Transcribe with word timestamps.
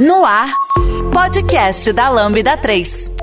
No 0.00 0.24
ar, 0.24 0.50
podcast 1.12 1.92
da 1.92 2.08
Lambda 2.08 2.56
3. 2.56 3.16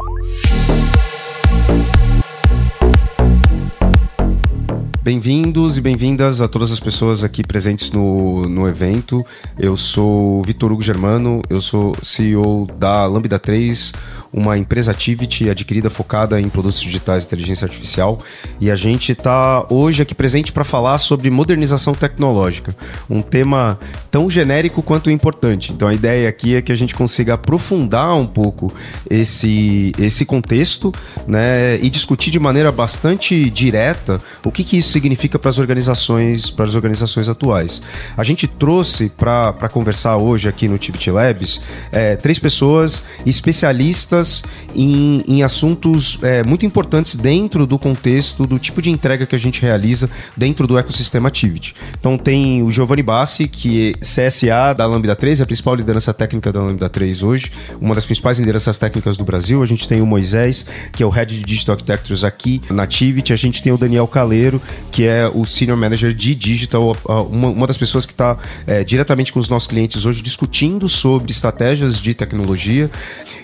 Bem-vindos 5.02 5.76
e 5.76 5.82
bem-vindas 5.82 6.40
a 6.40 6.48
todas 6.48 6.72
as 6.72 6.80
pessoas 6.80 7.24
aqui 7.24 7.42
presentes 7.42 7.92
no, 7.92 8.44
no 8.44 8.68
evento. 8.68 9.26
Eu 9.58 9.76
sou 9.76 10.44
Vitor 10.44 10.72
Hugo 10.72 10.84
Germano, 10.84 11.42
eu 11.50 11.60
sou 11.60 11.96
CEO 12.04 12.68
da 12.78 13.08
Lambda 13.08 13.40
3, 13.40 13.94
uma 14.38 14.56
empresa 14.56 14.92
Activity 14.92 15.50
adquirida 15.50 15.90
focada 15.90 16.40
em 16.40 16.48
produtos 16.48 16.80
digitais 16.80 17.24
e 17.24 17.26
inteligência 17.26 17.66
artificial. 17.66 18.20
E 18.62 18.70
a 18.70 18.76
gente 18.76 19.12
está 19.12 19.66
hoje 19.68 20.04
aqui 20.04 20.14
presente 20.14 20.52
para 20.52 20.64
falar 20.64 21.00
sobre 21.00 21.28
modernização 21.32 21.96
tecnológica, 21.96 22.72
um 23.10 23.20
tema 23.20 23.80
tão 24.12 24.30
genérico 24.30 24.84
quanto 24.84 25.10
importante. 25.10 25.72
Então 25.72 25.88
a 25.88 25.94
ideia 25.94 26.30
aqui 26.30 26.56
é 26.56 26.62
que 26.62 26.72
a 26.72 26.76
gente 26.76 26.94
consiga 26.94 27.34
aprofundar 27.34 28.16
um 28.16 28.28
pouco 28.28 28.72
esse, 29.10 29.92
esse 29.98 30.24
contexto 30.24 30.94
né, 31.28 31.80
e 31.82 31.90
discutir 31.90 32.30
de 32.30 32.40
maneira 32.40 32.72
bastante 32.72 33.50
direta 33.50 34.20
o 34.46 34.52
que, 34.52 34.64
que 34.64 34.78
isso 34.78 34.92
significa 34.92 35.40
para 35.40 35.50
as 35.50 35.58
organizações, 35.58 36.52
para 36.52 36.66
as 36.66 36.76
organizações 36.76 37.28
atuais. 37.28 37.82
A 38.16 38.24
gente 38.24 38.46
trouxe 38.46 39.10
para 39.10 39.70
conversar 39.72 40.18
hoje 40.18 40.48
aqui 40.48 40.68
no 40.68 40.76
Activity 40.76 41.10
Labs 41.10 41.60
é, 41.92 42.16
três 42.16 42.38
pessoas 42.38 43.04
especialistas 43.26 44.27
em, 44.76 45.24
em 45.28 45.44
assuntos 45.44 46.20
é, 46.22 46.44
muito 46.44 46.66
importantes 46.66 47.16
dentro 47.16 47.66
do 47.66 47.80
contexto 47.80 48.46
do 48.46 48.60
tipo 48.60 48.82
de 48.82 48.90
entrega 48.90 49.26
que 49.26 49.36
a 49.36 49.40
gente 49.40 49.62
realiza 49.62 50.10
dentro 50.36 50.68
do 50.68 50.78
ecossistema 50.78 51.28
Activity. 51.28 51.76
Então 52.00 52.18
tem 52.18 52.62
o 52.64 52.72
Giovanni 52.72 53.04
Bassi, 53.04 53.48
que 53.48 53.96
é 54.02 54.28
CSA 54.28 54.74
da 54.76 54.86
Lambda 54.86 55.16
3, 55.16 55.40
é 55.40 55.44
a 55.44 55.46
principal 55.46 55.76
liderança 55.76 56.14
técnica 56.14 56.52
da 56.52 56.62
Lambda 56.62 56.90
3 56.90 57.24
hoje, 57.24 57.52
uma 57.82 57.96
das 57.96 58.06
principais 58.06 58.40
lideranças 58.40 58.78
técnicas 58.78 59.18
do 59.18 59.24
Brasil. 59.24 59.62
A 59.62 59.66
gente 59.66 59.88
tem 59.88 60.02
o 60.02 60.06
Moisés, 60.06 60.68
que 60.94 61.02
é 61.02 61.06
o 61.06 61.10
Head 61.10 61.38
de 61.38 61.44
Digital 61.44 61.74
Architectures 61.74 62.24
aqui 62.24 62.62
na 62.70 62.84
Activity. 62.84 63.34
A 63.34 63.36
gente 63.36 63.62
tem 63.62 63.72
o 63.72 63.78
Daniel 63.78 64.08
Caleiro, 64.08 64.62
que 64.92 65.06
é 65.06 65.30
o 65.34 65.46
Senior 65.46 65.78
Manager 65.78 66.14
de 66.14 66.36
Digital, 66.36 66.96
uma, 67.30 67.50
uma 67.50 67.68
das 67.68 67.78
pessoas 67.78 68.06
que 68.06 68.14
está 68.14 68.38
é, 68.66 68.84
diretamente 68.84 69.34
com 69.34 69.40
os 69.40 69.50
nossos 69.50 69.68
clientes 69.68 70.06
hoje 70.06 70.22
discutindo 70.22 70.88
sobre 70.88 71.32
estratégias 71.32 72.00
de 72.00 72.14
tecnologia. 72.14 72.90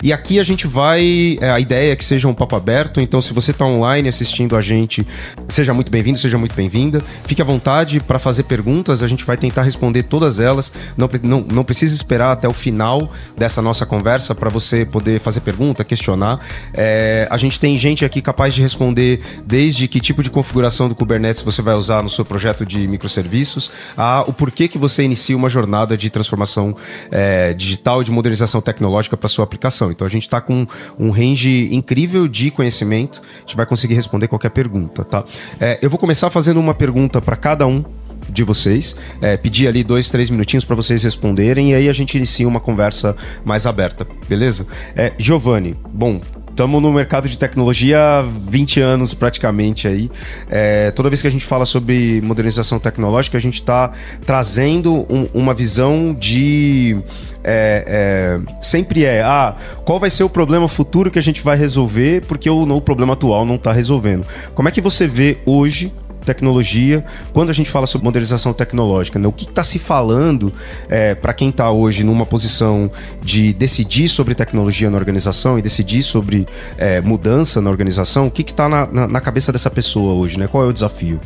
E 0.01 0.11
aqui 0.11 0.39
a 0.39 0.43
gente 0.43 0.62
gente 0.63 0.67
vai. 0.67 1.37
É, 1.41 1.49
a 1.49 1.59
ideia 1.59 1.91
é 1.91 1.95
que 1.95 2.05
seja 2.05 2.27
um 2.27 2.33
papo 2.33 2.55
aberto, 2.55 3.01
então 3.01 3.19
se 3.19 3.33
você 3.33 3.51
está 3.51 3.65
online 3.65 4.07
assistindo 4.07 4.55
a 4.55 4.61
gente, 4.61 5.05
seja 5.49 5.73
muito 5.73 5.91
bem-vindo, 5.91 6.17
seja 6.17 6.37
muito 6.37 6.55
bem-vinda. 6.55 7.01
Fique 7.25 7.41
à 7.41 7.45
vontade 7.45 7.99
para 7.99 8.17
fazer 8.17 8.43
perguntas, 8.43 9.03
a 9.03 9.07
gente 9.07 9.25
vai 9.25 9.35
tentar 9.35 9.63
responder 9.63 10.03
todas 10.03 10.39
elas. 10.39 10.71
Não, 10.95 11.09
não, 11.21 11.45
não 11.51 11.63
precisa 11.63 11.95
esperar 11.95 12.31
até 12.31 12.47
o 12.47 12.53
final 12.53 13.11
dessa 13.37 13.61
nossa 13.61 13.85
conversa 13.85 14.33
para 14.33 14.49
você 14.49 14.85
poder 14.85 15.19
fazer 15.19 15.41
pergunta, 15.41 15.83
questionar. 15.83 16.39
É, 16.73 17.27
a 17.29 17.37
gente 17.37 17.59
tem 17.59 17.75
gente 17.75 18.05
aqui 18.05 18.21
capaz 18.21 18.53
de 18.53 18.61
responder 18.61 19.21
desde 19.45 19.87
que 19.87 19.99
tipo 19.99 20.23
de 20.23 20.29
configuração 20.29 20.87
do 20.87 20.95
Kubernetes 20.95 21.41
você 21.41 21.61
vai 21.61 21.75
usar 21.75 22.01
no 22.01 22.09
seu 22.09 22.23
projeto 22.23 22.65
de 22.65 22.87
microserviços, 22.87 23.71
a 23.97 24.23
o 24.27 24.33
porquê 24.33 24.67
que 24.67 24.77
você 24.77 25.03
inicia 25.03 25.35
uma 25.35 25.49
jornada 25.49 25.97
de 25.97 26.09
transformação 26.09 26.75
é, 27.11 27.53
digital 27.53 28.01
e 28.01 28.05
de 28.05 28.11
modernização 28.11 28.61
tecnológica 28.61 29.17
para 29.17 29.27
sua 29.27 29.43
aplicação. 29.43 29.91
Então 29.91 30.05
a 30.07 30.09
gente 30.09 30.23
está 30.23 30.39
com 30.39 30.52
com 30.53 30.67
um 30.99 31.09
range 31.09 31.73
incrível 31.73 32.27
de 32.27 32.51
conhecimento. 32.51 33.21
A 33.37 33.39
gente 33.41 33.55
vai 33.55 33.65
conseguir 33.65 33.95
responder 33.95 34.27
qualquer 34.27 34.51
pergunta, 34.51 35.03
tá? 35.03 35.23
É, 35.59 35.79
eu 35.81 35.89
vou 35.89 35.97
começar 35.97 36.29
fazendo 36.29 36.59
uma 36.59 36.73
pergunta 36.73 37.21
para 37.21 37.35
cada 37.35 37.65
um 37.65 37.83
de 38.29 38.43
vocês, 38.43 38.95
é, 39.21 39.35
pedir 39.35 39.67
ali 39.67 39.83
dois, 39.83 40.09
três 40.09 40.29
minutinhos 40.29 40.63
para 40.63 40.75
vocês 40.75 41.03
responderem 41.03 41.71
e 41.71 41.75
aí 41.75 41.89
a 41.89 41.93
gente 41.93 42.15
inicia 42.15 42.47
uma 42.47 42.59
conversa 42.59 43.17
mais 43.43 43.65
aberta, 43.65 44.07
beleza? 44.29 44.65
É, 44.95 45.11
Giovanni, 45.17 45.75
bom, 45.91 46.21
estamos 46.53 46.81
no 46.81 46.93
mercado 46.93 47.27
de 47.27 47.35
tecnologia 47.35 47.99
há 47.99 48.21
20 48.21 48.79
anos 48.79 49.13
praticamente 49.13 49.87
aí. 49.87 50.09
É, 50.49 50.91
toda 50.91 51.09
vez 51.09 51.21
que 51.21 51.27
a 51.27 51.31
gente 51.31 51.43
fala 51.43 51.65
sobre 51.65 52.21
modernização 52.21 52.79
tecnológica, 52.79 53.37
a 53.37 53.41
gente 53.41 53.55
está 53.55 53.91
trazendo 54.25 55.05
um, 55.09 55.27
uma 55.33 55.53
visão 55.53 56.13
de. 56.17 56.97
É, 57.43 58.39
é, 58.39 58.61
sempre 58.61 59.03
é, 59.03 59.21
ah, 59.21 59.55
qual 59.83 59.99
vai 59.99 60.09
ser 60.09 60.23
o 60.23 60.29
problema 60.29 60.67
futuro 60.69 61.11
que 61.11 61.19
a 61.19 61.21
gente 61.21 61.41
vai 61.41 61.57
resolver, 61.57 62.23
porque 62.25 62.49
o, 62.49 62.61
o 62.61 62.81
problema 62.81 63.13
atual 63.13 63.45
não 63.45 63.55
está 63.55 63.73
resolvendo. 63.73 64.25
Como 64.53 64.69
é 64.69 64.71
que 64.71 64.79
você 64.79 65.07
vê 65.07 65.39
hoje 65.45 65.91
tecnologia, 66.23 67.03
quando 67.33 67.49
a 67.49 67.53
gente 67.53 67.69
fala 67.69 67.85
sobre 67.85 68.05
modernização 68.05 68.53
tecnológica, 68.53 69.19
né? 69.19 69.27
o 69.27 69.31
que 69.31 69.45
está 69.45 69.63
se 69.63 69.79
falando 69.79 70.53
é, 70.89 71.15
para 71.15 71.33
quem 71.33 71.49
está 71.49 71.71
hoje 71.71 72.03
numa 72.03 72.25
posição 72.25 72.91
de 73.21 73.53
decidir 73.53 74.07
sobre 74.07 74.35
tecnologia 74.35 74.89
na 74.89 74.97
organização 74.97 75.57
e 75.59 75.61
decidir 75.61 76.03
sobre 76.03 76.47
é, 76.77 77.01
mudança 77.01 77.61
na 77.61 77.69
organização, 77.69 78.27
o 78.27 78.31
que 78.31 78.41
está 78.41 78.67
na, 78.67 78.87
na, 78.87 79.07
na, 79.07 79.21
cabeça 79.21 79.51
dessa 79.51 79.69
pessoa 79.69 80.13
hoje, 80.13 80.37
né? 80.37 80.47
Qual 80.47 80.63
é 80.63 80.67
o 80.67 80.73
desafio? 80.73 81.19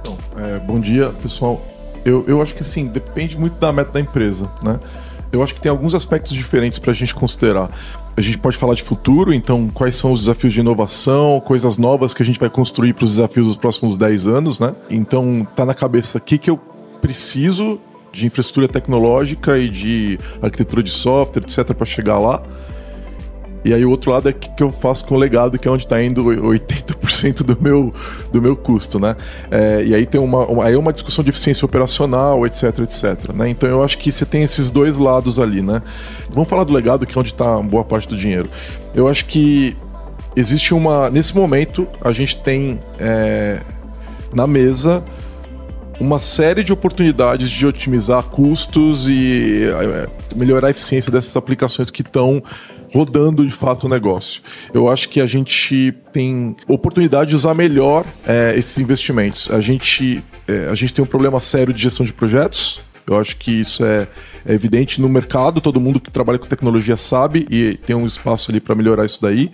Então, 0.00 0.16
é, 0.36 0.58
bom 0.58 0.80
dia, 0.80 1.10
pessoal. 1.22 1.64
Eu, 2.04 2.24
eu 2.26 2.40
acho 2.40 2.54
que 2.54 2.62
assim, 2.62 2.86
depende 2.86 3.38
muito 3.38 3.58
da 3.58 3.72
meta 3.72 3.92
da 3.92 4.00
empresa, 4.00 4.50
né? 4.62 4.80
Eu 5.32 5.42
acho 5.42 5.54
que 5.54 5.60
tem 5.60 5.70
alguns 5.70 5.94
aspectos 5.94 6.32
diferentes 6.32 6.78
para 6.78 6.90
a 6.90 6.94
gente 6.94 7.14
considerar 7.14 7.70
a 8.20 8.22
gente 8.22 8.38
pode 8.38 8.56
falar 8.56 8.74
de 8.74 8.82
futuro, 8.82 9.32
então 9.32 9.68
quais 9.72 9.96
são 9.96 10.12
os 10.12 10.20
desafios 10.20 10.52
de 10.52 10.60
inovação, 10.60 11.40
coisas 11.40 11.76
novas 11.76 12.14
que 12.14 12.22
a 12.22 12.26
gente 12.26 12.38
vai 12.38 12.50
construir 12.50 12.92
para 12.92 13.04
os 13.04 13.12
desafios 13.12 13.48
dos 13.48 13.56
próximos 13.56 13.96
10 13.96 14.26
anos, 14.26 14.58
né? 14.58 14.74
Então 14.88 15.46
tá 15.56 15.64
na 15.64 15.74
cabeça 15.74 16.18
o 16.18 16.20
que, 16.20 16.38
que 16.38 16.50
eu 16.50 16.60
preciso 17.00 17.80
de 18.12 18.26
infraestrutura 18.26 18.68
tecnológica 18.68 19.58
e 19.58 19.68
de 19.68 20.18
arquitetura 20.42 20.82
de 20.82 20.90
software, 20.90 21.42
etc, 21.42 21.74
para 21.74 21.86
chegar 21.86 22.18
lá. 22.18 22.42
E 23.64 23.74
aí 23.74 23.84
o 23.84 23.90
outro 23.90 24.10
lado 24.10 24.28
é 24.28 24.32
que, 24.32 24.48
que 24.50 24.62
eu 24.62 24.70
faço 24.70 25.04
com 25.04 25.14
o 25.14 25.18
legado, 25.18 25.58
que 25.58 25.68
é 25.68 25.70
onde 25.70 25.84
está 25.84 26.02
indo 26.02 26.24
80% 26.24 27.42
do 27.42 27.58
meu, 27.60 27.94
do 28.32 28.40
meu 28.40 28.56
custo, 28.56 28.98
né? 28.98 29.16
É, 29.50 29.84
e 29.84 29.94
aí 29.94 30.06
tem 30.06 30.20
uma, 30.20 30.46
uma, 30.46 30.64
aí 30.64 30.74
é 30.74 30.78
uma 30.78 30.92
discussão 30.92 31.22
de 31.22 31.30
eficiência 31.30 31.64
operacional, 31.64 32.46
etc, 32.46 32.78
etc. 32.80 33.32
Né? 33.34 33.50
Então 33.50 33.68
eu 33.68 33.82
acho 33.82 33.98
que 33.98 34.10
você 34.10 34.24
tem 34.24 34.42
esses 34.42 34.70
dois 34.70 34.96
lados 34.96 35.38
ali, 35.38 35.60
né? 35.60 35.82
Vamos 36.30 36.48
falar 36.48 36.64
do 36.64 36.72
legado, 36.72 37.06
que 37.06 37.16
é 37.16 37.20
onde 37.20 37.32
está 37.32 37.58
boa 37.58 37.84
parte 37.84 38.08
do 38.08 38.16
dinheiro. 38.16 38.48
Eu 38.94 39.06
acho 39.08 39.26
que 39.26 39.76
existe 40.34 40.72
uma... 40.72 41.10
Nesse 41.10 41.34
momento, 41.36 41.86
a 42.00 42.12
gente 42.12 42.38
tem 42.38 42.80
é, 42.98 43.60
na 44.32 44.46
mesa 44.46 45.04
uma 46.00 46.18
série 46.18 46.64
de 46.64 46.72
oportunidades 46.72 47.50
de 47.50 47.66
otimizar 47.66 48.22
custos 48.22 49.06
e 49.06 49.64
é, 49.64 50.08
melhorar 50.34 50.68
a 50.68 50.70
eficiência 50.70 51.12
dessas 51.12 51.36
aplicações 51.36 51.90
que 51.90 52.00
estão 52.00 52.42
rodando 52.92 53.44
de 53.44 53.52
fato 53.52 53.86
o 53.86 53.88
negócio. 53.88 54.42
Eu 54.72 54.88
acho 54.88 55.08
que 55.08 55.20
a 55.20 55.26
gente 55.26 55.94
tem 56.12 56.56
oportunidade 56.66 57.30
de 57.30 57.36
usar 57.36 57.54
melhor 57.54 58.04
é, 58.26 58.54
esses 58.56 58.78
investimentos. 58.78 59.50
A 59.50 59.60
gente, 59.60 60.22
é, 60.46 60.68
a 60.70 60.74
gente 60.74 60.92
tem 60.92 61.04
um 61.04 61.08
problema 61.08 61.40
sério 61.40 61.72
de 61.72 61.82
gestão 61.82 62.04
de 62.04 62.12
projetos. 62.12 62.80
Eu 63.06 63.18
acho 63.18 63.36
que 63.36 63.60
isso 63.60 63.84
é, 63.84 64.06
é 64.44 64.52
evidente 64.52 65.00
no 65.00 65.08
mercado, 65.08 65.60
todo 65.60 65.80
mundo 65.80 66.00
que 66.00 66.10
trabalha 66.10 66.38
com 66.38 66.46
tecnologia 66.46 66.96
sabe 66.96 67.46
e 67.50 67.76
tem 67.78 67.96
um 67.96 68.06
espaço 68.06 68.50
ali 68.50 68.60
para 68.60 68.74
melhorar 68.74 69.06
isso 69.06 69.20
daí 69.20 69.50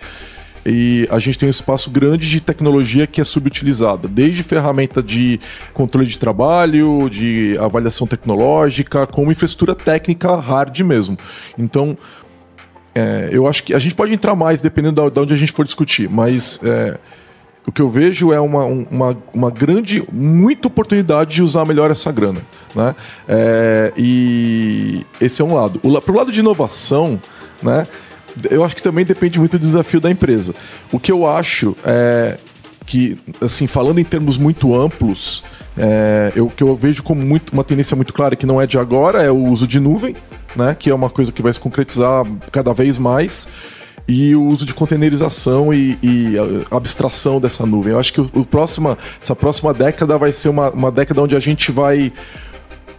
e 0.67 1.07
a 1.11 1.19
gente 1.21 1.39
tem 1.39 1.47
um 1.47 1.51
espaço 1.51 1.91
grande 1.91 2.29
de 2.29 2.41
tecnologia 2.41 3.07
que 3.07 3.21
é 3.21 3.25
subutilizada, 3.25 4.09
desde 4.09 4.43
ferramenta 4.43 5.01
de 5.01 5.39
controle 5.73 6.09
de 6.09 6.19
trabalho, 6.19 7.09
de 7.09 7.57
avaliação 7.59 8.07
tecnológica, 8.07 9.07
como 9.07 9.31
infraestrutura 9.31 9.77
técnica 9.77 10.35
hard 10.35 10.81
mesmo. 10.81 11.17
Então, 11.57 11.97
é, 12.97 13.29
eu 13.31 13.47
acho 13.47 13.63
que 13.63 13.75
a 13.75 13.79
gente 13.79 13.95
pode 13.95 14.15
entrar 14.15 14.35
mais 14.35 14.63
dependendo 14.63 15.11
de 15.11 15.21
onde 15.21 15.35
a 15.35 15.37
gente 15.37 15.53
for 15.53 15.67
discutir, 15.67 16.09
mas 16.09 16.59
é, 16.65 16.97
o 17.67 17.71
que 17.71 17.83
eu 17.83 17.91
vejo 17.91 18.33
é 18.33 18.41
uma, 18.41 18.65
uma, 18.65 19.19
uma 19.35 19.51
grande, 19.51 20.03
muita 20.11 20.69
oportunidade 20.69 21.35
de 21.35 21.43
usar 21.43 21.67
melhor 21.67 21.91
essa 21.91 22.11
grana. 22.11 22.41
Né? 22.75 22.95
É, 23.29 23.93
e 23.99 25.05
esse 25.21 25.43
é 25.43 25.45
um 25.45 25.53
lado. 25.53 25.79
O 25.83 25.91
lado 25.91 26.33
de 26.33 26.41
inovação, 26.41 27.21
né, 27.63 27.87
eu 28.51 28.65
acho 28.65 28.75
que 28.75 28.83
também 28.83 29.05
depende 29.05 29.39
muito 29.39 29.59
do 29.59 29.63
desafio 29.63 30.01
da 30.01 30.11
empresa. 30.11 30.55
O 30.91 30.99
que 30.99 31.13
eu 31.13 31.29
acho 31.29 31.77
é 31.85 32.39
que, 32.87 33.19
assim, 33.43 33.67
falando 33.67 33.99
em 33.99 34.05
termos 34.05 34.39
muito 34.39 34.75
amplos, 34.75 35.45
é, 35.77 36.33
eu, 36.35 36.47
que 36.49 36.63
eu 36.63 36.75
vejo 36.75 37.03
como 37.03 37.21
muito, 37.21 37.53
uma 37.53 37.65
tendência 37.65 37.95
muito 37.95 38.13
clara 38.13 38.35
que 38.35 38.47
não 38.47 38.61
é 38.61 38.67
de 38.67 38.79
agora 38.79 39.23
é 39.23 39.31
o 39.31 39.43
uso 39.43 39.67
de 39.67 39.79
nuvem 39.79 40.15
né? 40.57 40.75
Que 40.79 40.91
é 40.91 40.95
uma 40.95 41.11
coisa 41.11 41.31
que 41.31 41.43
vai 41.43 41.53
se 41.53 41.61
concretizar 41.61 42.25
cada 42.51 42.73
vez 42.73 42.99
mais 42.99 43.47
e 44.09 44.35
o 44.37 44.45
uso 44.45 44.65
de 44.65 44.73
containerização 44.73 45.75
e, 45.75 45.99
e 46.03 46.35
abstração 46.71 47.41
dessa 47.41 47.67
nuvem. 47.67 47.93
Eu 47.93 47.99
acho 47.99 48.13
que 48.13 48.21
o, 48.21 48.31
o 48.35 48.45
próxima, 48.45 48.97
essa 49.21 49.35
próxima 49.35 49.75
década 49.75 50.17
vai 50.17 50.33
ser 50.33 50.49
uma, 50.49 50.71
uma 50.71 50.91
década 50.91 51.23
onde 51.23 51.37
a 51.37 51.41
gente 51.41 51.71
vai 51.73 52.13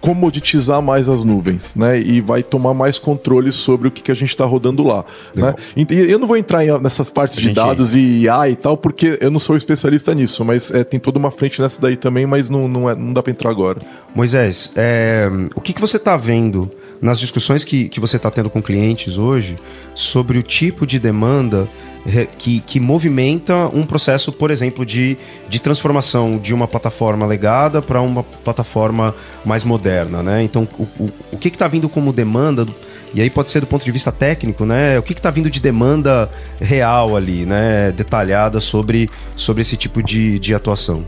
comoditizar 0.01 0.81
mais 0.81 1.09
as 1.09 1.23
nuvens, 1.23 1.75
né? 1.75 1.99
E 1.99 2.21
vai 2.21 2.44
tomar 2.44 2.73
mais 2.73 2.99
controle 2.99 3.51
sobre 3.51 3.88
o 3.88 3.91
que, 3.91 4.01
que 4.01 4.11
a 4.11 4.15
gente 4.15 4.29
está 4.29 4.45
rodando 4.45 4.83
lá, 4.83 5.05
né? 5.33 5.55
E 5.75 5.85
eu 5.89 6.19
não 6.19 6.27
vou 6.27 6.38
entrar 6.38 6.65
nessas 6.79 7.09
partes 7.09 7.39
de 7.39 7.51
dados 7.51 7.95
e 7.95 8.23
IA 8.23 8.49
e 8.49 8.55
tal, 8.55 8.77
porque 8.77 9.17
eu 9.21 9.31
não 9.31 9.39
sou 9.39 9.57
especialista 9.57 10.13
nisso, 10.13 10.44
mas 10.45 10.71
é, 10.71 10.83
tem 10.83 10.99
toda 10.99 11.17
uma 11.17 11.31
frente 11.31 11.61
nessa 11.61 11.81
daí 11.81 11.95
também, 11.95 12.25
mas 12.25 12.49
não, 12.49 12.67
não, 12.67 12.89
é, 12.89 12.95
não 12.95 13.13
dá 13.13 13.21
para 13.23 13.31
entrar 13.31 13.49
agora. 13.49 13.81
Moisés, 14.13 14.73
é, 14.75 15.29
o 15.55 15.61
que, 15.61 15.73
que 15.73 15.81
você 15.81 15.97
está 15.97 16.15
vendo 16.17 16.71
nas 17.01 17.19
discussões 17.19 17.63
que, 17.63 17.89
que 17.89 17.99
você 17.99 18.17
está 18.17 18.31
tendo 18.31 18.49
com 18.49 18.61
clientes 18.61 19.17
hoje 19.17 19.55
sobre 19.94 20.38
o 20.38 20.44
tipo 20.44 20.85
de 20.85 20.99
demanda 20.99 21.67
que, 22.38 22.61
que 22.61 22.79
movimenta 22.79 23.67
um 23.67 23.83
processo, 23.83 24.31
por 24.31 24.49
exemplo, 24.49 24.85
de, 24.85 25.17
de 25.49 25.59
transformação 25.59 26.38
de 26.38 26.53
uma 26.53 26.67
plataforma 26.67 27.25
legada 27.25 27.81
para 27.81 28.01
uma 28.01 28.23
plataforma 28.23 29.13
mais 29.45 29.63
moderna, 29.63 30.23
né? 30.23 30.41
Então, 30.41 30.67
o, 30.77 30.83
o, 30.83 31.09
o 31.33 31.38
que 31.38 31.49
está 31.49 31.67
vindo 31.67 31.89
como 31.89 32.13
demanda, 32.13 32.65
e 33.13 33.21
aí 33.21 33.29
pode 33.29 33.51
ser 33.51 33.59
do 33.59 33.67
ponto 33.67 33.83
de 33.83 33.91
vista 33.91 34.11
técnico, 34.11 34.65
né? 34.65 34.97
O 34.97 35.03
que 35.03 35.13
está 35.13 35.29
vindo 35.29 35.50
de 35.50 35.59
demanda 35.59 36.29
real 36.61 37.15
ali, 37.15 37.45
né? 37.45 37.91
Detalhada 37.91 38.61
sobre, 38.61 39.09
sobre 39.35 39.61
esse 39.61 39.75
tipo 39.75 40.01
de, 40.01 40.39
de 40.39 40.55
atuação. 40.55 41.05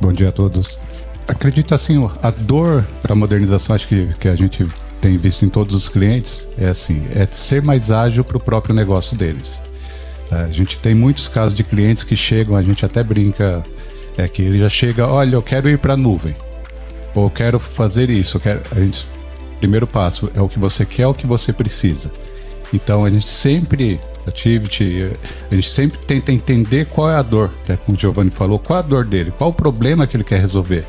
Bom 0.00 0.12
dia 0.12 0.28
a 0.28 0.32
todos. 0.32 0.78
Acredito 1.26 1.74
assim, 1.74 1.98
a 2.22 2.30
dor 2.30 2.84
para 3.00 3.12
a 3.12 3.16
modernização, 3.16 3.74
acho 3.74 3.88
que, 3.88 4.06
que 4.14 4.28
a 4.28 4.36
gente 4.36 4.66
tem 5.00 5.18
visto 5.18 5.44
em 5.44 5.48
todos 5.48 5.74
os 5.74 5.88
clientes 5.88 6.48
é 6.56 6.68
assim, 6.68 7.06
é 7.14 7.26
ser 7.30 7.62
mais 7.62 7.90
ágil 7.90 8.24
para 8.24 8.38
o 8.38 8.42
próprio 8.42 8.74
negócio 8.74 9.16
deles. 9.16 9.60
A 10.30 10.48
gente 10.48 10.78
tem 10.78 10.94
muitos 10.94 11.28
casos 11.28 11.54
de 11.54 11.62
clientes 11.62 12.02
que 12.02 12.16
chegam, 12.16 12.56
a 12.56 12.62
gente 12.62 12.84
até 12.84 13.02
brinca, 13.02 13.62
é 14.16 14.26
que 14.26 14.42
ele 14.42 14.58
já 14.58 14.68
chega, 14.68 15.06
olha, 15.06 15.36
eu 15.36 15.42
quero 15.42 15.68
ir 15.68 15.78
para 15.78 15.92
a 15.94 15.96
nuvem, 15.96 16.34
ou 17.14 17.24
eu 17.24 17.30
quero 17.30 17.58
fazer 17.58 18.10
isso, 18.10 18.38
eu 18.38 18.40
quero, 18.40 18.62
a 18.70 18.80
gente, 18.80 19.06
primeiro 19.60 19.86
passo 19.86 20.30
é 20.34 20.40
o 20.40 20.48
que 20.48 20.58
você 20.58 20.86
quer, 20.86 21.02
é 21.02 21.06
o 21.06 21.14
que 21.14 21.26
você 21.26 21.52
precisa. 21.52 22.10
Então 22.72 23.04
a 23.04 23.10
gente 23.10 23.26
sempre, 23.26 24.00
Activity, 24.26 25.12
a 25.50 25.54
gente 25.54 25.68
sempre 25.68 25.98
tenta 25.98 26.32
entender 26.32 26.86
qual 26.86 27.10
é 27.10 27.16
a 27.16 27.22
dor, 27.22 27.50
né, 27.68 27.78
como 27.84 27.96
o 27.96 28.00
Giovanni 28.00 28.30
falou, 28.30 28.58
qual 28.58 28.78
é 28.78 28.82
a 28.82 28.86
dor 28.86 29.04
dele, 29.04 29.32
qual 29.36 29.50
o 29.50 29.54
problema 29.54 30.06
que 30.06 30.16
ele 30.16 30.24
quer 30.24 30.40
resolver. 30.40 30.86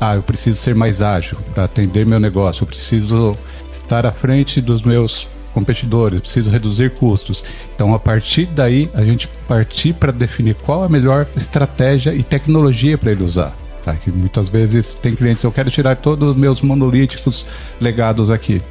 Ah, 0.00 0.14
eu 0.14 0.22
preciso 0.22 0.60
ser 0.60 0.74
mais 0.74 1.02
ágil 1.02 1.36
para 1.54 1.64
atender 1.64 2.06
meu 2.06 2.20
negócio, 2.20 2.62
eu 2.62 2.66
preciso 2.66 3.36
estar 3.70 4.06
à 4.06 4.12
frente 4.12 4.60
dos 4.60 4.82
meus 4.82 5.26
competidores, 5.52 6.20
preciso 6.20 6.50
reduzir 6.50 6.90
custos. 6.90 7.44
Então, 7.74 7.92
a 7.92 7.98
partir 7.98 8.46
daí, 8.46 8.88
a 8.94 9.04
gente 9.04 9.28
partir 9.48 9.92
para 9.92 10.12
definir 10.12 10.54
qual 10.54 10.84
a 10.84 10.88
melhor 10.88 11.26
estratégia 11.36 12.14
e 12.14 12.22
tecnologia 12.22 12.96
para 12.96 13.10
ele 13.10 13.24
usar. 13.24 13.56
Tá? 13.82 13.94
Que 13.94 14.10
muitas 14.12 14.48
vezes 14.48 14.94
tem 14.94 15.16
clientes, 15.16 15.42
eu 15.42 15.50
quero 15.50 15.70
tirar 15.70 15.96
todos 15.96 16.30
os 16.30 16.36
meus 16.36 16.60
monolíticos 16.60 17.44
legados 17.80 18.30
aqui. 18.30 18.62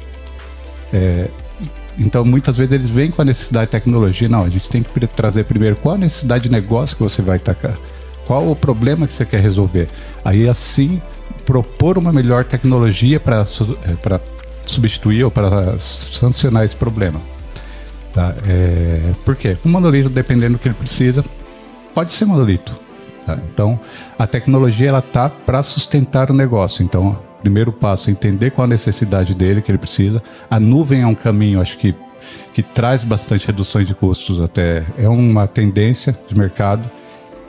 É, 0.92 1.28
então, 1.98 2.24
muitas 2.24 2.56
vezes 2.56 2.72
eles 2.72 2.88
vêm 2.88 3.10
com 3.10 3.20
a 3.20 3.24
necessidade 3.24 3.66
de 3.66 3.72
tecnologia. 3.72 4.28
Não, 4.28 4.44
a 4.44 4.48
gente 4.48 4.68
tem 4.68 4.82
que 4.82 5.06
trazer 5.08 5.44
primeiro 5.44 5.76
qual 5.76 5.96
a 5.96 5.98
necessidade 5.98 6.44
de 6.44 6.50
negócio 6.50 6.96
que 6.96 7.02
você 7.02 7.20
vai 7.20 7.36
atacar. 7.36 7.76
Qual 8.24 8.50
o 8.50 8.54
problema 8.54 9.06
que 9.06 9.12
você 9.12 9.24
quer 9.24 9.40
resolver? 9.40 9.88
Aí, 10.24 10.48
assim, 10.48 11.02
propor 11.48 11.96
uma 11.96 12.12
melhor 12.12 12.44
tecnologia 12.44 13.18
para 13.18 13.40
é, 13.40 14.20
substituir 14.66 15.24
ou 15.24 15.30
para 15.30 15.80
sancionar 15.80 16.62
esse 16.66 16.76
problema. 16.76 17.18
Tá? 18.12 18.34
É, 18.46 19.12
por 19.24 19.34
quê? 19.34 19.56
Um 19.64 19.70
monolito, 19.70 20.10
dependendo 20.10 20.58
do 20.58 20.58
que 20.58 20.68
ele 20.68 20.74
precisa, 20.74 21.24
pode 21.94 22.12
ser 22.12 22.26
monolito. 22.26 22.78
Tá? 23.24 23.38
Então, 23.50 23.80
a 24.18 24.26
tecnologia 24.26 24.90
ela 24.90 25.00
tá 25.00 25.30
para 25.30 25.62
sustentar 25.62 26.30
o 26.30 26.34
negócio. 26.34 26.84
Então, 26.84 27.18
primeiro 27.40 27.72
passo 27.72 28.10
é 28.10 28.12
entender 28.12 28.50
qual 28.50 28.66
a 28.66 28.68
necessidade 28.68 29.34
dele, 29.34 29.62
que 29.62 29.70
ele 29.70 29.78
precisa. 29.78 30.22
A 30.50 30.60
nuvem 30.60 31.00
é 31.00 31.06
um 31.06 31.14
caminho, 31.14 31.62
acho 31.62 31.78
que, 31.78 31.94
que 32.52 32.62
traz 32.62 33.02
bastante 33.02 33.46
reduções 33.46 33.86
de 33.86 33.94
custos, 33.94 34.38
até 34.38 34.84
é 34.98 35.08
uma 35.08 35.46
tendência 35.46 36.14
de 36.28 36.36
mercado. 36.36 36.84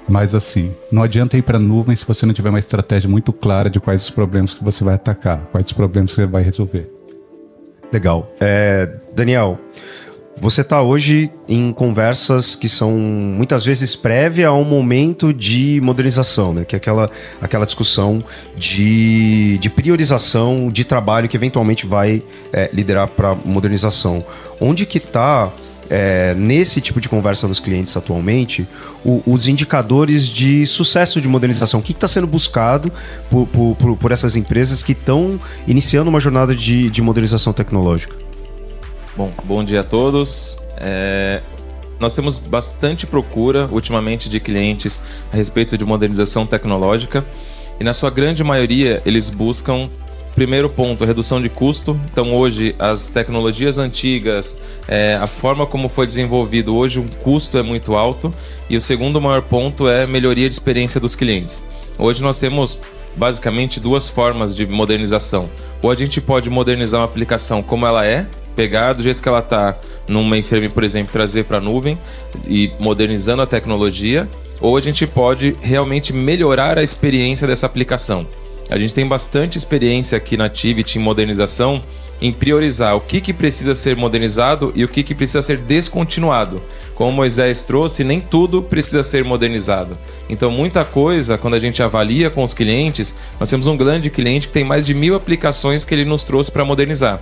Mas 0.10 0.34
assim, 0.34 0.74
não 0.92 1.04
adianta 1.04 1.38
ir 1.38 1.44
para 1.44 1.60
nuvem 1.60 1.96
se 1.96 2.06
você 2.06 2.26
não 2.26 2.34
tiver 2.34 2.50
uma 2.50 2.60
estratégia 2.60 3.08
muito 3.08 3.32
clara 3.32 3.70
de 3.70 3.80
quais 3.80 4.04
os 4.04 4.10
problemas 4.10 4.54
que 4.54 4.64
você 4.64 4.84
vai 4.84 4.96
atacar, 4.96 5.40
quais 5.52 5.68
os 5.68 5.74
problemas 5.74 6.12
que 6.12 6.16
você 6.16 6.26
vai 6.26 6.42
resolver. 6.42 6.90
Legal. 7.92 8.32
É, 8.40 8.92
Daniel, 9.14 9.60
você 10.42 10.62
está 10.62 10.82
hoje 10.82 11.30
em 11.48 11.72
conversas 11.74 12.56
que 12.56 12.70
são 12.70 12.92
muitas 12.92 13.66
vezes 13.66 13.96
prévia 13.96 14.48
a 14.48 14.54
um 14.54 14.64
momento 14.64 15.34
de 15.34 15.82
modernização, 15.84 16.54
né? 16.54 16.66
que 16.66 16.76
é 16.76 16.78
aquela, 16.78 17.10
aquela 17.42 17.66
discussão 17.66 18.20
de, 18.56 19.58
de 19.58 19.70
priorização 19.70 20.70
de 20.70 20.86
trabalho 20.86 21.28
que 21.28 21.36
eventualmente 21.36 21.86
vai 21.86 22.22
é, 22.54 22.70
liderar 22.72 23.10
para 23.10 23.36
modernização. 23.36 24.26
Onde 24.62 24.86
que 24.86 24.98
está 24.98 25.52
é, 25.90 26.36
nesse 26.36 26.80
tipo 26.80 27.02
de 27.02 27.10
conversa 27.10 27.48
dos 27.48 27.60
clientes 27.60 27.98
atualmente, 27.98 28.68
o, 29.04 29.24
os 29.26 29.48
indicadores 29.48 30.28
de 30.28 30.66
sucesso 30.66 31.20
de 31.20 31.28
modernização? 31.28 31.80
O 31.80 31.84
que 31.84 31.92
está 31.92 32.08
sendo 32.08 32.28
buscado 32.28 32.92
por, 33.30 33.48
por, 33.48 33.98
por, 33.98 34.12
essas 34.12 34.36
empresas 34.36 34.84
que 34.84 34.92
estão 34.92 35.40
iniciando 35.68 36.10
uma 36.10 36.20
jornada 36.20 36.56
de, 36.56 36.90
de 36.90 37.02
modernização 37.02 37.52
tecnológica? 37.52 38.16
Bom, 39.18 39.32
bom 39.44 39.64
dia 39.64 39.82
a 39.82 39.84
todos. 39.84 40.58
É, 40.78 41.42
nós 42.00 42.16
temos 42.16 42.38
bastante 42.38 43.06
procura 43.06 43.68
ultimamente 43.72 44.30
de 44.30 44.40
clientes 44.40 45.02
a 45.34 45.36
respeito 45.36 45.78
de 45.78 45.84
modernização 45.84 46.46
tecnológica 46.46 47.26
e 47.80 47.84
na 47.84 47.94
sua 47.94 48.10
grande 48.10 48.44
maioria 48.44 49.02
eles 49.06 49.30
buscam 49.30 49.90
Primeiro 50.40 50.70
ponto, 50.70 51.04
redução 51.04 51.42
de 51.42 51.50
custo. 51.50 52.00
Então, 52.10 52.34
hoje, 52.34 52.74
as 52.80 53.08
tecnologias 53.08 53.78
antigas, 53.78 54.58
é, 54.88 55.16
a 55.22 55.28
forma 55.28 55.66
como 55.66 55.90
foi 55.90 56.08
desenvolvido, 56.08 56.78
hoje 56.78 56.98
o 56.98 57.06
custo 57.18 57.58
é 57.58 57.62
muito 57.62 57.94
alto. 57.94 58.34
E 58.70 58.78
o 58.78 58.80
segundo 58.80 59.20
maior 59.20 59.42
ponto 59.42 59.90
é 59.90 60.08
melhoria 60.08 60.48
de 60.48 60.56
experiência 60.56 60.98
dos 60.98 61.14
clientes. 61.14 61.62
Hoje 61.98 62.24
nós 62.24 62.40
temos 62.40 62.80
basicamente 63.18 63.82
duas 63.82 64.08
formas 64.08 64.56
de 64.56 64.66
modernização. 64.66 65.50
Ou 65.82 65.92
a 65.92 65.96
gente 65.96 66.22
pode 66.22 66.50
modernizar 66.50 67.02
uma 67.02 67.06
aplicação 67.06 67.62
como 67.62 67.86
ela 67.86 68.06
é, 68.06 68.26
pegar 68.56 68.94
do 68.94 69.04
jeito 69.04 69.22
que 69.22 69.28
ela 69.28 69.40
está 69.40 69.78
num 70.08 70.24
mainframe, 70.24 70.70
por 70.70 70.86
exemplo, 70.86 71.12
trazer 71.12 71.44
para 71.44 71.58
a 71.58 71.62
nuvem 71.62 72.00
e 72.48 72.72
modernizando 72.80 73.42
a 73.42 73.46
tecnologia, 73.46 74.26
ou 74.62 74.78
a 74.78 74.82
gente 74.82 75.06
pode 75.06 75.54
realmente 75.62 76.14
melhorar 76.14 76.78
a 76.78 76.82
experiência 76.82 77.46
dessa 77.46 77.66
aplicação. 77.66 78.26
A 78.70 78.78
gente 78.78 78.94
tem 78.94 79.08
bastante 79.08 79.58
experiência 79.58 80.18
aqui 80.18 80.38
na 80.38 80.48
Tivit 80.48 80.98
em 80.98 81.02
modernização, 81.02 81.82
em 82.22 82.32
priorizar 82.32 82.96
o 82.96 83.02
que, 83.02 83.22
que 83.22 83.34
precisa 83.34 83.74
ser 83.74 83.96
modernizado 83.96 84.72
e 84.76 84.84
o 84.84 84.88
que, 84.88 85.04
que 85.04 85.16
precisa 85.16 85.42
ser 85.42 85.58
descontinuado. 85.58 86.62
Como 86.94 87.12
Moisés 87.12 87.64
trouxe, 87.64 88.04
nem 88.04 88.20
tudo 88.20 88.62
precisa 88.62 89.04
ser 89.04 89.24
modernizado. 89.24 89.98
Então, 90.30 90.52
muita 90.52 90.84
coisa, 90.84 91.38
quando 91.38 91.54
a 91.54 91.60
gente 91.60 91.82
avalia 91.82 92.30
com 92.30 92.44
os 92.44 92.54
clientes, 92.54 93.16
nós 93.40 93.50
temos 93.50 93.68
um 93.68 93.78
grande 93.78 94.10
cliente 94.10 94.48
que 94.48 94.54
tem 94.54 94.66
mais 94.66 94.86
de 94.86 94.94
mil 94.94 95.16
aplicações 95.16 95.86
que 95.86 95.96
ele 95.96 96.06
nos 96.06 96.24
trouxe 96.24 96.52
para 96.52 96.66
modernizar. 96.66 97.22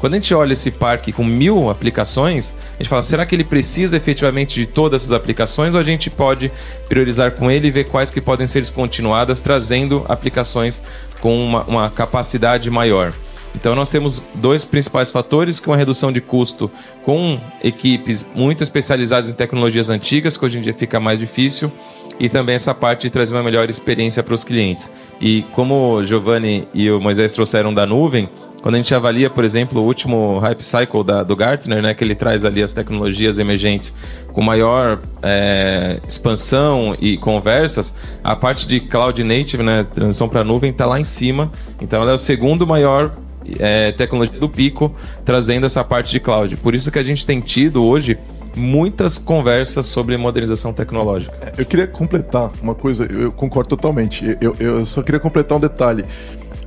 Quando 0.00 0.14
a 0.14 0.16
gente 0.16 0.32
olha 0.32 0.52
esse 0.52 0.70
parque 0.70 1.12
com 1.12 1.24
mil 1.24 1.70
aplicações, 1.70 2.54
a 2.74 2.82
gente 2.82 2.88
fala, 2.88 3.02
será 3.02 3.26
que 3.26 3.34
ele 3.34 3.44
precisa 3.44 3.96
efetivamente 3.96 4.60
de 4.60 4.66
todas 4.66 5.02
essas 5.02 5.12
aplicações 5.12 5.74
ou 5.74 5.80
a 5.80 5.82
gente 5.82 6.08
pode 6.08 6.52
priorizar 6.88 7.32
com 7.32 7.50
ele 7.50 7.68
e 7.68 7.70
ver 7.70 7.84
quais 7.84 8.10
que 8.10 8.20
podem 8.20 8.46
ser 8.46 8.60
descontinuadas, 8.60 9.40
trazendo 9.40 10.04
aplicações 10.08 10.82
com 11.20 11.36
uma, 11.36 11.64
uma 11.64 11.90
capacidade 11.90 12.70
maior? 12.70 13.12
Então 13.54 13.74
nós 13.74 13.90
temos 13.90 14.22
dois 14.34 14.64
principais 14.64 15.10
fatores, 15.10 15.58
que 15.58 15.68
é 15.68 15.72
uma 15.72 15.76
redução 15.76 16.12
de 16.12 16.20
custo 16.20 16.70
com 17.04 17.40
equipes 17.62 18.26
muito 18.34 18.62
especializadas 18.62 19.30
em 19.30 19.34
tecnologias 19.34 19.90
antigas, 19.90 20.36
que 20.36 20.44
hoje 20.44 20.58
em 20.58 20.60
dia 20.62 20.74
fica 20.74 21.00
mais 21.00 21.18
difícil, 21.18 21.72
e 22.20 22.28
também 22.28 22.54
essa 22.54 22.74
parte 22.74 23.02
de 23.02 23.10
trazer 23.10 23.34
uma 23.34 23.42
melhor 23.42 23.68
experiência 23.68 24.22
para 24.22 24.34
os 24.34 24.44
clientes. 24.44 24.90
E 25.20 25.42
como 25.52 25.94
o 25.94 26.04
Giovanni 26.04 26.68
e 26.74 26.90
o 26.90 27.00
Moisés 27.00 27.32
trouxeram 27.32 27.72
da 27.72 27.86
nuvem, 27.86 28.28
quando 28.62 28.74
a 28.74 28.78
gente 28.78 28.94
avalia, 28.94 29.30
por 29.30 29.44
exemplo, 29.44 29.80
o 29.80 29.84
último 29.84 30.38
Hype 30.40 30.62
Cycle 30.62 31.04
da, 31.04 31.22
do 31.22 31.36
Gartner, 31.36 31.80
né, 31.80 31.94
que 31.94 32.02
ele 32.02 32.14
traz 32.14 32.44
ali 32.44 32.62
as 32.62 32.72
tecnologias 32.72 33.38
emergentes 33.38 33.94
com 34.32 34.42
maior 34.42 35.00
é, 35.22 36.00
expansão 36.08 36.96
e 37.00 37.16
conversas, 37.16 37.94
a 38.22 38.34
parte 38.34 38.66
de 38.66 38.80
Cloud 38.80 39.22
Native, 39.22 39.62
né, 39.62 39.86
transição 39.94 40.28
para 40.28 40.42
nuvem, 40.42 40.70
está 40.70 40.86
lá 40.86 40.98
em 41.00 41.04
cima. 41.04 41.50
Então, 41.80 42.02
ela 42.02 42.10
é 42.10 42.14
o 42.14 42.18
segundo 42.18 42.66
maior 42.66 43.12
é, 43.58 43.92
tecnologia 43.92 44.38
do 44.38 44.48
pico, 44.48 44.94
trazendo 45.24 45.64
essa 45.64 45.82
parte 45.84 46.10
de 46.10 46.20
cloud. 46.20 46.56
Por 46.56 46.74
isso 46.74 46.90
que 46.90 46.98
a 46.98 47.02
gente 47.02 47.24
tem 47.24 47.40
tido 47.40 47.84
hoje 47.84 48.18
muitas 48.56 49.18
conversas 49.18 49.86
sobre 49.86 50.16
modernização 50.16 50.72
tecnológica. 50.72 51.52
Eu 51.56 51.64
queria 51.64 51.86
completar 51.86 52.50
uma 52.60 52.74
coisa, 52.74 53.04
eu 53.04 53.30
concordo 53.30 53.68
totalmente. 53.68 54.36
Eu, 54.40 54.54
eu 54.58 54.84
só 54.84 55.02
queria 55.02 55.20
completar 55.20 55.56
um 55.56 55.60
detalhe. 55.60 56.04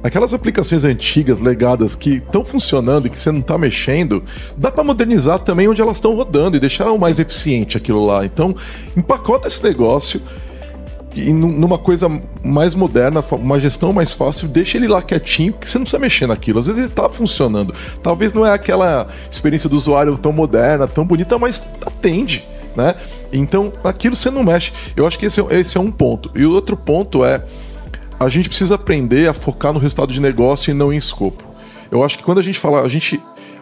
Aquelas 0.03 0.33
aplicações 0.33 0.83
antigas, 0.83 1.39
legadas, 1.39 1.93
que 1.93 2.15
estão 2.15 2.43
funcionando 2.43 3.05
e 3.05 3.09
que 3.09 3.19
você 3.19 3.31
não 3.31 3.39
está 3.39 3.57
mexendo, 3.57 4.23
dá 4.57 4.71
para 4.71 4.83
modernizar 4.83 5.39
também 5.39 5.67
onde 5.67 5.81
elas 5.81 5.97
estão 5.97 6.15
rodando 6.15 6.57
e 6.57 6.59
deixar 6.59 6.91
mais 6.97 7.19
eficiente 7.19 7.77
aquilo 7.77 8.05
lá. 8.05 8.25
Então, 8.25 8.55
empacota 8.97 9.47
esse 9.47 9.63
negócio 9.63 10.21
e 11.13 11.33
numa 11.33 11.77
coisa 11.77 12.09
mais 12.41 12.73
moderna, 12.73 13.23
uma 13.31 13.59
gestão 13.59 13.91
mais 13.91 14.13
fácil, 14.13 14.47
deixa 14.47 14.77
ele 14.77 14.87
lá 14.87 15.01
quietinho, 15.01 15.53
que 15.53 15.67
você 15.67 15.77
não 15.77 15.83
precisa 15.83 15.99
mexer 15.99 16.27
naquilo. 16.27 16.59
Às 16.59 16.67
vezes 16.67 16.79
ele 16.79 16.89
está 16.89 17.09
funcionando. 17.09 17.73
Talvez 18.01 18.31
não 18.31 18.45
é 18.45 18.51
aquela 18.51 19.07
experiência 19.29 19.69
do 19.69 19.75
usuário 19.75 20.17
tão 20.17 20.31
moderna, 20.31 20.87
tão 20.87 21.05
bonita, 21.05 21.37
mas 21.37 21.61
atende, 21.85 22.45
né? 22.75 22.95
Então, 23.33 23.73
aquilo 23.83 24.15
você 24.15 24.29
não 24.29 24.43
mexe. 24.43 24.71
Eu 24.95 25.05
acho 25.05 25.19
que 25.19 25.25
esse, 25.25 25.41
é, 25.41 25.59
esse 25.59 25.77
é 25.77 25.81
um 25.81 25.91
ponto. 25.91 26.31
E 26.33 26.45
o 26.45 26.53
outro 26.53 26.77
ponto 26.77 27.25
é 27.25 27.43
a 28.25 28.29
gente 28.29 28.49
precisa 28.49 28.75
aprender 28.75 29.27
a 29.27 29.33
focar 29.33 29.73
no 29.73 29.79
resultado 29.79 30.13
de 30.13 30.21
negócio 30.21 30.71
e 30.71 30.73
não 30.73 30.93
em 30.93 30.97
escopo. 30.97 31.43
Eu 31.91 32.03
acho 32.03 32.17
que 32.17 32.23
quando 32.23 32.39
a 32.39 32.43
gente 32.43 32.59
fala, 32.59 32.81
a 32.81 32.87
gente 32.87 33.19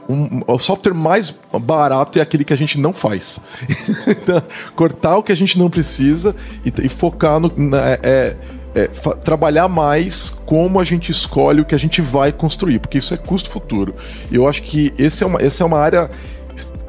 um, 0.07 0.41
o 0.47 0.57
software 0.57 0.93
mais 0.93 1.39
barato 1.61 2.17
é 2.17 2.21
aquele 2.21 2.43
que 2.43 2.51
a 2.51 2.57
gente 2.57 2.79
não 2.79 2.91
faz. 2.91 3.41
então, 4.07 4.41
cortar 4.75 5.17
o 5.17 5.23
que 5.23 5.31
a 5.31 5.35
gente 5.35 5.57
não 5.57 5.69
precisa 5.69 6.35
e, 6.65 6.73
e 6.85 6.89
focar 6.89 7.39
no. 7.39 7.51
Na, 7.55 7.91
é, 7.91 7.99
é, 8.03 8.37
é 8.75 8.87
trabalhar 9.23 9.67
mais 9.67 10.29
como 10.29 10.79
a 10.79 10.83
gente 10.83 11.11
escolhe 11.11 11.61
o 11.61 11.65
que 11.65 11.75
a 11.75 11.77
gente 11.77 12.01
vai 12.01 12.31
construir, 12.31 12.79
porque 12.79 12.97
isso 12.97 13.13
é 13.13 13.17
custo 13.17 13.49
futuro. 13.49 13.95
E 14.31 14.35
eu 14.35 14.47
acho 14.47 14.63
que 14.63 14.91
esse 14.97 15.23
é 15.23 15.27
uma, 15.27 15.41
essa 15.41 15.63
é 15.63 15.65
uma 15.65 15.79
área 15.79 16.09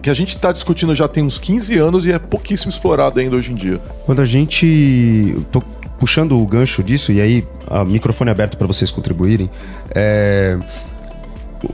que 0.03 0.11
a 0.11 0.15
gente 0.15 0.35
está 0.35 0.50
discutindo 0.50 0.95
já 0.95 1.07
tem 1.07 1.23
uns 1.23 1.39
15 1.39 1.79
anos 1.79 2.07
e 2.07 2.12
é 2.12 2.19
pouquíssimo 2.19 2.71
explorado 2.71 3.21
ainda 3.21 3.37
hoje 3.37 3.53
em 3.53 3.55
dia. 3.55 3.79
Quando 4.07 4.21
a 4.21 4.27
gente. 4.27 5.37
Tô 5.53 5.62
puxando 6.00 6.37
o 6.37 6.45
gancho 6.47 6.83
disso, 6.83 7.12
e 7.12 7.21
aí, 7.21 7.47
o 7.69 7.85
microfone 7.85 8.30
aberto 8.30 8.57
para 8.57 8.66
vocês 8.66 8.90
contribuírem. 8.90 9.49
É 9.95 10.59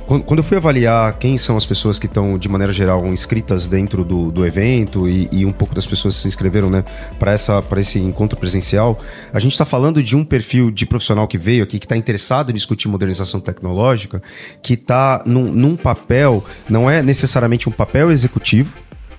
quando 0.06 0.38
eu 0.38 0.44
fui 0.44 0.56
avaliar 0.56 1.16
quem 1.18 1.38
são 1.38 1.56
as 1.56 1.64
pessoas 1.64 1.98
que 1.98 2.06
estão, 2.06 2.36
de 2.36 2.48
maneira 2.48 2.72
geral, 2.72 3.06
inscritas 3.06 3.68
dentro 3.68 4.04
do, 4.04 4.32
do 4.32 4.44
evento 4.44 5.08
e, 5.08 5.28
e 5.30 5.46
um 5.46 5.52
pouco 5.52 5.74
das 5.74 5.86
pessoas 5.86 6.16
que 6.16 6.22
se 6.22 6.28
inscreveram 6.28 6.68
né, 6.68 6.84
para 7.18 7.80
esse 7.80 7.98
encontro 8.00 8.36
presencial, 8.36 9.00
a 9.32 9.38
gente 9.38 9.52
está 9.52 9.64
falando 9.64 10.02
de 10.02 10.16
um 10.16 10.24
perfil 10.24 10.70
de 10.70 10.84
profissional 10.84 11.28
que 11.28 11.38
veio 11.38 11.62
aqui, 11.62 11.78
que 11.78 11.86
está 11.86 11.96
interessado 11.96 12.50
em 12.50 12.54
discutir 12.54 12.88
modernização 12.88 13.40
tecnológica, 13.40 14.20
que 14.60 14.74
está 14.74 15.22
num, 15.24 15.52
num 15.52 15.76
papel, 15.76 16.44
não 16.68 16.90
é 16.90 17.00
necessariamente 17.00 17.68
um 17.68 17.72
papel 17.72 18.10
executivo, 18.10 18.72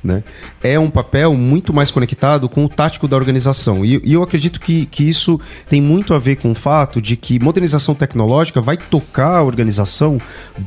né? 0.04 0.24
É 0.64 0.80
um 0.80 0.90
papel 0.90 1.34
muito 1.34 1.74
mais 1.74 1.92
conectado 1.92 2.48
com 2.48 2.66
o 2.66 2.70
tático 2.70 3.08
da 3.08 3.16
organização. 3.16 3.84
E, 3.84 4.02
e, 4.04 4.14
eu 4.14 4.24
acredito 4.24 4.60
que, 4.60 4.86
que 4.86 5.08
isso 5.08 5.40
tem 5.70 5.82
muito 5.82 6.14
a 6.14 6.20
ver 6.20 6.38
com 6.38 6.52
o 6.52 6.56
fato 6.56 7.02
de 7.02 7.16
que 7.16 7.40
modernização 7.40 7.96
tecnológica 7.96 8.62
vai 8.62 8.78
tocar 8.78 9.38
a 9.38 9.44
organização 9.44 10.18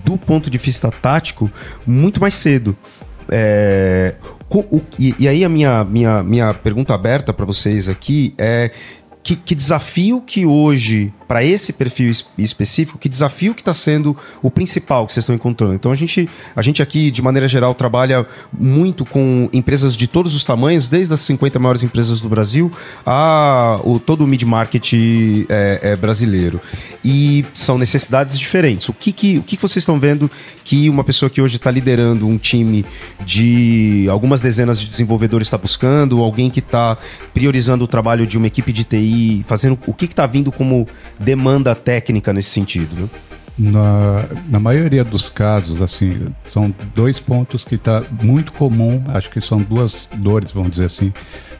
do 0.04 0.16
ponto 0.16 0.50
de 0.50 0.58
vista 0.58 0.90
tático 0.90 1.50
muito 1.86 2.20
mais 2.20 2.34
cedo. 2.34 2.76
É, 3.28 4.14
o, 4.50 4.82
e, 4.98 5.14
e, 5.20 5.28
aí 5.28 5.44
a 5.44 5.48
minha, 5.48 5.84
minha, 5.84 6.22
minha 6.24 6.52
pergunta 6.52 6.92
aberta 6.92 7.32
para 7.32 7.46
vocês 7.46 7.88
aqui 7.88 8.34
é 8.36 8.72
que, 9.22 9.36
que 9.36 9.54
desafio 9.54 10.20
que 10.20 10.46
hoje 10.46 11.12
para 11.28 11.44
esse 11.44 11.72
perfil 11.72 12.12
específico, 12.36 12.98
que 12.98 13.08
desafio 13.08 13.54
que 13.54 13.60
está 13.60 13.72
sendo 13.72 14.16
o 14.42 14.50
principal 14.50 15.06
que 15.06 15.12
vocês 15.12 15.22
estão 15.22 15.34
encontrando? 15.34 15.74
Então 15.74 15.92
a 15.92 15.94
gente, 15.94 16.28
a 16.56 16.62
gente 16.62 16.82
aqui, 16.82 17.08
de 17.08 17.22
maneira 17.22 17.46
geral, 17.46 17.72
trabalha 17.72 18.26
muito 18.52 19.04
com 19.04 19.48
empresas 19.52 19.96
de 19.96 20.08
todos 20.08 20.34
os 20.34 20.42
tamanhos, 20.42 20.88
desde 20.88 21.14
as 21.14 21.20
50 21.20 21.58
maiores 21.58 21.82
empresas 21.84 22.20
do 22.20 22.28
Brasil 22.28 22.70
a 23.06 23.78
o, 23.84 24.00
todo 24.00 24.24
o 24.24 24.26
mid-market 24.26 24.92
é, 25.48 25.80
é, 25.82 25.96
brasileiro. 25.96 26.60
E 27.04 27.44
são 27.54 27.78
necessidades 27.78 28.36
diferentes. 28.36 28.88
O 28.88 28.92
que, 28.92 29.12
que, 29.12 29.38
o 29.38 29.42
que 29.42 29.56
vocês 29.56 29.82
estão 29.82 30.00
vendo 30.00 30.28
que 30.64 30.88
uma 30.88 31.04
pessoa 31.04 31.30
que 31.30 31.40
hoje 31.40 31.56
está 31.56 31.70
liderando 31.70 32.26
um 32.26 32.38
time 32.38 32.84
de 33.24 34.06
algumas 34.10 34.40
dezenas 34.40 34.80
de 34.80 34.86
desenvolvedores 34.88 35.46
está 35.46 35.58
buscando, 35.58 36.20
alguém 36.22 36.50
que 36.50 36.58
está 36.58 36.98
priorizando 37.32 37.84
o 37.84 37.88
trabalho 37.88 38.26
de 38.26 38.36
uma 38.36 38.46
equipe 38.46 38.72
de 38.72 38.82
TI, 38.82 39.19
fazendo 39.46 39.78
o 39.86 39.94
que 39.94 40.04
está 40.04 40.26
vindo 40.26 40.50
como 40.52 40.86
demanda 41.18 41.74
técnica 41.74 42.32
nesse 42.32 42.50
sentido, 42.50 42.94
né? 42.94 43.08
Na, 43.58 44.24
na 44.48 44.58
maioria 44.58 45.04
dos 45.04 45.28
casos, 45.28 45.82
assim, 45.82 46.28
são 46.44 46.74
dois 46.94 47.20
pontos 47.20 47.62
que 47.62 47.74
está 47.74 48.02
muito 48.22 48.52
comum, 48.52 49.04
acho 49.08 49.28
que 49.30 49.38
são 49.38 49.58
duas 49.58 50.08
dores, 50.16 50.50
vamos 50.50 50.70
dizer 50.70 50.86
assim, 50.86 51.12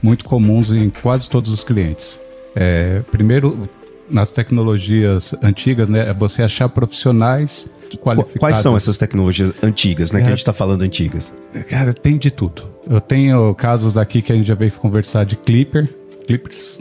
muito 0.02 0.24
comuns 0.24 0.72
em 0.72 0.88
quase 0.88 1.28
todos 1.28 1.50
os 1.50 1.62
clientes. 1.62 2.18
É, 2.56 3.02
primeiro, 3.10 3.68
nas 4.08 4.30
tecnologias 4.30 5.34
antigas, 5.42 5.90
né, 5.90 6.08
é 6.08 6.14
você 6.14 6.42
achar 6.42 6.70
profissionais 6.70 7.70
qualificados. 7.98 8.40
Quais 8.40 8.56
são 8.58 8.76
essas 8.76 8.96
tecnologias 8.96 9.52
antigas, 9.62 10.10
né, 10.10 10.20
é, 10.20 10.22
que 10.22 10.28
a 10.28 10.30
gente 10.30 10.38
está 10.38 10.54
falando 10.54 10.82
antigas? 10.82 11.34
Cara, 11.68 11.92
tem 11.92 12.16
de 12.16 12.30
tudo. 12.30 12.66
Eu 12.88 13.00
tenho 13.00 13.54
casos 13.54 13.98
aqui 13.98 14.22
que 14.22 14.32
a 14.32 14.34
gente 14.34 14.46
já 14.46 14.54
veio 14.54 14.72
conversar 14.72 15.24
de 15.24 15.36
Clipper, 15.36 15.86
Clippers, 16.26 16.80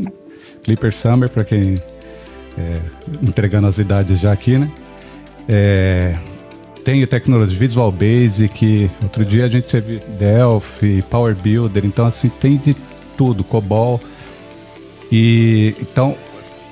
Clipper 0.69 0.93
Summer, 0.93 1.27
para 1.27 1.43
quem 1.43 1.75
é, 2.55 2.75
entregando 3.23 3.67
as 3.67 3.79
idades 3.79 4.19
já 4.19 4.31
aqui, 4.31 4.59
né? 4.59 4.69
É, 5.47 6.15
tenho 6.85 7.07
tecnologia 7.07 7.57
Visual 7.57 7.91
Basic, 7.91 8.91
outro 9.01 9.25
dia 9.25 9.45
a 9.45 9.49
gente 9.49 9.67
teve 9.67 9.99
Delphi, 10.19 11.03
Power 11.09 11.33
Builder, 11.33 11.83
então 11.85 12.05
assim, 12.05 12.29
tem 12.29 12.57
de 12.57 12.75
tudo, 13.17 13.43
COBOL. 13.43 13.99
E 15.11 15.73
então, 15.81 16.15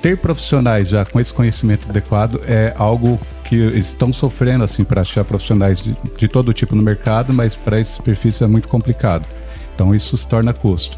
ter 0.00 0.16
profissionais 0.16 0.88
já 0.88 1.04
com 1.04 1.18
esse 1.18 1.32
conhecimento 1.32 1.90
adequado 1.90 2.40
é 2.46 2.72
algo 2.78 3.18
que 3.44 3.56
estão 3.56 4.12
sofrendo 4.12 4.62
assim 4.62 4.84
para 4.84 5.00
achar 5.00 5.24
profissionais 5.24 5.80
de, 5.80 5.96
de 6.16 6.28
todo 6.28 6.52
tipo 6.52 6.76
no 6.76 6.82
mercado, 6.82 7.32
mas 7.32 7.56
para 7.56 7.80
esse 7.80 8.00
perfil 8.00 8.30
é 8.42 8.46
muito 8.46 8.68
complicado. 8.68 9.26
Então 9.74 9.92
isso 9.92 10.16
se 10.16 10.26
torna 10.26 10.52
custo. 10.52 10.96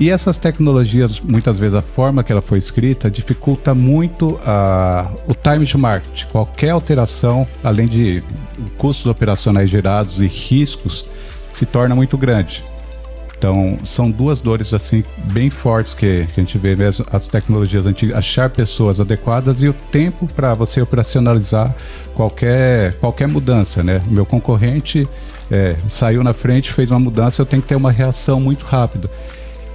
E 0.00 0.10
essas 0.10 0.36
tecnologias, 0.36 1.20
muitas 1.20 1.58
vezes 1.58 1.74
a 1.74 1.82
forma 1.82 2.24
que 2.24 2.32
ela 2.32 2.42
foi 2.42 2.58
escrita 2.58 3.10
dificulta 3.10 3.74
muito 3.74 4.40
a, 4.44 5.08
o 5.28 5.34
time 5.34 5.66
to 5.66 5.78
market. 5.78 6.24
Qualquer 6.26 6.70
alteração, 6.70 7.46
além 7.62 7.86
de 7.86 8.22
custos 8.76 9.06
operacionais 9.06 9.70
gerados 9.70 10.20
e 10.20 10.26
riscos, 10.26 11.04
se 11.52 11.66
torna 11.66 11.94
muito 11.94 12.16
grande. 12.16 12.64
Então, 13.42 13.76
são 13.84 14.08
duas 14.08 14.40
dores 14.40 14.72
assim 14.72 15.02
bem 15.32 15.50
fortes 15.50 15.94
que, 15.94 16.26
que 16.26 16.40
a 16.40 16.44
gente 16.44 16.56
vê 16.58 16.76
mesmo 16.76 17.04
as 17.10 17.26
tecnologias 17.26 17.86
antigas, 17.86 18.16
achar 18.16 18.48
pessoas 18.48 19.00
adequadas 19.00 19.62
e 19.62 19.68
o 19.68 19.72
tempo 19.72 20.28
para 20.32 20.54
você 20.54 20.80
operacionalizar 20.80 21.74
qualquer, 22.14 22.92
qualquer 23.00 23.26
mudança, 23.26 23.82
né? 23.82 24.00
Meu 24.06 24.24
concorrente 24.24 25.04
é, 25.50 25.74
saiu 25.88 26.22
na 26.22 26.32
frente, 26.32 26.72
fez 26.72 26.92
uma 26.92 27.00
mudança, 27.00 27.42
eu 27.42 27.46
tenho 27.46 27.60
que 27.60 27.68
ter 27.68 27.74
uma 27.74 27.90
reação 27.90 28.40
muito 28.40 28.64
rápida. 28.64 29.10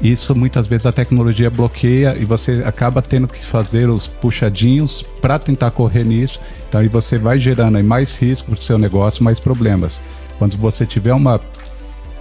Isso 0.02 0.36
muitas 0.36 0.68
vezes 0.68 0.86
a 0.86 0.92
tecnologia 0.92 1.50
bloqueia 1.50 2.16
e 2.20 2.24
você 2.24 2.64
acaba 2.66 3.02
tendo 3.02 3.28
que 3.28 3.44
fazer 3.44 3.90
os 3.90 4.06
puxadinhos 4.06 5.02
para 5.02 5.40
tentar 5.40 5.72
correr 5.72 6.04
nisso. 6.04 6.40
Então 6.70 6.82
aí 6.82 6.88
você 6.88 7.18
vai 7.18 7.40
gerando 7.40 7.84
mais 7.84 8.16
risco 8.18 8.52
para 8.52 8.60
o 8.60 8.64
seu 8.64 8.78
negócio, 8.78 9.24
mais 9.24 9.40
problemas. 9.40 10.00
Quando 10.38 10.56
você 10.56 10.86
tiver 10.86 11.14
uma 11.14 11.40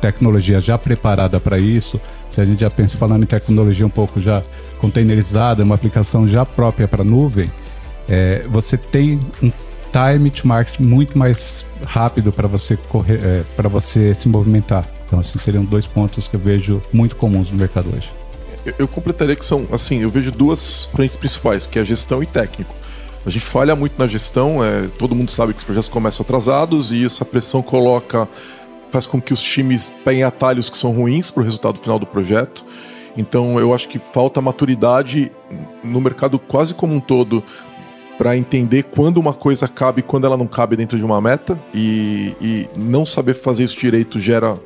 tecnologia 0.00 0.58
já 0.58 0.78
preparada 0.78 1.38
para 1.38 1.58
isso, 1.58 2.00
se 2.30 2.40
a 2.40 2.44
gente 2.44 2.60
já 2.60 2.70
pensa 2.70 2.96
falando 2.96 3.24
em 3.24 3.26
tecnologia 3.26 3.86
um 3.86 3.90
pouco 3.90 4.20
já 4.20 4.42
containerizada, 4.78 5.62
uma 5.62 5.74
aplicação 5.74 6.26
já 6.26 6.46
própria 6.46 6.88
para 6.88 7.04
nuvem, 7.04 7.50
é, 8.08 8.44
você 8.48 8.76
tem 8.76 9.20
um 9.42 9.50
time 9.96 10.30
to 10.30 10.46
market 10.46 10.78
muito 10.78 11.16
mais 11.16 11.64
rápido 11.86 12.30
para 12.30 12.46
você 12.46 12.76
correr, 12.76 13.20
é, 13.24 13.44
para 13.56 13.68
você 13.68 14.14
se 14.14 14.28
movimentar. 14.28 14.86
Então, 15.06 15.20
assim, 15.20 15.38
seriam 15.38 15.64
dois 15.64 15.86
pontos 15.86 16.28
que 16.28 16.36
eu 16.36 16.40
vejo 16.40 16.82
muito 16.92 17.16
comuns 17.16 17.50
no 17.50 17.56
mercado 17.56 17.88
hoje. 17.94 18.10
Eu, 18.78 18.88
completaria 18.88 19.36
que 19.36 19.44
são, 19.44 19.66
assim, 19.72 20.02
eu 20.02 20.10
vejo 20.10 20.32
duas 20.32 20.86
frentes 20.86 21.16
principais, 21.16 21.66
que 21.66 21.78
é 21.78 21.84
gestão 21.84 22.22
e 22.22 22.26
técnico. 22.26 22.74
A 23.24 23.30
gente 23.30 23.44
falha 23.44 23.74
muito 23.74 23.98
na 23.98 24.06
gestão, 24.06 24.62
é, 24.62 24.88
todo 24.98 25.14
mundo 25.14 25.30
sabe 25.30 25.52
que 25.52 25.60
os 25.60 25.64
projetos 25.64 25.88
começam 25.88 26.24
atrasados 26.24 26.92
e 26.92 27.04
essa 27.04 27.24
pressão 27.24 27.62
coloca, 27.62 28.28
faz 28.90 29.06
com 29.06 29.20
que 29.20 29.32
os 29.32 29.40
times 29.40 29.92
peguem 30.04 30.24
atalhos 30.24 30.68
que 30.68 30.76
são 30.76 30.92
ruins 30.92 31.30
para 31.30 31.40
o 31.40 31.44
resultado 31.44 31.78
final 31.78 31.98
do 31.98 32.06
projeto. 32.06 32.64
Então 33.16 33.58
eu 33.58 33.72
acho 33.72 33.88
que 33.88 33.98
falta 33.98 34.40
maturidade 34.40 35.32
no 35.82 36.00
mercado 36.00 36.38
quase 36.38 36.74
como 36.74 36.94
um 36.94 37.00
todo 37.00 37.42
para 38.18 38.36
entender 38.36 38.84
quando 38.84 39.18
uma 39.18 39.34
coisa 39.34 39.68
cabe 39.68 40.00
e 40.00 40.02
quando 40.02 40.26
ela 40.26 40.36
não 40.36 40.46
cabe 40.46 40.76
dentro 40.76 40.96
de 40.96 41.04
uma 41.04 41.20
meta 41.20 41.58
e, 41.74 42.34
e 42.40 42.68
não 42.76 43.04
saber 43.04 43.34
fazer 43.34 43.64
isso 43.64 43.78
direito 43.78 44.18
gera 44.18 44.58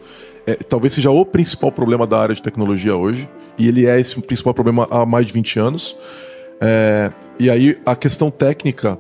é, 0.47 0.54
talvez 0.54 0.92
seja 0.92 1.11
o 1.11 1.25
principal 1.25 1.71
problema 1.71 2.07
da 2.07 2.19
área 2.19 2.35
de 2.35 2.42
tecnologia 2.42 2.97
hoje, 2.97 3.28
e 3.59 3.69
ele 3.69 3.87
é 3.87 4.00
esse 4.00 4.21
principal 4.21 4.54
problema 4.54 4.88
há 4.90 5.04
mais 5.04 5.26
de 5.26 5.33
20 5.33 5.59
anos. 5.59 5.97
É, 6.61 7.11
e 7.38 7.50
aí 7.50 7.78
a 7.85 7.95
questão 7.95 8.30
técnica, 8.30 8.99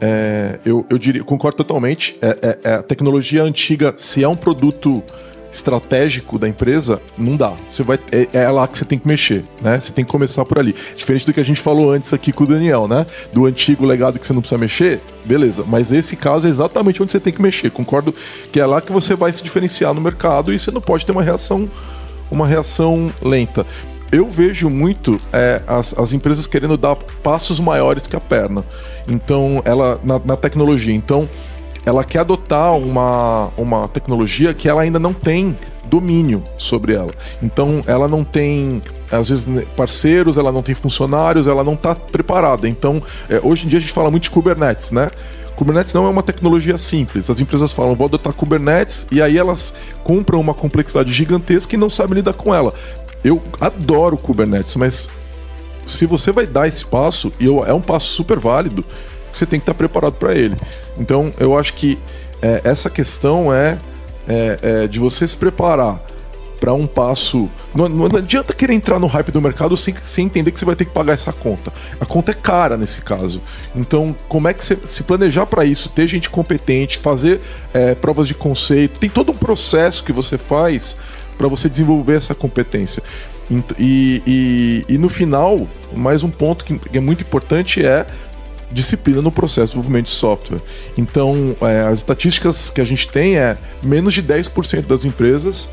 é, 0.00 0.58
eu, 0.64 0.84
eu 0.88 0.98
diria, 0.98 1.22
concordo 1.22 1.58
totalmente. 1.58 2.18
É, 2.20 2.28
é, 2.28 2.58
é, 2.64 2.74
a 2.74 2.82
tecnologia 2.82 3.42
antiga, 3.42 3.94
se 3.96 4.24
é 4.24 4.28
um 4.28 4.34
produto 4.34 5.02
estratégico 5.52 6.38
da 6.38 6.48
empresa, 6.48 7.00
não 7.16 7.36
dá. 7.36 7.54
Você 7.68 7.82
vai, 7.82 7.98
é, 8.12 8.28
é, 8.32 8.50
lá 8.50 8.66
que 8.68 8.78
você 8.78 8.84
tem 8.84 8.98
que 8.98 9.08
mexer, 9.08 9.44
né? 9.62 9.80
Você 9.80 9.92
tem 9.92 10.04
que 10.04 10.10
começar 10.10 10.44
por 10.44 10.58
ali. 10.58 10.74
Diferente 10.96 11.26
do 11.26 11.32
que 11.32 11.40
a 11.40 11.44
gente 11.44 11.60
falou 11.60 11.92
antes 11.92 12.12
aqui 12.12 12.32
com 12.32 12.44
o 12.44 12.46
Daniel, 12.46 12.86
né? 12.86 13.06
Do 13.32 13.46
antigo 13.46 13.86
legado 13.86 14.18
que 14.18 14.26
você 14.26 14.32
não 14.32 14.40
precisa 14.40 14.58
mexer, 14.58 15.00
beleza. 15.24 15.64
Mas 15.66 15.90
esse 15.92 16.16
caso 16.16 16.46
é 16.46 16.50
exatamente 16.50 17.02
onde 17.02 17.12
você 17.12 17.20
tem 17.20 17.32
que 17.32 17.40
mexer. 17.40 17.70
Concordo 17.70 18.14
que 18.52 18.60
é 18.60 18.66
lá 18.66 18.80
que 18.80 18.92
você 18.92 19.14
vai 19.14 19.32
se 19.32 19.42
diferenciar 19.42 19.94
no 19.94 20.00
mercado 20.00 20.52
e 20.52 20.58
você 20.58 20.70
não 20.70 20.80
pode 20.80 21.06
ter 21.06 21.12
uma 21.12 21.22
reação, 21.22 21.68
uma 22.30 22.46
reação 22.46 23.10
lenta. 23.22 23.66
Eu 24.10 24.28
vejo 24.28 24.70
muito 24.70 25.20
é, 25.32 25.62
as, 25.66 25.96
as 25.98 26.12
empresas 26.12 26.46
querendo 26.46 26.78
dar 26.78 26.96
passos 27.22 27.60
maiores 27.60 28.06
que 28.06 28.16
a 28.16 28.20
perna. 28.20 28.64
Então, 29.06 29.62
ela 29.64 30.00
na, 30.02 30.18
na 30.18 30.36
tecnologia. 30.36 30.94
Então, 30.94 31.28
ela 31.88 32.04
quer 32.04 32.20
adotar 32.20 32.76
uma, 32.76 33.48
uma 33.56 33.88
tecnologia 33.88 34.52
que 34.52 34.68
ela 34.68 34.82
ainda 34.82 34.98
não 34.98 35.14
tem 35.14 35.56
domínio 35.86 36.42
sobre 36.58 36.92
ela. 36.92 37.10
Então, 37.42 37.82
ela 37.86 38.06
não 38.06 38.22
tem, 38.22 38.82
às 39.10 39.30
vezes, 39.30 39.48
parceiros, 39.74 40.36
ela 40.36 40.52
não 40.52 40.62
tem 40.62 40.74
funcionários, 40.74 41.46
ela 41.46 41.64
não 41.64 41.72
está 41.72 41.94
preparada. 41.94 42.68
Então, 42.68 43.02
é, 43.28 43.40
hoje 43.42 43.64
em 43.64 43.68
dia 43.68 43.78
a 43.78 43.80
gente 43.80 43.92
fala 43.92 44.10
muito 44.10 44.24
de 44.24 44.30
Kubernetes, 44.30 44.90
né? 44.90 45.10
Kubernetes 45.56 45.94
não 45.94 46.06
é 46.06 46.10
uma 46.10 46.22
tecnologia 46.22 46.76
simples. 46.76 47.30
As 47.30 47.40
empresas 47.40 47.72
falam, 47.72 47.96
vou 47.96 48.06
adotar 48.06 48.34
Kubernetes, 48.34 49.06
e 49.10 49.22
aí 49.22 49.38
elas 49.38 49.74
compram 50.04 50.40
uma 50.40 50.52
complexidade 50.52 51.10
gigantesca 51.10 51.74
e 51.74 51.78
não 51.78 51.88
sabem 51.88 52.16
lidar 52.16 52.34
com 52.34 52.54
ela. 52.54 52.74
Eu 53.24 53.42
adoro 53.60 54.16
Kubernetes, 54.18 54.76
mas 54.76 55.08
se 55.86 56.04
você 56.04 56.30
vai 56.30 56.46
dar 56.46 56.68
esse 56.68 56.84
passo, 56.84 57.32
e 57.40 57.46
é 57.46 57.72
um 57.72 57.80
passo 57.80 58.08
super 58.08 58.38
válido, 58.38 58.84
você 59.38 59.46
tem 59.46 59.58
que 59.58 59.62
estar 59.62 59.74
preparado 59.74 60.14
para 60.14 60.34
ele. 60.34 60.56
Então, 60.98 61.32
eu 61.38 61.56
acho 61.56 61.74
que 61.74 61.98
é, 62.42 62.60
essa 62.64 62.90
questão 62.90 63.52
é, 63.52 63.78
é, 64.28 64.56
é, 64.62 64.86
de 64.86 64.98
você 64.98 65.26
se 65.26 65.36
preparar 65.36 66.02
para 66.60 66.72
um 66.74 66.86
passo. 66.86 67.48
Não, 67.74 67.88
não, 67.88 68.16
adianta 68.16 68.52
querer 68.52 68.74
entrar 68.74 68.98
no 68.98 69.06
hype 69.06 69.30
do 69.30 69.40
mercado 69.40 69.76
sem, 69.76 69.94
sem 70.02 70.26
entender 70.26 70.50
que 70.50 70.58
você 70.58 70.64
vai 70.64 70.76
ter 70.76 70.84
que 70.84 70.90
pagar 70.90 71.14
essa 71.14 71.32
conta. 71.32 71.72
A 72.00 72.04
conta 72.04 72.32
é 72.32 72.34
cara 72.34 72.76
nesse 72.76 73.00
caso. 73.00 73.40
Então, 73.74 74.14
como 74.28 74.48
é 74.48 74.54
que 74.54 74.64
você 74.64 74.76
se 74.84 75.02
planejar 75.04 75.46
para 75.46 75.64
isso, 75.64 75.88
ter 75.88 76.06
gente 76.06 76.28
competente, 76.28 76.98
fazer 76.98 77.40
é, 77.72 77.94
provas 77.94 78.26
de 78.26 78.34
conceito, 78.34 78.98
tem 78.98 79.08
todo 79.08 79.32
um 79.32 79.36
processo 79.36 80.02
que 80.02 80.12
você 80.12 80.36
faz 80.36 80.96
para 81.36 81.46
você 81.46 81.68
desenvolver 81.68 82.14
essa 82.14 82.34
competência. 82.34 83.02
E, 83.78 84.22
e, 84.26 84.84
e, 84.88 84.98
no 84.98 85.08
final, 85.08 85.66
mais 85.94 86.22
um 86.22 86.28
ponto 86.28 86.64
que 86.64 86.78
é 86.92 87.00
muito 87.00 87.22
importante 87.22 87.84
é 87.84 88.06
disciplina 88.70 89.22
no 89.22 89.30
processo 89.30 89.66
de 89.66 89.70
desenvolvimento 89.70 90.06
de 90.06 90.12
software. 90.12 90.60
Então, 90.96 91.56
é, 91.60 91.80
as 91.80 91.98
estatísticas 91.98 92.70
que 92.70 92.80
a 92.80 92.84
gente 92.84 93.08
tem 93.08 93.36
é 93.36 93.56
menos 93.82 94.14
de 94.14 94.22
10% 94.22 94.86
das 94.86 95.04
empresas 95.04 95.70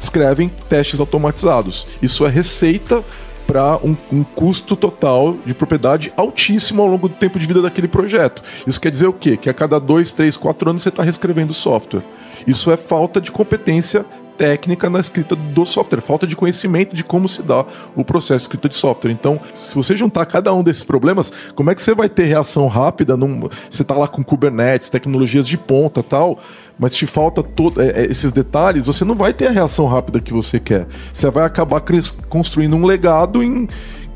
escrevem 0.00 0.50
testes 0.68 1.00
automatizados. 1.00 1.86
Isso 2.02 2.26
é 2.26 2.28
receita 2.28 3.02
para 3.46 3.76
um, 3.76 3.96
um, 4.12 4.24
custo 4.24 4.74
total 4.74 5.36
de 5.46 5.54
propriedade 5.54 6.12
altíssimo 6.16 6.82
ao 6.82 6.88
longo 6.88 7.08
do 7.08 7.14
tempo 7.14 7.38
de 7.38 7.46
vida 7.46 7.62
daquele 7.62 7.86
projeto. 7.86 8.42
Isso 8.66 8.80
quer 8.80 8.90
dizer 8.90 9.06
o 9.06 9.12
quê? 9.12 9.36
Que 9.36 9.48
a 9.48 9.54
cada 9.54 9.78
dois, 9.78 10.12
três, 10.12 10.36
quatro 10.36 10.68
anos 10.68 10.82
você 10.82 10.88
está 10.88 11.02
reescrevendo 11.02 11.54
software. 11.54 12.02
Isso 12.46 12.70
é 12.70 12.76
falta 12.76 13.20
de 13.20 13.30
competência 13.30 14.04
técnica 14.36 14.90
na 14.90 15.00
escrita 15.00 15.34
do 15.34 15.64
software, 15.64 16.00
falta 16.00 16.26
de 16.26 16.36
conhecimento 16.36 16.94
de 16.94 17.02
como 17.02 17.28
se 17.28 17.42
dá 17.42 17.64
o 17.94 18.04
processo 18.04 18.38
de 18.38 18.42
escrita 18.42 18.68
de 18.68 18.76
software. 18.76 19.10
Então, 19.10 19.40
se 19.54 19.74
você 19.74 19.96
juntar 19.96 20.26
cada 20.26 20.52
um 20.52 20.62
desses 20.62 20.84
problemas, 20.84 21.32
como 21.54 21.70
é 21.70 21.74
que 21.74 21.82
você 21.82 21.94
vai 21.94 22.08
ter 22.08 22.24
reação 22.24 22.66
rápida? 22.66 23.16
Num, 23.16 23.48
você 23.68 23.82
está 23.82 23.94
lá 23.94 24.06
com 24.06 24.22
Kubernetes, 24.22 24.88
tecnologias 24.88 25.46
de 25.46 25.56
ponta 25.56 26.02
tal, 26.02 26.38
mas 26.78 26.94
te 26.94 27.06
falta 27.06 27.42
todo, 27.42 27.80
é, 27.80 28.02
é, 28.02 28.06
esses 28.06 28.32
detalhes, 28.32 28.86
você 28.86 29.04
não 29.04 29.14
vai 29.14 29.32
ter 29.32 29.46
a 29.46 29.50
reação 29.50 29.86
rápida 29.86 30.20
que 30.20 30.32
você 30.32 30.60
quer. 30.60 30.86
Você 31.12 31.30
vai 31.30 31.44
acabar 31.44 31.82
construindo 32.28 32.76
um 32.76 32.84
legado 32.84 33.42
em, 33.42 33.66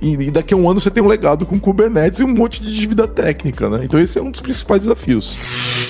e 0.01 0.31
daqui 0.31 0.55
a 0.55 0.57
um 0.57 0.69
ano 0.69 0.81
você 0.81 0.91
tem 0.91 1.03
um 1.03 1.07
legado 1.07 1.45
com 1.45 1.59
Kubernetes 1.59 2.21
e 2.21 2.25
um 2.25 2.29
monte 2.29 2.63
de 2.63 2.75
dívida 2.75 3.07
técnica, 3.07 3.69
né? 3.69 3.81
Então 3.85 4.01
esse 4.01 4.19
é 4.19 4.23
um 4.23 4.31
dos 4.31 4.41
principais 4.41 4.81
desafios. 4.81 5.90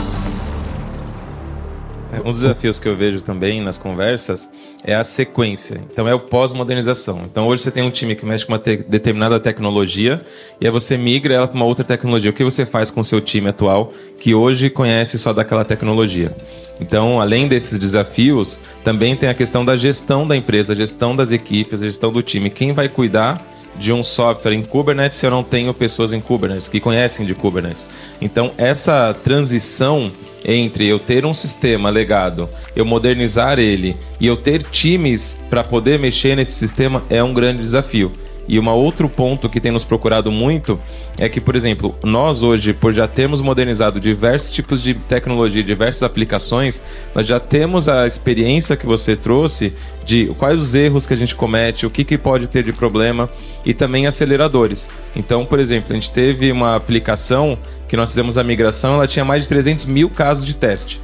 Um 2.25 2.31
dos 2.31 2.41
desafios 2.41 2.79
que 2.79 2.87
eu 2.87 2.95
vejo 2.95 3.21
também 3.21 3.61
nas 3.61 3.77
conversas 3.77 4.49
é 4.83 4.95
a 4.95 5.03
sequência. 5.03 5.81
Então 5.91 6.07
é 6.07 6.13
o 6.13 6.19
pós-modernização. 6.19 7.21
Então 7.25 7.47
hoje 7.47 7.63
você 7.63 7.71
tem 7.71 7.83
um 7.83 7.89
time 7.89 8.15
que 8.15 8.25
mexe 8.25 8.45
com 8.45 8.53
uma 8.53 8.59
te 8.59 8.77
determinada 8.77 9.39
tecnologia 9.39 10.21
e 10.59 10.65
aí 10.65 10.71
você 10.71 10.97
migra 10.97 11.33
ela 11.33 11.47
para 11.47 11.55
uma 11.55 11.65
outra 11.65 11.83
tecnologia. 11.83 12.31
O 12.31 12.33
que 12.33 12.43
você 12.43 12.65
faz 12.65 12.91
com 12.91 13.01
o 13.01 13.03
seu 13.03 13.19
time 13.19 13.49
atual 13.49 13.91
que 14.19 14.33
hoje 14.33 14.69
conhece 14.69 15.17
só 15.17 15.33
daquela 15.33 15.65
tecnologia? 15.65 16.35
Então, 16.79 17.21
além 17.21 17.47
desses 17.47 17.77
desafios, 17.77 18.59
também 18.83 19.15
tem 19.15 19.29
a 19.29 19.33
questão 19.35 19.63
da 19.63 19.77
gestão 19.77 20.27
da 20.27 20.35
empresa, 20.35 20.73
a 20.73 20.75
gestão 20.75 21.15
das 21.15 21.31
equipes, 21.31 21.81
a 21.81 21.85
gestão 21.85 22.11
do 22.11 22.23
time. 22.23 22.49
Quem 22.49 22.73
vai 22.73 22.89
cuidar 22.89 23.37
de 23.75 23.91
um 23.93 24.03
software 24.03 24.53
em 24.53 24.63
Kubernetes 24.63 25.19
se 25.19 25.25
eu 25.25 25.31
não 25.31 25.43
tenho 25.43 25.73
pessoas 25.73 26.13
em 26.13 26.21
Kubernetes 26.21 26.67
que 26.67 26.79
conhecem 26.79 27.25
de 27.25 27.33
Kubernetes? 27.33 27.87
Então, 28.21 28.51
essa 28.57 29.13
transição 29.23 30.11
entre 30.43 30.87
eu 30.87 30.99
ter 30.99 31.25
um 31.25 31.33
sistema 31.33 31.89
legado, 31.89 32.49
eu 32.75 32.83
modernizar 32.83 33.59
ele 33.59 33.95
e 34.19 34.27
eu 34.27 34.35
ter 34.35 34.63
times 34.63 35.39
para 35.49 35.63
poder 35.63 35.99
mexer 35.99 36.35
nesse 36.35 36.53
sistema 36.53 37.03
é 37.09 37.23
um 37.23 37.33
grande 37.33 37.61
desafio. 37.61 38.11
E 38.51 38.59
um 38.59 38.67
outro 38.67 39.07
ponto 39.07 39.47
que 39.47 39.61
tem 39.61 39.71
nos 39.71 39.85
procurado 39.85 40.29
muito 40.29 40.77
é 41.17 41.29
que, 41.29 41.39
por 41.39 41.55
exemplo, 41.55 41.95
nós 42.03 42.43
hoje, 42.43 42.73
por 42.73 42.91
já 42.91 43.07
termos 43.07 43.39
modernizado 43.39 43.97
diversos 43.97 44.51
tipos 44.51 44.83
de 44.83 44.93
tecnologia, 44.93 45.63
diversas 45.63 46.03
aplicações, 46.03 46.83
nós 47.15 47.25
já 47.25 47.39
temos 47.39 47.87
a 47.87 48.05
experiência 48.05 48.75
que 48.75 48.85
você 48.85 49.15
trouxe 49.15 49.71
de 50.05 50.25
quais 50.37 50.61
os 50.61 50.75
erros 50.75 51.05
que 51.05 51.13
a 51.13 51.17
gente 51.17 51.33
comete, 51.33 51.85
o 51.85 51.89
que, 51.89 52.03
que 52.03 52.17
pode 52.17 52.49
ter 52.49 52.61
de 52.61 52.73
problema 52.73 53.29
e 53.65 53.73
também 53.73 54.05
aceleradores. 54.05 54.89
Então, 55.15 55.45
por 55.45 55.57
exemplo, 55.57 55.93
a 55.93 55.93
gente 55.93 56.11
teve 56.11 56.51
uma 56.51 56.75
aplicação 56.75 57.57
que 57.87 57.95
nós 57.95 58.09
fizemos 58.09 58.37
a 58.37 58.43
migração, 58.43 58.95
ela 58.95 59.07
tinha 59.07 59.23
mais 59.23 59.43
de 59.43 59.47
300 59.47 59.85
mil 59.85 60.09
casos 60.09 60.45
de 60.45 60.57
teste. 60.57 60.99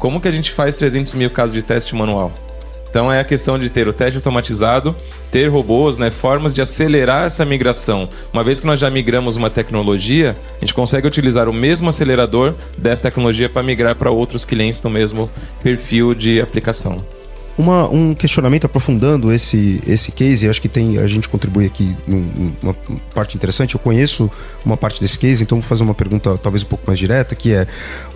Como 0.00 0.20
que 0.20 0.26
a 0.26 0.32
gente 0.32 0.50
faz 0.50 0.74
300 0.74 1.14
mil 1.14 1.30
casos 1.30 1.54
de 1.54 1.62
teste 1.62 1.94
manual? 1.94 2.32
Então 2.90 3.12
é 3.12 3.20
a 3.20 3.24
questão 3.24 3.58
de 3.58 3.68
ter 3.68 3.86
o 3.86 3.92
teste 3.92 4.16
automatizado, 4.16 4.96
ter 5.30 5.48
robôs, 5.48 5.98
né, 5.98 6.10
formas 6.10 6.54
de 6.54 6.62
acelerar 6.62 7.24
essa 7.26 7.44
migração. 7.44 8.08
Uma 8.32 8.42
vez 8.42 8.60
que 8.60 8.66
nós 8.66 8.80
já 8.80 8.90
migramos 8.90 9.36
uma 9.36 9.50
tecnologia, 9.50 10.34
a 10.56 10.60
gente 10.60 10.74
consegue 10.74 11.06
utilizar 11.06 11.48
o 11.48 11.52
mesmo 11.52 11.88
acelerador 11.88 12.54
dessa 12.76 13.02
tecnologia 13.02 13.48
para 13.48 13.62
migrar 13.62 13.94
para 13.94 14.10
outros 14.10 14.44
clientes 14.44 14.82
no 14.82 14.90
mesmo 14.90 15.30
perfil 15.62 16.14
de 16.14 16.40
aplicação. 16.40 17.04
Uma, 17.58 17.88
um 17.88 18.14
questionamento 18.14 18.66
aprofundando 18.66 19.32
esse, 19.32 19.82
esse 19.84 20.12
case, 20.12 20.48
acho 20.48 20.60
que 20.62 20.68
tem 20.68 20.96
a 20.98 21.08
gente 21.08 21.28
contribui 21.28 21.66
aqui 21.66 21.94
numa 22.06 22.72
parte 23.12 23.36
interessante. 23.36 23.74
Eu 23.74 23.80
conheço 23.80 24.30
uma 24.64 24.76
parte 24.76 25.00
desse 25.00 25.18
case, 25.18 25.42
então 25.42 25.58
vou 25.58 25.68
fazer 25.68 25.82
uma 25.82 25.94
pergunta 25.94 26.38
talvez 26.38 26.62
um 26.62 26.66
pouco 26.66 26.84
mais 26.86 26.96
direta, 26.96 27.34
que 27.34 27.52
é 27.52 27.66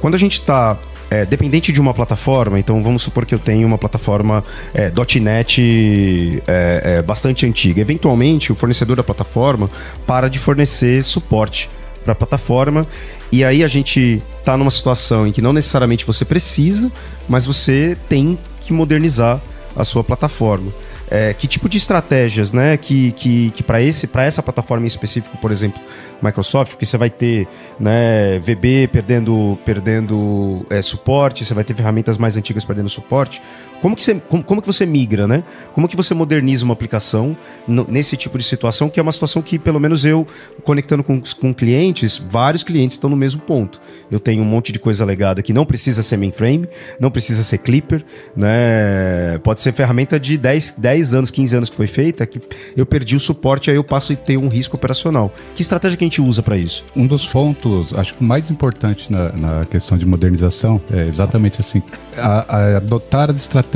quando 0.00 0.14
a 0.14 0.18
gente 0.18 0.34
está 0.34 0.78
é, 1.12 1.26
dependente 1.26 1.70
de 1.70 1.78
uma 1.78 1.92
plataforma, 1.92 2.58
então 2.58 2.82
vamos 2.82 3.02
supor 3.02 3.26
que 3.26 3.34
eu 3.34 3.38
tenho 3.38 3.68
uma 3.68 3.76
plataforma 3.76 4.42
é, 4.72 4.90
.NET 5.20 6.42
é, 6.46 6.82
é, 6.84 7.02
bastante 7.02 7.44
antiga. 7.44 7.82
Eventualmente, 7.82 8.50
o 8.50 8.54
fornecedor 8.54 8.96
da 8.96 9.02
plataforma 9.02 9.68
para 10.06 10.28
de 10.28 10.38
fornecer 10.38 11.04
suporte 11.04 11.68
para 12.02 12.12
a 12.12 12.14
plataforma 12.14 12.86
e 13.30 13.44
aí 13.44 13.62
a 13.62 13.68
gente 13.68 14.22
está 14.38 14.56
numa 14.56 14.70
situação 14.70 15.26
em 15.26 15.32
que 15.32 15.42
não 15.42 15.52
necessariamente 15.52 16.06
você 16.06 16.24
precisa, 16.24 16.90
mas 17.28 17.44
você 17.44 17.94
tem 18.08 18.38
que 18.62 18.72
modernizar 18.72 19.38
a 19.76 19.84
sua 19.84 20.02
plataforma. 20.02 20.72
É, 21.10 21.34
que 21.34 21.46
tipo 21.46 21.68
de 21.68 21.76
estratégias, 21.76 22.52
né, 22.52 22.78
que, 22.78 23.12
que, 23.12 23.50
que 23.50 23.62
para 23.62 23.82
essa 23.82 24.42
plataforma 24.42 24.84
em 24.84 24.88
específico, 24.88 25.36
por 25.36 25.52
exemplo, 25.52 25.78
Microsoft, 26.22 26.72
porque 26.72 26.86
você 26.86 26.96
vai 26.96 27.10
ter, 27.10 27.48
né, 27.78 28.38
VB 28.38 28.88
perdendo 28.88 29.58
perdendo 29.64 30.64
é, 30.70 30.80
suporte, 30.80 31.44
você 31.44 31.54
vai 31.54 31.64
ter 31.64 31.74
ferramentas 31.74 32.16
mais 32.16 32.36
antigas 32.36 32.64
perdendo 32.64 32.88
suporte. 32.88 33.42
Como 33.82 33.94
que 33.94 34.02
você 34.02 34.14
como, 34.14 34.42
como 34.42 34.62
que 34.62 34.66
você 34.66 34.86
migra, 34.86 35.28
né? 35.28 35.44
Como 35.74 35.86
que 35.86 35.96
você 35.96 36.14
moderniza 36.14 36.64
uma 36.64 36.72
aplicação 36.72 37.36
nesse 37.68 38.16
tipo 38.16 38.38
de 38.38 38.44
situação, 38.44 38.88
que 38.88 38.98
é 38.98 39.02
uma 39.02 39.12
situação 39.12 39.42
que 39.42 39.58
pelo 39.58 39.78
menos 39.78 40.04
eu 40.04 40.26
conectando 40.64 41.04
com, 41.04 41.20
com 41.20 41.52
clientes, 41.52 42.16
vários 42.30 42.64
clientes 42.64 42.96
estão 42.96 43.10
no 43.10 43.16
mesmo 43.16 43.42
ponto. 43.42 43.80
Eu 44.10 44.18
tenho 44.18 44.42
um 44.42 44.46
monte 44.46 44.72
de 44.72 44.78
coisa 44.78 45.04
legada 45.04 45.42
que 45.42 45.52
não 45.52 45.66
precisa 45.66 46.02
ser 46.02 46.16
mainframe, 46.16 46.66
não 46.98 47.10
precisa 47.10 47.42
ser 47.42 47.58
Clipper, 47.58 48.02
né? 48.34 49.38
Pode 49.42 49.60
ser 49.60 49.72
ferramenta 49.72 50.18
de 50.18 50.38
10, 50.38 50.74
10 50.78 51.02
10 51.02 51.14
anos, 51.14 51.30
15 51.30 51.56
anos 51.56 51.70
que 51.70 51.76
foi 51.76 51.86
feita, 51.86 52.24
que 52.24 52.40
eu 52.76 52.86
perdi 52.86 53.16
o 53.16 53.20
suporte, 53.20 53.70
aí 53.70 53.76
eu 53.76 53.84
passo 53.84 54.12
a 54.12 54.16
ter 54.16 54.38
um 54.38 54.48
risco 54.48 54.76
operacional. 54.76 55.32
Que 55.54 55.62
estratégia 55.62 55.96
que 55.96 56.04
a 56.04 56.06
gente 56.06 56.20
usa 56.20 56.42
para 56.42 56.56
isso? 56.56 56.84
Um 56.94 57.06
dos 57.06 57.26
pontos, 57.26 57.92
acho 57.94 58.14
que 58.14 58.22
o 58.22 58.26
mais 58.26 58.50
importante 58.50 59.10
na, 59.10 59.32
na 59.32 59.64
questão 59.64 59.98
de 59.98 60.06
modernização 60.06 60.80
é 60.92 61.08
exatamente 61.08 61.60
assim, 61.60 61.82
a, 62.16 62.56
a 62.56 62.76
adotar 62.76 63.30
as 63.30 63.36
estratégias 63.36 63.71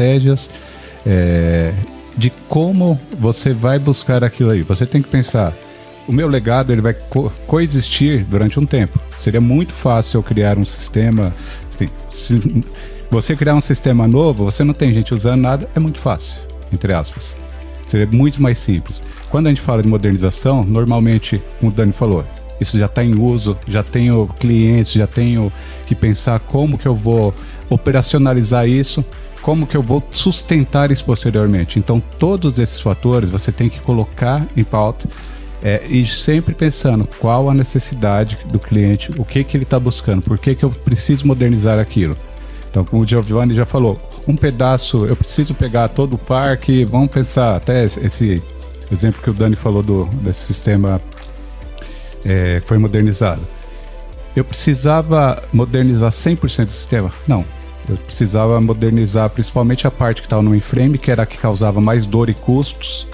é, 1.06 1.72
de 2.16 2.30
como 2.48 2.98
você 3.18 3.52
vai 3.52 3.78
buscar 3.78 4.24
aquilo 4.24 4.50
aí. 4.50 4.62
Você 4.62 4.86
tem 4.86 5.02
que 5.02 5.08
pensar, 5.08 5.52
o 6.08 6.12
meu 6.12 6.28
legado 6.28 6.72
ele 6.72 6.80
vai 6.80 6.94
co 6.94 7.30
coexistir 7.46 8.24
durante 8.24 8.58
um 8.58 8.66
tempo. 8.66 8.98
Seria 9.18 9.40
muito 9.40 9.74
fácil 9.74 10.18
eu 10.18 10.22
criar 10.22 10.58
um 10.58 10.64
sistema. 10.64 11.32
Assim, 11.72 11.86
se 12.10 12.64
você 13.10 13.36
criar 13.36 13.54
um 13.54 13.60
sistema 13.60 14.06
novo, 14.08 14.44
você 14.44 14.64
não 14.64 14.74
tem 14.74 14.92
gente 14.92 15.14
usando 15.14 15.40
nada, 15.40 15.68
é 15.74 15.78
muito 15.78 15.98
fácil 15.98 16.46
entre 16.72 16.92
aspas. 16.92 17.36
Seria 17.86 18.06
muito 18.06 18.42
mais 18.42 18.58
simples. 18.58 19.02
Quando 19.30 19.46
a 19.46 19.50
gente 19.50 19.60
fala 19.60 19.82
de 19.82 19.88
modernização, 19.88 20.62
normalmente, 20.62 21.42
como 21.60 21.70
o 21.70 21.74
Dani 21.74 21.92
falou, 21.92 22.24
isso 22.60 22.78
já 22.78 22.86
está 22.86 23.04
em 23.04 23.18
uso, 23.18 23.56
já 23.68 23.82
tenho 23.82 24.26
clientes, 24.38 24.92
já 24.92 25.06
tenho 25.06 25.52
que 25.86 25.94
pensar 25.94 26.40
como 26.40 26.78
que 26.78 26.86
eu 26.86 26.94
vou 26.94 27.34
operacionalizar 27.68 28.66
isso, 28.68 29.04
como 29.46 29.64
que 29.64 29.76
eu 29.76 29.82
vou 29.82 30.02
sustentar 30.10 30.90
isso 30.90 31.04
posteriormente. 31.04 31.78
Então, 31.78 32.02
todos 32.18 32.58
esses 32.58 32.80
fatores 32.80 33.30
você 33.30 33.52
tem 33.52 33.68
que 33.68 33.78
colocar 33.78 34.44
em 34.56 34.64
pauta 34.64 35.08
é, 35.62 35.86
e 35.86 36.04
sempre 36.04 36.52
pensando 36.52 37.08
qual 37.20 37.48
a 37.48 37.54
necessidade 37.54 38.38
do 38.46 38.58
cliente, 38.58 39.12
o 39.16 39.24
que, 39.24 39.44
que 39.44 39.56
ele 39.56 39.62
está 39.62 39.78
buscando, 39.78 40.20
por 40.20 40.36
que, 40.36 40.56
que 40.56 40.64
eu 40.64 40.70
preciso 40.70 41.24
modernizar 41.28 41.78
aquilo. 41.78 42.16
Então, 42.68 42.84
como 42.84 43.04
o 43.04 43.06
Giovanni 43.06 43.54
já 43.54 43.64
falou, 43.64 44.00
um 44.26 44.34
pedaço, 44.34 45.06
eu 45.06 45.14
preciso 45.14 45.54
pegar 45.54 45.86
todo 45.90 46.14
o 46.14 46.18
parque, 46.18 46.84
vamos 46.84 47.12
pensar 47.12 47.54
até 47.54 47.84
esse 47.84 48.42
exemplo 48.90 49.22
que 49.22 49.30
o 49.30 49.32
Dani 49.32 49.54
falou 49.54 49.80
do, 49.80 50.06
desse 50.22 50.40
sistema 50.40 51.00
é, 52.24 52.58
que 52.58 52.66
foi 52.66 52.78
modernizado. 52.78 53.42
Eu 54.34 54.44
precisava 54.44 55.40
modernizar 55.52 56.10
100% 56.10 56.64
do 56.64 56.72
sistema? 56.72 57.12
Não. 57.28 57.44
Eu 57.88 57.96
precisava 57.96 58.60
modernizar 58.60 59.30
principalmente 59.30 59.86
a 59.86 59.90
parte 59.90 60.20
que 60.20 60.26
estava 60.26 60.42
no 60.42 60.50
mainframe, 60.50 60.98
que 60.98 61.10
era 61.10 61.22
a 61.22 61.26
que 61.26 61.38
causava 61.38 61.80
mais 61.80 62.04
dor 62.04 62.28
e 62.28 62.34
custos, 62.34 63.06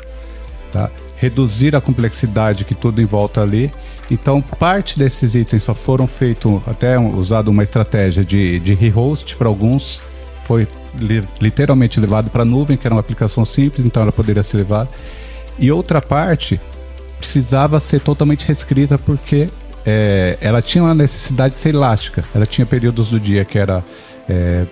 tá? 0.73 0.91
reduzir 1.17 1.77
a 1.77 1.81
complexidade 1.81 2.65
que 2.65 2.75
tudo 2.75 3.01
em 3.01 3.05
volta 3.05 3.43
ali. 3.43 3.71
Então, 4.11 4.43
parte 4.43 4.99
desses 4.99 5.35
itens 5.35 5.63
só 5.63 5.73
foram 5.73 6.07
feitos, 6.07 6.61
até 6.67 6.99
usado 6.99 7.49
uma 7.49 7.63
estratégia 7.63 8.25
de, 8.25 8.59
de 8.59 8.73
rehost 8.73 9.37
para 9.37 9.49
alguns, 9.49 10.01
foi 10.45 10.67
li, 10.99 11.23
literalmente 11.41 12.01
levado 12.01 12.29
para 12.29 12.43
a 12.43 12.45
nuvem, 12.45 12.77
que 12.77 12.87
era 12.87 12.95
uma 12.95 13.01
aplicação 13.01 13.45
simples, 13.45 13.87
então 13.87 14.03
ela 14.03 14.13
poderia 14.13 14.43
ser 14.43 14.57
levada. 14.57 14.91
E 15.59 15.71
outra 15.71 16.01
parte 16.01 16.61
precisava 17.19 17.79
ser 17.79 18.01
totalmente 18.01 18.47
reescrita 18.47 18.99
porque 18.99 19.49
é, 19.87 20.37
ela 20.41 20.61
tinha 20.61 20.83
uma 20.83 20.95
necessidade 20.95 21.55
de 21.55 21.61
ser 21.61 21.71
elástica. 21.71 22.25
Ela 22.35 22.47
tinha 22.47 22.67
períodos 22.67 23.11
do 23.11 23.21
dia 23.21 23.45
que 23.45 23.59
era 23.59 23.85
é, 24.29 24.67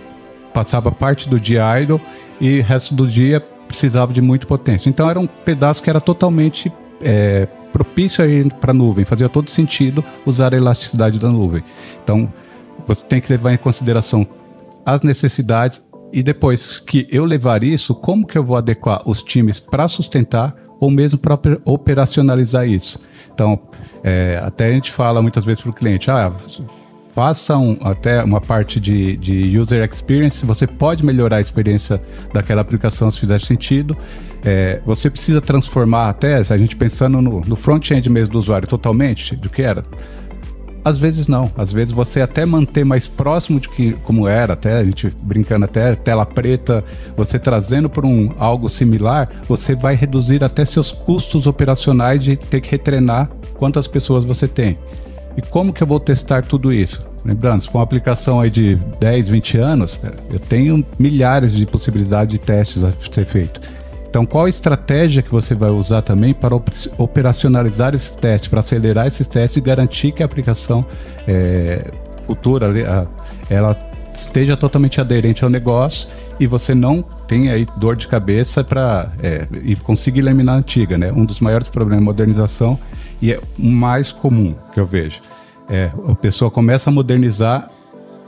passava 0.52 0.90
parte 0.90 1.28
do 1.28 1.38
dia 1.38 1.80
idle 1.80 2.00
e 2.40 2.60
o 2.60 2.62
resto 2.62 2.94
do 2.94 3.06
dia 3.06 3.40
precisava 3.66 4.12
de 4.12 4.20
muita 4.20 4.46
potência. 4.46 4.88
Então 4.88 5.08
era 5.08 5.18
um 5.18 5.26
pedaço 5.26 5.82
que 5.82 5.88
era 5.88 6.00
totalmente 6.00 6.72
é, 7.00 7.46
propício 7.72 8.24
para 8.60 8.72
a 8.72 8.74
nuvem, 8.74 9.04
fazia 9.04 9.28
todo 9.28 9.48
sentido 9.48 10.04
usar 10.26 10.52
a 10.52 10.56
elasticidade 10.56 11.18
da 11.18 11.28
nuvem. 11.28 11.62
Então 12.02 12.32
você 12.86 13.04
tem 13.04 13.20
que 13.20 13.30
levar 13.30 13.52
em 13.52 13.56
consideração 13.56 14.26
as 14.84 15.02
necessidades 15.02 15.82
e 16.12 16.22
depois 16.22 16.80
que 16.80 17.06
eu 17.10 17.24
levar 17.24 17.62
isso, 17.62 17.94
como 17.94 18.26
que 18.26 18.36
eu 18.36 18.44
vou 18.44 18.56
adequar 18.56 19.08
os 19.08 19.22
times 19.22 19.60
para 19.60 19.86
sustentar 19.86 20.54
ou 20.80 20.90
mesmo 20.90 21.18
para 21.18 21.38
operacionalizar 21.64 22.66
isso. 22.66 22.98
Então, 23.32 23.60
é, 24.02 24.40
até 24.42 24.66
a 24.66 24.72
gente 24.72 24.90
fala 24.90 25.22
muitas 25.22 25.44
vezes 25.44 25.62
para 25.62 25.70
o 25.70 25.74
cliente, 25.74 26.10
ah, 26.10 26.32
façam 27.14 27.76
até 27.80 28.22
uma 28.22 28.40
parte 28.40 28.80
de, 28.80 29.16
de 29.16 29.58
user 29.58 29.86
experience, 29.88 30.44
você 30.44 30.66
pode 30.66 31.04
melhorar 31.04 31.36
a 31.36 31.40
experiência 31.40 32.00
daquela 32.32 32.60
aplicação 32.60 33.10
se 33.10 33.18
fizer 33.18 33.40
sentido. 33.40 33.96
É, 34.44 34.80
você 34.86 35.10
precisa 35.10 35.40
transformar 35.40 36.08
até, 36.08 36.36
a 36.36 36.56
gente 36.56 36.76
pensando 36.76 37.20
no, 37.20 37.40
no 37.40 37.56
front-end 37.56 38.08
mesmo 38.08 38.32
do 38.32 38.38
usuário 38.38 38.66
totalmente, 38.66 39.36
do 39.36 39.48
que 39.48 39.62
era. 39.62 39.84
Às 40.82 40.96
vezes 40.96 41.28
não, 41.28 41.52
às 41.58 41.72
vezes 41.72 41.92
você 41.92 42.22
até 42.22 42.46
manter 42.46 42.86
mais 42.86 43.06
próximo 43.06 43.60
de 43.60 43.68
que 43.68 43.92
como 44.02 44.26
era, 44.26 44.54
até 44.54 44.78
a 44.78 44.84
gente 44.84 45.14
brincando 45.22 45.66
até 45.66 45.94
tela 45.94 46.24
preta, 46.24 46.82
você 47.14 47.38
trazendo 47.38 47.90
para 47.90 48.06
um 48.06 48.32
algo 48.38 48.66
similar, 48.66 49.28
você 49.46 49.74
vai 49.74 49.94
reduzir 49.94 50.42
até 50.42 50.64
seus 50.64 50.90
custos 50.90 51.46
operacionais 51.46 52.24
de 52.24 52.34
ter 52.34 52.62
que 52.62 52.70
retrenar 52.70 53.28
quantas 53.58 53.86
pessoas 53.86 54.24
você 54.24 54.48
tem. 54.48 54.78
E 55.36 55.42
como 55.42 55.72
que 55.72 55.82
eu 55.82 55.86
vou 55.86 56.00
testar 56.00 56.44
tudo 56.44 56.72
isso? 56.72 57.08
Lembrando, 57.24 57.60
se 57.60 57.68
for 57.68 57.78
uma 57.78 57.84
aplicação 57.84 58.40
aí 58.40 58.50
de 58.50 58.76
10, 58.98 59.28
20 59.28 59.58
anos, 59.58 59.98
eu 60.30 60.38
tenho 60.38 60.84
milhares 60.98 61.54
de 61.54 61.66
possibilidades 61.66 62.32
de 62.32 62.38
testes 62.38 62.82
a 62.82 62.92
ser 63.10 63.26
feito. 63.26 63.60
Então, 64.08 64.26
qual 64.26 64.46
a 64.46 64.48
estratégia 64.48 65.22
que 65.22 65.30
você 65.30 65.54
vai 65.54 65.70
usar 65.70 66.02
também 66.02 66.34
para 66.34 66.56
operacionalizar 66.98 67.94
esses 67.94 68.10
testes, 68.16 68.48
para 68.48 68.60
acelerar 68.60 69.06
esses 69.06 69.26
testes 69.26 69.56
e 69.56 69.60
garantir 69.60 70.10
que 70.12 70.22
a 70.22 70.26
aplicação 70.26 70.84
é, 71.28 71.90
futura 72.26 72.66
ela 73.48 73.89
esteja 74.20 74.56
totalmente 74.56 75.00
aderente 75.00 75.44
ao 75.44 75.50
negócio 75.50 76.08
e 76.38 76.46
você 76.46 76.74
não 76.74 77.02
tenha 77.26 77.52
aí 77.52 77.66
dor 77.76 77.96
de 77.96 78.08
cabeça 78.08 78.62
para 78.62 79.12
é, 79.22 79.46
e 79.62 79.76
conseguir 79.76 80.20
eliminar 80.20 80.54
a 80.54 80.58
antiga, 80.58 80.96
né? 80.96 81.12
Um 81.12 81.24
dos 81.24 81.40
maiores 81.40 81.68
problemas 81.68 82.04
da 82.04 82.04
modernização 82.04 82.78
e 83.20 83.32
é 83.32 83.40
o 83.58 83.66
mais 83.66 84.12
comum 84.12 84.54
que 84.72 84.80
eu 84.80 84.86
vejo 84.86 85.20
é, 85.70 85.92
a 86.08 86.14
pessoa 86.16 86.50
começa 86.50 86.90
a 86.90 86.92
modernizar 86.92 87.70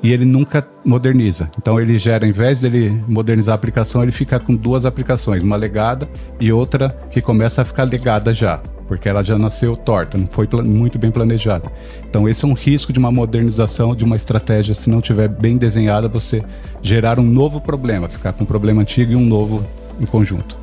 e 0.01 0.13
ele 0.13 0.25
nunca 0.25 0.67
moderniza. 0.85 1.51
Então 1.59 1.81
ele 1.81 1.99
gera, 1.99 2.25
ao 2.25 2.29
invés 2.29 2.61
dele 2.61 2.91
modernizar 3.09 3.53
a 3.53 3.57
aplicação, 3.57 4.03
ele 4.03 4.13
fica 4.13 4.39
com 4.39 4.55
duas 4.55 4.87
aplicações, 4.87 5.43
uma 5.43 5.57
legada 5.57 6.09
e 6.41 6.53
outra 6.53 6.91
que 7.11 7.21
começa 7.21 7.63
a 7.63 7.65
ficar 7.65 7.85
legada 7.85 8.33
já, 8.33 8.63
porque 8.93 9.09
ela 9.09 9.25
já 9.25 9.39
nasceu 9.39 9.75
torta, 9.75 10.19
não 10.19 10.29
foi 10.31 10.47
muito 10.63 10.99
bem 10.99 11.11
planejada. 11.11 11.73
Então 12.07 12.29
esse 12.29 12.45
é 12.45 12.49
um 12.49 12.53
risco 12.53 12.93
de 12.93 12.99
uma 12.99 13.11
modernização, 13.11 13.97
de 13.97 14.05
uma 14.05 14.17
estratégia, 14.17 14.75
se 14.75 14.91
não 14.91 15.01
tiver 15.01 15.29
bem 15.29 15.57
desenhada, 15.57 16.09
você 16.09 16.43
gerar 16.83 17.19
um 17.19 17.25
novo 17.25 17.59
problema, 17.59 18.07
ficar 18.07 18.35
com 18.35 18.45
um 18.45 18.47
problema 18.47 18.83
antigo 18.83 19.13
e 19.13 19.17
um 19.17 19.25
novo 19.25 19.65
em 19.99 20.05
conjunto. 20.05 20.59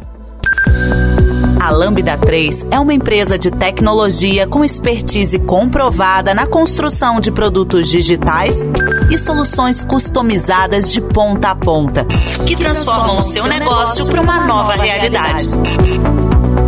A 1.59 1.71
Lambda 1.71 2.15
3 2.19 2.67
é 2.69 2.79
uma 2.79 2.93
empresa 2.93 3.37
de 3.37 3.49
tecnologia 3.49 4.45
com 4.45 4.63
expertise 4.63 5.39
comprovada 5.39 6.31
na 6.35 6.45
construção 6.45 7.19
de 7.19 7.31
produtos 7.31 7.89
digitais 7.89 8.63
e 9.09 9.17
soluções 9.17 9.83
customizadas 9.83 10.93
de 10.93 11.01
ponta 11.01 11.49
a 11.49 11.55
ponta, 11.55 12.05
que 12.45 12.55
transformam 12.55 13.17
o 13.17 13.23
seu 13.23 13.47
negócio 13.47 14.05
para 14.05 14.21
uma 14.21 14.45
nova 14.45 14.73
realidade. 14.73 15.47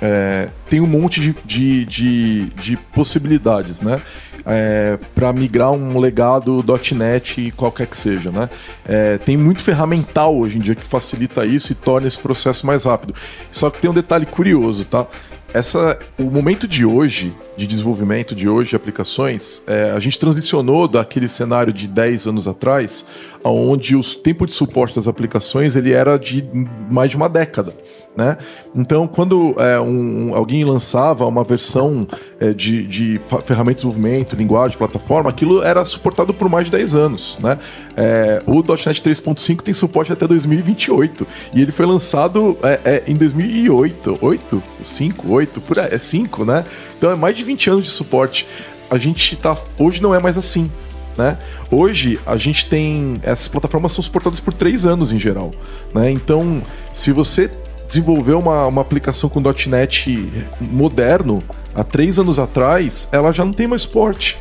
é, 0.00 0.48
tem 0.68 0.80
um 0.80 0.86
monte 0.86 1.20
de, 1.20 1.34
de, 1.44 1.84
de, 1.84 2.44
de 2.50 2.76
possibilidades, 2.76 3.80
né? 3.80 4.00
é, 4.46 4.96
para 5.14 5.32
migrar 5.32 5.72
um 5.72 5.98
legado 5.98 6.64
.NET 6.94 7.52
qualquer 7.56 7.88
que 7.88 7.96
seja, 7.96 8.30
né? 8.30 8.48
É, 8.86 9.18
tem 9.18 9.36
muito 9.36 9.60
ferramental 9.60 10.36
hoje 10.36 10.56
em 10.56 10.60
dia 10.60 10.76
que 10.76 10.84
facilita 10.84 11.44
isso 11.44 11.72
e 11.72 11.74
torna 11.74 12.06
esse 12.06 12.18
processo 12.18 12.64
mais 12.64 12.84
rápido. 12.84 13.14
Só 13.50 13.68
que 13.68 13.80
tem 13.80 13.90
um 13.90 13.94
detalhe 13.94 14.24
curioso, 14.24 14.84
tá? 14.84 15.04
Essa, 15.52 15.98
o 16.18 16.24
momento 16.24 16.68
de 16.68 16.84
hoje, 16.84 17.34
de 17.56 17.66
desenvolvimento 17.66 18.34
de 18.34 18.48
hoje 18.48 18.70
de 18.70 18.76
aplicações, 18.76 19.62
é, 19.66 19.90
a 19.90 19.98
gente 19.98 20.18
transicionou 20.18 20.86
daquele 20.86 21.28
cenário 21.28 21.72
de 21.72 21.88
10 21.88 22.26
anos 22.26 22.46
atrás, 22.46 23.04
onde 23.42 23.96
o 23.96 24.02
tempo 24.02 24.44
de 24.44 24.52
suporte 24.52 24.96
das 24.96 25.08
aplicações 25.08 25.74
ele 25.74 25.92
era 25.92 26.18
de 26.18 26.44
mais 26.90 27.10
de 27.10 27.16
uma 27.16 27.28
década. 27.28 27.74
Né? 28.16 28.38
Então, 28.74 29.06
quando 29.06 29.54
é, 29.58 29.78
um, 29.78 30.34
alguém 30.34 30.64
lançava 30.64 31.26
uma 31.26 31.44
versão 31.44 32.06
é, 32.40 32.54
de, 32.54 32.86
de 32.86 33.20
ferramenta 33.44 33.82
de 33.82 33.86
desenvolvimento, 33.86 34.34
linguagem, 34.34 34.78
plataforma, 34.78 35.28
aquilo 35.28 35.62
era 35.62 35.84
suportado 35.84 36.32
por 36.32 36.48
mais 36.48 36.64
de 36.64 36.70
10 36.70 36.94
anos. 36.96 37.38
Né? 37.42 37.58
É, 37.94 38.42
o 38.46 38.54
.NET 38.54 39.02
3.5 39.02 39.60
tem 39.60 39.74
suporte 39.74 40.12
até 40.12 40.26
2028 40.26 41.26
e 41.54 41.60
ele 41.60 41.72
foi 41.72 41.84
lançado 41.84 42.56
é, 42.62 42.80
é, 42.84 43.02
em 43.06 43.14
2008, 43.14 44.18
8, 44.20 44.62
5, 44.82 45.30
8, 45.30 45.60
por 45.60 45.78
aí, 45.78 45.88
é 45.92 45.98
5, 45.98 46.44
né? 46.44 46.64
Então 46.96 47.10
é 47.10 47.14
mais 47.14 47.36
de 47.36 47.44
20 47.44 47.70
anos 47.70 47.84
de 47.84 47.90
suporte. 47.90 48.46
A 48.88 48.96
gente 48.96 49.36
tá 49.36 49.56
hoje 49.78 50.02
não 50.02 50.14
é 50.14 50.18
mais 50.18 50.38
assim. 50.38 50.70
Né? 51.16 51.38
Hoje 51.70 52.20
a 52.26 52.36
gente 52.36 52.68
tem. 52.68 53.14
Essas 53.22 53.48
plataformas 53.48 53.92
são 53.92 54.02
suportadas 54.02 54.38
por 54.38 54.52
três 54.52 54.84
anos 54.84 55.12
em 55.12 55.18
geral. 55.18 55.50
Né? 55.94 56.10
Então, 56.10 56.62
se 56.92 57.10
você 57.10 57.50
desenvolveu 57.86 58.38
uma, 58.38 58.66
uma 58.66 58.80
aplicação 58.80 59.28
com 59.28 59.40
.NET 59.40 60.28
moderno 60.60 61.42
há 61.74 61.84
três 61.84 62.18
anos 62.18 62.38
atrás, 62.38 63.08
ela 63.12 63.32
já 63.32 63.44
não 63.44 63.52
tem 63.52 63.66
mais 63.66 63.82
suporte. 63.82 64.38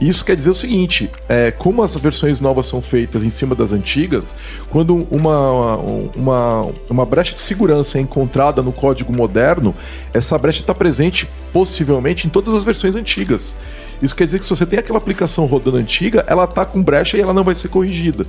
Isso 0.00 0.24
quer 0.24 0.36
dizer 0.36 0.50
o 0.50 0.54
seguinte: 0.54 1.10
é, 1.28 1.50
como 1.50 1.82
as 1.82 1.96
versões 1.96 2.40
novas 2.40 2.66
são 2.66 2.82
feitas 2.82 3.22
em 3.22 3.30
cima 3.30 3.54
das 3.54 3.72
antigas, 3.72 4.34
quando 4.70 5.06
uma, 5.10 5.76
uma, 6.16 6.72
uma 6.90 7.06
brecha 7.06 7.34
de 7.34 7.40
segurança 7.40 7.98
é 7.98 8.00
encontrada 8.00 8.62
no 8.62 8.72
código 8.72 9.12
moderno, 9.16 9.74
essa 10.12 10.36
brecha 10.36 10.60
está 10.60 10.74
presente 10.74 11.28
possivelmente 11.52 12.26
em 12.26 12.30
todas 12.30 12.54
as 12.54 12.64
versões 12.64 12.96
antigas. 12.96 13.56
Isso 14.02 14.14
quer 14.14 14.24
dizer 14.24 14.38
que 14.40 14.44
se 14.44 14.50
você 14.50 14.66
tem 14.66 14.78
aquela 14.78 14.98
aplicação 14.98 15.46
rodando 15.46 15.76
antiga, 15.76 16.24
ela 16.26 16.44
está 16.44 16.64
com 16.64 16.82
brecha 16.82 17.16
e 17.16 17.20
ela 17.20 17.32
não 17.32 17.44
vai 17.44 17.54
ser 17.54 17.68
corrigida. 17.68 18.26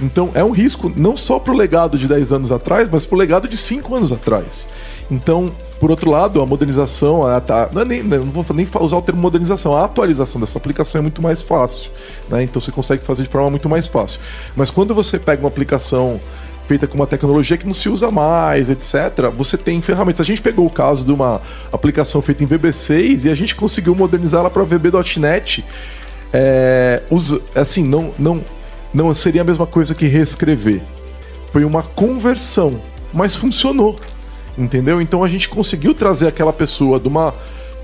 Então 0.00 0.30
é 0.34 0.44
um 0.44 0.50
risco 0.50 0.92
não 0.96 1.16
só 1.16 1.38
para 1.38 1.52
o 1.52 1.56
legado 1.56 1.98
de 1.98 2.06
10 2.06 2.32
anos 2.32 2.52
atrás, 2.52 2.88
mas 2.90 3.04
para 3.04 3.16
o 3.16 3.18
legado 3.18 3.48
de 3.48 3.56
5 3.56 3.94
anos 3.94 4.12
atrás. 4.12 4.68
Então, 5.10 5.50
por 5.80 5.90
outro 5.90 6.10
lado, 6.10 6.40
a 6.40 6.46
modernização, 6.46 7.26
a, 7.26 7.36
a, 7.36 7.70
não, 7.72 7.82
é 7.82 7.84
nem, 7.84 8.02
não 8.02 8.22
vou 8.24 8.44
nem 8.54 8.66
usar 8.80 8.96
o 8.96 9.02
termo 9.02 9.20
modernização, 9.20 9.76
a 9.76 9.84
atualização 9.84 10.40
dessa 10.40 10.58
aplicação 10.58 10.98
é 10.98 11.02
muito 11.02 11.22
mais 11.22 11.42
fácil. 11.42 11.90
Né? 12.28 12.42
Então 12.42 12.60
você 12.60 12.70
consegue 12.70 13.02
fazer 13.02 13.22
de 13.22 13.28
forma 13.28 13.50
muito 13.50 13.68
mais 13.68 13.86
fácil. 13.86 14.20
Mas 14.54 14.70
quando 14.70 14.94
você 14.94 15.18
pega 15.18 15.42
uma 15.42 15.48
aplicação 15.48 16.20
feita 16.66 16.86
com 16.86 16.96
uma 16.96 17.06
tecnologia 17.06 17.56
que 17.56 17.64
não 17.64 17.72
se 17.72 17.88
usa 17.88 18.10
mais, 18.10 18.68
etc., 18.68 19.30
você 19.34 19.56
tem 19.56 19.80
ferramentas. 19.80 20.20
A 20.20 20.24
gente 20.24 20.42
pegou 20.42 20.66
o 20.66 20.70
caso 20.70 21.04
de 21.04 21.12
uma 21.12 21.40
aplicação 21.72 22.20
feita 22.20 22.44
em 22.44 22.46
VB6 22.46 23.24
e 23.24 23.30
a 23.30 23.34
gente 23.34 23.56
conseguiu 23.56 23.94
modernizá-la 23.94 24.50
para 24.50 24.62
VB.NET. 24.64 25.64
É, 26.30 27.02
assim, 27.54 27.82
não, 27.82 28.12
não, 28.18 28.44
não 28.92 29.14
seria 29.14 29.42
a 29.42 29.44
mesma 29.44 29.66
coisa 29.66 29.94
que 29.94 30.06
reescrever. 30.06 30.82
Foi 31.52 31.64
uma 31.64 31.82
conversão, 31.82 32.80
mas 33.12 33.36
funcionou. 33.36 33.96
Entendeu? 34.56 35.00
Então 35.00 35.22
a 35.22 35.28
gente 35.28 35.48
conseguiu 35.48 35.94
trazer 35.94 36.26
aquela 36.26 36.52
pessoa 36.52 36.98
de 36.98 37.06
uma, 37.06 37.32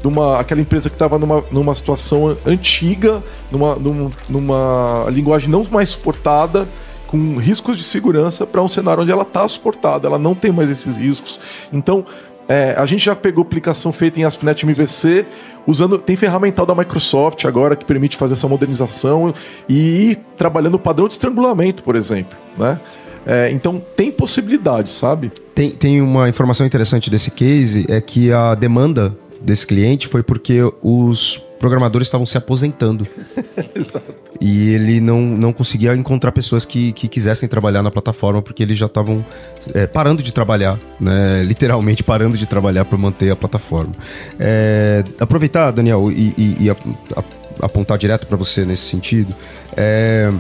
de 0.01 0.09
uma 0.09 0.41
aquela 0.41 0.61
empresa 0.61 0.89
que 0.89 0.97
estava 0.97 1.19
numa, 1.19 1.45
numa 1.53 1.75
situação 1.75 2.37
antiga, 2.45 3.23
numa, 3.51 3.77
numa, 3.77 4.11
numa 4.29 5.07
linguagem 5.11 5.49
não 5.49 5.65
mais 5.71 5.91
suportada, 5.91 6.67
com 7.07 7.37
riscos 7.37 7.79
de 7.79 7.85
segurança, 7.85 8.45
para 8.45 8.61
um 8.61 8.67
cenário 8.67 9.05
onde 9.05 9.13
ela 9.13 9.23
está 9.23 9.47
suportada, 9.47 10.09
ela 10.09 10.19
não 10.19 10.35
tem 10.35 10.51
mais 10.51 10.69
esses 10.69 10.97
riscos. 10.97 11.39
Então 11.73 12.05
é, 12.49 12.75
a 12.77 12.85
gente 12.87 13.05
já 13.05 13.17
pegou 13.17 13.43
aplicação 13.43 13.93
feita 13.93 14.21
em 14.21 14.25
ASP.NET 14.25 14.65
MVC, 14.65 15.25
usando. 15.67 15.99
Tem 15.99 16.17
ferramental 16.17 16.67
da 16.67 16.75
Microsoft 16.75 17.45
agora 17.45 17.75
que 17.77 17.85
permite 17.85 18.17
fazer 18.17 18.35
essa 18.35 18.49
modernização 18.49 19.35
e 19.69 20.11
ir 20.11 20.17
trabalhando 20.37 20.75
o 20.75 20.79
padrão 20.79 21.09
de 21.09 21.15
estrangulamento, 21.15 21.83
por 21.83 21.97
exemplo. 21.97 22.37
Né? 22.59 22.79
É, 23.27 23.51
então 23.51 23.83
tem 23.97 24.13
possibilidades, 24.13 24.93
sabe? 24.93 25.33
Tem, 25.55 25.71
tem 25.71 26.03
uma 26.03 26.29
informação 26.29 26.67
interessante 26.67 27.09
desse 27.09 27.31
case, 27.31 27.87
é 27.89 28.01
que 28.01 28.31
a 28.31 28.55
demanda 28.55 29.17
desse 29.45 29.67
cliente 29.67 30.09
foi 30.09 30.23
porque 30.23 30.61
os 30.83 31.41
programadores 31.59 32.09
estavam 32.09 32.27
se 32.27 32.37
aposentando. 32.37 33.07
Exato. 33.75 34.15
E 34.41 34.75
ele 34.75 35.01
não, 35.01 35.21
não 35.21 35.53
conseguia 35.53 35.95
encontrar 35.95 36.33
pessoas 36.33 36.65
que, 36.65 36.93
que 36.93 37.09
quisessem 37.09 37.49
trabalhar 37.49 37.83
na 37.83 37.91
plataforma 37.91 38.43
porque 38.43 38.63
eles 38.63 38.77
já 38.77 38.87
estavam 38.87 39.25
é, 39.73 39.87
parando 39.87 40.23
de 40.23 40.33
trabalhar, 40.33 40.79
né? 41.01 41.43
literalmente 41.47 42.03
parando 42.03 42.37
de 42.37 42.47
trabalhar 42.47 42.85
para 42.85 42.99
manter 42.99 43.31
a 43.31 43.37
plataforma. 43.37 43.93
É, 44.39 45.05
aproveitar, 45.21 45.71
Daniel, 45.71 46.11
e, 46.11 46.35
e, 46.37 46.57
e 46.65 46.71
a, 46.71 46.77
a, 47.17 47.25
apontar 47.67 47.97
direto 47.99 48.27
para 48.27 48.37
você 48.37 48.65
nesse 48.65 48.83
sentido, 48.83 49.35
é, 49.77 50.33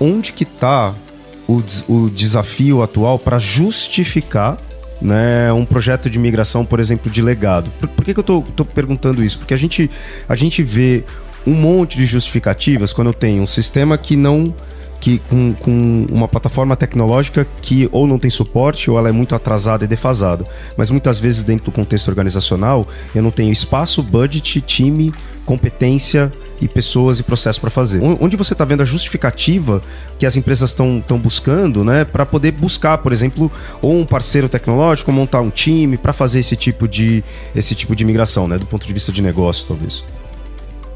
onde 0.00 0.32
que 0.32 0.44
está 0.44 0.94
o, 1.46 1.62
o 1.88 2.10
desafio 2.10 2.82
atual 2.82 3.18
para 3.18 3.38
justificar 3.38 4.58
né, 5.00 5.52
um 5.52 5.64
projeto 5.64 6.08
de 6.08 6.18
migração, 6.18 6.64
por 6.64 6.80
exemplo, 6.80 7.10
de 7.10 7.20
legado. 7.22 7.70
Por, 7.78 7.88
por 7.88 8.04
que, 8.04 8.14
que 8.14 8.20
eu 8.20 8.44
estou 8.48 8.66
perguntando 8.66 9.22
isso? 9.22 9.38
Porque 9.38 9.54
a 9.54 9.56
gente, 9.56 9.90
a 10.28 10.36
gente 10.36 10.62
vê 10.62 11.04
um 11.46 11.54
monte 11.54 11.96
de 11.96 12.06
justificativas 12.06 12.92
quando 12.92 13.08
eu 13.08 13.14
tenho 13.14 13.42
um 13.42 13.46
sistema 13.46 13.96
que 13.96 14.16
não 14.16 14.52
que 15.00 15.18
com, 15.18 15.54
com, 15.54 16.06
uma 16.10 16.28
plataforma 16.28 16.76
tecnológica 16.76 17.46
que 17.62 17.88
ou 17.92 18.06
não 18.06 18.18
tem 18.18 18.30
suporte 18.30 18.90
ou 18.90 18.98
ela 18.98 19.08
é 19.08 19.12
muito 19.12 19.34
atrasada 19.34 19.84
e 19.84 19.88
defasada. 19.88 20.44
Mas 20.76 20.90
muitas 20.90 21.18
vezes 21.18 21.42
dentro 21.42 21.66
do 21.66 21.72
contexto 21.72 22.08
organizacional 22.08 22.86
eu 23.14 23.22
não 23.22 23.30
tenho 23.30 23.52
espaço, 23.52 24.02
budget, 24.02 24.60
time, 24.60 25.12
competência 25.44 26.32
e 26.60 26.66
pessoas 26.66 27.18
e 27.18 27.22
processo 27.22 27.60
para 27.60 27.70
fazer. 27.70 28.02
Onde 28.02 28.36
você 28.36 28.52
está 28.52 28.64
vendo 28.64 28.82
a 28.82 28.84
justificativa 28.84 29.80
que 30.18 30.26
as 30.26 30.36
empresas 30.36 30.70
estão 30.70 31.18
buscando, 31.18 31.84
né, 31.84 32.04
para 32.04 32.26
poder 32.26 32.50
buscar, 32.50 32.98
por 32.98 33.12
exemplo, 33.12 33.50
ou 33.80 34.00
um 34.00 34.04
parceiro 34.04 34.48
tecnológico, 34.48 35.12
montar 35.12 35.40
um 35.40 35.50
time 35.50 35.96
para 35.96 36.12
fazer 36.12 36.40
esse 36.40 36.56
tipo 36.56 36.88
de 36.88 37.22
esse 37.54 37.74
tipo 37.74 37.94
de 37.94 38.04
migração, 38.04 38.48
né, 38.48 38.58
do 38.58 38.66
ponto 38.66 38.86
de 38.86 38.92
vista 38.92 39.12
de 39.12 39.22
negócio, 39.22 39.66
talvez. 39.66 40.02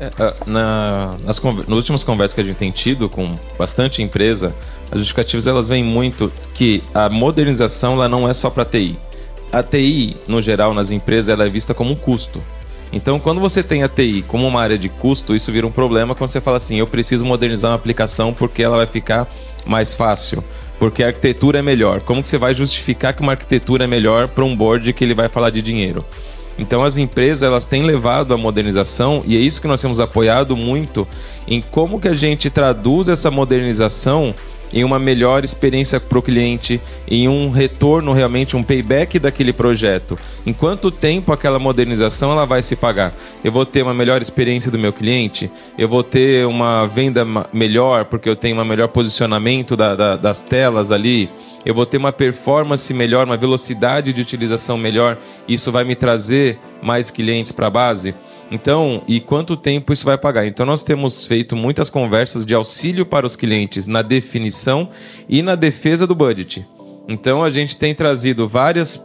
É, 0.00 0.10
na, 0.46 1.14
nas, 1.22 1.42
nas 1.42 1.68
últimas 1.68 2.02
conversas 2.02 2.34
que 2.34 2.40
a 2.40 2.44
gente 2.44 2.56
tem 2.56 2.70
tido 2.70 3.06
com 3.08 3.36
bastante 3.58 4.02
empresa, 4.02 4.54
as 4.90 4.98
justificativas 4.98 5.46
elas 5.46 5.68
vêm 5.68 5.84
muito 5.84 6.32
que 6.54 6.82
a 6.94 7.10
modernização 7.10 7.94
ela 7.94 8.08
não 8.08 8.26
é 8.28 8.32
só 8.32 8.48
para 8.48 8.64
TI. 8.64 8.98
A 9.52 9.62
TI, 9.62 10.16
no 10.26 10.40
geral, 10.40 10.72
nas 10.72 10.90
empresas, 10.90 11.28
ela 11.28 11.44
é 11.44 11.50
vista 11.50 11.74
como 11.74 11.90
um 11.90 11.96
custo. 11.96 12.42
Então, 12.92 13.20
quando 13.20 13.40
você 13.40 13.62
tem 13.62 13.82
a 13.82 13.88
TI 13.88 14.24
como 14.26 14.46
uma 14.46 14.60
área 14.60 14.78
de 14.78 14.88
custo, 14.88 15.34
isso 15.34 15.52
vira 15.52 15.66
um 15.66 15.70
problema 15.70 16.14
quando 16.14 16.30
você 16.30 16.40
fala 16.40 16.56
assim: 16.56 16.78
eu 16.78 16.86
preciso 16.86 17.24
modernizar 17.24 17.70
uma 17.70 17.76
aplicação 17.76 18.32
porque 18.32 18.62
ela 18.62 18.78
vai 18.78 18.86
ficar 18.86 19.28
mais 19.66 19.94
fácil, 19.94 20.42
porque 20.78 21.02
a 21.02 21.08
arquitetura 21.08 21.58
é 21.58 21.62
melhor. 21.62 22.00
Como 22.00 22.22
que 22.22 22.28
você 22.28 22.38
vai 22.38 22.54
justificar 22.54 23.12
que 23.12 23.20
uma 23.20 23.32
arquitetura 23.32 23.84
é 23.84 23.86
melhor 23.86 24.28
para 24.28 24.44
um 24.44 24.56
board 24.56 24.92
que 24.92 25.04
ele 25.04 25.14
vai 25.14 25.28
falar 25.28 25.50
de 25.50 25.60
dinheiro? 25.60 26.04
Então 26.60 26.84
as 26.84 26.98
empresas 26.98 27.42
elas 27.42 27.64
têm 27.64 27.82
levado 27.82 28.34
a 28.34 28.36
modernização 28.36 29.22
e 29.26 29.34
é 29.34 29.40
isso 29.40 29.62
que 29.62 29.66
nós 29.66 29.80
temos 29.80 29.98
apoiado 29.98 30.54
muito 30.54 31.08
em 31.48 31.62
como 31.62 31.98
que 31.98 32.06
a 32.06 32.12
gente 32.12 32.50
traduz 32.50 33.08
essa 33.08 33.30
modernização 33.30 34.34
em 34.72 34.84
uma 34.84 34.98
melhor 34.98 35.44
experiência 35.44 35.98
para 36.00 36.18
o 36.18 36.22
cliente, 36.22 36.80
em 37.08 37.28
um 37.28 37.50
retorno 37.50 38.12
realmente, 38.12 38.56
um 38.56 38.62
payback 38.62 39.18
daquele 39.18 39.52
projeto. 39.52 40.18
Em 40.46 40.52
quanto 40.52 40.90
tempo 40.90 41.32
aquela 41.32 41.58
modernização 41.58 42.32
ela 42.32 42.46
vai 42.46 42.62
se 42.62 42.76
pagar? 42.76 43.12
Eu 43.42 43.52
vou 43.52 43.66
ter 43.66 43.82
uma 43.82 43.94
melhor 43.94 44.22
experiência 44.22 44.70
do 44.70 44.78
meu 44.78 44.92
cliente? 44.92 45.50
Eu 45.76 45.88
vou 45.88 46.02
ter 46.02 46.46
uma 46.46 46.86
venda 46.86 47.26
melhor 47.52 48.04
porque 48.04 48.28
eu 48.28 48.36
tenho 48.36 48.60
um 48.60 48.64
melhor 48.64 48.88
posicionamento 48.88 49.76
da, 49.76 49.94
da, 49.94 50.16
das 50.16 50.42
telas 50.42 50.92
ali? 50.92 51.30
Eu 51.64 51.74
vou 51.74 51.84
ter 51.84 51.98
uma 51.98 52.12
performance 52.12 52.92
melhor, 52.94 53.26
uma 53.26 53.36
velocidade 53.36 54.12
de 54.12 54.20
utilização 54.20 54.78
melhor? 54.78 55.18
Isso 55.46 55.70
vai 55.70 55.84
me 55.84 55.94
trazer 55.94 56.58
mais 56.82 57.10
clientes 57.10 57.52
para 57.52 57.66
a 57.66 57.70
base? 57.70 58.14
Então, 58.50 59.02
e 59.06 59.20
quanto 59.20 59.56
tempo 59.56 59.92
isso 59.92 60.04
vai 60.04 60.18
pagar? 60.18 60.46
Então, 60.46 60.66
nós 60.66 60.82
temos 60.82 61.24
feito 61.24 61.54
muitas 61.54 61.88
conversas 61.88 62.44
de 62.44 62.52
auxílio 62.52 63.06
para 63.06 63.24
os 63.24 63.36
clientes 63.36 63.86
na 63.86 64.02
definição 64.02 64.88
e 65.28 65.40
na 65.40 65.54
defesa 65.54 66.06
do 66.06 66.14
budget. 66.14 66.66
Então, 67.08 67.44
a 67.44 67.50
gente 67.50 67.76
tem 67.76 67.94
trazido 67.94 68.48
vários 68.48 69.04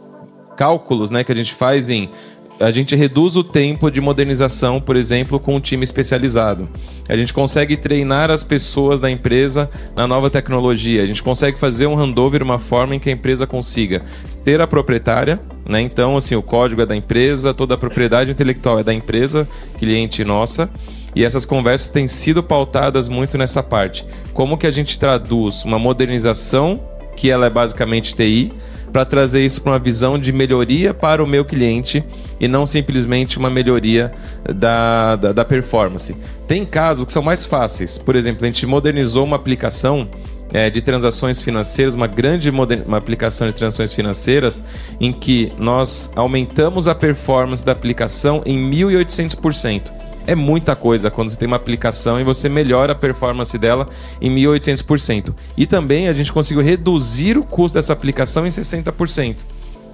cálculos 0.56 1.10
né, 1.10 1.22
que 1.22 1.30
a 1.30 1.34
gente 1.34 1.54
faz 1.54 1.88
em 1.88 2.10
a 2.58 2.70
gente 2.70 2.96
reduz 2.96 3.36
o 3.36 3.44
tempo 3.44 3.90
de 3.90 4.00
modernização, 4.00 4.80
por 4.80 4.96
exemplo, 4.96 5.38
com 5.38 5.56
um 5.56 5.60
time 5.60 5.84
especializado. 5.84 6.68
A 7.08 7.16
gente 7.16 7.32
consegue 7.32 7.76
treinar 7.76 8.30
as 8.30 8.42
pessoas 8.42 8.98
da 8.98 9.10
empresa 9.10 9.70
na 9.94 10.06
nova 10.06 10.30
tecnologia. 10.30 11.02
A 11.02 11.06
gente 11.06 11.22
consegue 11.22 11.58
fazer 11.58 11.86
um 11.86 11.94
handover 11.94 12.42
uma 12.42 12.58
forma 12.58 12.94
em 12.94 12.98
que 12.98 13.10
a 13.10 13.12
empresa 13.12 13.46
consiga 13.46 14.02
ser 14.28 14.60
a 14.60 14.66
proprietária, 14.66 15.38
né? 15.68 15.80
Então, 15.80 16.16
assim, 16.16 16.34
o 16.34 16.42
código 16.42 16.80
é 16.80 16.86
da 16.86 16.96
empresa, 16.96 17.52
toda 17.52 17.74
a 17.74 17.78
propriedade 17.78 18.30
intelectual 18.30 18.78
é 18.78 18.82
da 18.82 18.94
empresa, 18.94 19.46
cliente 19.78 20.24
nossa. 20.24 20.70
E 21.14 21.24
essas 21.24 21.44
conversas 21.44 21.88
têm 21.90 22.08
sido 22.08 22.42
pautadas 22.42 23.08
muito 23.08 23.36
nessa 23.36 23.62
parte. 23.62 24.04
Como 24.32 24.56
que 24.56 24.66
a 24.66 24.70
gente 24.70 24.98
traduz 24.98 25.64
uma 25.64 25.78
modernização, 25.78 26.80
que 27.16 27.30
ela 27.30 27.46
é 27.46 27.50
basicamente 27.50 28.14
TI, 28.14 28.52
para 28.92 29.04
trazer 29.04 29.42
isso 29.42 29.60
para 29.60 29.72
uma 29.72 29.78
visão 29.78 30.18
de 30.18 30.32
melhoria 30.32 30.94
para 30.94 31.22
o 31.22 31.26
meu 31.26 31.44
cliente 31.44 32.02
e 32.40 32.48
não 32.48 32.66
simplesmente 32.66 33.38
uma 33.38 33.50
melhoria 33.50 34.12
da, 34.54 35.16
da, 35.16 35.32
da 35.32 35.44
performance. 35.44 36.16
Tem 36.46 36.64
casos 36.64 37.04
que 37.04 37.12
são 37.12 37.22
mais 37.22 37.44
fáceis. 37.46 37.98
Por 37.98 38.16
exemplo, 38.16 38.44
a 38.44 38.46
gente 38.46 38.66
modernizou 38.66 39.24
uma 39.24 39.36
aplicação 39.36 40.08
é, 40.52 40.70
de 40.70 40.80
transações 40.80 41.42
financeiras, 41.42 41.94
uma 41.94 42.06
grande 42.06 42.50
uma 42.50 42.96
aplicação 42.96 43.46
de 43.48 43.54
transações 43.54 43.92
financeiras, 43.92 44.62
em 45.00 45.12
que 45.12 45.52
nós 45.58 46.10
aumentamos 46.14 46.88
a 46.88 46.94
performance 46.94 47.64
da 47.64 47.72
aplicação 47.72 48.42
em 48.46 48.58
1.800% 48.70 50.05
é 50.26 50.34
muita 50.34 50.74
coisa 50.74 51.10
quando 51.10 51.30
você 51.30 51.38
tem 51.38 51.46
uma 51.46 51.56
aplicação 51.56 52.20
e 52.20 52.24
você 52.24 52.48
melhora 52.48 52.92
a 52.92 52.96
performance 52.96 53.56
dela 53.56 53.88
em 54.20 54.34
1800%. 54.34 55.34
E 55.56 55.66
também 55.66 56.08
a 56.08 56.12
gente 56.12 56.32
conseguiu 56.32 56.62
reduzir 56.62 57.38
o 57.38 57.44
custo 57.44 57.76
dessa 57.76 57.92
aplicação 57.92 58.46
em 58.46 58.50
60%. 58.50 59.36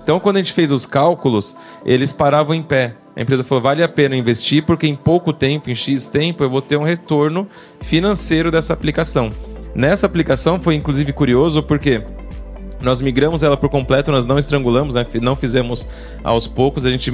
Então, 0.02 0.18
quando 0.18 0.36
a 0.36 0.38
gente 0.40 0.52
fez 0.52 0.72
os 0.72 0.84
cálculos, 0.84 1.56
eles 1.84 2.12
paravam 2.12 2.54
em 2.54 2.62
pé. 2.62 2.96
A 3.14 3.20
empresa 3.20 3.44
falou: 3.44 3.62
vale 3.62 3.82
a 3.82 3.88
pena 3.88 4.16
investir 4.16 4.64
porque 4.64 4.86
em 4.86 4.96
pouco 4.96 5.32
tempo, 5.32 5.70
em 5.70 5.74
X 5.74 6.08
tempo, 6.08 6.42
eu 6.42 6.50
vou 6.50 6.62
ter 6.62 6.76
um 6.76 6.82
retorno 6.82 7.46
financeiro 7.80 8.50
dessa 8.50 8.72
aplicação. 8.72 9.30
Nessa 9.74 10.06
aplicação 10.06 10.60
foi 10.60 10.74
inclusive 10.74 11.12
curioso 11.12 11.62
porque 11.62 12.02
nós 12.80 13.00
migramos 13.00 13.42
ela 13.42 13.56
por 13.56 13.68
completo, 13.68 14.10
nós 14.10 14.26
não 14.26 14.38
estrangulamos, 14.38 14.94
né? 14.94 15.06
não 15.20 15.36
fizemos 15.36 15.88
aos 16.24 16.48
poucos, 16.48 16.84
a 16.84 16.90
gente 16.90 17.10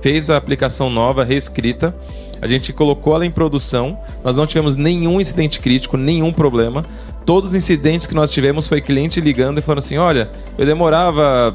fez 0.00 0.30
a 0.30 0.36
aplicação 0.36 0.90
nova, 0.90 1.24
reescrita, 1.24 1.94
a 2.40 2.46
gente 2.46 2.72
colocou 2.72 3.14
ela 3.14 3.26
em 3.26 3.30
produção, 3.30 3.98
nós 4.24 4.36
não 4.36 4.46
tivemos 4.46 4.76
nenhum 4.76 5.20
incidente 5.20 5.60
crítico, 5.60 5.96
nenhum 5.96 6.32
problema. 6.32 6.84
Todos 7.26 7.50
os 7.50 7.56
incidentes 7.56 8.06
que 8.06 8.14
nós 8.14 8.30
tivemos 8.30 8.66
foi 8.66 8.80
cliente 8.80 9.20
ligando 9.20 9.58
e 9.58 9.60
falando 9.60 9.78
assim: 9.78 9.98
olha, 9.98 10.30
eu 10.56 10.64
demorava 10.64 11.54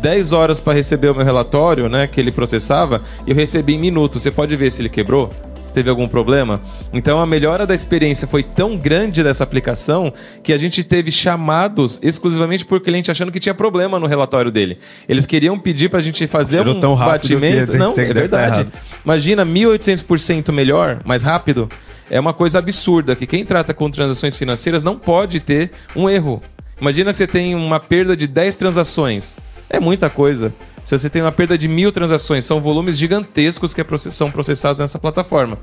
10 0.00 0.32
horas 0.32 0.60
para 0.60 0.74
receber 0.74 1.08
o 1.08 1.14
meu 1.14 1.24
relatório, 1.24 1.88
né, 1.88 2.06
que 2.06 2.20
ele 2.20 2.30
processava, 2.30 3.00
e 3.26 3.30
eu 3.30 3.36
recebi 3.36 3.74
em 3.74 3.78
minutos. 3.78 4.22
Você 4.22 4.30
pode 4.30 4.54
ver 4.54 4.70
se 4.70 4.82
ele 4.82 4.90
quebrou? 4.90 5.30
Teve 5.72 5.88
algum 5.88 6.06
problema? 6.06 6.60
Então 6.92 7.20
a 7.20 7.26
melhora 7.26 7.66
da 7.66 7.74
experiência 7.74 8.28
foi 8.28 8.42
tão 8.42 8.76
grande 8.76 9.22
dessa 9.22 9.42
aplicação 9.42 10.12
que 10.42 10.52
a 10.52 10.58
gente 10.58 10.84
teve 10.84 11.10
chamados 11.10 11.98
exclusivamente 12.02 12.64
por 12.64 12.80
cliente 12.80 13.10
achando 13.10 13.32
que 13.32 13.40
tinha 13.40 13.54
problema 13.54 13.98
no 13.98 14.06
relatório 14.06 14.50
dele. 14.50 14.78
Eles 15.08 15.26
queriam 15.26 15.58
pedir 15.58 15.88
para 15.88 15.98
a 15.98 16.02
gente 16.02 16.26
fazer 16.26 16.66
um 16.66 16.78
tão 16.78 16.96
batimento. 16.96 17.76
Não, 17.76 17.94
é 17.96 18.04
verdade. 18.04 18.70
Imagina 19.04 19.44
1800% 19.44 20.52
melhor, 20.52 21.00
mais 21.04 21.22
rápido. 21.22 21.68
É 22.10 22.20
uma 22.20 22.34
coisa 22.34 22.58
absurda 22.58 23.16
que 23.16 23.26
quem 23.26 23.44
trata 23.44 23.72
com 23.72 23.90
transações 23.90 24.36
financeiras 24.36 24.82
não 24.82 24.98
pode 24.98 25.40
ter 25.40 25.70
um 25.96 26.10
erro. 26.10 26.40
Imagina 26.80 27.12
que 27.12 27.18
você 27.18 27.26
tem 27.26 27.54
uma 27.54 27.80
perda 27.80 28.16
de 28.16 28.26
10 28.26 28.56
transações. 28.56 29.36
É 29.70 29.80
muita 29.80 30.10
coisa. 30.10 30.52
Se 30.84 30.98
você 30.98 31.08
tem 31.08 31.22
uma 31.22 31.30
perda 31.30 31.56
de 31.56 31.68
mil 31.68 31.92
transações, 31.92 32.44
são 32.44 32.60
volumes 32.60 32.96
gigantescos 32.96 33.72
que 33.72 33.80
é 33.80 33.84
são 34.10 34.30
processados 34.30 34.80
nessa 34.80 34.98
plataforma. 34.98 35.58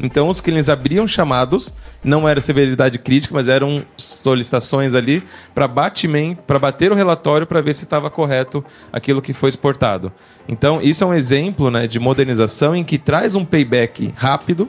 Então 0.00 0.28
os 0.28 0.40
clientes 0.40 0.68
abriam 0.68 1.06
chamados, 1.06 1.74
não 2.02 2.28
era 2.28 2.40
severidade 2.40 2.98
crítica, 2.98 3.32
mas 3.32 3.46
eram 3.46 3.84
solicitações 3.96 4.94
ali 4.94 5.22
para 5.54 5.68
batimento, 5.68 6.42
para 6.42 6.58
bater 6.58 6.90
o 6.90 6.94
relatório 6.94 7.46
para 7.46 7.60
ver 7.60 7.74
se 7.74 7.84
estava 7.84 8.10
correto 8.10 8.64
aquilo 8.92 9.22
que 9.22 9.32
foi 9.32 9.48
exportado. 9.48 10.12
Então 10.48 10.82
isso 10.82 11.04
é 11.04 11.06
um 11.06 11.14
exemplo 11.14 11.70
né, 11.70 11.86
de 11.86 12.00
modernização 12.00 12.74
em 12.74 12.82
que 12.82 12.98
traz 12.98 13.36
um 13.36 13.44
payback 13.44 14.12
rápido, 14.16 14.68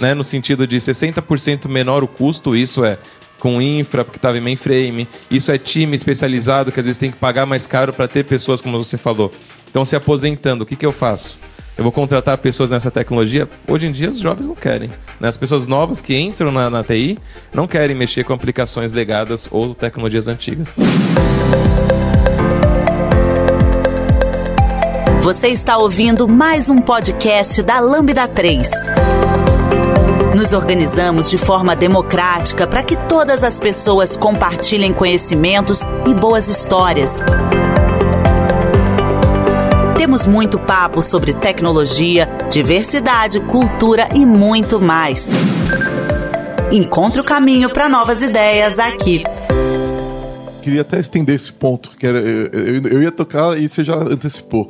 né, 0.00 0.12
no 0.12 0.24
sentido 0.24 0.66
de 0.66 0.76
60% 0.76 1.68
menor 1.68 2.02
o 2.02 2.08
custo, 2.08 2.56
isso 2.56 2.84
é 2.84 2.98
com 3.44 3.60
infra, 3.60 4.02
porque 4.02 4.16
estava 4.16 4.38
em 4.38 4.40
mainframe. 4.40 5.06
Isso 5.30 5.52
é 5.52 5.58
time 5.58 5.94
especializado 5.94 6.72
que 6.72 6.80
às 6.80 6.86
vezes 6.86 6.98
tem 6.98 7.10
que 7.10 7.18
pagar 7.18 7.44
mais 7.44 7.66
caro 7.66 7.92
para 7.92 8.08
ter 8.08 8.24
pessoas, 8.24 8.62
como 8.62 8.82
você 8.82 8.96
falou. 8.96 9.30
Então, 9.68 9.84
se 9.84 9.94
aposentando, 9.94 10.64
o 10.64 10.66
que, 10.66 10.74
que 10.74 10.86
eu 10.86 10.90
faço? 10.90 11.36
Eu 11.76 11.82
vou 11.82 11.92
contratar 11.92 12.38
pessoas 12.38 12.70
nessa 12.70 12.90
tecnologia. 12.90 13.46
Hoje 13.68 13.86
em 13.86 13.92
dia, 13.92 14.08
os 14.08 14.18
jovens 14.18 14.46
não 14.46 14.54
querem. 14.54 14.88
Né? 15.20 15.28
As 15.28 15.36
pessoas 15.36 15.66
novas 15.66 16.00
que 16.00 16.16
entram 16.16 16.50
na, 16.50 16.70
na 16.70 16.82
TI 16.82 17.18
não 17.52 17.66
querem 17.66 17.94
mexer 17.94 18.24
com 18.24 18.32
aplicações 18.32 18.94
legadas 18.94 19.46
ou 19.50 19.74
tecnologias 19.74 20.26
antigas. 20.26 20.74
Você 25.20 25.48
está 25.48 25.76
ouvindo 25.76 26.26
mais 26.26 26.70
um 26.70 26.78
podcast 26.78 27.62
da 27.62 27.78
Lambda 27.78 28.26
3. 28.26 28.70
Nos 30.34 30.52
organizamos 30.52 31.30
de 31.30 31.38
forma 31.38 31.76
democrática 31.76 32.66
para 32.66 32.82
que 32.82 32.96
todas 32.96 33.44
as 33.44 33.56
pessoas 33.56 34.16
compartilhem 34.16 34.92
conhecimentos 34.92 35.82
e 36.08 36.12
boas 36.12 36.48
histórias. 36.48 37.20
Temos 39.96 40.26
muito 40.26 40.58
papo 40.58 41.00
sobre 41.02 41.32
tecnologia, 41.32 42.28
diversidade, 42.50 43.38
cultura 43.38 44.08
e 44.12 44.26
muito 44.26 44.80
mais. 44.80 45.30
Encontre 46.72 47.20
o 47.20 47.24
caminho 47.24 47.70
para 47.70 47.88
novas 47.88 48.20
ideias 48.20 48.80
aqui. 48.80 49.22
Queria 50.62 50.80
até 50.80 50.98
estender 50.98 51.36
esse 51.36 51.52
ponto, 51.52 51.92
que 51.96 52.04
era, 52.04 52.18
eu, 52.18 52.82
eu 52.88 53.02
ia 53.02 53.12
tocar 53.12 53.56
e 53.56 53.68
você 53.68 53.84
já 53.84 53.94
antecipou, 53.94 54.68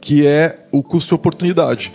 que 0.00 0.24
é 0.24 0.60
o 0.70 0.84
custo 0.84 1.08
de 1.08 1.14
oportunidade. 1.16 1.90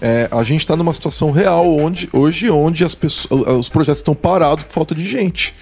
É, 0.00 0.28
a 0.30 0.42
gente 0.42 0.60
está 0.60 0.76
numa 0.76 0.94
situação 0.94 1.30
real 1.30 1.76
onde, 1.76 2.08
hoje 2.12 2.48
onde 2.50 2.84
as 2.84 2.94
pessoas, 2.94 3.56
os 3.56 3.68
projetos 3.68 4.00
estão 4.00 4.14
parados 4.14 4.64
por 4.64 4.72
falta 4.72 4.94
de 4.94 5.06
gente. 5.06 5.54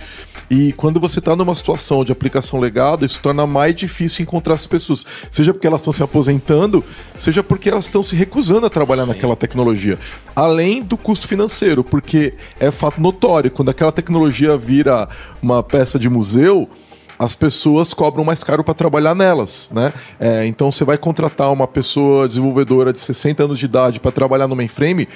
E 0.48 0.72
quando 0.74 1.00
você 1.00 1.18
está 1.18 1.34
numa 1.34 1.54
situação 1.54 2.04
de 2.04 2.12
aplicação 2.12 2.60
legada, 2.60 3.04
isso 3.04 3.20
torna 3.20 3.46
mais 3.46 3.74
difícil 3.74 4.22
encontrar 4.22 4.54
as 4.54 4.66
pessoas. 4.66 5.04
Seja 5.30 5.52
porque 5.52 5.66
elas 5.66 5.80
estão 5.80 5.92
se 5.92 6.02
aposentando, 6.02 6.84
seja 7.18 7.42
porque 7.42 7.68
elas 7.68 7.86
estão 7.86 8.02
se 8.02 8.14
recusando 8.14 8.66
a 8.66 8.70
trabalhar 8.70 9.04
Sim. 9.04 9.08
naquela 9.10 9.34
tecnologia. 9.34 9.98
Além 10.34 10.82
do 10.82 10.96
custo 10.96 11.26
financeiro, 11.26 11.82
porque 11.82 12.34
é 12.60 12.70
fato 12.70 13.00
notório, 13.00 13.50
quando 13.50 13.70
aquela 13.70 13.90
tecnologia 13.90 14.56
vira 14.56 15.08
uma 15.42 15.62
peça 15.62 15.98
de 15.98 16.08
museu, 16.08 16.68
as 17.18 17.34
pessoas 17.34 17.94
cobram 17.94 18.24
mais 18.24 18.42
caro 18.44 18.62
para 18.62 18.74
trabalhar 18.74 19.14
nelas, 19.14 19.70
né? 19.72 19.92
É, 20.18 20.46
então 20.46 20.70
você 20.70 20.84
vai 20.84 20.98
contratar 20.98 21.52
uma 21.52 21.66
pessoa 21.66 22.28
desenvolvedora 22.28 22.92
de 22.92 23.00
60 23.00 23.44
anos 23.44 23.58
de 23.58 23.64
idade 23.64 24.00
para 24.00 24.10
trabalhar 24.12 24.46
no 24.46 24.56
mainframe, 24.56 25.08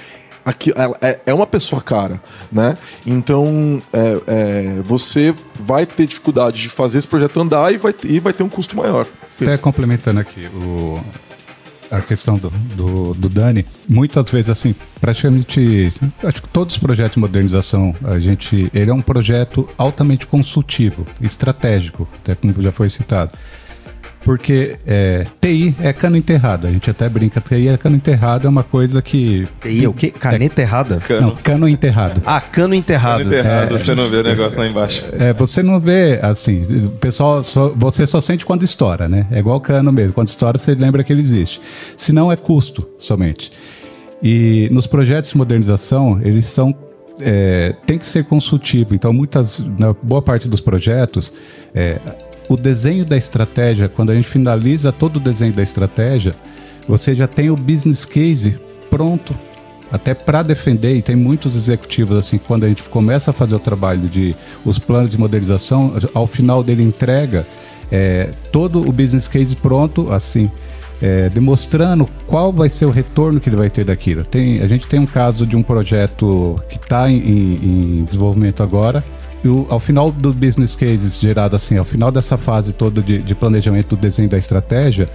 aqui 0.45 0.73
é, 1.01 1.19
é 1.27 1.33
uma 1.33 1.47
pessoa 1.47 1.81
cara, 1.81 2.21
né? 2.51 2.77
Então 3.05 3.81
é, 3.93 4.21
é, 4.27 4.81
você 4.83 5.33
vai 5.59 5.85
ter 5.85 6.05
dificuldade 6.05 6.61
de 6.61 6.69
fazer 6.69 6.99
esse 6.99 7.07
projeto 7.07 7.39
andar 7.39 7.73
e 7.73 7.77
vai, 7.77 7.93
e 8.03 8.19
vai 8.19 8.33
ter 8.33 8.43
um 8.43 8.49
custo 8.49 8.75
maior. 8.75 9.05
Até 9.39 9.57
complementando 9.57 10.19
aqui, 10.19 10.47
o, 10.47 11.01
a 11.91 12.01
questão 12.01 12.35
do, 12.35 12.49
do, 12.75 13.13
do, 13.13 13.29
Dani, 13.29 13.65
muitas 13.87 14.29
vezes, 14.29 14.49
assim, 14.49 14.73
praticamente, 14.99 15.91
acho 16.23 16.41
que 16.41 16.49
todos 16.49 16.75
os 16.75 16.81
projetos 16.81 17.13
de 17.13 17.19
modernização, 17.19 17.91
a 18.03 18.17
gente, 18.17 18.69
ele 18.73 18.89
é 18.89 18.93
um 18.93 19.01
projeto 19.01 19.67
altamente 19.77 20.25
consultivo, 20.25 21.05
estratégico, 21.21 22.07
até 22.21 22.33
como 22.33 22.53
já 22.61 22.71
foi 22.71 22.89
citado. 22.89 23.31
Porque 24.23 24.77
é, 24.85 25.25
TI 25.41 25.75
é 25.81 25.91
cano 25.91 26.15
enterrado. 26.15 26.67
A 26.67 26.71
gente 26.71 26.89
até 26.89 27.09
brinca, 27.09 27.41
TI 27.41 27.69
é 27.69 27.77
cano 27.77 27.95
enterrado, 27.95 28.45
é 28.45 28.49
uma 28.49 28.63
coisa 28.63 29.01
que. 29.01 29.47
TI 29.59 29.85
é 29.85 29.89
o 29.89 29.93
quê? 29.93 30.11
Caneta 30.11 30.61
é, 30.61 30.63
errada? 30.63 30.97
Cano. 30.97 31.21
Não, 31.21 31.35
cano 31.35 31.67
enterrado. 31.67 32.21
Ah, 32.25 32.39
cano 32.39 32.75
enterrado. 32.75 33.23
Cano 33.23 33.33
enterrado, 33.33 33.73
é, 33.73 33.79
você 33.79 33.95
não 33.95 34.09
vê 34.09 34.17
o 34.17 34.23
negócio 34.23 34.59
lá 34.59 34.67
embaixo. 34.67 35.05
É, 35.17 35.33
você 35.33 35.63
não 35.63 35.79
vê, 35.79 36.19
assim, 36.21 36.85
o 36.85 36.91
pessoal, 36.91 37.41
só, 37.41 37.69
você 37.69 38.05
só 38.05 38.21
sente 38.21 38.45
quando 38.45 38.63
estoura, 38.63 39.07
né? 39.07 39.25
É 39.31 39.39
igual 39.39 39.59
cano 39.59 39.91
mesmo. 39.91 40.13
Quando 40.13 40.27
estoura, 40.27 40.57
você 40.57 40.75
lembra 40.75 41.03
que 41.03 41.11
ele 41.11 41.21
existe. 41.21 41.59
Se 41.97 42.13
não, 42.13 42.31
é 42.31 42.35
custo 42.35 42.87
somente. 42.99 43.51
E 44.21 44.69
nos 44.71 44.85
projetos 44.85 45.31
de 45.31 45.37
modernização, 45.37 46.19
eles 46.21 46.45
são 46.45 46.75
é, 47.19 47.75
tem 47.85 47.97
que 47.97 48.07
ser 48.07 48.25
consultivo. 48.25 48.95
Então, 48.95 49.13
muitas, 49.13 49.59
na 49.77 49.93
boa 49.93 50.21
parte 50.21 50.47
dos 50.47 50.59
projetos, 50.59 51.31
é, 51.73 51.99
o 52.53 52.57
desenho 52.57 53.05
da 53.05 53.15
estratégia, 53.15 53.87
quando 53.87 54.11
a 54.11 54.15
gente 54.15 54.27
finaliza 54.27 54.91
todo 54.91 55.17
o 55.17 55.19
desenho 55.19 55.53
da 55.53 55.63
estratégia, 55.63 56.33
você 56.87 57.15
já 57.15 57.27
tem 57.27 57.49
o 57.49 57.55
business 57.55 58.03
case 58.03 58.55
pronto 58.89 59.33
até 59.91 60.13
para 60.13 60.41
defender, 60.41 60.95
e 60.95 61.01
tem 61.01 61.15
muitos 61.15 61.55
executivos 61.55 62.17
assim, 62.17 62.37
quando 62.37 62.63
a 62.63 62.69
gente 62.69 62.81
começa 62.83 63.31
a 63.31 63.33
fazer 63.33 63.55
o 63.55 63.59
trabalho 63.59 64.07
de 64.07 64.33
os 64.65 64.79
planos 64.79 65.11
de 65.11 65.17
modernização, 65.17 65.93
ao 66.13 66.25
final 66.25 66.63
dele 66.63 66.81
entrega 66.81 67.45
é, 67.91 68.29
todo 68.51 68.79
o 68.79 68.91
business 68.91 69.27
case 69.27 69.53
pronto, 69.55 70.11
assim, 70.13 70.49
é, 71.01 71.29
demonstrando 71.29 72.07
qual 72.27 72.53
vai 72.53 72.69
ser 72.69 72.85
o 72.85 72.91
retorno 72.91 73.39
que 73.39 73.49
ele 73.49 73.57
vai 73.57 73.69
ter 73.69 73.83
daquilo. 73.83 74.23
Tem, 74.23 74.61
a 74.61 74.67
gente 74.67 74.87
tem 74.87 74.99
um 74.99 75.05
caso 75.05 75.45
de 75.45 75.57
um 75.57 75.63
projeto 75.63 76.55
que 76.69 76.77
está 76.77 77.09
em, 77.09 77.17
em, 77.17 78.03
desenvolvimento 78.05 78.63
agora, 78.63 79.03
o, 79.47 79.65
ao 79.69 79.79
final 79.79 80.11
do 80.11 80.33
business 80.33 80.75
cases 80.75 81.19
gerado 81.19 81.55
assim, 81.55 81.77
ao 81.77 81.85
final 81.85 82.11
dessa 82.11 82.37
fase 82.37 82.73
toda 82.73 83.01
de, 83.01 83.19
de 83.19 83.35
planejamento 83.35 83.95
do 83.95 84.01
desenho 84.01 84.29
da 84.29 84.37
estratégia, 84.37 85.07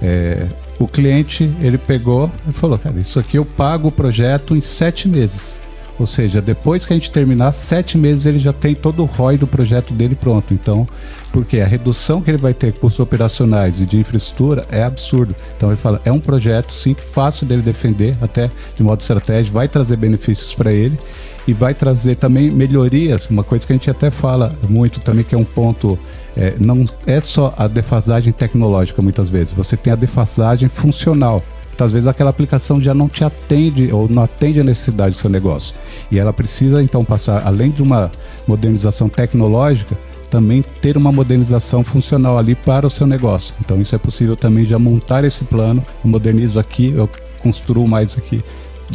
é, 0.00 0.46
o 0.78 0.86
cliente 0.86 1.50
ele 1.60 1.78
pegou 1.78 2.30
e 2.48 2.52
falou, 2.52 2.76
cara, 2.76 2.98
isso 2.98 3.18
aqui 3.18 3.38
eu 3.38 3.44
pago 3.44 3.88
o 3.88 3.92
projeto 3.92 4.56
em 4.56 4.60
sete 4.60 5.08
meses. 5.08 5.61
Ou 5.98 6.06
seja, 6.06 6.40
depois 6.40 6.86
que 6.86 6.92
a 6.92 6.96
gente 6.96 7.10
terminar, 7.10 7.52
sete 7.52 7.96
meses 7.96 8.26
ele 8.26 8.38
já 8.38 8.52
tem 8.52 8.74
todo 8.74 9.02
o 9.02 9.06
ROI 9.06 9.36
do 9.36 9.46
projeto 9.46 9.92
dele 9.92 10.14
pronto. 10.14 10.52
Então, 10.52 10.86
porque 11.30 11.60
a 11.60 11.66
redução 11.66 12.20
que 12.20 12.30
ele 12.30 12.38
vai 12.38 12.54
ter 12.54 12.72
custos 12.72 13.00
operacionais 13.00 13.80
e 13.80 13.86
de 13.86 13.98
infraestrutura 13.98 14.64
é 14.70 14.82
absurdo. 14.82 15.34
Então 15.56 15.70
ele 15.70 15.78
fala, 15.78 16.00
é 16.04 16.10
um 16.10 16.20
projeto 16.20 16.72
sim 16.72 16.94
que 16.94 17.04
fácil 17.04 17.46
dele 17.46 17.62
defender, 17.62 18.16
até 18.20 18.50
de 18.74 18.82
modo 18.82 19.00
estratégico, 19.00 19.54
vai 19.54 19.68
trazer 19.68 19.96
benefícios 19.96 20.54
para 20.54 20.72
ele 20.72 20.98
e 21.46 21.52
vai 21.52 21.74
trazer 21.74 22.16
também 22.16 22.50
melhorias, 22.50 23.28
uma 23.28 23.42
coisa 23.42 23.66
que 23.66 23.72
a 23.72 23.76
gente 23.76 23.90
até 23.90 24.10
fala 24.10 24.54
muito 24.68 25.00
também, 25.00 25.24
que 25.24 25.34
é 25.34 25.38
um 25.38 25.44
ponto, 25.44 25.98
é, 26.36 26.54
não 26.58 26.84
é 27.06 27.20
só 27.20 27.52
a 27.56 27.66
defasagem 27.66 28.32
tecnológica 28.32 29.02
muitas 29.02 29.28
vezes, 29.28 29.52
você 29.52 29.76
tem 29.76 29.92
a 29.92 29.96
defasagem 29.96 30.68
funcional. 30.68 31.42
Muitas 31.82 31.92
vezes 31.92 32.06
aquela 32.06 32.30
aplicação 32.30 32.80
já 32.80 32.94
não 32.94 33.08
te 33.08 33.24
atende 33.24 33.92
ou 33.92 34.08
não 34.08 34.22
atende 34.22 34.60
a 34.60 34.62
necessidade 34.62 35.16
do 35.16 35.20
seu 35.20 35.28
negócio. 35.28 35.74
E 36.12 36.18
ela 36.18 36.32
precisa 36.32 36.80
então 36.80 37.04
passar, 37.04 37.44
além 37.44 37.72
de 37.72 37.82
uma 37.82 38.08
modernização 38.46 39.08
tecnológica, 39.08 39.98
também 40.30 40.62
ter 40.80 40.96
uma 40.96 41.10
modernização 41.10 41.82
funcional 41.82 42.38
ali 42.38 42.54
para 42.54 42.86
o 42.86 42.90
seu 42.90 43.04
negócio. 43.04 43.52
Então 43.60 43.80
isso 43.80 43.96
é 43.96 43.98
possível 43.98 44.36
também 44.36 44.62
já 44.62 44.78
montar 44.78 45.24
esse 45.24 45.42
plano, 45.42 45.82
eu 46.04 46.10
modernizo 46.10 46.60
aqui, 46.60 46.92
eu 46.92 47.10
construo 47.42 47.88
mais 47.88 48.16
aqui 48.16 48.40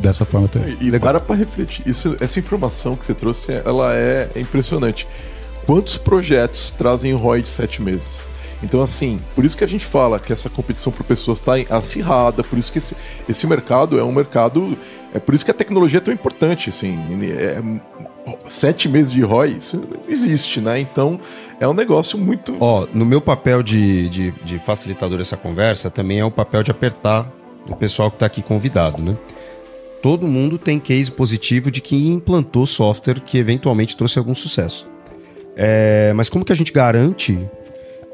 dessa 0.01 0.23
forma 0.23 0.47
também. 0.47 0.77
E, 0.79 0.87
e 0.87 0.97
para 0.97 1.21
refletir, 1.35 1.85
isso, 1.85 2.15
essa 2.21 2.39
informação 2.39 2.95
que 2.95 3.05
você 3.05 3.13
trouxe, 3.13 3.51
ela 3.65 3.93
é, 3.97 4.29
é 4.33 4.39
impressionante. 4.39 5.05
Quantos 5.65 5.97
projetos 5.97 6.69
trazem 6.71 7.13
ROI 7.13 7.41
de 7.41 7.49
sete 7.49 7.81
meses? 7.81 8.29
Então, 8.63 8.81
assim, 8.81 9.19
por 9.35 9.45
isso 9.45 9.55
que 9.55 9.63
a 9.63 9.67
gente 9.67 9.85
fala 9.85 10.19
que 10.19 10.33
essa 10.33 10.49
competição 10.49 10.91
por 10.91 11.03
pessoas 11.03 11.39
está 11.39 11.53
acirrada, 11.75 12.43
por 12.43 12.57
isso 12.57 12.71
que 12.71 12.79
esse, 12.79 12.95
esse 13.29 13.45
mercado 13.45 13.99
é 13.99 14.03
um 14.03 14.11
mercado. 14.11 14.77
É 15.13 15.19
por 15.19 15.35
isso 15.35 15.45
que 15.45 15.51
a 15.51 15.53
tecnologia 15.53 15.99
é 15.99 16.01
tão 16.01 16.13
importante, 16.13 16.69
assim. 16.69 16.97
É, 17.23 17.61
sete 18.47 18.89
meses 18.89 19.11
de 19.11 19.21
ROI, 19.21 19.57
isso 19.59 19.83
existe, 20.07 20.59
né? 20.59 20.79
Então, 20.79 21.19
é 21.59 21.67
um 21.67 21.73
negócio 21.73 22.17
muito. 22.17 22.55
Ó, 22.59 22.87
no 22.93 23.05
meu 23.05 23.21
papel 23.21 23.61
de, 23.61 24.09
de, 24.09 24.31
de 24.43 24.59
facilitador 24.59 25.19
dessa 25.19 25.37
conversa, 25.37 25.89
também 25.89 26.19
é 26.19 26.25
o 26.25 26.31
papel 26.31 26.63
de 26.63 26.71
apertar 26.71 27.31
o 27.69 27.75
pessoal 27.75 28.09
que 28.09 28.15
está 28.15 28.25
aqui 28.25 28.41
convidado, 28.41 29.01
né? 29.01 29.15
Todo 30.01 30.27
mundo 30.27 30.57
tem 30.57 30.79
case 30.79 31.11
positivo 31.11 31.69
de 31.69 31.81
que 31.81 32.07
implantou 32.07 32.65
software 32.65 33.19
que 33.19 33.37
eventualmente 33.37 33.95
trouxe 33.95 34.17
algum 34.17 34.35
sucesso. 34.35 34.87
É, 35.55 36.13
mas 36.15 36.29
como 36.29 36.45
que 36.45 36.51
a 36.51 36.55
gente 36.55 36.71
garante 36.71 37.39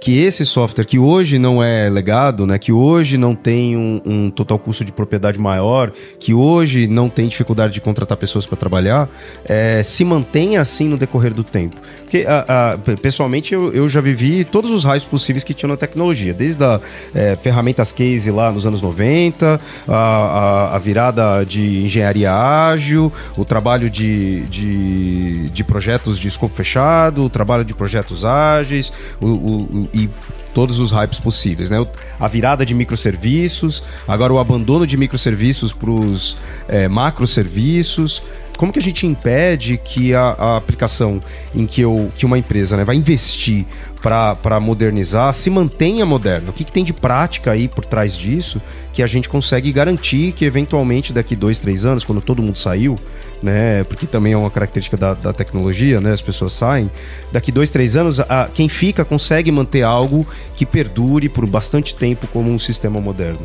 que 0.03 0.19
esse 0.19 0.45
software 0.45 0.83
que 0.83 0.99
hoje 0.99 1.39
não 1.39 1.63
é 1.63 1.89
legado, 1.89 2.45
né, 2.45 2.59
que 2.59 2.73
hoje 2.73 3.17
não 3.17 3.33
tem 3.33 3.77
um, 3.77 4.01
um 4.05 4.29
total 4.29 4.59
custo 4.59 4.83
de 4.83 4.91
propriedade 4.91 5.39
maior, 5.39 5.93
que 6.19 6.33
hoje 6.33 6.87
não 6.87 7.07
tem 7.09 7.25
dificuldade 7.29 7.73
de 7.73 7.79
contratar 7.79 8.17
pessoas 8.17 8.45
para 8.45 8.57
trabalhar, 8.57 9.07
é, 9.45 9.81
se 9.81 10.03
mantenha 10.03 10.59
assim 10.59 10.89
no 10.89 10.97
decorrer 10.97 11.33
do 11.33 11.41
tempo. 11.41 11.77
Porque, 12.01 12.25
a, 12.27 12.73
a, 12.73 12.77
pessoalmente, 12.97 13.53
eu, 13.53 13.71
eu, 13.71 13.87
já 13.87 14.01
vivi 14.01 14.43
todos 14.43 14.71
os 14.71 14.83
raios 14.83 15.05
possíveis 15.05 15.41
que 15.41 15.53
tinha 15.53 15.69
na 15.69 15.77
tecnologia, 15.77 16.33
desde 16.33 16.61
a 16.65 16.81
é, 17.15 17.37
ferramentas 17.41 17.93
case 17.93 18.29
lá 18.29 18.51
nos 18.51 18.65
anos 18.65 18.81
90, 18.81 19.61
a, 19.87 20.75
a, 20.75 20.79
virada 20.79 21.45
de 21.45 21.85
engenharia 21.85 22.33
ágil, 22.33 23.09
o 23.37 23.45
trabalho 23.45 23.89
de, 23.89 24.41
de, 24.47 25.49
de 25.49 25.63
projetos 25.63 26.19
de 26.19 26.27
escopo 26.27 26.53
fechado, 26.53 27.23
o 27.23 27.29
trabalho 27.29 27.63
de 27.63 27.73
projetos 27.73 28.25
ágeis, 28.25 28.91
o, 29.21 29.27
o 29.27 29.89
e 29.93 30.09
todos 30.53 30.79
os 30.79 30.91
hypes 30.91 31.19
possíveis, 31.19 31.69
né? 31.69 31.85
A 32.19 32.27
virada 32.27 32.65
de 32.65 32.73
microserviços, 32.73 33.83
agora 34.07 34.31
o 34.31 34.39
abandono 34.39 34.85
de 34.85 34.95
microserviços 34.97 35.71
para 35.71 35.91
os 35.91 36.37
é, 36.67 36.87
macroserviços. 36.87 38.21
Como 38.57 38.71
que 38.71 38.79
a 38.79 38.81
gente 38.81 39.05
impede 39.05 39.77
que 39.77 40.13
a, 40.13 40.21
a, 40.21 40.57
aplicação 40.57 41.19
em 41.53 41.65
que, 41.65 41.81
eu, 41.81 42.11
que 42.15 42.25
uma 42.25 42.37
empresa 42.37 42.77
né, 42.77 42.83
vai 42.83 42.95
investir 42.95 43.65
para 44.01 44.59
modernizar 44.59 45.33
se 45.33 45.49
mantenha 45.49 46.05
moderna? 46.05 46.49
O 46.49 46.53
que, 46.53 46.63
que 46.63 46.71
tem 46.71 46.83
de 46.83 46.93
prática 46.93 47.51
aí 47.51 47.67
por 47.67 47.85
trás 47.85 48.15
disso 48.15 48.61
que 48.91 49.01
a 49.01 49.07
gente 49.07 49.27
consegue 49.27 49.71
garantir 49.71 50.33
que 50.33 50.45
eventualmente 50.45 51.11
daqui 51.11 51.35
dois, 51.35 51.57
três 51.59 51.85
anos, 51.85 52.05
quando 52.05 52.21
todo 52.21 52.43
mundo 52.43 52.57
saiu, 52.57 52.97
né? 53.41 53.83
Porque 53.85 54.05
também 54.05 54.33
é 54.33 54.37
uma 54.37 54.51
característica 54.51 54.95
da, 54.95 55.13
da 55.15 55.33
tecnologia, 55.33 55.99
né? 55.99 56.13
As 56.13 56.21
pessoas 56.21 56.53
saem. 56.53 56.89
Daqui 57.31 57.51
dois, 57.51 57.69
três 57.71 57.95
anos, 57.95 58.19
a, 58.19 58.49
quem 58.53 58.69
fica 58.69 59.03
consegue 59.03 59.51
manter 59.51 59.81
algo 59.81 60.25
que 60.55 60.65
perdure 60.65 61.27
por 61.27 61.49
bastante 61.49 61.95
tempo 61.95 62.27
como 62.27 62.51
um 62.51 62.59
sistema 62.59 63.01
moderno. 63.01 63.41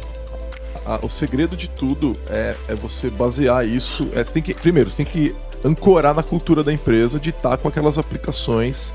O 1.02 1.08
segredo 1.08 1.56
de 1.56 1.68
tudo 1.68 2.16
é, 2.28 2.56
é 2.68 2.74
você 2.74 3.10
basear 3.10 3.66
isso. 3.66 4.08
É, 4.14 4.22
você 4.24 4.34
tem 4.34 4.42
que, 4.42 4.54
primeiro, 4.54 4.88
você 4.88 4.96
tem 4.96 5.06
que 5.06 5.34
ancorar 5.64 6.14
na 6.14 6.22
cultura 6.22 6.62
da 6.62 6.72
empresa 6.72 7.18
de 7.18 7.30
estar 7.30 7.56
com 7.58 7.68
aquelas 7.68 7.98
aplicações 7.98 8.94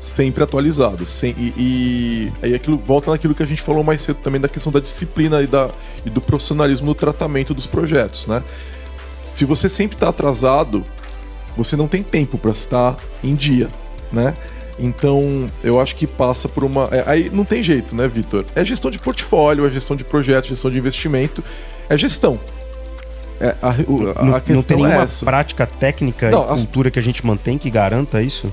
sempre 0.00 0.44
atualizadas. 0.44 1.08
Sem, 1.08 1.34
e, 1.38 1.52
e 1.56 2.32
aí 2.42 2.54
aquilo 2.54 2.76
volta 2.78 3.10
naquilo 3.10 3.34
que 3.34 3.42
a 3.42 3.46
gente 3.46 3.62
falou 3.62 3.82
mais 3.82 4.02
cedo 4.02 4.18
também 4.22 4.40
da 4.40 4.48
questão 4.48 4.70
da 4.70 4.80
disciplina 4.80 5.42
e, 5.42 5.46
da, 5.46 5.70
e 6.04 6.10
do 6.10 6.20
profissionalismo 6.20 6.86
no 6.86 6.94
tratamento 6.94 7.54
dos 7.54 7.66
projetos, 7.66 8.26
né? 8.26 8.42
se 9.26 9.44
você 9.44 9.68
sempre 9.68 9.96
está 9.96 10.08
atrasado, 10.08 10.84
você 11.56 11.76
não 11.76 11.88
tem 11.88 12.02
tempo 12.02 12.38
para 12.38 12.50
estar 12.52 12.96
em 13.22 13.34
dia, 13.34 13.68
né? 14.12 14.34
Então, 14.78 15.46
eu 15.62 15.80
acho 15.80 15.94
que 15.94 16.06
passa 16.06 16.48
por 16.48 16.64
uma. 16.64 16.88
É, 16.90 17.04
aí 17.06 17.30
não 17.30 17.44
tem 17.44 17.62
jeito, 17.62 17.94
né, 17.94 18.08
Vitor? 18.08 18.44
É 18.54 18.64
gestão 18.64 18.90
de 18.90 18.98
portfólio, 18.98 19.66
é 19.66 19.70
gestão 19.70 19.96
de 19.96 20.04
projeto, 20.04 20.48
gestão 20.48 20.70
de 20.70 20.78
investimento, 20.78 21.44
é 21.88 21.96
gestão. 21.96 22.40
É, 23.40 23.54
a, 23.60 23.70
a, 23.70 23.74
não, 24.24 24.54
não 24.56 24.62
tem 24.62 24.76
nenhuma 24.76 25.02
é 25.02 25.24
prática 25.24 25.66
técnica 25.66 26.30
não, 26.30 26.44
e 26.44 26.46
cultura 26.48 26.88
as... 26.88 26.92
que 26.92 26.98
a 26.98 27.02
gente 27.02 27.24
mantém 27.26 27.58
que 27.58 27.68
garanta 27.68 28.22
isso? 28.22 28.52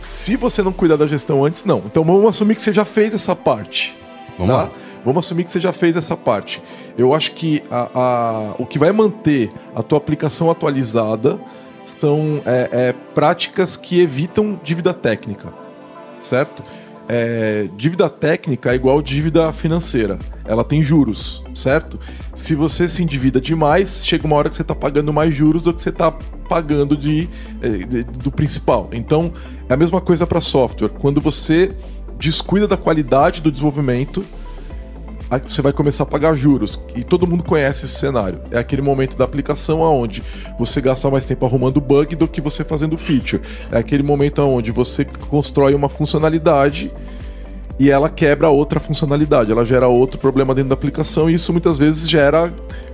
Se 0.00 0.36
você 0.36 0.62
não 0.62 0.72
cuidar 0.72 0.96
da 0.96 1.06
gestão 1.06 1.44
antes, 1.44 1.64
não. 1.64 1.82
Então 1.86 2.04
vamos 2.04 2.26
assumir 2.28 2.54
que 2.54 2.62
você 2.62 2.72
já 2.72 2.84
fez 2.84 3.14
essa 3.14 3.34
parte. 3.34 3.96
Vamos 4.38 4.54
tá? 4.54 4.62
lá. 4.64 4.70
Vamos 5.04 5.24
assumir 5.24 5.44
que 5.44 5.50
você 5.50 5.60
já 5.60 5.72
fez 5.72 5.96
essa 5.96 6.16
parte. 6.16 6.62
Eu 6.96 7.12
acho 7.12 7.32
que 7.32 7.62
a, 7.70 8.54
o 8.58 8.64
que 8.64 8.78
vai 8.78 8.92
manter 8.92 9.50
a 9.74 9.82
tua 9.82 9.98
aplicação 9.98 10.50
atualizada 10.50 11.38
são 11.84 12.42
é, 12.46 12.68
é, 12.72 12.94
práticas 13.14 13.76
que 13.76 14.00
evitam 14.00 14.58
dívida 14.62 14.94
técnica, 14.94 15.52
certo? 16.22 16.62
É, 17.06 17.68
dívida 17.76 18.08
técnica 18.08 18.72
é 18.72 18.74
igual 18.74 19.02
dívida 19.02 19.52
financeira. 19.52 20.18
Ela 20.44 20.64
tem 20.64 20.82
juros, 20.82 21.44
certo? 21.54 22.00
Se 22.34 22.54
você 22.54 22.88
se 22.88 23.02
endivida 23.02 23.40
demais, 23.40 24.04
chega 24.04 24.26
uma 24.26 24.36
hora 24.36 24.48
que 24.48 24.56
você 24.56 24.62
está 24.62 24.74
pagando 24.74 25.12
mais 25.12 25.34
juros 25.34 25.62
do 25.62 25.72
que 25.72 25.82
você 25.82 25.90
está 25.90 26.10
pagando 26.48 26.96
de, 26.96 27.28
é, 27.60 27.68
de, 27.68 28.04
do 28.04 28.30
principal. 28.30 28.88
Então, 28.92 29.32
é 29.68 29.74
a 29.74 29.76
mesma 29.76 30.00
coisa 30.00 30.26
para 30.26 30.40
software. 30.40 30.88
Quando 30.88 31.20
você 31.20 31.72
descuida 32.18 32.66
da 32.66 32.76
qualidade 32.76 33.42
do 33.42 33.50
desenvolvimento, 33.50 34.24
você 35.40 35.62
vai 35.62 35.72
começar 35.72 36.04
a 36.04 36.06
pagar 36.06 36.34
juros. 36.34 36.80
E 36.94 37.02
todo 37.02 37.26
mundo 37.26 37.42
conhece 37.42 37.84
esse 37.84 37.94
cenário. 37.94 38.40
É 38.50 38.58
aquele 38.58 38.82
momento 38.82 39.16
da 39.16 39.24
aplicação 39.24 39.80
onde 39.80 40.22
você 40.58 40.80
gasta 40.80 41.10
mais 41.10 41.24
tempo 41.24 41.44
arrumando 41.46 41.80
bug 41.80 42.16
do 42.16 42.28
que 42.28 42.40
você 42.40 42.64
fazendo 42.64 42.96
feature. 42.96 43.42
É 43.70 43.78
aquele 43.78 44.02
momento 44.02 44.40
onde 44.42 44.70
você 44.70 45.04
constrói 45.04 45.74
uma 45.74 45.88
funcionalidade 45.88 46.92
e 47.78 47.90
ela 47.90 48.08
quebra 48.08 48.48
outra 48.48 48.78
funcionalidade, 48.78 49.50
ela 49.50 49.64
gera 49.64 49.88
outro 49.88 50.18
problema 50.18 50.54
dentro 50.54 50.68
da 50.68 50.74
aplicação 50.74 51.28
e 51.28 51.34
isso 51.34 51.52
muitas 51.52 51.76
vezes 51.76 52.08
gera 52.08 52.52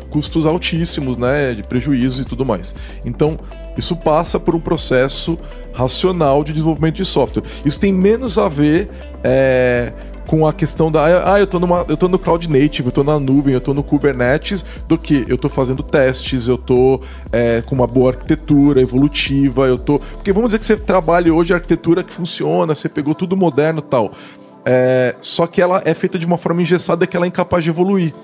custos 0.09 0.45
altíssimos, 0.45 1.17
né, 1.17 1.55
de 1.55 1.63
prejuízos 1.63 2.21
e 2.21 2.25
tudo 2.25 2.45
mais. 2.45 2.75
Então, 3.05 3.39
isso 3.77 3.95
passa 3.97 4.41
por 4.41 4.55
um 4.55 4.61
processo 4.61 5.39
racional 5.73 6.43
de 6.43 6.53
desenvolvimento 6.53 6.97
de 6.97 7.05
software. 7.05 7.45
Isso 7.65 7.79
tem 7.79 7.93
menos 7.93 8.37
a 8.37 8.49
ver 8.49 8.91
é, 9.23 9.93
com 10.31 10.47
a 10.47 10.53
questão 10.53 10.93
da. 10.93 11.35
Ah, 11.35 11.41
eu 11.41 11.47
tô, 11.47 11.59
numa, 11.59 11.85
eu 11.89 11.97
tô 11.97 12.07
no 12.07 12.17
Cloud 12.17 12.49
Native, 12.49 12.87
eu 12.87 12.93
tô 12.93 13.03
na 13.03 13.19
nuvem, 13.19 13.53
eu 13.53 13.61
tô 13.61 13.75
no 13.75 13.83
Kubernetes, 13.83 14.65
do 14.87 14.97
que 14.97 15.25
eu 15.27 15.37
tô 15.37 15.49
fazendo 15.49 15.83
testes, 15.83 16.47
eu 16.47 16.57
tô 16.57 17.01
é, 17.33 17.63
com 17.63 17.75
uma 17.75 17.87
boa 17.87 18.13
arquitetura 18.13 18.81
evolutiva, 18.81 19.67
eu 19.67 19.77
tô. 19.77 19.99
Porque 19.99 20.33
vamos 20.33 20.51
dizer 20.51 20.61
que 20.61 20.67
você 20.67 20.77
trabalha 20.77 21.35
hoje 21.35 21.53
a 21.53 21.57
arquitetura 21.57 22.05
que 22.05 22.13
funciona, 22.13 22.77
você 22.77 22.89
pegou 22.89 23.13
tudo 23.13 23.37
moderno 23.37 23.83
tal. 23.83 24.13
É, 24.65 25.17
só 25.21 25.49
que 25.49 25.61
ela 25.61 25.83
é 25.85 25.93
feita 25.95 26.17
de 26.17 26.27
uma 26.27 26.39
forma 26.39 26.63
engessada 26.63 27.09
que 27.09 27.17
ela 27.17 27.27
é 27.27 27.29
incapaz 27.29 27.65
de 27.65 27.71
evoluir. 27.71 28.15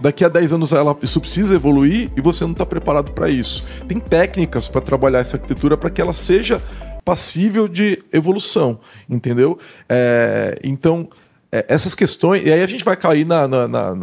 Daqui 0.00 0.24
a 0.24 0.30
10 0.30 0.54
anos 0.54 0.72
ela, 0.72 0.96
isso 1.02 1.20
precisa 1.20 1.54
evoluir 1.54 2.10
e 2.16 2.22
você 2.22 2.42
não 2.44 2.52
está 2.52 2.64
preparado 2.64 3.12
para 3.12 3.28
isso. 3.28 3.66
Tem 3.86 4.00
técnicas 4.00 4.66
para 4.66 4.80
trabalhar 4.80 5.18
essa 5.18 5.36
arquitetura 5.36 5.76
para 5.76 5.90
que 5.90 6.00
ela 6.00 6.14
seja 6.14 6.58
passível 7.04 7.68
de 7.68 8.02
evolução, 8.10 8.80
entendeu? 9.10 9.58
É, 9.86 10.58
então, 10.64 11.06
é, 11.52 11.64
essas 11.68 11.96
questões, 11.96 12.46
e 12.46 12.52
aí 12.52 12.62
a 12.62 12.66
gente 12.66 12.84
vai 12.84 12.96
cair 12.96 13.26
na, 13.26 13.48
na, 13.48 13.66
na, 13.66 13.94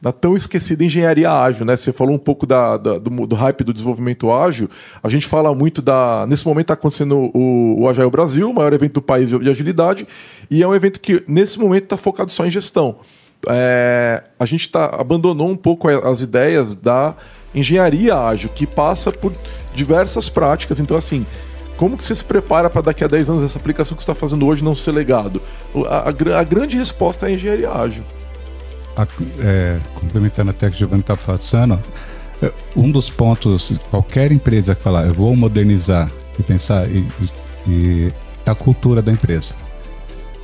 na, 0.00 0.12
tão 0.12 0.34
esquecida 0.34 0.82
engenharia 0.82 1.30
ágil, 1.30 1.66
né? 1.66 1.76
Você 1.76 1.92
falou 1.92 2.14
um 2.14 2.18
pouco 2.18 2.46
da, 2.46 2.78
da 2.78 2.98
do, 2.98 3.26
do, 3.26 3.36
hype 3.36 3.62
do 3.62 3.74
desenvolvimento 3.74 4.32
ágil, 4.32 4.70
a 5.02 5.08
gente 5.10 5.26
fala 5.26 5.54
muito 5.54 5.82
da. 5.82 6.26
Nesse 6.26 6.46
momento 6.46 6.64
está 6.64 6.74
acontecendo 6.74 7.30
o, 7.34 7.82
o 7.82 7.88
Agile 7.88 8.10
Brasil, 8.10 8.50
o 8.50 8.54
maior 8.54 8.72
evento 8.72 8.94
do 8.94 9.02
país 9.02 9.28
de 9.28 9.50
agilidade, 9.50 10.08
e 10.50 10.62
é 10.62 10.66
um 10.66 10.74
evento 10.74 10.98
que, 10.98 11.22
nesse 11.28 11.58
momento, 11.58 11.84
está 11.84 11.96
focado 11.98 12.30
só 12.30 12.46
em 12.46 12.50
gestão. 12.50 12.96
É, 13.48 14.24
a 14.38 14.46
gente 14.46 14.70
tá, 14.70 14.86
abandonou 14.86 15.48
um 15.48 15.56
pouco 15.56 15.88
as 15.88 16.22
ideias 16.22 16.74
da 16.74 17.14
engenharia 17.54 18.18
ágil, 18.18 18.48
que 18.48 18.66
passa 18.66 19.12
por 19.12 19.32
diversas 19.74 20.30
práticas. 20.30 20.80
Então, 20.80 20.96
assim, 20.96 21.26
como 21.76 21.96
que 21.96 22.04
você 22.04 22.14
se 22.14 22.24
prepara 22.24 22.70
para 22.70 22.82
daqui 22.82 23.02
a 23.02 23.08
10 23.08 23.30
anos 23.30 23.42
essa 23.42 23.58
aplicação 23.58 23.96
que 23.96 24.02
você 24.02 24.10
está 24.10 24.18
fazendo 24.18 24.46
hoje 24.46 24.62
não 24.62 24.76
ser 24.76 24.92
legado? 24.92 25.42
A, 25.86 26.08
a, 26.08 26.40
a 26.40 26.44
grande 26.44 26.76
resposta 26.76 27.26
é 27.26 27.30
a 27.30 27.32
engenharia 27.32 27.70
ágil. 27.70 28.04
A, 28.96 29.06
é, 29.40 29.78
complementando 29.94 30.50
até 30.50 30.70
que 30.70 30.76
o 30.76 30.78
Giovanni 30.78 31.00
está 31.00 31.16
passando, 31.16 31.80
é, 32.42 32.52
um 32.76 32.90
dos 32.90 33.10
pontos, 33.10 33.72
qualquer 33.90 34.30
empresa 34.30 34.74
que 34.74 34.82
falar, 34.82 35.06
eu 35.06 35.14
vou 35.14 35.34
modernizar 35.34 36.10
e 36.38 36.42
pensar 36.42 36.88
e, 36.88 37.06
e, 37.66 38.12
a 38.46 38.54
cultura 38.54 39.02
da 39.02 39.10
empresa. 39.10 39.54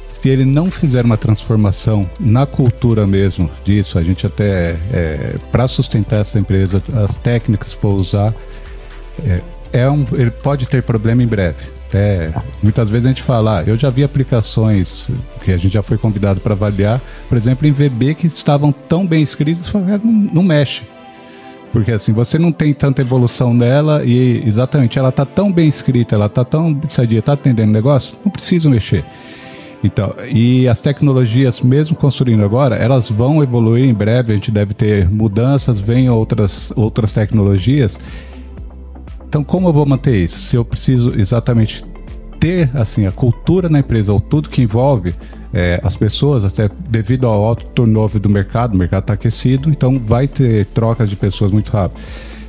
Se 0.07 0.29
ele 0.29 0.45
não 0.45 0.71
fizer 0.71 1.05
uma 1.05 1.17
transformação 1.17 2.09
na 2.19 2.45
cultura 2.45 3.07
mesmo 3.07 3.51
disso, 3.65 3.99
a 3.99 4.03
gente 4.03 4.27
até, 4.27 4.77
é, 4.93 5.37
para 5.51 5.67
sustentar 5.69 6.21
essa 6.21 6.39
empresa, 6.39 6.83
as 7.05 7.17
técnicas 7.17 7.73
para 7.73 7.89
usar, 7.89 8.35
é, 9.25 9.41
é 9.73 9.89
um, 9.91 10.07
ele 10.13 10.31
pode 10.31 10.69
ter 10.69 10.83
problema 10.83 11.23
em 11.23 11.27
breve. 11.27 11.81
É, 11.93 12.33
muitas 12.63 12.89
vezes 12.89 13.07
a 13.07 13.09
gente 13.09 13.23
fala, 13.23 13.59
ah, 13.59 13.65
eu 13.67 13.77
já 13.77 13.91
vi 13.91 14.05
aplicações 14.05 15.09
que 15.45 15.51
a 15.51 15.57
gente 15.57 15.73
já 15.73 15.83
foi 15.83 15.99
convidado 15.99 16.41
para 16.41 16.55
avaliar, 16.55 17.01
por 17.29 17.37
exemplo, 17.37 17.67
em 17.67 17.73
VB 17.73 18.15
que 18.15 18.27
estavam 18.27 18.71
tão 18.71 19.05
bem 19.05 19.23
escritas, 19.23 19.73
não, 19.73 20.01
não 20.05 20.43
mexe. 20.43 20.83
Porque 21.73 21.93
assim, 21.93 22.13
você 22.13 22.39
não 22.39 22.53
tem 22.53 22.75
tanta 22.75 23.01
evolução 23.01 23.55
nela 23.55 24.05
e 24.05 24.43
exatamente 24.47 24.99
ela 24.99 25.13
tá 25.13 25.25
tão 25.25 25.53
bem 25.53 25.69
escrita, 25.69 26.15
ela 26.15 26.29
tá 26.29 26.45
tão 26.45 26.81
sadia, 26.89 27.23
tá 27.23 27.33
atendendo 27.33 27.71
o 27.71 27.75
negócio, 27.75 28.17
não 28.25 28.31
precisa 28.31 28.69
mexer. 28.69 29.05
Então, 29.83 30.15
e 30.31 30.69
as 30.69 30.81
tecnologias, 30.81 31.61
mesmo 31.61 31.97
construindo 31.97 32.45
agora, 32.45 32.77
elas 32.77 33.09
vão 33.09 33.43
evoluir 33.43 33.89
em 33.89 33.95
breve, 33.95 34.33
a 34.33 34.35
gente 34.35 34.51
deve 34.51 34.75
ter 34.75 35.09
mudanças, 35.09 35.81
vem 35.81 36.11
outras, 36.11 36.71
outras 36.77 37.13
tecnologias. 37.13 37.99
Então, 39.31 39.45
como 39.45 39.69
eu 39.69 39.73
vou 39.73 39.87
manter 39.87 40.17
isso? 40.17 40.41
Se 40.41 40.57
eu 40.57 40.65
preciso 40.65 41.17
exatamente 41.17 41.85
ter 42.41 42.69
assim 42.75 43.07
a 43.07 43.13
cultura 43.13 43.69
na 43.69 43.79
empresa, 43.79 44.13
ou 44.13 44.19
tudo 44.19 44.51
que 44.51 44.61
envolve 44.61 45.15
é, 45.55 45.81
as 45.85 45.95
pessoas, 45.95 46.45
até 46.45 46.69
devido 46.89 47.29
ao 47.29 47.45
alto 47.45 47.65
turnover 47.67 48.21
do 48.21 48.29
mercado, 48.29 48.75
o 48.75 48.77
mercado 48.77 49.03
está 49.03 49.13
aquecido, 49.15 49.71
então 49.71 50.01
vai 50.01 50.27
ter 50.27 50.67
trocas 50.67 51.09
de 51.09 51.15
pessoas 51.15 51.53
muito 51.53 51.71
rápido. 51.71 52.01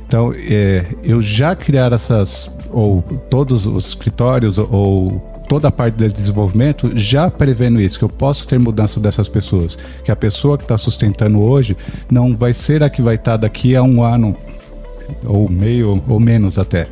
Então, 0.08 0.32
é, 0.36 0.84
eu 1.04 1.22
já 1.22 1.54
criar 1.54 1.92
essas, 1.92 2.50
ou 2.72 3.00
todos 3.30 3.64
os 3.64 3.90
escritórios, 3.90 4.58
ou 4.58 5.20
toda 5.48 5.68
a 5.68 5.70
parte 5.70 5.94
de 5.94 6.08
desenvolvimento 6.08 6.90
já 6.98 7.30
prevendo 7.30 7.80
isso, 7.80 7.96
que 7.96 8.04
eu 8.04 8.08
posso 8.08 8.48
ter 8.48 8.58
mudança 8.58 8.98
dessas 8.98 9.28
pessoas, 9.28 9.78
que 10.04 10.10
a 10.10 10.16
pessoa 10.16 10.58
que 10.58 10.64
está 10.64 10.76
sustentando 10.76 11.40
hoje 11.40 11.76
não 12.10 12.34
vai 12.34 12.52
ser 12.52 12.82
a 12.82 12.90
que 12.90 13.00
vai 13.00 13.14
estar 13.14 13.32
tá 13.32 13.36
daqui 13.36 13.76
a 13.76 13.84
um 13.84 14.02
ano 14.02 14.36
ou 15.24 15.48
meio 15.48 16.02
ou 16.08 16.20
menos 16.20 16.58
até. 16.58 16.86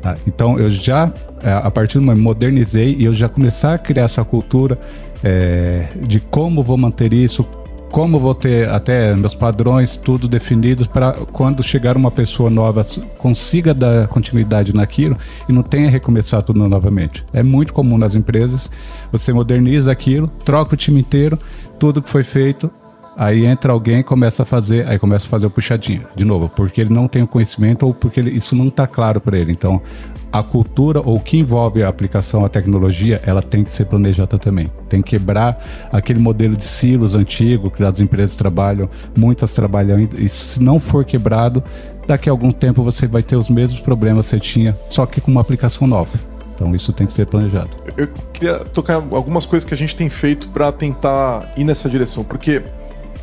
Tá? 0.00 0.14
Então 0.26 0.58
eu 0.58 0.70
já 0.70 1.12
é, 1.42 1.52
a 1.52 1.70
partir 1.70 1.98
do 1.98 2.04
momento 2.04 2.22
modernizei 2.22 2.94
e 2.98 3.04
eu 3.04 3.14
já 3.14 3.28
começar 3.28 3.74
a 3.74 3.78
criar 3.78 4.04
essa 4.04 4.24
cultura 4.24 4.78
é, 5.22 5.88
de 6.06 6.20
como 6.20 6.62
vou 6.62 6.76
manter 6.76 7.12
isso, 7.12 7.44
como 7.90 8.18
vou 8.18 8.34
ter 8.34 8.68
até 8.68 9.14
meus 9.16 9.34
padrões 9.34 9.96
tudo 9.96 10.28
definidos 10.28 10.86
para 10.86 11.12
quando 11.12 11.62
chegar 11.62 11.96
uma 11.96 12.10
pessoa 12.10 12.50
nova 12.50 12.84
consiga 13.18 13.72
dar 13.72 14.06
continuidade 14.08 14.74
naquilo 14.74 15.16
e 15.48 15.52
não 15.52 15.62
tenha 15.62 15.90
recomeçar 15.90 16.42
tudo 16.42 16.68
novamente. 16.68 17.24
É 17.32 17.42
muito 17.42 17.72
comum 17.72 17.98
nas 17.98 18.14
empresas, 18.14 18.70
você 19.10 19.32
moderniza 19.32 19.90
aquilo, 19.90 20.28
troca 20.44 20.74
o 20.74 20.76
time 20.76 21.00
inteiro, 21.00 21.38
tudo 21.78 22.02
que 22.02 22.10
foi 22.10 22.24
feito 22.24 22.70
Aí 23.18 23.44
entra 23.44 23.72
alguém 23.72 24.00
começa 24.00 24.44
a 24.44 24.46
fazer, 24.46 24.86
aí 24.86 24.96
começa 24.96 25.26
a 25.26 25.28
fazer 25.28 25.44
o 25.44 25.50
puxadinho, 25.50 26.06
de 26.14 26.24
novo, 26.24 26.48
porque 26.48 26.80
ele 26.80 26.94
não 26.94 27.08
tem 27.08 27.20
o 27.20 27.26
conhecimento 27.26 27.84
ou 27.84 27.92
porque 27.92 28.20
ele, 28.20 28.30
isso 28.30 28.54
não 28.54 28.68
está 28.68 28.86
claro 28.86 29.20
para 29.20 29.36
ele. 29.36 29.50
Então, 29.50 29.82
a 30.30 30.40
cultura 30.40 31.00
ou 31.00 31.16
o 31.16 31.20
que 31.20 31.36
envolve 31.36 31.82
a 31.82 31.88
aplicação, 31.88 32.44
a 32.44 32.48
tecnologia, 32.48 33.20
ela 33.24 33.42
tem 33.42 33.64
que 33.64 33.74
ser 33.74 33.86
planejada 33.86 34.38
também. 34.38 34.70
Tem 34.88 35.02
que 35.02 35.18
quebrar 35.18 35.88
aquele 35.90 36.20
modelo 36.20 36.56
de 36.56 36.62
silos 36.62 37.16
antigo 37.16 37.72
que 37.72 37.82
as 37.82 37.98
empresas 37.98 38.36
trabalham, 38.36 38.88
muitas 39.18 39.50
trabalham, 39.50 40.08
e 40.16 40.28
se 40.28 40.62
não 40.62 40.78
for 40.78 41.04
quebrado, 41.04 41.60
daqui 42.06 42.28
a 42.28 42.32
algum 42.32 42.52
tempo 42.52 42.84
você 42.84 43.08
vai 43.08 43.24
ter 43.24 43.34
os 43.34 43.50
mesmos 43.50 43.80
problemas 43.80 44.26
que 44.26 44.30
você 44.30 44.38
tinha, 44.38 44.76
só 44.90 45.04
que 45.04 45.20
com 45.20 45.32
uma 45.32 45.40
aplicação 45.40 45.88
nova. 45.88 46.16
Então 46.54 46.72
isso 46.72 46.92
tem 46.92 47.04
que 47.04 47.14
ser 47.14 47.26
planejado. 47.26 47.70
Eu 47.96 48.08
queria 48.32 48.58
tocar 48.60 48.94
algumas 48.94 49.44
coisas 49.44 49.66
que 49.66 49.74
a 49.74 49.76
gente 49.76 49.96
tem 49.96 50.08
feito 50.08 50.48
para 50.50 50.70
tentar 50.70 51.52
ir 51.56 51.64
nessa 51.64 51.88
direção, 51.88 52.22
porque 52.22 52.62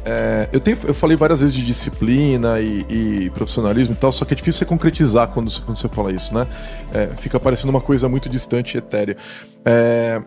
é, 0.06 0.48
eu, 0.54 0.60
tenho, 0.60 0.78
eu 0.84 0.94
falei 0.94 1.18
várias 1.18 1.40
vezes 1.40 1.56
de 1.56 1.66
disciplina 1.66 2.60
e, 2.60 2.86
e, 2.90 3.30
profissionalismo 3.32 3.96
e 3.96 3.98
tal, 3.98 4.12
só 4.12 4.24
que 4.24 4.34
é 4.34 4.38
difícil 4.38 4.60
você 4.60 4.66
concretizar 4.66 5.30
quando, 5.30 5.52
quando 5.62 5.78
você 5.78 5.90
fala 5.90 6.12
isso, 6.12 6.32
né? 6.32 6.48
É, 6.94 7.08
fica 7.18 7.40
parecendo 7.40 7.72
uma 7.72 7.82
coisa 7.82 8.08
muito 8.08 8.30
distante 8.30 8.76
e 8.76 8.78
etérea. 8.78 9.18
É, 9.66 10.22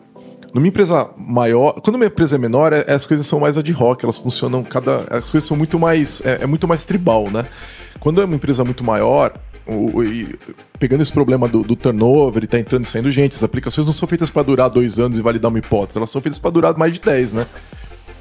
numa 0.53 0.66
empresa 0.66 1.11
maior, 1.16 1.81
quando 1.81 1.95
uma 1.95 2.07
empresa 2.07 2.35
é 2.35 2.39
menor, 2.39 2.72
é, 2.72 2.93
as 2.93 3.07
coisas 3.07 3.24
são 3.26 3.39
mais 3.39 3.57
ad 3.57 3.72
hoc, 3.72 4.03
elas 4.03 4.18
funcionam 4.18 4.64
cada. 4.64 5.05
As 5.11 5.31
coisas 5.31 5.47
são 5.47 5.57
muito 5.57 5.79
mais. 5.79 6.20
É, 6.26 6.43
é 6.43 6.47
muito 6.47 6.66
mais 6.66 6.83
tribal, 6.83 7.31
né? 7.31 7.45
Quando 8.01 8.20
é 8.20 8.24
uma 8.24 8.35
empresa 8.35 8.64
muito 8.64 8.83
maior, 8.83 9.33
o, 9.64 10.01
o, 10.01 10.05
pegando 10.79 11.03
esse 11.03 11.12
problema 11.12 11.47
do, 11.47 11.61
do, 11.61 11.76
turnover 11.76 12.43
e 12.43 12.47
tá 12.47 12.59
entrando 12.59 12.85
e 12.85 12.89
saindo 12.89 13.11
gente, 13.11 13.37
as 13.37 13.45
aplicações 13.45 13.87
não 13.87 13.93
são 13.93 14.09
feitas 14.09 14.31
para 14.31 14.43
durar 14.43 14.70
dois 14.70 14.99
anos 14.99 15.18
e 15.18 15.22
validar 15.22 15.51
uma 15.51 15.59
hipótese, 15.59 15.99
elas 15.99 16.11
são 16.11 16.20
feitas 16.20 16.39
para 16.39 16.51
durar 16.51 16.76
mais 16.76 16.95
de 16.95 17.01
dez, 17.01 17.33
né? 17.33 17.47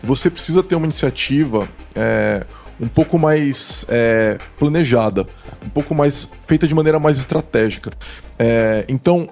Você 0.04 0.30
precisa 0.30 0.62
ter 0.64 0.76
uma 0.76 0.86
iniciativa 0.86 1.68
é, 1.96 2.46
um 2.80 2.88
pouco 2.88 3.18
mais 3.18 3.86
é, 3.90 4.38
planejada, 4.58 5.26
um 5.66 5.70
pouco 5.70 5.96
mais 5.96 6.32
feita 6.48 6.68
de 6.68 6.76
maneira 6.76 7.00
mais 7.00 7.18
estratégica. 7.18 7.92
É, 8.38 8.86
então, 8.88 9.30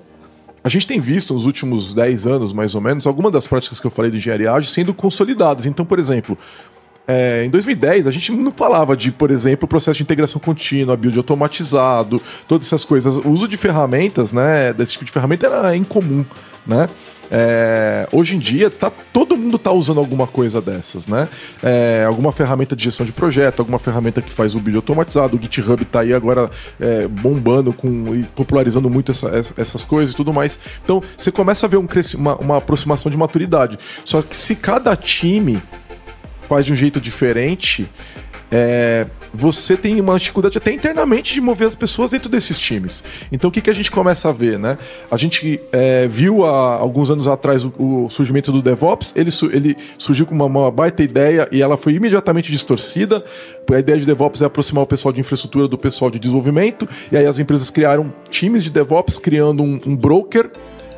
a 0.63 0.69
gente 0.69 0.87
tem 0.87 0.99
visto 0.99 1.33
nos 1.33 1.45
últimos 1.45 1.93
10 1.93 2.25
anos, 2.25 2.53
mais 2.53 2.73
ou 2.73 2.81
menos, 2.81 3.05
algumas 3.05 3.31
das 3.31 3.45
práticas 3.45 3.79
que 3.79 3.85
eu 3.85 3.91
falei 3.91 4.09
de 4.09 4.17
engenharia 4.17 4.51
ágil 4.51 4.69
sendo 4.69 4.93
consolidadas. 4.93 5.67
Então, 5.67 5.85
por 5.85 5.99
exemplo, 5.99 6.37
é, 7.07 7.45
em 7.45 7.49
2010, 7.49 8.07
a 8.07 8.11
gente 8.11 8.31
não 8.31 8.51
falava 8.51 8.95
de, 8.97 9.11
por 9.11 9.29
exemplo, 9.29 9.67
processo 9.67 9.97
de 9.97 10.03
integração 10.03 10.39
contínua, 10.39 10.97
build 10.97 11.17
automatizado, 11.17 12.21
todas 12.47 12.67
essas 12.67 12.83
coisas. 12.83 13.17
O 13.17 13.29
uso 13.29 13.47
de 13.47 13.57
ferramentas, 13.57 14.31
né, 14.31 14.73
desse 14.73 14.93
tipo 14.93 15.05
de 15.05 15.11
ferramenta 15.11 15.45
era 15.47 15.75
incomum, 15.75 16.25
né? 16.65 16.87
É, 17.31 18.07
hoje 18.11 18.35
em 18.35 18.39
dia, 18.39 18.69
tá, 18.69 18.91
todo 19.11 19.35
mundo 19.35 19.55
está 19.55 19.71
usando 19.71 19.99
alguma 19.99 20.27
coisa 20.27 20.61
dessas, 20.61 21.07
né? 21.07 21.27
É, 21.63 22.03
alguma 22.07 22.31
ferramenta 22.31 22.75
de 22.75 22.83
gestão 22.83 23.05
de 23.05 23.11
projeto, 23.11 23.59
alguma 23.59 23.79
ferramenta 23.79 24.21
que 24.21 24.31
faz 24.31 24.53
o 24.53 24.59
vídeo 24.59 24.77
automatizado. 24.77 25.35
O 25.35 25.41
GitHub 25.41 25.81
está 25.81 26.01
aí 26.01 26.13
agora 26.13 26.49
é, 26.79 27.07
bombando 27.07 27.73
com, 27.73 28.15
e 28.15 28.23
popularizando 28.23 28.89
muito 28.89 29.11
essa, 29.11 29.31
essas 29.57 29.83
coisas 29.83 30.13
e 30.13 30.15
tudo 30.17 30.31
mais. 30.31 30.59
Então, 30.83 31.01
você 31.17 31.31
começa 31.31 31.65
a 31.65 31.69
ver 31.69 31.77
um 31.77 31.87
uma, 32.15 32.35
uma 32.35 32.57
aproximação 32.57 33.09
de 33.11 33.17
maturidade. 33.17 33.79
Só 34.03 34.21
que 34.21 34.35
se 34.35 34.55
cada 34.55 34.95
time 34.95 35.61
faz 36.47 36.65
de 36.65 36.73
um 36.73 36.75
jeito 36.75 36.99
diferente, 37.01 37.87
é, 38.51 39.07
você 39.33 39.75
tem 39.75 39.99
uma 39.99 40.17
dificuldade 40.17 40.57
até 40.57 40.71
internamente 40.71 41.33
de 41.33 41.41
mover 41.41 41.67
as 41.67 41.75
pessoas 41.75 42.11
dentro 42.11 42.29
desses 42.29 42.57
times. 42.57 43.03
Então 43.31 43.49
o 43.49 43.51
que, 43.51 43.59
que 43.59 43.69
a 43.69 43.73
gente 43.73 43.91
começa 43.91 44.29
a 44.29 44.31
ver, 44.31 44.57
né? 44.57 44.77
A 45.09 45.17
gente 45.17 45.59
é, 45.71 46.07
viu 46.07 46.45
há 46.45 46.75
alguns 46.75 47.09
anos 47.09 47.27
atrás 47.27 47.65
o, 47.65 47.73
o, 47.77 48.09
surgimento 48.09 48.51
do 48.51 48.61
DevOps, 48.61 49.13
ele, 49.15 49.29
ele 49.51 49.77
surgiu 49.97 50.25
com 50.25 50.35
uma, 50.35 50.45
uma, 50.45 50.71
baita 50.71 51.03
ideia 51.03 51.47
e 51.51 51.61
ela 51.61 51.75
foi 51.75 51.93
imediatamente 51.93 52.51
distorcida. 52.51 53.23
A 53.69 53.79
ideia 53.79 53.97
de 53.99 54.05
DevOps 54.05 54.41
é 54.41 54.45
aproximar 54.45 54.83
o 54.83 54.87
pessoal 54.87 55.11
de 55.11 55.19
infraestrutura 55.19 55.67
do 55.67 55.77
pessoal 55.77 56.11
de 56.11 56.19
desenvolvimento, 56.19 56.87
e 57.11 57.17
aí 57.17 57.25
as 57.25 57.39
empresas 57.39 57.69
criaram 57.69 58.13
times 58.29 58.63
de 58.63 58.69
DevOps, 58.69 59.17
criando 59.17 59.63
um, 59.63 59.79
um 59.85 59.95
broker. 59.95 60.49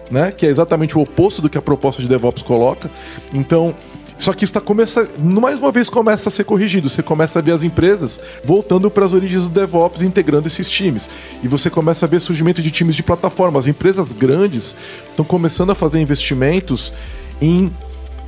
Né, 0.09 0.31
que 0.31 0.45
é 0.45 0.49
exatamente 0.49 0.97
o 0.97 1.01
oposto 1.01 1.41
do 1.41 1.49
que 1.49 1.57
a 1.57 1.61
proposta 1.61 2.01
de 2.01 2.07
DevOps 2.07 2.41
coloca. 2.41 2.89
Então, 3.33 3.75
só 4.17 4.33
que 4.33 4.43
isso 4.43 4.53
tá 4.53 4.59
começa, 4.59 5.07
mais 5.17 5.59
uma 5.59 5.71
vez 5.71 5.89
começa 5.89 6.29
a 6.29 6.31
ser 6.31 6.43
corrigido. 6.43 6.89
Você 6.89 7.03
começa 7.03 7.37
a 7.37 7.41
ver 7.41 7.51
as 7.51 7.61
empresas 7.61 8.19
voltando 8.43 8.89
para 8.89 9.05
as 9.05 9.13
origens 9.13 9.43
do 9.43 9.49
DevOps, 9.49 10.01
integrando 10.01 10.47
esses 10.47 10.69
times. 10.69 11.09
E 11.43 11.47
você 11.47 11.69
começa 11.69 12.05
a 12.05 12.09
ver 12.09 12.19
surgimento 12.19 12.61
de 12.61 12.71
times 12.71 12.95
de 12.95 13.03
plataforma. 13.03 13.59
As 13.59 13.67
empresas 13.67 14.13
grandes 14.13 14.75
estão 15.09 15.23
começando 15.23 15.71
a 15.71 15.75
fazer 15.75 16.01
investimentos 16.01 16.91
em 17.39 17.71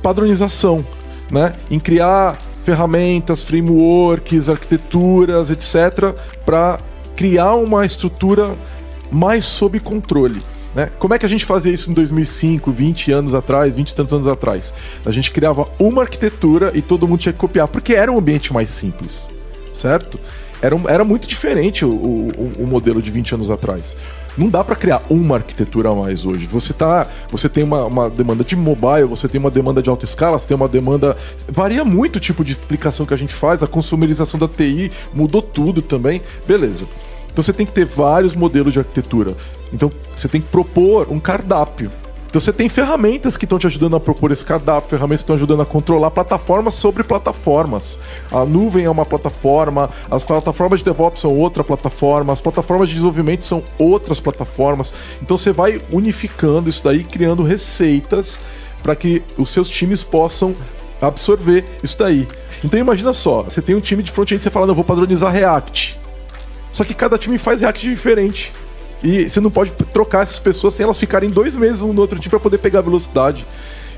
padronização, 0.00 0.84
né? 1.30 1.54
Em 1.68 1.80
criar 1.80 2.38
ferramentas, 2.62 3.42
frameworks, 3.42 4.48
arquiteturas, 4.48 5.50
etc, 5.50 6.14
para 6.46 6.78
criar 7.16 7.54
uma 7.54 7.84
estrutura 7.84 8.52
mais 9.10 9.44
sob 9.44 9.80
controle. 9.80 10.40
Né? 10.80 10.90
Como 10.98 11.12
é 11.12 11.18
que 11.18 11.26
a 11.26 11.28
gente 11.28 11.44
fazia 11.44 11.70
isso 11.70 11.90
em 11.90 11.94
2005, 11.94 12.72
20 12.72 13.12
anos 13.12 13.34
atrás, 13.34 13.74
20 13.74 13.90
e 13.90 13.94
tantos 13.94 14.14
anos 14.14 14.26
atrás? 14.26 14.72
A 15.04 15.10
gente 15.10 15.30
criava 15.30 15.68
uma 15.78 16.02
arquitetura 16.02 16.72
e 16.74 16.80
todo 16.80 17.06
mundo 17.06 17.20
tinha 17.20 17.34
que 17.34 17.38
copiar, 17.38 17.68
porque 17.68 17.94
era 17.94 18.10
um 18.10 18.18
ambiente 18.18 18.50
mais 18.50 18.70
simples, 18.70 19.28
certo? 19.74 20.18
Era, 20.62 20.74
era 20.88 21.04
muito 21.04 21.26
diferente 21.28 21.84
o, 21.84 21.90
o, 21.90 22.52
o 22.60 22.66
modelo 22.66 23.02
de 23.02 23.10
20 23.10 23.34
anos 23.34 23.50
atrás. 23.50 23.94
Não 24.38 24.48
dá 24.48 24.64
para 24.64 24.74
criar 24.74 25.02
uma 25.10 25.36
arquitetura 25.36 25.90
a 25.90 25.94
mais 25.94 26.24
hoje. 26.24 26.46
Você 26.46 26.72
tá, 26.72 27.06
você 27.30 27.48
tem 27.48 27.62
uma, 27.62 27.84
uma, 27.84 28.08
demanda 28.08 28.42
de 28.42 28.56
mobile, 28.56 29.04
você 29.04 29.28
tem 29.28 29.38
uma 29.38 29.50
demanda 29.50 29.82
de 29.82 29.90
alta 29.90 30.06
escala, 30.06 30.38
você 30.38 30.48
tem 30.48 30.56
uma 30.56 30.68
demanda. 30.68 31.14
Varia 31.48 31.84
muito 31.84 32.16
o 32.16 32.20
tipo 32.20 32.42
de 32.42 32.54
aplicação 32.54 33.04
que 33.04 33.12
a 33.12 33.18
gente 33.18 33.34
faz, 33.34 33.62
a 33.62 33.66
consumerização 33.66 34.40
da 34.40 34.48
TI 34.48 34.90
mudou 35.12 35.42
tudo 35.42 35.82
também. 35.82 36.22
Beleza. 36.46 36.86
Então 37.32 37.42
você 37.42 37.52
tem 37.52 37.66
que 37.66 37.72
ter 37.72 37.84
vários 37.84 38.34
modelos 38.34 38.72
de 38.72 38.78
arquitetura. 38.78 39.36
Então 39.72 39.90
você 40.14 40.28
tem 40.28 40.40
que 40.40 40.48
propor 40.48 41.06
um 41.10 41.20
cardápio. 41.20 41.90
Então 42.30 42.40
você 42.40 42.52
tem 42.52 42.68
ferramentas 42.68 43.36
que 43.36 43.44
estão 43.44 43.58
te 43.58 43.66
ajudando 43.66 43.96
a 43.96 44.00
propor 44.00 44.30
esse 44.30 44.44
cardápio, 44.44 44.88
ferramentas 44.88 45.22
que 45.22 45.24
estão 45.24 45.34
ajudando 45.34 45.62
a 45.62 45.66
controlar 45.66 46.12
plataformas 46.12 46.74
sobre 46.74 47.02
plataformas. 47.02 47.98
A 48.30 48.44
nuvem 48.44 48.84
é 48.84 48.90
uma 48.90 49.04
plataforma, 49.04 49.90
as 50.08 50.22
plataformas 50.22 50.78
de 50.78 50.84
DevOps 50.84 51.22
são 51.22 51.36
outra 51.36 51.64
plataforma, 51.64 52.32
as 52.32 52.40
plataformas 52.40 52.88
de 52.88 52.94
desenvolvimento 52.94 53.44
são 53.44 53.64
outras 53.76 54.20
plataformas. 54.20 54.94
Então 55.20 55.36
você 55.36 55.50
vai 55.50 55.80
unificando 55.90 56.68
isso 56.68 56.84
daí, 56.84 57.02
criando 57.02 57.42
receitas 57.42 58.38
para 58.80 58.94
que 58.94 59.24
os 59.36 59.50
seus 59.50 59.68
times 59.68 60.04
possam 60.04 60.54
absorver 61.02 61.64
isso 61.82 61.98
daí. 61.98 62.28
Então 62.62 62.78
imagina 62.78 63.12
só, 63.12 63.42
você 63.42 63.60
tem 63.60 63.74
um 63.74 63.80
time 63.80 64.04
de 64.04 64.12
front-end, 64.12 64.40
você 64.40 64.50
fala, 64.50 64.66
não, 64.66 64.72
eu 64.72 64.76
vou 64.76 64.84
padronizar 64.84 65.32
React. 65.32 65.99
Só 66.72 66.84
que 66.84 66.94
cada 66.94 67.18
time 67.18 67.38
faz 67.38 67.60
React 67.60 67.88
diferente. 67.88 68.52
E 69.02 69.28
você 69.28 69.40
não 69.40 69.50
pode 69.50 69.72
trocar 69.92 70.22
essas 70.22 70.38
pessoas 70.38 70.74
sem 70.74 70.84
elas 70.84 70.98
ficarem 70.98 71.30
dois 71.30 71.56
meses 71.56 71.82
um 71.82 71.92
no 71.92 72.00
outro 72.00 72.18
time 72.18 72.30
para 72.30 72.40
poder 72.40 72.58
pegar 72.58 72.80
velocidade. 72.80 73.46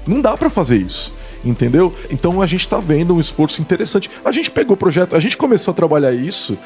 Não 0.07 0.21
dá 0.21 0.37
para 0.37 0.49
fazer 0.49 0.77
isso. 0.77 1.13
Entendeu? 1.45 1.93
Então 2.09 2.41
a 2.41 2.47
gente 2.47 2.69
tá 2.69 2.79
vendo 2.79 3.15
um 3.15 3.21
esforço 3.21 3.61
interessante. 3.61 4.11
A 4.25 4.31
gente 4.31 4.51
pegou 4.51 4.75
o 4.75 4.77
projeto, 4.77 5.17
a 5.17 5.21
gente 5.21 5.37
começou 5.37 5.73
a 5.73 5.75
trabalhar 5.75 6.13
isso 6.13 6.57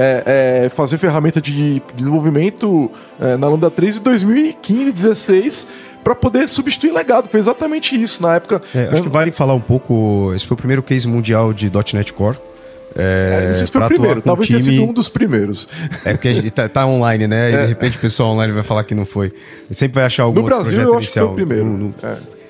é, 0.00 0.64
é, 0.64 0.68
fazer 0.68 0.98
ferramenta 0.98 1.40
de 1.40 1.82
desenvolvimento 1.94 2.90
é, 3.20 3.36
na 3.36 3.48
Lambda 3.48 3.70
3 3.70 3.98
em 3.98 4.02
2015, 4.02 4.92
16 4.92 5.68
para 6.02 6.14
poder 6.14 6.48
substituir 6.48 6.92
legado. 6.92 7.28
Foi 7.28 7.38
exatamente 7.38 8.00
isso 8.00 8.22
na 8.22 8.36
época. 8.36 8.62
É, 8.74 8.88
acho 8.88 9.02
que 9.02 9.08
vale 9.08 9.30
falar 9.30 9.54
um 9.54 9.60
pouco. 9.60 10.32
Esse 10.34 10.46
foi 10.46 10.54
o 10.54 10.58
primeiro 10.58 10.82
case 10.82 11.06
mundial 11.06 11.52
de 11.52 11.70
.NET 11.92 12.12
Core. 12.12 12.38
É, 12.96 13.46
é, 13.46 13.50
esse 13.50 13.70
foi 13.70 13.82
o 13.82 13.86
primeiro, 13.86 14.20
talvez 14.20 14.48
time... 14.48 14.60
tenha 14.60 14.72
sido 14.72 14.88
um 14.88 14.92
dos 14.92 15.08
primeiros. 15.08 15.68
É 16.04 16.12
porque 16.12 16.28
a 16.28 16.34
gente 16.34 16.50
tá, 16.50 16.68
tá 16.68 16.86
online, 16.86 17.26
né? 17.26 17.52
E 17.52 17.56
de 17.56 17.66
repente 17.66 17.98
o 17.98 18.00
pessoal 18.00 18.30
online 18.32 18.52
vai 18.52 18.62
falar 18.62 18.84
que 18.84 18.94
não 18.94 19.06
foi. 19.06 19.32
Sempre 19.70 19.96
vai 19.96 20.04
achar 20.04 20.24
algum 20.24 20.40
No 20.40 20.46
Brasil, 20.46 20.80
eu 20.80 20.96
acho 20.96 21.06
inicial. 21.06 21.28
que 21.28 21.34
foi 21.34 21.44
o 21.44 21.46
primeiro. 21.46 21.64
No, 21.66 21.88
no... 21.88 21.94
É. 22.02 22.40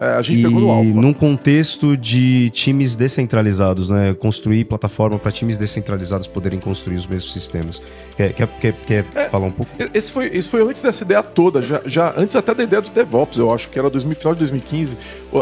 É, 0.00 0.14
a 0.14 0.22
gente 0.22 0.40
e 0.40 0.42
pegou 0.42 0.60
no 0.62 0.70
alfa. 0.70 0.88
num 0.88 1.12
contexto 1.12 1.94
de 1.94 2.48
times 2.54 2.96
descentralizados, 2.96 3.90
né? 3.90 4.14
Construir 4.14 4.64
plataforma 4.64 5.18
para 5.18 5.30
times 5.30 5.58
descentralizados 5.58 6.26
poderem 6.26 6.58
construir 6.58 6.96
os 6.96 7.06
mesmos 7.06 7.34
sistemas. 7.34 7.82
Quer, 8.16 8.32
quer, 8.32 8.48
quer, 8.48 8.72
quer 8.72 9.04
é, 9.14 9.28
falar 9.28 9.48
um 9.48 9.50
pouco? 9.50 9.70
Esse 9.92 10.10
foi, 10.10 10.28
esse 10.28 10.48
foi 10.48 10.62
antes 10.62 10.80
dessa 10.80 11.04
ideia 11.04 11.22
toda, 11.22 11.60
já, 11.60 11.82
já 11.84 12.14
antes 12.16 12.34
até 12.34 12.54
da 12.54 12.62
ideia 12.62 12.80
do 12.80 12.88
DevOps, 12.88 13.38
eu 13.38 13.52
acho 13.52 13.68
que 13.68 13.78
era 13.78 13.90
2000, 13.90 14.16
final 14.16 14.32
de 14.32 14.38
2015. 14.38 14.96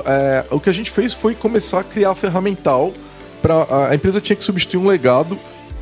É, 0.04 0.44
o 0.50 0.58
que 0.58 0.68
a 0.68 0.74
gente 0.74 0.90
fez 0.90 1.14
foi 1.14 1.36
começar 1.36 1.78
a 1.78 1.84
criar 1.84 2.10
a 2.10 2.14
ferramental 2.16 2.92
para 3.40 3.88
a 3.88 3.94
empresa 3.94 4.20
tinha 4.20 4.36
que 4.36 4.44
substituir 4.44 4.80
um 4.80 4.86
legado 4.86 5.38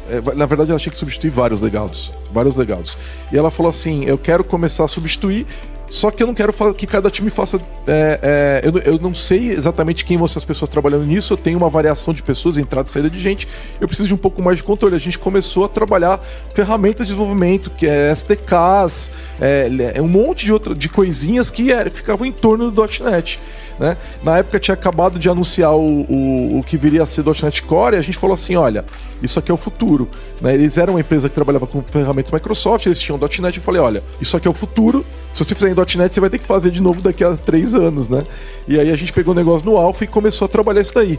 é, 0.09 0.35
na 0.37 0.47
verdade 0.47 0.71
ela 0.71 0.79
tinha 0.79 0.93
que 0.93 0.97
substituir 0.97 1.31
vários 1.31 1.61
legados, 1.61 2.13
vários 2.33 2.55
legados. 2.55 2.97
E 3.33 3.37
ela 3.37 3.51
falou 3.51 3.71
assim: 3.71 4.05
eu 4.05 4.17
quero 4.17 4.45
começar 4.45 4.85
a 4.85 4.89
substituir 4.89 5.47
só 5.89 6.11
que 6.11 6.23
eu 6.23 6.27
não 6.27 6.35
quero 6.35 6.53
que 6.75 6.87
cada 6.87 7.11
time 7.11 7.31
faça. 7.31 7.61
É, 7.87 8.61
é, 8.65 8.69
eu, 8.69 8.95
eu, 8.95 8.99
não 8.99 9.15
sei 9.15 9.53
exatamente 9.53 10.05
quem 10.05 10.17
vão 10.17 10.27
ser 10.27 10.39
as 10.39 10.45
pessoas 10.45 10.69
trabalhando 10.69 11.05
nisso. 11.05 11.33
Eu 11.33 11.37
tenho 11.37 11.57
uma 11.57 11.69
variação 11.69 12.13
de 12.13 12.23
pessoas, 12.23 12.59
entrada 12.59 12.89
e 12.89 12.93
saída 12.93 13.09
de 13.09 13.21
gente. 13.21 13.47
Eu 13.81 13.87
preciso 13.87 14.09
de 14.09 14.15
um 14.15 14.19
pouco 14.19 14.43
mais 14.43 14.59
de 14.59 14.65
controle. 14.65 14.97
A 14.97 14.99
gente 14.99 15.19
começou 15.19 15.65
a 15.65 15.69
trabalhar 15.69 16.21
ferramentas 16.53 17.07
de 17.07 17.13
desenvolvimento, 17.13 17.71
que 17.71 17.87
é 17.87 18.11
SDKs, 18.11 19.13
é, 19.41 20.03
um 20.03 20.09
monte 20.09 20.45
de, 20.45 20.53
outra, 20.53 20.75
de 20.75 20.89
coisinhas 20.89 21.51
que 21.51 21.69
ficavam 21.93 22.27
em 22.27 22.33
torno 22.33 22.71
do 22.71 22.83
.NET. 23.05 23.39
Né? 23.79 23.97
Na 24.23 24.39
época 24.39 24.59
tinha 24.59 24.75
acabado 24.75 25.19
de 25.19 25.29
anunciar 25.29 25.75
o, 25.77 26.03
o, 26.03 26.59
o 26.59 26.63
que 26.63 26.77
viria 26.77 27.03
a 27.03 27.07
ser 27.07 27.25
.NET 27.25 27.63
Core 27.63 27.97
e 27.97 27.99
a 27.99 28.03
gente 28.03 28.17
falou 28.17 28.35
assim, 28.35 28.57
olha, 28.57 28.85
isso 29.23 29.39
aqui 29.39 29.51
é 29.51 29.55
o 29.55 29.57
futuro. 29.57 30.09
Né? 30.41 30.55
Eles 30.55 30.79
eram 30.79 30.95
uma 30.95 31.01
empresa 31.01 31.29
que 31.29 31.35
trabalhava 31.35 31.67
com 31.67 31.83
ferramentas 31.83 32.33
Microsoft, 32.33 32.87
eles 32.87 32.99
tinham 32.99 33.19
.NET, 33.19 33.59
eu 33.59 33.63
falei, 33.63 33.81
olha, 33.81 34.03
isso 34.21 34.37
aqui 34.37 34.49
é 34.49 34.51
o 34.51 34.55
futuro, 34.55 35.05
se 35.31 35.45
você 35.45 35.55
fizer 35.55 35.69
em 35.69 35.75
.NET 35.75 36.13
você 36.13 36.21
vai 36.21 36.31
ter 36.31 36.39
que 36.39 36.47
fazer 36.47 36.71
de 36.71 36.81
novo 36.81 37.01
daqui 37.01 37.23
a 37.23 37.37
três 37.37 37.75
anos, 37.75 38.09
né? 38.09 38.25
E 38.67 38.81
aí 38.81 38.91
a 38.91 38.97
gente 38.97 39.13
pegou 39.13 39.35
o 39.35 39.37
negócio 39.37 39.69
no 39.69 39.77
Alpha 39.77 40.05
e 40.05 40.07
começou 40.07 40.47
a 40.47 40.49
trabalhar 40.49 40.81
isso 40.81 40.95
daí. 40.95 41.19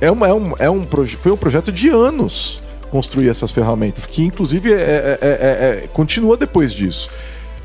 É, 0.00 0.10
uma, 0.10 0.28
é, 0.28 0.34
um, 0.34 0.52
é 0.58 0.70
um 0.70 0.82
foi 1.20 1.32
um 1.32 1.36
projeto 1.36 1.72
de 1.72 1.88
anos 1.88 2.60
construir 2.90 3.28
essas 3.28 3.50
ferramentas, 3.50 4.06
que 4.06 4.22
inclusive 4.22 4.72
é, 4.72 4.76
é, 4.76 5.18
é, 5.20 5.82
é 5.84 5.88
continua 5.92 6.36
depois 6.36 6.72
disso. 6.72 7.10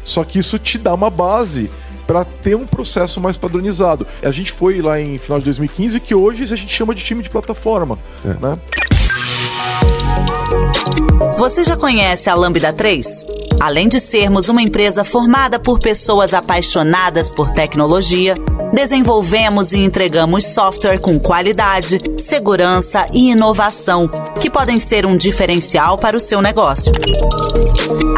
Só 0.04 0.24
que 0.24 0.40
isso 0.40 0.58
te 0.58 0.78
dá 0.78 0.94
uma 0.94 1.10
base 1.10 1.70
para 2.12 2.26
ter 2.26 2.56
um 2.56 2.66
processo 2.66 3.22
mais 3.22 3.38
padronizado. 3.38 4.06
A 4.22 4.32
gente 4.32 4.52
foi 4.52 4.82
lá 4.82 5.00
em 5.00 5.18
final 5.18 5.40
de 5.40 5.46
2015 5.46 5.98
que 6.02 6.14
hoje 6.14 6.44
a 6.44 6.58
gente 6.58 6.68
chama 6.68 6.94
de 6.94 7.02
time 7.02 7.24
de 7.24 7.30
plataforma, 7.30 7.98
é. 8.26 8.34
né? 8.34 8.60
Você 11.38 11.64
já 11.64 11.78
conhece 11.78 12.30
a 12.30 12.34
Lambda 12.34 12.74
3? 12.74 13.51
Além 13.62 13.88
de 13.88 14.00
sermos 14.00 14.50
uma 14.50 14.64
empresa 14.64 15.04
formada 15.04 15.60
por 15.60 15.78
pessoas 15.78 16.34
apaixonadas 16.34 17.32
por 17.32 17.52
tecnologia, 17.52 18.34
desenvolvemos 18.74 19.72
e 19.72 19.78
entregamos 19.78 20.46
software 20.46 20.98
com 20.98 21.20
qualidade, 21.20 22.00
segurança 22.18 23.06
e 23.14 23.30
inovação, 23.30 24.10
que 24.42 24.50
podem 24.50 24.80
ser 24.80 25.06
um 25.06 25.16
diferencial 25.16 25.96
para 25.96 26.18
o 26.18 26.20
seu 26.20 26.42
negócio. 26.42 26.92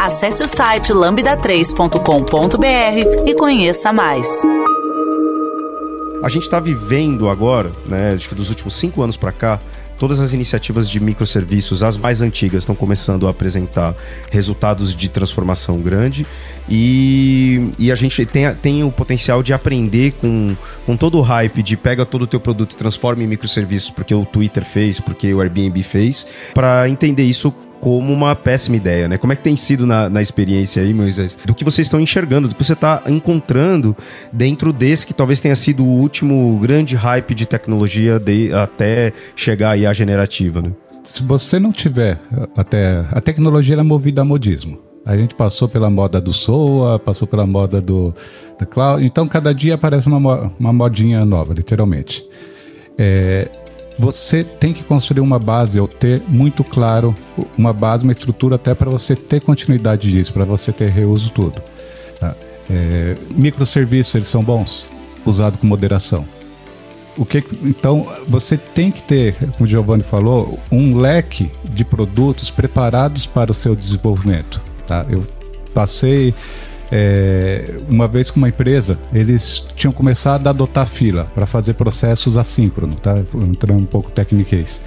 Acesse 0.00 0.42
o 0.42 0.48
site 0.48 0.94
lambda3.com.br 0.94 3.28
e 3.28 3.34
conheça 3.34 3.92
mais. 3.92 4.40
A 6.22 6.30
gente 6.30 6.44
está 6.44 6.58
vivendo 6.58 7.28
agora, 7.28 7.70
né, 7.84 8.14
acho 8.14 8.30
que 8.30 8.34
dos 8.34 8.48
últimos 8.48 8.76
cinco 8.76 9.02
anos 9.02 9.18
para 9.18 9.30
cá, 9.30 9.60
todas 10.04 10.20
as 10.20 10.34
iniciativas 10.34 10.90
de 10.90 11.00
microserviços, 11.00 11.82
as 11.82 11.96
mais 11.96 12.20
antigas, 12.20 12.64
estão 12.64 12.74
começando 12.74 13.26
a 13.26 13.30
apresentar 13.30 13.96
resultados 14.30 14.94
de 14.94 15.08
transformação 15.08 15.80
grande. 15.80 16.26
E, 16.68 17.70
e 17.78 17.90
a 17.90 17.94
gente 17.94 18.26
tem, 18.26 18.54
tem 18.56 18.84
o 18.84 18.92
potencial 18.92 19.42
de 19.42 19.54
aprender 19.54 20.12
com, 20.20 20.54
com 20.84 20.94
todo 20.94 21.16
o 21.16 21.22
hype 21.22 21.62
de 21.62 21.74
pega 21.74 22.04
todo 22.04 22.22
o 22.22 22.26
teu 22.26 22.38
produto 22.38 22.72
e 22.72 22.76
transforma 22.76 23.22
em 23.22 23.26
microserviços 23.26 23.88
porque 23.88 24.14
o 24.14 24.26
Twitter 24.26 24.62
fez, 24.62 25.00
porque 25.00 25.32
o 25.32 25.40
Airbnb 25.40 25.82
fez, 25.82 26.26
para 26.52 26.86
entender 26.86 27.22
isso 27.22 27.50
como 27.84 28.14
uma 28.14 28.34
péssima 28.34 28.76
ideia, 28.76 29.06
né? 29.06 29.18
Como 29.18 29.30
é 29.30 29.36
que 29.36 29.42
tem 29.42 29.54
sido 29.56 29.86
na, 29.86 30.08
na 30.08 30.22
experiência 30.22 30.82
aí, 30.82 30.94
Moisés? 30.94 31.36
Do 31.44 31.54
que 31.54 31.62
vocês 31.62 31.86
estão 31.86 32.00
enxergando, 32.00 32.48
do 32.48 32.54
que 32.54 32.64
você 32.64 32.72
está 32.72 33.02
encontrando 33.06 33.94
dentro 34.32 34.72
desse 34.72 35.06
que 35.06 35.12
talvez 35.12 35.38
tenha 35.38 35.54
sido 35.54 35.84
o 35.84 36.00
último 36.00 36.58
grande 36.60 36.96
hype 36.96 37.34
de 37.34 37.44
tecnologia 37.44 38.18
de, 38.18 38.50
até 38.54 39.12
chegar 39.36 39.72
aí 39.72 39.84
à 39.84 39.92
generativa, 39.92 40.62
né? 40.62 40.72
Se 41.04 41.22
você 41.22 41.58
não 41.58 41.72
tiver 41.72 42.18
até 42.56 43.04
a 43.10 43.20
tecnologia 43.20 43.76
é 43.76 43.82
movida 43.82 44.22
a 44.22 44.24
modismo. 44.24 44.78
A 45.04 45.14
gente 45.14 45.34
passou 45.34 45.68
pela 45.68 45.90
moda 45.90 46.18
do 46.18 46.32
SOA, 46.32 46.98
passou 46.98 47.28
pela 47.28 47.46
moda 47.46 47.82
do 47.82 48.14
da 48.58 48.64
cloud. 48.64 49.04
Então 49.04 49.28
cada 49.28 49.52
dia 49.52 49.74
aparece 49.74 50.08
uma, 50.08 50.50
uma 50.58 50.72
modinha 50.72 51.22
nova, 51.26 51.52
literalmente. 51.52 52.24
É, 52.96 53.46
você 53.98 54.42
tem 54.42 54.72
que 54.72 54.82
construir 54.82 55.20
uma 55.20 55.38
base 55.38 55.78
ou 55.78 55.86
ter 55.86 56.22
muito 56.28 56.64
claro 56.64 57.14
uma 57.56 57.72
base, 57.72 58.02
uma 58.02 58.12
estrutura 58.12 58.56
até 58.56 58.74
para 58.74 58.90
você 58.90 59.14
ter 59.14 59.40
continuidade 59.40 60.10
disso, 60.10 60.32
para 60.32 60.44
você 60.44 60.72
ter 60.72 60.90
reuso 60.90 61.30
tudo. 61.30 61.62
Tá? 62.18 62.34
É, 62.70 63.16
microserviços 63.30 64.14
eles 64.14 64.28
são 64.28 64.42
bons, 64.42 64.84
usado 65.24 65.58
com 65.58 65.66
moderação. 65.66 66.24
O 67.16 67.24
que, 67.24 67.44
então 67.62 68.06
você 68.26 68.56
tem 68.56 68.90
que 68.90 69.00
ter, 69.02 69.34
como 69.34 69.64
o 69.64 69.66
Giovanni 69.66 70.02
falou, 70.02 70.58
um 70.70 70.98
leque 70.98 71.50
de 71.62 71.84
produtos 71.84 72.50
preparados 72.50 73.24
para 73.24 73.52
o 73.52 73.54
seu 73.54 73.76
desenvolvimento. 73.76 74.60
Tá? 74.86 75.06
Eu 75.08 75.24
passei 75.72 76.34
é, 76.90 77.74
uma 77.90 78.06
vez 78.06 78.30
com 78.30 78.38
uma 78.38 78.48
empresa, 78.48 78.98
eles 79.12 79.64
tinham 79.74 79.92
começado 79.92 80.46
a 80.46 80.50
adotar 80.50 80.86
fila 80.86 81.26
para 81.34 81.46
fazer 81.46 81.74
processos 81.74 82.36
assíncronos, 82.36 82.96
tá? 82.96 83.14
Entrando 83.34 83.80
um 83.80 83.86
pouco 83.86 84.10
tecniquez. 84.10 84.80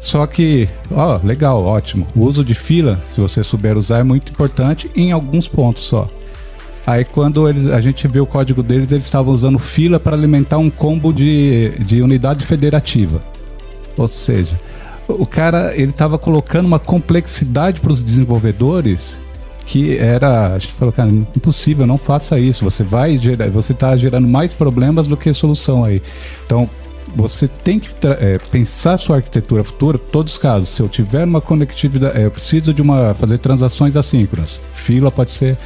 Só 0.00 0.26
que, 0.26 0.68
ó, 0.90 1.20
legal, 1.22 1.64
ótimo. 1.64 2.06
O 2.16 2.24
uso 2.24 2.44
de 2.44 2.54
fila, 2.54 3.00
se 3.14 3.20
você 3.20 3.44
souber 3.44 3.78
usar, 3.78 3.98
é 3.98 4.02
muito 4.02 4.32
importante 4.32 4.90
em 4.96 5.12
alguns 5.12 5.46
pontos 5.46 5.84
só. 5.84 6.08
Aí 6.84 7.04
quando 7.04 7.48
eles, 7.48 7.66
a 7.72 7.80
gente 7.80 8.08
viu 8.08 8.24
o 8.24 8.26
código 8.26 8.62
deles, 8.62 8.90
eles 8.90 9.04
estavam 9.04 9.32
usando 9.32 9.58
fila 9.58 10.00
para 10.00 10.16
alimentar 10.16 10.58
um 10.58 10.68
combo 10.68 11.12
de, 11.12 11.70
de 11.78 12.02
unidade 12.02 12.44
federativa. 12.44 13.22
Ou 13.96 14.08
seja, 14.08 14.58
o 15.08 15.24
cara 15.24 15.72
ele 15.76 15.90
estava 15.90 16.18
colocando 16.18 16.66
uma 16.66 16.80
complexidade 16.80 17.80
para 17.80 17.92
os 17.92 18.02
desenvolvedores 18.02 19.16
que 19.66 19.96
era, 19.96 20.54
a 20.54 20.58
gente 20.58 20.74
falou, 20.74 20.92
cara, 20.92 21.10
impossível, 21.10 21.86
não 21.86 21.96
faça 21.96 22.38
isso. 22.38 22.64
Você 22.64 22.82
vai 22.82 23.18
gerar, 23.18 23.50
você 23.50 23.72
está 23.72 23.94
gerando 23.96 24.26
mais 24.26 24.52
problemas 24.52 25.06
do 25.06 25.16
que 25.16 25.32
solução 25.32 25.84
aí. 25.84 26.02
Então, 26.44 26.68
você 27.14 27.46
tem 27.46 27.78
que 27.78 27.90
é, 28.06 28.38
pensar 28.50 28.96
sua 28.96 29.16
arquitetura 29.16 29.62
futura, 29.62 29.98
todos 29.98 30.32
os 30.32 30.38
casos. 30.38 30.68
Se 30.70 30.80
eu 30.80 30.88
tiver 30.88 31.24
uma 31.24 31.40
conectividade, 31.40 32.18
é, 32.18 32.24
eu 32.24 32.30
preciso 32.30 32.72
de 32.72 32.80
uma 32.80 33.14
fazer 33.14 33.38
transações 33.38 33.96
assíncronas. 33.96 34.58
Fila 34.74 35.10
pode 35.10 35.30
ser, 35.30 35.58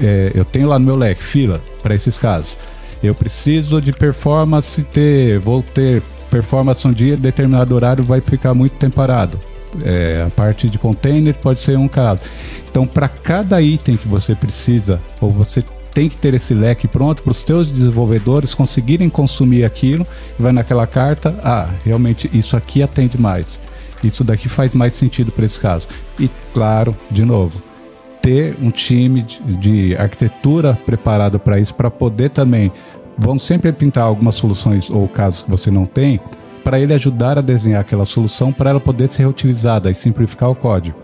é, 0.00 0.32
eu 0.34 0.44
tenho 0.44 0.68
lá 0.68 0.78
no 0.78 0.86
meu 0.86 0.96
leque 0.96 1.22
fila 1.22 1.60
para 1.82 1.94
esses 1.94 2.18
casos. 2.18 2.56
Eu 3.02 3.14
preciso 3.14 3.80
de 3.80 3.92
performance 3.92 4.82
ter, 4.84 5.38
vou 5.38 5.62
ter 5.62 6.02
performance 6.30 6.86
um 6.86 6.92
dia, 6.92 7.16
determinado 7.16 7.74
horário 7.74 8.04
vai 8.04 8.20
ficar 8.20 8.54
muito 8.54 8.76
tempo 8.76 8.96
parado. 8.96 9.38
É, 9.84 10.24
a 10.26 10.30
parte 10.30 10.68
de 10.68 10.78
container 10.78 11.34
pode 11.34 11.60
ser 11.60 11.78
um 11.78 11.88
caso. 11.88 12.22
Então, 12.68 12.86
para 12.86 13.08
cada 13.08 13.60
item 13.60 13.96
que 13.96 14.08
você 14.08 14.34
precisa, 14.34 15.00
ou 15.20 15.30
você 15.30 15.64
tem 15.92 16.08
que 16.08 16.16
ter 16.16 16.34
esse 16.34 16.54
leque 16.54 16.86
pronto 16.86 17.22
para 17.22 17.32
os 17.32 17.38
seus 17.38 17.68
desenvolvedores 17.68 18.54
conseguirem 18.54 19.08
consumir 19.08 19.64
aquilo, 19.64 20.06
vai 20.38 20.52
naquela 20.52 20.86
carta, 20.86 21.38
ah, 21.42 21.68
realmente 21.84 22.30
isso 22.32 22.56
aqui 22.56 22.82
atende 22.82 23.20
mais. 23.20 23.60
Isso 24.02 24.24
daqui 24.24 24.48
faz 24.48 24.74
mais 24.74 24.94
sentido 24.94 25.30
para 25.30 25.44
esse 25.44 25.60
caso. 25.60 25.86
E 26.18 26.30
claro, 26.52 26.96
de 27.10 27.24
novo, 27.24 27.60
ter 28.22 28.56
um 28.60 28.70
time 28.70 29.22
de, 29.22 29.96
arquitetura 29.96 30.78
preparado 30.86 31.38
para 31.38 31.58
isso, 31.58 31.74
para 31.74 31.90
poder 31.90 32.30
também, 32.30 32.72
vão 33.16 33.38
sempre 33.38 33.72
pintar 33.72 34.04
algumas 34.04 34.34
soluções 34.34 34.88
ou 34.90 35.06
casos 35.08 35.42
que 35.42 35.50
você 35.50 35.70
não 35.70 35.86
tem, 35.86 36.20
para 36.62 36.78
ele 36.78 36.94
ajudar 36.94 37.38
a 37.38 37.42
desenhar 37.42 37.80
aquela 37.80 38.04
solução 38.04 38.52
para 38.52 38.70
ela 38.70 38.80
poder 38.80 39.10
ser 39.10 39.22
reutilizada 39.22 39.90
e 39.90 39.94
simplificar 39.94 40.50
o 40.50 40.54
código. 40.54 40.98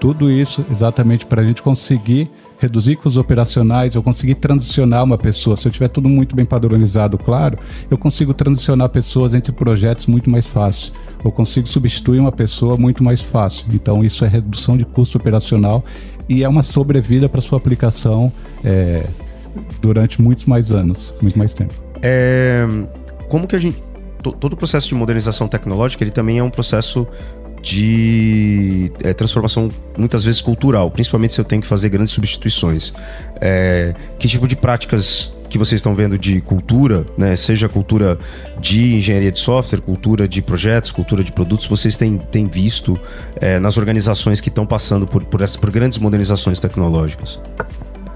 Tudo 0.00 0.30
isso 0.30 0.64
exatamente 0.70 1.26
para 1.26 1.42
a 1.42 1.44
gente 1.44 1.62
conseguir 1.62 2.30
reduzir 2.58 2.96
custos 2.96 3.16
operacionais, 3.16 3.94
eu 3.94 4.02
conseguir 4.02 4.36
transicionar 4.36 5.04
uma 5.04 5.18
pessoa. 5.18 5.56
Se 5.56 5.66
eu 5.66 5.72
tiver 5.72 5.88
tudo 5.88 6.08
muito 6.08 6.34
bem 6.34 6.44
padronizado, 6.44 7.18
claro, 7.18 7.58
eu 7.90 7.98
consigo 7.98 8.32
transicionar 8.32 8.88
pessoas 8.88 9.34
entre 9.34 9.52
projetos 9.52 10.06
muito 10.06 10.30
mais 10.30 10.46
fácil. 10.46 10.92
Eu 11.24 11.30
consigo 11.30 11.66
substituir 11.66 12.18
uma 12.18 12.32
pessoa 12.32 12.76
muito 12.76 13.02
mais 13.02 13.20
fácil. 13.20 13.66
Então, 13.72 14.04
isso 14.04 14.24
é 14.24 14.28
redução 14.28 14.76
de 14.76 14.84
custo 14.84 15.18
operacional 15.18 15.84
e 16.28 16.42
é 16.42 16.48
uma 16.48 16.62
sobrevida 16.62 17.28
para 17.28 17.40
sua 17.40 17.58
aplicação 17.58 18.32
é, 18.64 19.04
durante 19.80 20.20
muitos 20.20 20.46
mais 20.46 20.72
anos, 20.72 21.14
muito 21.20 21.38
mais 21.38 21.52
tempo. 21.52 21.74
É, 22.02 22.66
como 23.28 23.46
que 23.46 23.56
a 23.56 23.58
gente 23.58 23.82
todo 24.32 24.52
o 24.52 24.56
processo 24.56 24.88
de 24.88 24.94
modernização 24.94 25.48
tecnológica 25.48 26.02
ele 26.02 26.10
também 26.10 26.38
é 26.38 26.42
um 26.42 26.50
processo 26.50 27.06
de 27.62 28.92
é, 29.02 29.12
transformação 29.12 29.68
muitas 29.98 30.22
vezes 30.22 30.40
cultural, 30.40 30.90
principalmente 30.90 31.32
se 31.32 31.40
eu 31.40 31.44
tenho 31.44 31.60
que 31.60 31.66
fazer 31.66 31.88
grandes 31.88 32.12
substituições. 32.12 32.94
É, 33.40 33.92
que 34.18 34.28
tipo 34.28 34.46
de 34.46 34.54
práticas 34.54 35.32
que 35.48 35.58
vocês 35.58 35.78
estão 35.78 35.94
vendo 35.94 36.18
de 36.18 36.40
cultura, 36.40 37.04
né, 37.16 37.34
seja 37.34 37.68
cultura 37.68 38.18
de 38.60 38.96
engenharia 38.96 39.32
de 39.32 39.38
software, 39.38 39.80
cultura 39.80 40.28
de 40.28 40.42
projetos, 40.42 40.92
cultura 40.92 41.24
de 41.24 41.32
produtos, 41.32 41.66
vocês 41.66 41.96
têm, 41.96 42.18
têm 42.18 42.46
visto 42.46 42.98
é, 43.40 43.58
nas 43.58 43.76
organizações 43.76 44.40
que 44.40 44.48
estão 44.48 44.66
passando 44.66 45.06
por, 45.06 45.24
por, 45.24 45.40
por 45.40 45.70
grandes 45.70 45.98
modernizações 45.98 46.60
tecnológicas? 46.60 47.40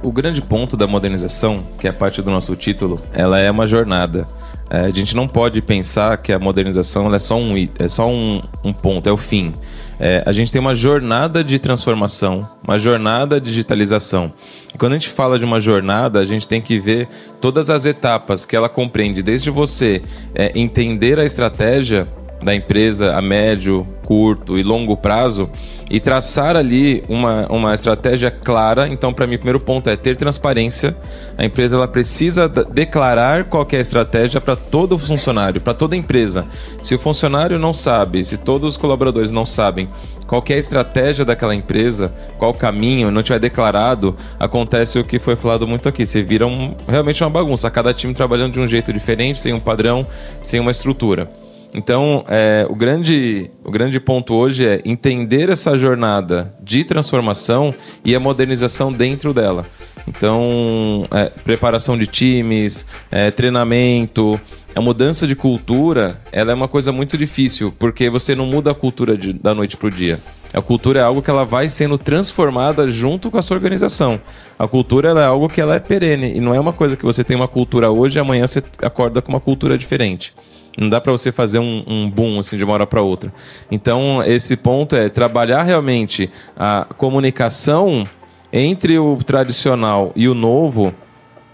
O 0.03 0.11
grande 0.11 0.41
ponto 0.41 0.77
da 0.77 0.87
modernização, 0.87 1.67
que 1.79 1.87
é 1.87 1.93
parte 1.93 2.23
do 2.23 2.31
nosso 2.31 2.55
título, 2.57 3.01
ela 3.13 3.39
é 3.39 3.51
uma 3.51 3.67
jornada. 3.67 4.27
É, 4.71 4.83
a 4.83 4.91
gente 4.91 5.17
não 5.17 5.27
pode 5.27 5.61
pensar 5.61 6.17
que 6.19 6.33
a 6.33 6.39
modernização 6.39 7.13
é 7.13 7.19
só 7.19 7.37
um, 7.37 7.55
é 7.79 7.89
só 7.89 8.09
um, 8.09 8.41
um 8.63 8.73
ponto, 8.73 9.09
é 9.09 9.13
o 9.13 9.17
fim. 9.17 9.53
É, 9.99 10.23
a 10.25 10.33
gente 10.33 10.51
tem 10.51 10.61
uma 10.61 10.75
jornada 10.75 11.45
de 11.45 11.59
transformação, 11.59 12.49
uma 12.67 12.79
jornada 12.79 13.41
de 13.41 13.49
digitalização. 13.49 14.33
E 14.73 14.79
quando 14.79 14.93
a 14.93 14.95
gente 14.95 15.09
fala 15.09 15.39
de 15.39 15.45
uma 15.45 15.61
jornada, 15.61 16.21
a 16.21 16.25
gente 16.25 16.49
tem 16.49 16.63
que 16.63 16.79
ver 16.79 17.09
todas 17.41 17.69
as 17.69 17.85
etapas 17.85 18.47
que 18.47 18.55
ela 18.55 18.69
compreende, 18.69 19.23
desde 19.23 19.51
você 19.51 20.01
é, 20.35 20.53
entender 20.59 21.19
a 21.19 21.25
estratégia 21.25 22.09
da 22.43 22.55
empresa 22.55 23.15
a 23.17 23.23
médio, 23.23 23.87
curto 24.05 24.59
e 24.59 24.63
longo 24.63 24.97
prazo 24.97 25.51
e 25.91 25.99
traçar 25.99 26.57
ali 26.57 27.03
uma, 27.09 27.47
uma 27.49 27.75
estratégia 27.75 28.31
clara. 28.31 28.89
Então, 28.89 29.13
para 29.13 29.27
mim, 29.27 29.35
o 29.35 29.39
primeiro 29.39 29.61
ponto 29.61 29.91
é 29.91 29.97
ter 29.97 30.17
transparência. 30.17 30.97
A 31.37 31.45
empresa 31.45 31.77
ela 31.77 31.89
precisa 31.89 32.49
declarar 32.49 33.45
qual 33.45 33.67
é 33.73 33.77
a 33.77 33.81
estratégia 33.81 34.41
para 34.41 34.55
todo 34.55 34.97
funcionário, 34.97 35.61
para 35.61 35.75
toda 35.75 35.97
empresa. 35.97 36.47
Se 36.83 36.95
o 36.95 36.99
funcionário 36.99 37.59
não 37.59 37.75
sabe, 37.75 38.25
se 38.25 38.37
todos 38.37 38.71
os 38.71 38.77
colaboradores 38.77 39.31
não 39.31 39.45
sabem 39.45 39.89
qual 40.29 40.45
é 40.49 40.55
a 40.55 40.59
estratégia 40.59 41.25
daquela 41.25 41.57
empresa, 41.57 42.15
qual 42.39 42.53
o 42.53 42.55
caminho, 42.55 43.11
não 43.11 43.21
tiver 43.21 43.41
declarado, 43.41 44.17
acontece 44.39 44.97
o 44.97 45.05
que 45.05 45.19
foi 45.19 45.35
falado 45.35 45.67
muito 45.67 45.89
aqui. 45.89 46.07
Você 46.07 46.23
vira 46.23 46.47
um, 46.47 46.73
realmente 46.87 47.25
uma 47.25 47.31
bagunça. 47.31 47.69
Cada 47.69 47.93
time 47.93 48.15
trabalhando 48.15 48.53
de 48.53 48.61
um 48.61 48.69
jeito 48.69 48.93
diferente, 48.93 49.41
sem 49.41 49.53
um 49.53 49.59
padrão, 49.59 50.07
sem 50.41 50.61
uma 50.61 50.71
estrutura. 50.71 51.40
Então, 51.75 52.25
é, 52.29 52.67
o, 52.69 52.75
grande, 52.75 53.51
o 53.65 53.71
grande 53.71 54.01
ponto 54.01 54.35
hoje 54.35 54.67
é 54.67 54.83
entender 54.85 55.49
essa 55.49 55.77
jornada 55.77 56.55
de 56.63 56.85
transformação 56.85 57.75
e 58.05 58.15
a 58.15 58.21
modernização 58.21 58.93
dentro 58.93 59.33
dela. 59.33 59.65
Então, 60.07 61.07
é, 61.13 61.27
preparação 61.45 61.97
de 61.97 62.07
times, 62.07 62.87
é, 63.11 63.31
treinamento, 63.31 64.41
a 64.75 64.81
mudança 64.81 65.27
de 65.27 65.37
cultura, 65.37 66.17
ela 66.33 66.53
é 66.53 66.55
uma 66.55 66.69
coisa 66.69 66.93
muito 66.93 67.19
difícil, 67.19 67.73
porque 67.79 68.09
você 68.09 68.35
não 68.35 68.47
muda 68.47 68.71
a 68.71 68.75
cultura 68.75 69.17
de, 69.17 69.33
da 69.33 69.55
noite 69.55 69.77
para 69.77 69.89
o 69.89 69.91
dia. 69.91 70.19
A 70.53 70.61
cultura 70.61 71.01
é 71.01 71.03
algo 71.03 71.23
que 71.23 71.31
ela 71.31 71.45
vai 71.45 71.69
sendo 71.69 71.97
transformada 71.97 72.89
junto 72.89 73.31
com 73.31 73.39
a 73.39 73.43
sua 73.43 73.57
organização. 73.57 74.21
A 74.59 74.67
cultura 74.67 75.11
é 75.11 75.25
algo 75.25 75.49
que 75.49 75.61
ela 75.61 75.77
é 75.77 75.81
perene 75.81 76.37
e 76.37 76.41
não 76.41 76.55
é 76.55 76.59
uma 76.59 76.73
coisa 76.73 76.97
que 76.97 77.05
você 77.05 77.23
tem 77.23 77.37
uma 77.37 77.47
cultura 77.47 77.91
hoje 77.91 78.19
e 78.19 78.21
amanhã 78.21 78.47
você 78.47 78.63
acorda 78.83 79.23
com 79.23 79.31
uma 79.31 79.41
cultura 79.41 79.79
diferente. 79.79 80.33
Não 80.79 80.89
dá 80.89 81.01
para 81.01 81.13
você 81.13 81.33
fazer 81.33 81.59
um, 81.59 81.83
um, 81.87 82.11
boom 82.11 82.39
assim 82.39 82.57
de 82.57 82.65
uma 82.65 82.73
hora 82.73 82.87
para 82.87 83.03
outra. 83.03 83.33
Então, 83.71 84.23
esse 84.25 84.57
ponto 84.57 84.95
é 84.97 85.09
trabalhar 85.09 85.63
realmente 85.63 86.31
a 86.57 86.87
comunicação 86.97 88.05
entre 88.53 88.99
o 88.99 89.17
tradicional 89.17 90.13
e 90.15 90.29
o 90.29 90.35
novo 90.35 90.95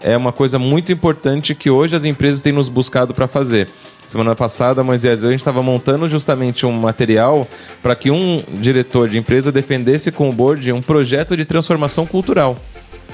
é 0.01 0.15
uma 0.15 0.31
coisa 0.31 0.59
muito 0.59 0.91
importante 0.91 1.55
que 1.55 1.69
hoje 1.69 1.95
as 1.95 2.05
empresas 2.05 2.41
têm 2.41 2.53
nos 2.53 2.69
buscado 2.69 3.13
para 3.13 3.27
fazer. 3.27 3.67
Semana 4.09 4.35
passada, 4.35 4.83
Moisés, 4.83 5.23
a 5.23 5.29
gente 5.29 5.39
estava 5.39 5.61
montando 5.61 6.07
justamente 6.07 6.65
um 6.65 6.71
material 6.71 7.45
para 7.81 7.95
que 7.95 8.09
um 8.09 8.41
diretor 8.53 9.09
de 9.09 9.17
empresa 9.17 9.51
defendesse 9.51 10.11
com 10.11 10.29
o 10.29 10.31
board 10.31 10.71
um 10.71 10.81
projeto 10.81 11.35
de 11.35 11.43
transformação 11.43 12.05
cultural. 12.05 12.57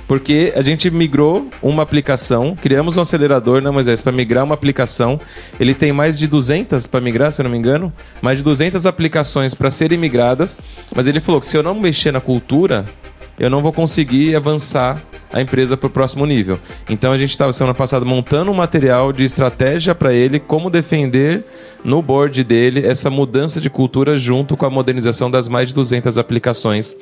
Porque 0.07 0.53
a 0.55 0.61
gente 0.61 0.89
migrou 0.91 1.49
uma 1.61 1.83
aplicação, 1.83 2.55
criamos 2.55 2.97
um 2.97 3.01
acelerador, 3.01 3.61
né, 3.61 3.69
Moisés, 3.69 4.01
para 4.01 4.11
migrar 4.11 4.43
uma 4.43 4.53
aplicação. 4.53 5.19
Ele 5.59 5.73
tem 5.73 5.91
mais 5.91 6.17
de 6.17 6.27
200 6.27 6.85
para 6.87 7.01
migrar, 7.01 7.31
se 7.31 7.41
eu 7.41 7.43
não 7.43 7.51
me 7.51 7.57
engano, 7.57 7.91
mais 8.21 8.37
de 8.37 8.43
200 8.43 8.85
aplicações 8.85 9.53
para 9.53 9.71
serem 9.71 9.97
migradas. 9.97 10.57
Mas 10.95 11.07
ele 11.07 11.19
falou 11.19 11.39
que 11.39 11.47
se 11.47 11.57
eu 11.57 11.63
não 11.63 11.75
mexer 11.75 12.11
na 12.11 12.19
cultura, 12.19 12.85
eu 13.39 13.49
não 13.49 13.61
vou 13.61 13.71
conseguir 13.71 14.35
avançar 14.35 15.01
a 15.31 15.41
empresa 15.41 15.75
para 15.75 15.87
o 15.87 15.89
próximo 15.89 16.25
nível. 16.25 16.59
Então 16.87 17.11
a 17.11 17.17
gente 17.17 17.31
estava 17.31 17.51
semana 17.51 17.73
passada 17.73 18.05
montando 18.05 18.51
um 18.51 18.53
material 18.53 19.11
de 19.11 19.25
estratégia 19.25 19.95
para 19.95 20.13
ele, 20.13 20.39
como 20.39 20.69
defender 20.69 21.43
no 21.83 22.01
board 22.01 22.43
dele 22.43 22.85
essa 22.85 23.09
mudança 23.09 23.59
de 23.59 23.69
cultura 23.69 24.15
junto 24.15 24.55
com 24.55 24.65
a 24.65 24.69
modernização 24.69 25.31
das 25.31 25.47
mais 25.47 25.69
de 25.69 25.73
200 25.73 26.17
aplicações 26.19 26.95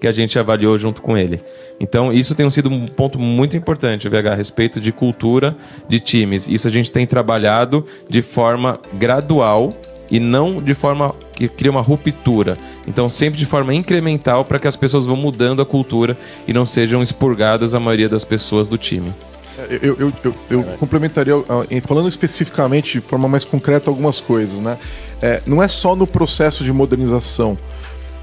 que 0.00 0.06
a 0.06 0.12
gente 0.12 0.38
avaliou 0.38 0.76
junto 0.78 1.02
com 1.02 1.16
ele. 1.16 1.40
Então, 1.80 2.12
isso 2.12 2.34
tem 2.34 2.48
sido 2.50 2.68
um 2.68 2.86
ponto 2.86 3.18
muito 3.18 3.56
importante, 3.56 4.08
VH, 4.08 4.32
a 4.32 4.34
respeito 4.34 4.80
de 4.80 4.92
cultura 4.92 5.56
de 5.88 6.00
times. 6.00 6.48
Isso 6.48 6.68
a 6.68 6.70
gente 6.70 6.90
tem 6.90 7.06
trabalhado 7.06 7.84
de 8.08 8.22
forma 8.22 8.80
gradual 8.94 9.72
e 10.10 10.18
não 10.18 10.56
de 10.56 10.74
forma 10.74 11.14
que 11.34 11.48
cria 11.48 11.70
uma 11.70 11.82
ruptura. 11.82 12.56
Então, 12.86 13.08
sempre 13.08 13.38
de 13.38 13.46
forma 13.46 13.74
incremental 13.74 14.44
para 14.44 14.58
que 14.58 14.66
as 14.66 14.76
pessoas 14.76 15.06
vão 15.06 15.16
mudando 15.16 15.62
a 15.62 15.66
cultura 15.66 16.16
e 16.46 16.52
não 16.52 16.64
sejam 16.64 17.02
expurgadas 17.02 17.74
a 17.74 17.80
maioria 17.80 18.08
das 18.08 18.24
pessoas 18.24 18.66
do 18.66 18.78
time. 18.78 19.12
É, 19.58 19.78
eu, 19.82 19.96
eu, 19.98 20.12
eu, 20.24 20.34
eu 20.50 20.62
complementaria, 20.78 21.34
falando 21.84 22.08
especificamente 22.08 22.92
de 22.92 23.00
forma 23.00 23.28
mais 23.28 23.44
concreta, 23.44 23.90
algumas 23.90 24.20
coisas, 24.20 24.60
né? 24.60 24.78
É, 25.20 25.42
não 25.44 25.62
é 25.62 25.66
só 25.66 25.96
no 25.96 26.06
processo 26.06 26.62
de 26.62 26.72
modernização 26.72 27.58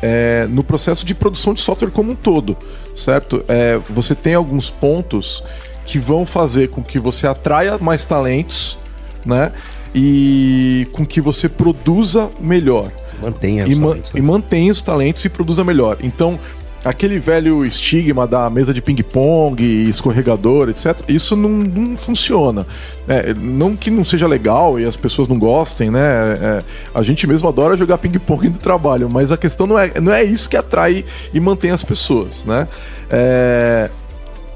é, 0.07 0.45
no 0.47 0.63
processo 0.63 1.03
de 1.03 1.15
produção 1.15 1.51
de 1.51 1.61
software 1.61 1.89
como 1.89 2.11
um 2.11 2.15
todo, 2.15 2.55
certo? 2.93 3.43
É, 3.47 3.79
você 3.89 4.13
tem 4.13 4.35
alguns 4.35 4.69
pontos 4.69 5.43
que 5.83 5.97
vão 5.97 6.27
fazer 6.27 6.69
com 6.69 6.83
que 6.83 6.99
você 6.99 7.25
atraia 7.25 7.79
mais 7.79 8.05
talentos, 8.05 8.77
né? 9.25 9.51
E 9.95 10.87
com 10.91 11.03
que 11.07 11.19
você 11.19 11.49
produza 11.49 12.29
melhor. 12.39 12.91
Mantenha 13.19 13.65
os 13.65 13.75
e, 13.75 13.81
talentos. 13.81 14.13
Né? 14.13 14.19
E 14.19 14.21
mantenha 14.21 14.71
os 14.71 14.81
talentos 14.83 15.25
e 15.25 15.29
produza 15.29 15.63
melhor. 15.63 15.97
Então, 16.01 16.37
aquele 16.85 17.17
velho 17.17 17.65
estigma 17.65 18.27
da 18.27 18.47
mesa 18.47 18.71
de 18.71 18.79
ping-pong, 18.79 19.63
escorregador, 19.89 20.69
etc., 20.69 21.01
isso 21.07 21.35
não, 21.35 21.49
não 21.49 21.97
funciona. 21.97 22.65
É, 23.07 23.33
não 23.33 23.75
que 23.75 23.89
não 23.89 24.03
seja 24.03 24.27
legal 24.27 24.79
e 24.79 24.85
as 24.85 24.95
pessoas 24.95 25.27
não 25.27 25.37
gostem, 25.37 25.89
né? 25.89 25.99
É, 26.39 26.63
a 26.93 27.01
gente 27.01 27.25
mesmo 27.25 27.49
adora 27.49 27.75
jogar 27.75 27.97
ping-pong 27.97 28.49
no 28.49 28.57
trabalho, 28.57 29.09
mas 29.11 29.31
a 29.31 29.37
questão 29.37 29.65
não 29.65 29.79
é, 29.79 29.99
não 29.99 30.13
é 30.13 30.23
isso 30.23 30.47
que 30.47 30.55
atrai 30.55 31.03
e 31.33 31.39
mantém 31.39 31.71
as 31.71 31.83
pessoas, 31.83 32.45
né? 32.45 32.67
É, 33.09 33.89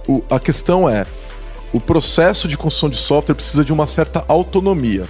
o, 0.07 0.23
a 0.29 0.39
questão 0.39 0.87
é, 0.87 1.07
o 1.73 1.79
processo 1.79 2.47
de 2.47 2.55
construção 2.55 2.89
de 2.89 2.97
software 2.97 3.35
precisa 3.35 3.65
de 3.65 3.73
uma 3.73 3.87
certa 3.87 4.23
autonomia 4.27 5.05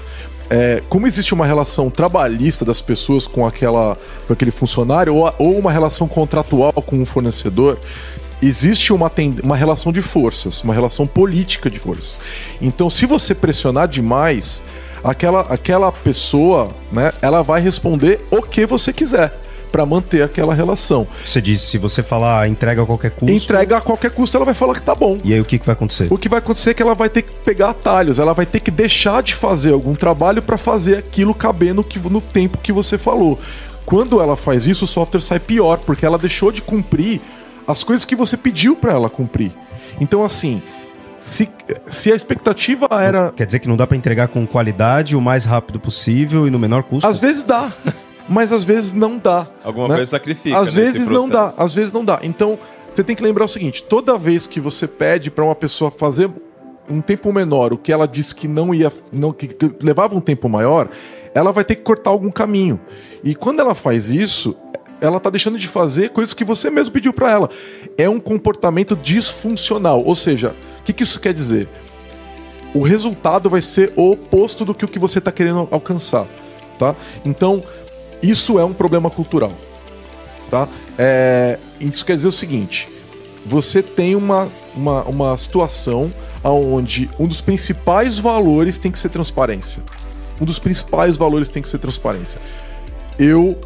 é, 0.49 0.81
como 0.89 1.05
existe 1.05 1.33
uma 1.33 1.45
relação 1.45 1.89
trabalhista 1.89 2.65
das 2.65 2.81
pessoas 2.81 3.27
com, 3.27 3.45
aquela, 3.45 3.97
com 4.25 4.33
aquele 4.33 4.51
funcionário 4.51 5.13
ou, 5.15 5.33
ou 5.37 5.57
uma 5.57 5.71
relação 5.71 6.07
contratual 6.07 6.73
com 6.73 6.97
um 6.97 7.05
fornecedor, 7.05 7.77
existe 8.41 8.91
uma, 8.91 9.11
uma 9.43 9.55
relação 9.55 9.91
de 9.91 10.01
forças, 10.01 10.63
uma 10.63 10.73
relação 10.73 11.05
política 11.05 11.69
de 11.69 11.79
forças. 11.79 12.21
Então, 12.61 12.89
se 12.89 13.05
você 13.05 13.35
pressionar 13.35 13.87
demais, 13.87 14.63
aquela, 15.03 15.41
aquela 15.41 15.91
pessoa, 15.91 16.69
né, 16.91 17.11
ela 17.21 17.43
vai 17.43 17.61
responder 17.61 18.19
o 18.31 18.41
que 18.41 18.65
você 18.65 18.91
quiser 18.91 19.33
para 19.71 19.85
manter 19.85 20.21
aquela 20.21 20.53
relação. 20.53 21.07
Você 21.25 21.41
disse, 21.41 21.65
se 21.65 21.77
você 21.77 22.03
falar 22.03 22.47
entrega 22.47 22.83
a 22.83 22.85
qualquer 22.85 23.11
custo. 23.11 23.31
Entrega 23.31 23.77
a 23.77 23.81
qualquer 23.81 24.11
custo, 24.11 24.35
ela 24.35 24.45
vai 24.45 24.53
falar 24.53 24.73
que 24.73 24.81
tá 24.81 24.95
bom. 24.95 25.17
E 25.23 25.33
aí 25.33 25.39
o 25.39 25.45
que, 25.45 25.59
que 25.59 25.65
vai 25.65 25.73
acontecer? 25.73 26.07
O 26.09 26.17
que 26.17 26.29
vai 26.29 26.39
acontecer 26.39 26.71
é 26.71 26.73
que 26.73 26.81
ela 26.81 26.95
vai 26.95 27.09
ter 27.09 27.21
que 27.21 27.31
pegar 27.31 27.69
atalhos, 27.69 28.19
ela 28.19 28.33
vai 28.33 28.45
ter 28.45 28.59
que 28.59 28.71
deixar 28.71 29.23
de 29.23 29.35
fazer 29.35 29.73
algum 29.73 29.93
trabalho 29.93 30.41
para 30.41 30.57
fazer 30.57 30.97
aquilo 30.97 31.33
caber 31.33 31.73
no, 31.73 31.83
que, 31.83 31.99
no 31.99 32.21
tempo 32.21 32.57
que 32.57 32.71
você 32.71 32.97
falou. 32.97 33.39
Quando 33.85 34.21
ela 34.21 34.35
faz 34.35 34.67
isso, 34.67 34.85
o 34.85 34.87
software 34.87 35.21
sai 35.21 35.39
pior, 35.39 35.79
porque 35.79 36.05
ela 36.05 36.17
deixou 36.17 36.51
de 36.51 36.61
cumprir 36.61 37.21
as 37.67 37.83
coisas 37.83 38.05
que 38.05 38.15
você 38.15 38.37
pediu 38.37 38.75
para 38.75 38.93
ela 38.93 39.09
cumprir. 39.09 39.51
Então, 39.99 40.23
assim, 40.23 40.61
se, 41.19 41.49
se 41.87 42.11
a 42.11 42.15
expectativa 42.15 42.87
era. 42.91 43.31
Quer 43.35 43.45
dizer 43.45 43.59
que 43.59 43.67
não 43.67 43.75
dá 43.75 43.85
para 43.85 43.97
entregar 43.97 44.27
com 44.29 44.45
qualidade 44.47 45.15
o 45.15 45.21
mais 45.21 45.45
rápido 45.45 45.79
possível 45.79 46.47
e 46.47 46.51
no 46.51 46.57
menor 46.57 46.83
custo? 46.83 47.07
Às 47.07 47.19
vezes 47.19 47.43
dá. 47.43 47.71
mas 48.29 48.51
às 48.51 48.63
vezes 48.63 48.93
não 48.93 49.17
dá. 49.17 49.47
Alguma 49.63 49.87
né? 49.89 49.95
coisa 49.95 50.11
sacrifica. 50.11 50.57
Às 50.57 50.73
vezes 50.73 51.07
não 51.07 51.27
dá, 51.27 51.53
às 51.57 51.73
vezes 51.73 51.91
não 51.91 52.05
dá. 52.05 52.19
Então, 52.21 52.57
você 52.91 53.03
tem 53.03 53.15
que 53.15 53.23
lembrar 53.23 53.45
o 53.45 53.49
seguinte: 53.49 53.83
toda 53.83 54.17
vez 54.17 54.45
que 54.45 54.59
você 54.59 54.87
pede 54.87 55.31
para 55.31 55.43
uma 55.43 55.55
pessoa 55.55 55.89
fazer 55.89 56.29
um 56.89 57.01
tempo 57.01 57.31
menor 57.31 57.71
o 57.73 57.77
que 57.77 57.91
ela 57.91 58.07
disse 58.07 58.33
que 58.33 58.47
não 58.47 58.73
ia, 58.73 58.91
não, 59.11 59.31
que, 59.31 59.47
que 59.47 59.71
levava 59.81 60.15
um 60.15 60.21
tempo 60.21 60.49
maior, 60.49 60.89
ela 61.33 61.51
vai 61.51 61.63
ter 61.63 61.75
que 61.75 61.81
cortar 61.81 62.09
algum 62.09 62.31
caminho. 62.31 62.79
E 63.23 63.35
quando 63.35 63.59
ela 63.59 63.75
faz 63.75 64.09
isso, 64.09 64.55
ela 65.01 65.17
está 65.17 65.29
deixando 65.29 65.57
de 65.57 65.67
fazer 65.67 66.09
coisas 66.09 66.33
que 66.33 66.43
você 66.43 66.69
mesmo 66.69 66.93
pediu 66.93 67.13
para 67.13 67.31
ela. 67.31 67.49
É 67.97 68.09
um 68.09 68.19
comportamento 68.19 68.95
disfuncional. 68.95 70.03
Ou 70.03 70.15
seja, 70.15 70.55
o 70.79 70.83
que, 70.83 70.93
que 70.93 71.03
isso 71.03 71.19
quer 71.19 71.33
dizer? 71.33 71.67
O 72.73 72.81
resultado 72.81 73.49
vai 73.49 73.61
ser 73.61 73.91
o 73.95 74.11
oposto 74.11 74.65
do 74.65 74.73
que 74.73 74.85
o 74.85 74.87
que 74.87 74.99
você 74.99 75.19
está 75.19 75.31
querendo 75.31 75.67
alcançar, 75.71 76.27
tá? 76.77 76.95
Então, 77.25 77.61
isso 78.21 78.59
é 78.59 78.65
um 78.65 78.73
problema 78.73 79.09
cultural, 79.09 79.53
tá? 80.49 80.67
É, 80.97 81.57
isso 81.79 82.05
quer 82.05 82.15
dizer 82.15 82.27
o 82.27 82.31
seguinte: 82.31 82.87
você 83.45 83.81
tem 83.81 84.15
uma, 84.15 84.49
uma, 84.75 85.03
uma 85.03 85.37
situação 85.37 86.11
onde 86.43 87.09
um 87.19 87.27
dos 87.27 87.41
principais 87.41 88.17
valores 88.17 88.77
tem 88.77 88.91
que 88.91 88.99
ser 88.99 89.09
transparência. 89.09 89.83
Um 90.39 90.45
dos 90.45 90.59
principais 90.59 91.17
valores 91.17 91.49
tem 91.49 91.61
que 91.61 91.67
ser 91.67 91.79
transparência. 91.79 92.39
Eu 93.17 93.59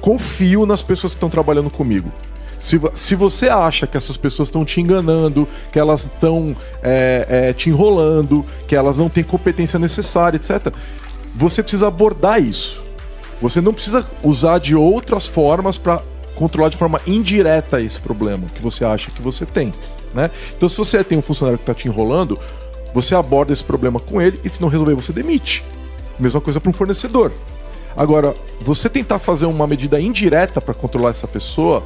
confio 0.00 0.64
nas 0.64 0.82
pessoas 0.82 1.12
que 1.12 1.16
estão 1.16 1.28
trabalhando 1.28 1.70
comigo. 1.70 2.10
Se, 2.58 2.78
se 2.94 3.14
você 3.14 3.48
acha 3.48 3.86
que 3.86 3.96
essas 3.96 4.16
pessoas 4.16 4.48
estão 4.48 4.64
te 4.64 4.80
enganando, 4.80 5.48
que 5.72 5.78
elas 5.78 6.04
estão 6.04 6.54
é, 6.82 7.26
é, 7.28 7.52
te 7.52 7.70
enrolando, 7.70 8.44
que 8.68 8.76
elas 8.76 8.98
não 8.98 9.08
têm 9.08 9.24
competência 9.24 9.78
necessária, 9.78 10.36
etc., 10.36 10.72
você 11.34 11.62
precisa 11.62 11.88
abordar 11.88 12.40
isso. 12.40 12.82
Você 13.40 13.60
não 13.60 13.72
precisa 13.72 14.08
usar 14.22 14.58
de 14.58 14.74
outras 14.74 15.26
formas 15.26 15.78
para 15.78 16.02
controlar 16.34 16.68
de 16.68 16.76
forma 16.76 17.00
indireta 17.06 17.80
esse 17.80 18.00
problema 18.00 18.46
que 18.54 18.62
você 18.62 18.84
acha 18.84 19.10
que 19.10 19.20
você 19.20 19.44
tem. 19.44 19.72
Né? 20.14 20.30
Então, 20.56 20.68
se 20.68 20.76
você 20.76 21.02
tem 21.04 21.18
um 21.18 21.22
funcionário 21.22 21.58
que 21.58 21.62
está 21.62 21.74
te 21.74 21.88
enrolando, 21.88 22.38
você 22.92 23.14
aborda 23.14 23.52
esse 23.52 23.64
problema 23.64 24.00
com 24.00 24.20
ele 24.20 24.40
e, 24.44 24.48
se 24.48 24.60
não 24.60 24.68
resolver, 24.68 24.94
você 24.94 25.12
demite. 25.12 25.64
Mesma 26.18 26.40
coisa 26.40 26.60
para 26.60 26.70
um 26.70 26.72
fornecedor. 26.72 27.32
Agora, 27.96 28.34
você 28.60 28.88
tentar 28.88 29.18
fazer 29.18 29.46
uma 29.46 29.66
medida 29.66 30.00
indireta 30.00 30.60
para 30.60 30.74
controlar 30.74 31.10
essa 31.10 31.26
pessoa, 31.26 31.82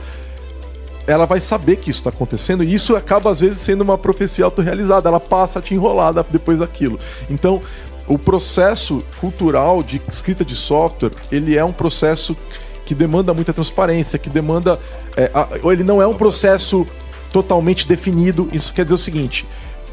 ela 1.07 1.27
vai 1.27 1.41
saber 1.41 1.77
que 1.77 1.91
isso 1.91 2.01
está 2.01 2.11
acontecendo 2.11 2.65
e 2.65 2.73
isso 2.73 2.97
acaba 2.97 3.31
às 3.31 3.41
vezes 3.41 3.59
sendo 3.59 3.83
uma 3.83 3.99
profecia 3.99 4.45
autorrealizada. 4.45 5.09
Ela 5.09 5.21
passa 5.21 5.59
a 5.59 5.63
te 5.63 5.75
enrolar 5.75 6.13
depois 6.31 6.59
daquilo. 6.59 6.99
Então, 7.29 7.61
o 8.07 8.19
processo 8.19 9.03
cultural 9.21 9.83
de 9.83 10.01
escrita 10.09 10.45
de 10.45 10.55
software, 10.55 11.11
ele 11.31 11.57
é 11.57 11.65
um 11.65 11.73
processo 11.73 12.37
que 12.85 12.95
demanda 12.95 13.33
muita 13.33 13.53
transparência, 13.53 14.19
que 14.19 14.29
demanda. 14.29 14.79
É, 15.17 15.31
a, 15.33 15.49
ele 15.73 15.83
não 15.83 16.03
é 16.03 16.07
um 16.07 16.15
processo 16.15 16.87
totalmente 17.33 17.89
definido. 17.89 18.49
Isso 18.53 18.73
quer 18.73 18.85
dizer 18.85 18.95
o 18.95 18.99
seguinte: 18.99 19.47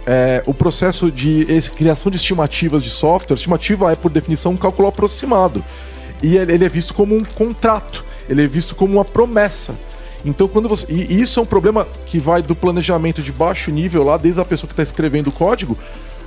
é, 0.06 0.44
o 0.46 0.54
processo 0.54 1.10
de 1.12 1.46
criação 1.76 2.10
de 2.10 2.18
estimativas 2.18 2.84
de 2.84 2.90
software, 2.90 3.36
estimativa 3.36 3.92
é, 3.92 3.96
por 3.96 4.12
definição, 4.12 4.52
um 4.52 4.58
cálculo 4.58 4.88
aproximado 4.88 5.64
e 6.22 6.38
ele 6.38 6.64
é 6.64 6.70
visto 6.70 6.94
como 6.94 7.16
um 7.16 7.24
contrato, 7.24 8.06
ele 8.30 8.44
é 8.44 8.48
visto 8.48 8.76
como 8.76 8.94
uma 8.94 9.06
promessa. 9.06 9.76
Então, 10.24 10.48
quando 10.48 10.70
você. 10.70 10.86
E 10.88 11.20
isso 11.20 11.40
é 11.40 11.44
um 11.44 11.46
problema 11.46 11.88
que 12.06 12.20
vai 12.20 12.44
do 12.44 12.56
planejamento 12.56 13.24
de 13.24 13.32
baixo 13.32 13.72
nível, 13.72 14.04
lá, 14.04 14.18
desde 14.18 14.40
a 14.40 14.46
pessoa 14.46 14.68
que 14.68 14.74
está 14.74 14.84
escrevendo 14.84 15.28
o 15.28 15.32
código, 15.32 15.76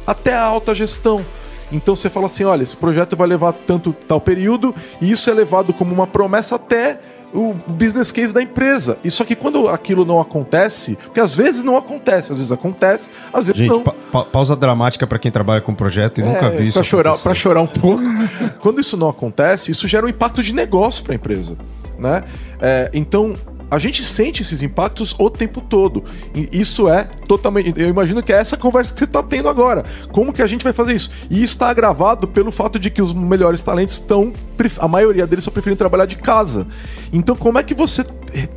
até 0.05 0.35
a 0.35 0.43
alta 0.43 0.75
gestão. 0.75 1.25
Então 1.73 1.97
você 1.97 2.11
fala 2.11 2.27
assim: 2.27 2.45
olha, 2.45 2.63
esse 2.63 2.77
projeto 2.77 3.17
vai 3.17 3.27
levar 3.27 3.53
tanto 3.53 3.93
tal 4.07 4.21
período, 4.21 4.75
e 5.01 5.11
isso 5.11 5.29
é 5.31 5.35
levado 5.35 5.73
como 5.73 5.95
uma 5.95 6.07
promessa 6.07 6.57
até 6.57 6.99
o 7.35 7.53
business 7.67 8.13
case 8.13 8.33
da 8.33 8.41
empresa. 8.41 8.97
E 9.03 9.11
só 9.11 9.25
que 9.25 9.35
quando 9.35 9.69
aquilo 9.69 10.05
não 10.05 10.21
acontece, 10.21 10.97
porque 10.97 11.19
às 11.19 11.35
vezes 11.35 11.65
não 11.65 11.77
acontece, 11.77 12.31
às 12.31 12.39
vezes 12.39 12.53
acontece, 12.53 13.11
às 13.33 13.45
vezes 13.45 13.59
Gente, 13.59 13.71
não. 13.71 13.83
Pa 13.83 14.25
pausa 14.25 14.55
dramática 14.55 15.07
para 15.07 15.19
quem 15.19 15.33
trabalha 15.33 15.61
com 15.61 15.75
projeto 15.75 16.21
e 16.21 16.23
é, 16.23 16.25
nunca 16.25 16.49
viu 16.51 16.69
isso. 16.69 16.79
Para 16.79 16.85
chorar, 16.85 17.35
chorar 17.35 17.61
um 17.61 17.67
pouco. 17.67 18.03
quando 18.63 18.81
isso 18.81 18.97
não 18.97 19.09
acontece, 19.09 19.73
isso 19.73 19.89
gera 19.89 20.07
um 20.07 20.09
impacto 20.09 20.43
de 20.43 20.53
negócio 20.55 21.03
para 21.03 21.13
a 21.13 21.17
empresa, 21.17 21.59
né? 21.99 22.23
É, 22.61 22.89
então 22.95 23.35
a 23.75 23.79
gente 23.79 24.05
sente 24.05 24.41
esses 24.41 24.63
impactos 24.63 25.17
o 25.19 25.29
tempo 25.29 25.61
todo. 25.61 26.05
E 26.33 26.49
isso 26.53 26.89
é 26.89 27.09
totalmente. 27.27 27.73
Eu 27.77 27.89
imagino 27.89 28.23
que 28.23 28.33
é 28.33 28.37
essa 28.37 28.57
conversa 28.57 28.93
que 28.93 29.01
você 29.01 29.05
está 29.05 29.21
tendo 29.21 29.49
agora. 29.49 29.85
Como 30.13 30.33
que 30.33 30.41
a 30.41 30.47
gente 30.47 30.63
vai 30.63 30.73
fazer 30.73 30.95
isso? 30.95 31.11
E 31.29 31.43
isso 31.43 31.55
está 31.55 31.71
agravado 31.71 32.29
pelo 32.29 32.53
fato 32.53 32.79
de 32.79 32.89
que 32.89 33.03
os 33.03 33.13
melhores 33.13 33.63
talentos 33.63 33.97
estão. 33.97 34.33
A 34.79 34.87
maioria 34.87 35.27
deles 35.27 35.45
só 35.45 35.51
preferem 35.51 35.77
trabalhar 35.77 36.07
de 36.07 36.15
casa. 36.15 36.69
Então, 37.13 37.35
como 37.35 37.59
é 37.59 37.65
que 37.65 37.75
você 37.75 38.05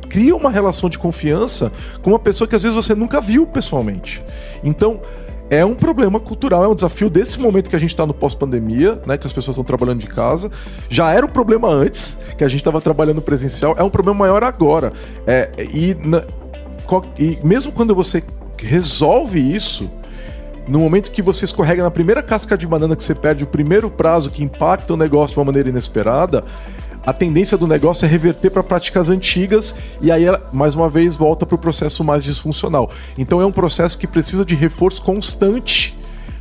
cria 0.08 0.36
uma 0.36 0.52
relação 0.52 0.88
de 0.88 0.98
confiança 0.98 1.72
com 2.00 2.10
uma 2.10 2.18
pessoa 2.20 2.46
que 2.46 2.54
às 2.54 2.62
vezes 2.62 2.76
você 2.76 2.94
nunca 2.94 3.20
viu 3.20 3.44
pessoalmente? 3.44 4.22
Então 4.62 5.00
é 5.50 5.64
um 5.64 5.74
problema 5.74 6.20
cultural, 6.20 6.64
é 6.64 6.68
um 6.68 6.74
desafio 6.74 7.08
desse 7.08 7.40
momento 7.40 7.70
que 7.70 7.76
a 7.76 7.78
gente 7.78 7.90
está 7.90 8.06
no 8.06 8.12
pós-pandemia, 8.12 9.00
né, 9.06 9.16
que 9.16 9.26
as 9.26 9.32
pessoas 9.32 9.54
estão 9.54 9.64
trabalhando 9.64 10.00
de 10.00 10.06
casa. 10.06 10.50
Já 10.88 11.12
era 11.12 11.24
um 11.24 11.28
problema 11.28 11.68
antes, 11.68 12.18
que 12.36 12.44
a 12.44 12.48
gente 12.48 12.60
estava 12.60 12.80
trabalhando 12.80 13.22
presencial, 13.22 13.74
é 13.78 13.82
um 13.82 13.90
problema 13.90 14.18
maior 14.18 14.44
agora. 14.44 14.92
É, 15.26 15.50
e, 15.72 15.96
na, 16.04 16.22
e 17.18 17.38
mesmo 17.42 17.72
quando 17.72 17.94
você 17.94 18.22
resolve 18.58 19.38
isso, 19.38 19.90
no 20.66 20.78
momento 20.78 21.10
que 21.10 21.22
você 21.22 21.46
escorrega 21.46 21.82
na 21.82 21.90
primeira 21.90 22.22
casca 22.22 22.56
de 22.56 22.66
banana 22.66 22.94
que 22.94 23.02
você 23.02 23.14
perde 23.14 23.42
o 23.42 23.46
primeiro 23.46 23.88
prazo 23.88 24.30
que 24.30 24.44
impacta 24.44 24.92
o 24.92 24.96
negócio 24.96 25.34
de 25.34 25.40
uma 25.40 25.46
maneira 25.46 25.70
inesperada, 25.70 26.44
a 27.04 27.12
tendência 27.12 27.56
do 27.56 27.66
negócio 27.66 28.04
é 28.04 28.08
reverter 28.08 28.50
para 28.50 28.62
práticas 28.62 29.08
antigas 29.08 29.74
e 30.00 30.10
aí 30.10 30.24
ela, 30.24 30.46
mais 30.52 30.74
uma 30.74 30.88
vez, 30.88 31.16
volta 31.16 31.46
para 31.46 31.56
o 31.56 31.58
processo 31.58 32.04
mais 32.04 32.24
disfuncional. 32.24 32.90
Então 33.16 33.40
é 33.40 33.46
um 33.46 33.52
processo 33.52 33.98
que 33.98 34.06
precisa 34.06 34.44
de 34.44 34.54
reforço 34.54 35.02
constante 35.02 35.96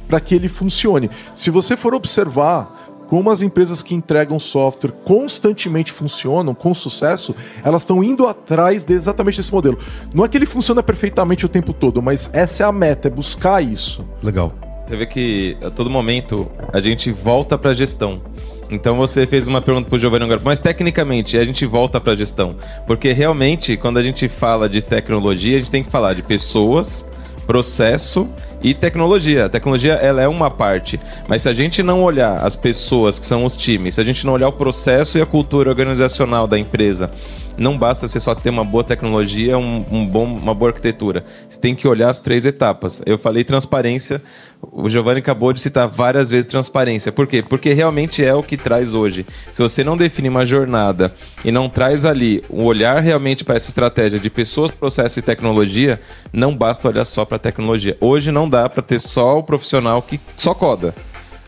para 0.08 0.20
que 0.20 0.34
ele 0.34 0.48
funcione. 0.48 1.10
Se 1.36 1.50
você 1.50 1.76
for 1.76 1.94
observar 1.94 2.88
como 3.08 3.30
as 3.30 3.42
empresas 3.42 3.82
que 3.82 3.96
entregam 3.96 4.38
software 4.40 4.92
constantemente 4.92 5.92
funcionam 5.92 6.54
com 6.54 6.74
sucesso, 6.74 7.36
elas 7.64 7.82
estão 7.82 8.04
indo 8.04 8.28
atrás 8.28 8.84
de 8.84 8.94
exatamente 8.94 9.38
desse 9.38 9.52
modelo. 9.52 9.78
Não 10.14 10.26
é 10.26 10.28
que 10.28 10.38
ele 10.38 10.46
funciona 10.46 10.84
perfeitamente 10.84 11.46
o 11.46 11.50
tempo 11.50 11.74
todo, 11.74 12.02
mas 12.02 12.30
essa 12.34 12.64
é 12.64 12.66
a 12.66 12.72
meta, 12.72 13.08
é 13.08 13.12
buscar 13.12 13.64
isso. 13.64 14.06
Legal. 14.22 14.54
Você 14.86 14.96
vê 14.96 15.06
que 15.06 15.58
a 15.62 15.70
todo 15.70 15.90
momento 15.90 16.50
a 16.72 16.80
gente 16.80 17.12
volta 17.12 17.58
para 17.58 17.72
a 17.72 17.74
gestão. 17.74 18.22
Então 18.70 18.98
você 18.98 19.26
fez 19.26 19.48
uma 19.48 19.62
pergunta 19.62 19.90
para 19.90 19.96
o 19.96 20.00
Giovanni 20.00 20.26
agora, 20.26 20.42
mas 20.44 20.60
tecnicamente 20.60 21.38
a 21.38 21.46
gente 21.46 21.66
volta 21.66 22.02
para 22.02 22.16
gestão, 22.16 22.56
porque 22.86 23.14
realmente 23.14 23.78
quando 23.78 23.98
a 23.98 24.04
gente 24.04 24.28
fala 24.28 24.68
de 24.68 24.82
tecnologia, 24.82 25.56
a 25.56 25.60
gente 25.60 25.72
tem 25.72 25.84
que 25.84 25.90
falar 25.90 26.14
de 26.14 26.22
pessoas, 26.22 27.10
processo 27.46 28.30
e 28.62 28.74
tecnologia. 28.74 29.46
A 29.46 29.50
tecnologia 29.50 29.94
ela 29.94 30.22
é 30.22 30.28
uma 30.28 30.52
parte, 30.52 31.00
mas 31.28 31.44
se 31.44 31.50
a 31.50 31.54
gente 31.54 31.82
não 31.82 32.04
olhar 32.04 32.46
as 32.46 32.56
pessoas 32.56 33.18
que 33.18 33.26
são 33.26 33.46
os 33.46 33.56
times, 33.56 33.96
se 33.96 34.02
a 34.02 34.04
gente 34.04 34.26
não 34.26 34.34
olhar 34.34 34.50
o 34.50 34.54
processo 34.54 35.18
e 35.18 35.22
a 35.22 35.26
cultura 35.26 35.70
organizacional 35.70 36.46
da 36.46 36.60
empresa, 36.60 37.10
não 37.58 37.78
basta 37.78 38.08
você 38.08 38.20
só 38.20 38.36
ter 38.36 38.50
uma 38.50 38.64
boa 38.64 38.84
tecnologia, 38.84 39.58
um, 39.58 39.86
um, 39.92 40.06
bom, 40.06 40.26
uma 40.26 40.54
boa 40.54 40.70
arquitetura. 40.70 41.26
Você 41.50 41.60
tem 41.60 41.74
que 41.74 41.88
olhar 41.88 42.10
as 42.10 42.20
três 42.20 42.46
etapas. 42.46 43.02
Eu 43.06 43.18
falei 43.18 43.44
transparência, 43.44 44.22
o 44.62 44.88
Giovanni 44.88 45.20
acabou 45.20 45.52
de 45.52 45.60
citar 45.60 45.88
várias 45.88 46.30
vezes 46.30 46.46
transparência. 46.46 47.12
Por 47.12 47.26
quê? 47.26 47.42
Porque 47.42 47.74
realmente 47.74 48.24
é 48.24 48.34
o 48.34 48.44
que 48.44 48.58
traz 48.58 48.94
hoje. 48.94 49.26
Se 49.54 49.62
você 49.62 49.84
não 49.84 49.98
definir 49.98 50.30
uma 50.30 50.46
jornada 50.46 51.12
e 51.44 51.52
não 51.52 51.68
traz 51.68 52.06
ali 52.06 52.44
um 52.50 52.64
olhar 52.64 53.02
realmente 53.02 53.44
para 53.44 53.56
essa 53.56 53.70
estratégia 53.70 54.20
de 54.20 54.30
pessoas, 54.30 54.72
processo 54.72 55.20
e 55.20 55.22
tecnologia, 55.22 56.00
não 56.32 56.56
basta 56.56 56.88
olhar 56.88 57.06
só 57.06 57.26
para 57.26 57.38
a 57.38 57.40
tecnologia. 57.40 57.98
Hoje 58.00 58.32
não 58.32 58.48
dá 58.48 58.70
para 58.70 58.84
ter 58.84 59.00
só 59.00 59.38
o 59.38 59.44
profissional 59.44 60.02
que 60.02 60.20
só 60.38 60.54
coda. 60.54 60.94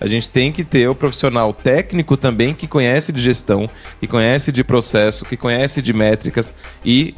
A 0.02 0.08
gente 0.08 0.30
tem 0.30 0.52
que 0.52 0.64
ter 0.64 0.88
o 0.88 0.96
profissional 0.96 1.52
técnico 1.52 2.16
também 2.16 2.54
que 2.54 2.68
conhece 2.68 3.12
de 3.12 3.22
gestão, 3.22 3.66
que 4.00 4.08
conhece 4.08 4.52
de 4.52 4.64
processo, 4.64 5.26
que 5.26 5.36
conhece 5.36 5.82
de 5.82 5.92
métricas 5.92 6.54
e 6.86 7.14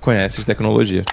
conhece 0.00 0.38
de 0.38 0.46
tecnologia. 0.46 1.04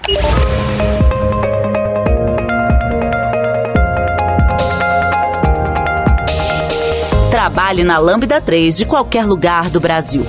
Trabalhe 7.30 7.84
na 7.84 7.98
Lambda 7.98 8.40
3 8.40 8.78
de 8.78 8.86
qualquer 8.86 9.26
lugar 9.26 9.68
do 9.68 9.78
Brasil. 9.78 10.24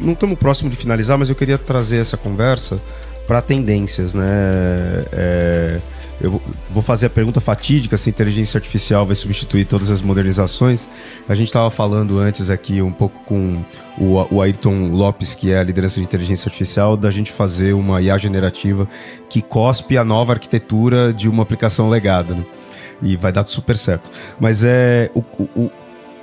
não 0.00 0.14
estamos 0.14 0.38
próximo 0.38 0.70
de 0.70 0.76
finalizar, 0.76 1.18
mas 1.18 1.28
eu 1.28 1.36
queria 1.36 1.58
trazer 1.58 1.98
essa 1.98 2.16
conversa 2.16 2.80
para 3.26 3.42
tendências, 3.42 4.14
né? 4.14 4.24
É, 5.12 5.78
eu 6.20 6.40
vou 6.70 6.82
fazer 6.82 7.06
a 7.06 7.10
pergunta 7.10 7.40
fatídica 7.40 7.96
se 7.96 8.08
a 8.08 8.12
inteligência 8.12 8.58
artificial 8.58 9.06
vai 9.06 9.14
substituir 9.14 9.64
todas 9.64 9.90
as 9.90 10.02
modernizações. 10.02 10.88
A 11.28 11.34
gente 11.34 11.48
estava 11.48 11.70
falando 11.70 12.18
antes 12.18 12.50
aqui 12.50 12.82
um 12.82 12.92
pouco 12.92 13.18
com 13.24 13.64
o, 13.98 14.16
o 14.30 14.42
Ayrton 14.42 14.88
Lopes, 14.88 15.34
que 15.34 15.50
é 15.50 15.58
a 15.58 15.62
liderança 15.62 15.96
de 15.96 16.02
inteligência 16.02 16.48
artificial, 16.48 16.96
da 16.96 17.10
gente 17.10 17.32
fazer 17.32 17.72
uma 17.72 18.02
IA 18.02 18.18
generativa 18.18 18.86
que 19.28 19.40
cospe 19.40 19.96
a 19.96 20.04
nova 20.04 20.34
arquitetura 20.34 21.12
de 21.12 21.28
uma 21.28 21.42
aplicação 21.42 21.88
legada, 21.88 22.34
né? 22.34 22.44
E 23.02 23.16
vai 23.16 23.32
dar 23.32 23.46
super 23.46 23.78
certo. 23.78 24.10
Mas 24.38 24.62
é 24.62 25.10
o, 25.14 25.20
o, 25.56 25.70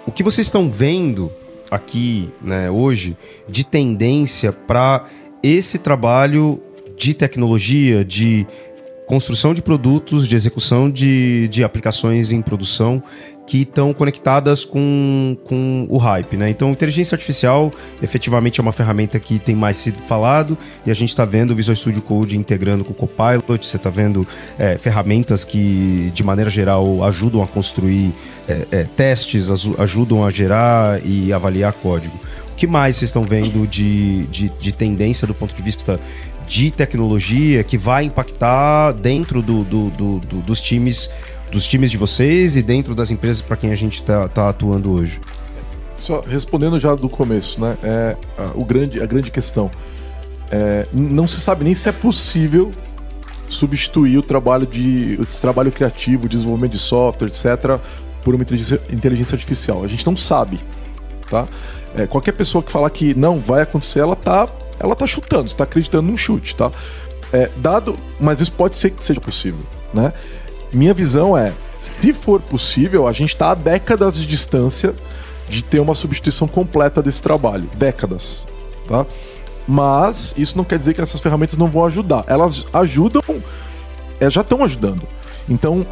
o 0.05 0.11
que 0.11 0.21
vocês 0.21 0.45
estão 0.45 0.69
vendo 0.69 1.31
aqui, 1.71 2.29
né, 2.41 2.69
hoje, 2.69 3.17
de 3.49 3.63
tendência 3.63 4.53
para 4.53 5.05
esse 5.41 5.79
trabalho 5.79 6.61
de 6.97 7.13
tecnologia, 7.13 8.03
de 8.03 8.47
construção 9.07 9.53
de 9.53 9.61
produtos, 9.61 10.27
de 10.27 10.35
execução 10.35 10.91
de, 10.91 11.47
de 11.47 11.63
aplicações 11.63 12.31
em 12.31 12.41
produção 12.41 13.01
que 13.47 13.61
estão 13.61 13.93
conectadas 13.93 14.65
com, 14.65 15.37
com 15.45 15.87
o 15.89 15.97
hype, 15.97 16.35
né? 16.35 16.49
Então, 16.49 16.69
inteligência 16.69 17.15
artificial 17.15 17.71
efetivamente 18.03 18.59
é 18.59 18.61
uma 18.61 18.73
ferramenta 18.73 19.17
que 19.17 19.39
tem 19.39 19.55
mais 19.55 19.77
sido 19.77 19.99
falado 20.03 20.57
e 20.85 20.91
a 20.91 20.93
gente 20.93 21.09
está 21.09 21.23
vendo 21.23 21.51
o 21.51 21.55
Visual 21.55 21.75
Studio 21.75 22.01
Code 22.01 22.37
integrando 22.37 22.83
com 22.83 22.91
o 22.91 22.93
Copilot, 22.93 23.65
você 23.65 23.77
está 23.77 23.89
vendo 23.89 24.27
é, 24.59 24.77
ferramentas 24.77 25.45
que, 25.45 26.11
de 26.13 26.23
maneira 26.25 26.51
geral, 26.51 27.01
ajudam 27.05 27.41
a 27.41 27.47
construir 27.47 28.11
é, 28.49 28.67
é, 28.69 28.83
testes, 28.83 29.49
ajudam 29.77 30.25
a 30.25 30.29
gerar 30.29 30.99
e 31.05 31.31
avaliar 31.31 31.71
código. 31.71 32.19
O 32.51 32.55
que 32.57 32.67
mais 32.67 32.97
vocês 32.97 33.09
estão 33.09 33.23
vendo 33.23 33.65
de, 33.67 34.25
de, 34.27 34.49
de 34.49 34.71
tendência 34.73 35.25
do 35.25 35.33
ponto 35.33 35.55
de 35.55 35.61
vista 35.61 35.97
de 36.47 36.71
tecnologia 36.71 37.63
que 37.63 37.77
vai 37.77 38.05
impactar 38.05 38.93
dentro 38.93 39.41
do, 39.41 39.63
do, 39.63 39.89
do, 39.89 40.19
do 40.19 40.37
dos 40.37 40.61
times 40.61 41.09
dos 41.51 41.65
times 41.65 41.91
de 41.91 41.97
vocês 41.97 42.55
e 42.55 42.61
dentro 42.61 42.93
das 42.93 43.11
empresas 43.11 43.41
para 43.41 43.55
quem 43.55 43.71
a 43.71 43.75
gente 43.75 44.01
está 44.01 44.27
tá 44.27 44.49
atuando 44.49 44.91
hoje? 44.91 45.19
Só 45.95 46.21
respondendo 46.21 46.77
já 46.79 46.93
do 46.95 47.09
começo, 47.09 47.59
né? 47.61 47.77
É, 47.83 48.17
a, 48.37 48.51
o 48.55 48.63
grande, 48.63 49.01
a 49.01 49.05
grande 49.05 49.31
questão. 49.31 49.71
É, 50.51 50.87
não 50.93 51.27
se 51.27 51.39
sabe 51.39 51.63
nem 51.63 51.75
se 51.75 51.89
é 51.89 51.91
possível 51.91 52.71
substituir 53.49 54.17
o 54.17 54.21
trabalho 54.21 54.65
de 54.65 55.17
esse 55.21 55.41
trabalho 55.41 55.71
criativo, 55.71 56.27
desenvolvimento 56.27 56.73
de 56.73 56.79
software, 56.79 57.27
etc., 57.27 57.79
por 58.21 58.35
uma 58.35 58.43
inteligência, 58.43 58.81
inteligência 58.91 59.35
artificial. 59.35 59.83
A 59.83 59.87
gente 59.87 60.05
não 60.05 60.15
sabe, 60.15 60.59
tá? 61.29 61.47
É, 61.95 62.05
qualquer 62.05 62.33
pessoa 62.33 62.61
que 62.61 62.71
falar 62.71 62.89
que 62.89 63.13
não 63.15 63.39
vai 63.39 63.61
acontecer, 63.61 63.99
ela 64.01 64.15
tá, 64.15 64.47
ela 64.79 64.95
tá 64.95 65.05
chutando, 65.05 65.47
está 65.47 65.63
acreditando 65.63 66.07
num 66.07 66.17
chute, 66.17 66.55
tá? 66.55 66.71
É, 67.31 67.49
dado, 67.57 67.95
mas 68.19 68.39
isso 68.39 68.51
pode 68.51 68.75
ser 68.75 68.91
que 68.91 69.03
seja 69.03 69.19
possível, 69.19 69.59
né? 69.93 70.13
minha 70.73 70.93
visão 70.93 71.37
é, 71.37 71.53
se 71.81 72.13
for 72.13 72.41
possível, 72.41 73.07
a 73.07 73.11
gente 73.11 73.29
está 73.29 73.51
a 73.51 73.55
décadas 73.55 74.15
de 74.15 74.25
distância 74.25 74.93
de 75.47 75.63
ter 75.63 75.79
uma 75.79 75.95
substituição 75.95 76.47
completa 76.47 77.01
desse 77.01 77.21
trabalho. 77.21 77.69
Décadas, 77.77 78.45
tá? 78.87 79.05
Mas 79.67 80.33
isso 80.37 80.57
não 80.57 80.63
quer 80.63 80.77
dizer 80.77 80.93
que 80.93 81.01
essas 81.01 81.19
ferramentas 81.19 81.57
não 81.57 81.67
vão 81.67 81.85
ajudar. 81.85 82.23
Elas 82.27 82.65
ajudam, 82.73 83.21
é, 84.19 84.29
já 84.29 84.41
estão 84.41 84.63
ajudando. 84.63 85.03
Então, 85.47 85.85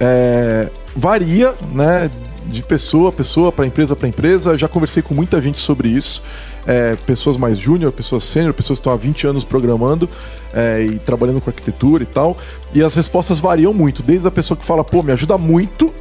é, 0.00 0.70
varia, 0.96 1.54
né, 1.72 2.10
de 2.46 2.62
pessoa 2.62 3.10
a 3.10 3.12
pessoa, 3.12 3.52
para 3.52 3.66
empresa 3.66 3.94
para 3.96 4.08
empresa. 4.08 4.56
Já 4.56 4.68
conversei 4.68 5.02
com 5.02 5.14
muita 5.14 5.40
gente 5.42 5.58
sobre 5.58 5.88
isso 5.88 6.22
é, 6.66 6.96
pessoas 6.96 7.36
mais 7.36 7.58
júnior, 7.58 7.92
pessoas 7.92 8.24
sênior, 8.24 8.54
pessoas 8.54 8.78
que 8.78 8.82
estão 8.82 8.92
há 8.92 8.96
20 8.96 9.26
anos 9.26 9.44
programando 9.44 10.08
é, 10.52 10.82
e 10.82 10.98
trabalhando 10.98 11.40
com 11.40 11.50
arquitetura 11.50 12.02
e 12.02 12.06
tal. 12.06 12.36
E 12.74 12.82
as 12.82 12.94
respostas 12.94 13.40
variam 13.40 13.72
muito, 13.72 14.02
desde 14.02 14.26
a 14.26 14.30
pessoa 14.30 14.56
que 14.56 14.64
fala, 14.64 14.84
pô, 14.84 15.02
me 15.02 15.12
ajuda 15.12 15.36
muito, 15.38 15.92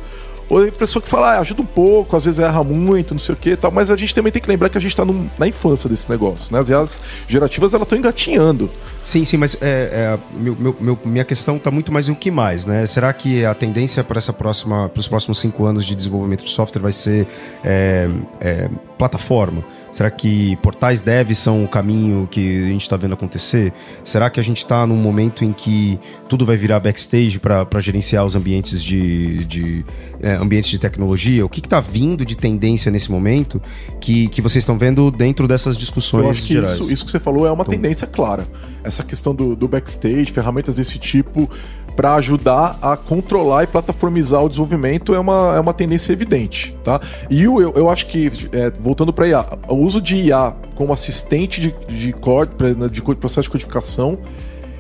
ou 0.51 0.68
a 0.68 0.70
pessoa 0.70 1.01
que 1.01 1.07
fala, 1.07 1.36
ah, 1.36 1.39
ajuda 1.39 1.62
um 1.62 1.66
pouco, 1.66 2.14
às 2.14 2.26
vezes 2.26 2.38
erra 2.38 2.62
muito, 2.62 3.14
não 3.14 3.20
sei 3.20 3.34
o 3.34 3.38
que 3.38 3.55
tal. 3.55 3.72
Mas 3.72 3.89
a 3.89 3.95
gente 3.95 4.14
também 4.14 4.34
tem 4.34 4.41
que 4.41 4.49
lembrar 4.49 4.68
que 4.68 4.78
a 4.78 4.82
gente 4.82 4.91
está 4.91 5.05
na 5.39 5.47
infância 5.47 5.89
desse 5.89 6.09
negócio, 6.09 6.53
né? 6.53 6.59
As 6.59 6.68
IAs 6.68 7.01
gerativas, 7.26 7.74
elas 7.74 7.86
estão 7.86 7.97
engatinhando. 7.97 8.70
Sim, 9.01 9.24
sim, 9.24 9.38
mas 9.38 9.55
é, 9.62 10.18
é 10.18 10.20
meu, 10.34 10.76
meu, 10.78 10.99
minha 11.05 11.24
questão 11.24 11.55
está 11.55 11.72
muito 11.72 11.89
mais 11.89 12.09
em 12.09 12.12
o 12.12 12.16
que 12.18 12.30
mais, 12.30 12.66
né? 12.66 12.86
Será 12.86 13.14
que 13.14 13.45
a 13.45 13.53
tendência 13.53 14.03
para 14.03 14.18
essa 14.18 14.34
próxima, 14.34 14.89
para 14.89 14.99
os 14.99 15.07
próximos 15.07 15.39
cinco 15.39 15.64
anos 15.66 15.86
de 15.86 15.95
desenvolvimento 15.95 16.43
de 16.43 16.51
software 16.51 16.82
vai 16.82 16.91
ser 16.91 17.26
é, 17.64 18.09
é 18.41 18.70
plataforma? 19.02 19.64
Será 19.91 20.12
que 20.12 20.56
portais 20.58 21.02
dev 21.02 21.32
são 21.34 21.66
o 21.66 21.68
caminho 21.68 22.28
que 22.30 22.66
a 22.66 22.68
gente 22.68 22.84
está 22.84 22.95
vendo 22.95 23.16
acontecer? 23.16 23.74
Será 24.04 24.30
que 24.30 24.39
a 24.39 24.43
gente 24.43 24.60
está 24.60 24.86
num 24.86 24.95
momento 24.95 25.43
em 25.43 25.52
que 25.52 25.99
tudo 26.30 26.45
vai 26.45 26.56
virar 26.56 26.80
backstage 26.80 27.39
para 27.39 27.80
gerenciar 27.80 28.24
os 28.24 28.36
ambientes 28.36 28.82
de, 28.82 29.43
de 29.45 29.86
é, 30.22 30.36
ambientes 30.36 30.70
de 30.70 30.78
tecnologia? 30.78 31.43
O 31.43 31.49
que 31.49 31.60
está 31.60 31.82
vindo 31.82 32.24
de 32.24 32.38
tendência 32.38 32.91
nesse 32.91 33.12
momento 33.12 33.60
que, 33.99 34.28
que 34.30 34.39
vocês 34.39 34.62
estão 34.62 34.78
vendo 34.78 35.10
dentro 35.10 35.47
dessas 35.47 35.76
discussões 35.76 36.26
Eu 36.26 36.30
acho 36.30 36.43
que 36.43 36.54
gerais? 36.54 36.76
Isso, 36.76 36.91
isso 36.91 37.04
que 37.04 37.12
você 37.12 37.20
falou 37.20 37.47
é 37.47 37.52
uma 37.52 37.64
então, 37.64 37.74
tendência 37.74 38.06
clara. 38.06 38.47
Essa 38.84 39.04
questão 39.04 39.34
do, 39.34 39.56
do 39.56 39.68
backstage, 39.68 40.32
ferramentas 40.32 40.76
desse 40.76 40.99
tipo 40.99 41.49
para 41.95 42.16
ajudar 42.16 42.78
a 42.82 42.95
controlar 42.95 43.64
e 43.64 43.68
plataformizar 43.68 44.43
o 44.43 44.49
desenvolvimento 44.49 45.14
é 45.14 45.20
uma, 45.20 45.56
é 45.56 45.60
uma 45.60 45.74
tendência 45.74 46.14
evidente, 46.14 46.76
tá? 46.84 47.02
E 47.30 47.43
eu, 47.43 47.60
eu 47.60 47.89
acho 47.89 48.08
que, 48.08 48.32
é, 48.52 48.72
voltando 48.92 49.14
para 49.14 49.26
IA, 49.26 49.46
o 49.70 49.76
uso 49.76 50.02
de 50.02 50.18
IA 50.18 50.54
como 50.76 50.92
assistente 50.92 51.62
de, 51.62 51.74
de, 51.88 52.12
código, 52.12 52.89
de 52.89 53.02
processo 53.16 53.44
de 53.44 53.50
codificação 53.50 54.18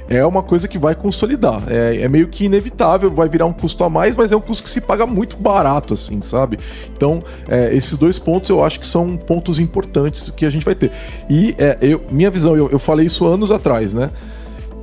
é 0.09 0.25
uma 0.25 0.43
coisa 0.43 0.67
que 0.67 0.77
vai 0.77 0.93
consolidar. 0.93 1.63
É, 1.69 2.01
é, 2.01 2.09
meio 2.09 2.27
que 2.27 2.43
inevitável, 2.43 3.09
vai 3.09 3.29
virar 3.29 3.45
um 3.45 3.53
custo 3.53 3.81
a 3.85 3.89
mais, 3.89 4.17
mas 4.17 4.33
é 4.33 4.35
um 4.35 4.41
custo 4.41 4.63
que 4.63 4.69
se 4.69 4.81
paga 4.81 5.05
muito 5.05 5.37
barato, 5.37 5.93
assim, 5.93 6.21
sabe? 6.21 6.59
Então, 6.93 7.23
é, 7.47 7.73
esses 7.73 7.97
dois 7.97 8.19
pontos 8.19 8.49
eu 8.49 8.61
acho 8.61 8.81
que 8.81 8.85
são 8.85 9.15
pontos 9.15 9.57
importantes 9.59 10.29
que 10.29 10.45
a 10.45 10.49
gente 10.49 10.65
vai 10.65 10.75
ter. 10.75 10.91
E 11.29 11.55
é, 11.57 11.77
eu, 11.81 12.01
minha 12.11 12.29
visão, 12.29 12.57
eu, 12.57 12.69
eu 12.69 12.79
falei 12.79 13.05
isso 13.05 13.25
anos 13.25 13.49
atrás, 13.49 13.93
né? 13.93 14.09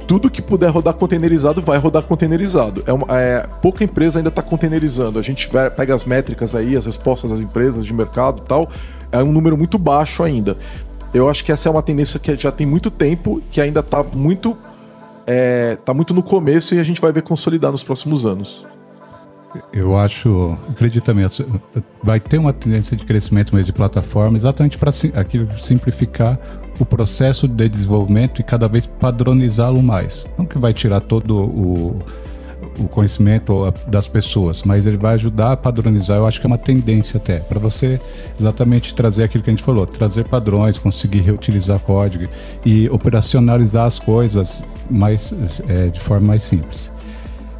tudo 0.09 0.31
que 0.31 0.41
puder 0.41 0.71
rodar 0.71 0.95
containerizado 0.95 1.61
vai 1.61 1.77
rodar 1.77 2.03
containerizado. 2.03 2.83
É, 2.87 2.93
uma, 2.95 3.07
é 3.11 3.47
pouca 3.61 3.85
empresa 3.85 4.19
ainda 4.19 4.31
está 4.31 4.41
containerizando. 4.41 5.19
A 5.19 5.23
gente 5.23 5.51
pega 5.77 5.95
as 5.95 6.07
métricas 6.07 6.55
aí, 6.55 6.75
as 6.75 6.87
respostas 6.87 7.31
das 7.31 7.41
empresas 7.41 7.85
de 7.85 7.93
mercado 7.93 8.43
e 8.43 8.49
tal, 8.49 8.71
é 9.13 9.23
um 9.23 9.33
número 9.33 9.57
muito 9.57 9.79
baixo 9.79 10.23
ainda. 10.23 10.57
Eu 11.13 11.29
acho 11.29 11.45
que 11.45 11.51
essa 11.51 11.69
é 11.69 11.73
uma 11.73 11.83
tendência 11.83 12.21
que 12.21 12.37
já 12.37 12.53
tem 12.53 12.67
muito 12.67 12.91
tempo, 12.91 13.43
que 13.51 13.61
ainda 13.61 13.81
está 13.81 14.03
muito, 14.03 14.57
é, 15.27 15.77
tá 15.77 15.95
muito 15.95 16.13
no 16.13 16.23
começo 16.23 16.75
e 16.75 16.79
a 16.79 16.83
gente 16.83 17.01
vai 17.01 17.13
ver 17.13 17.23
consolidar 17.23 17.73
nos 17.73 17.83
próximos 17.83 18.27
anos. 18.27 18.67
Eu 19.73 19.97
acho, 19.97 20.59
acredito 20.69 21.15
mesmo, 21.15 21.61
vai 22.03 22.21
ter 22.21 22.37
uma 22.37 22.53
tendência 22.53 22.95
de 22.95 23.05
crescimento 23.05 23.55
mesmo 23.55 23.67
de 23.67 23.73
plataforma, 23.73 24.37
exatamente 24.37 24.77
para 24.77 24.93
simplificar 24.93 26.39
o 26.79 26.85
processo 26.85 27.49
de 27.49 27.69
desenvolvimento 27.69 28.41
e 28.41 28.45
cada 28.45 28.69
vez 28.69 28.87
padronizá-lo 28.87 29.83
mais. 29.83 30.27
Não 30.37 30.45
que 30.45 30.59
vai 30.59 30.75
tirar 30.75 31.01
todo 31.01 31.35
o, 31.35 31.99
o 32.79 32.89
conhecimento 32.89 33.73
das 33.87 34.07
pessoas, 34.07 34.63
mas 34.63 34.87
ele 34.87 34.97
vai 34.97 35.15
ajudar 35.15 35.53
a 35.53 35.57
padronizar. 35.57 36.17
Eu 36.17 36.27
acho 36.27 36.41
que 36.41 36.47
é 36.47 36.49
uma 36.49 36.59
tendência 36.59 37.19
até 37.19 37.41
para 37.41 37.59
você 37.59 38.01
exatamente 38.39 38.95
trazer 38.95 39.25
aquilo 39.25 39.43
que 39.43 39.51
a 39.51 39.53
gente 39.53 39.63
falou, 39.63 39.87
trazer 39.87 40.27
padrões, 40.29 40.79
conseguir 40.79 41.21
reutilizar 41.21 41.79
código 41.81 42.29
e 42.65 42.89
operacionalizar 42.89 43.87
as 43.87 43.99
coisas 43.99 44.63
mais 44.91 45.33
é, 45.69 45.89
de 45.89 46.01
forma 46.01 46.29
mais 46.29 46.43
simples. 46.43 46.93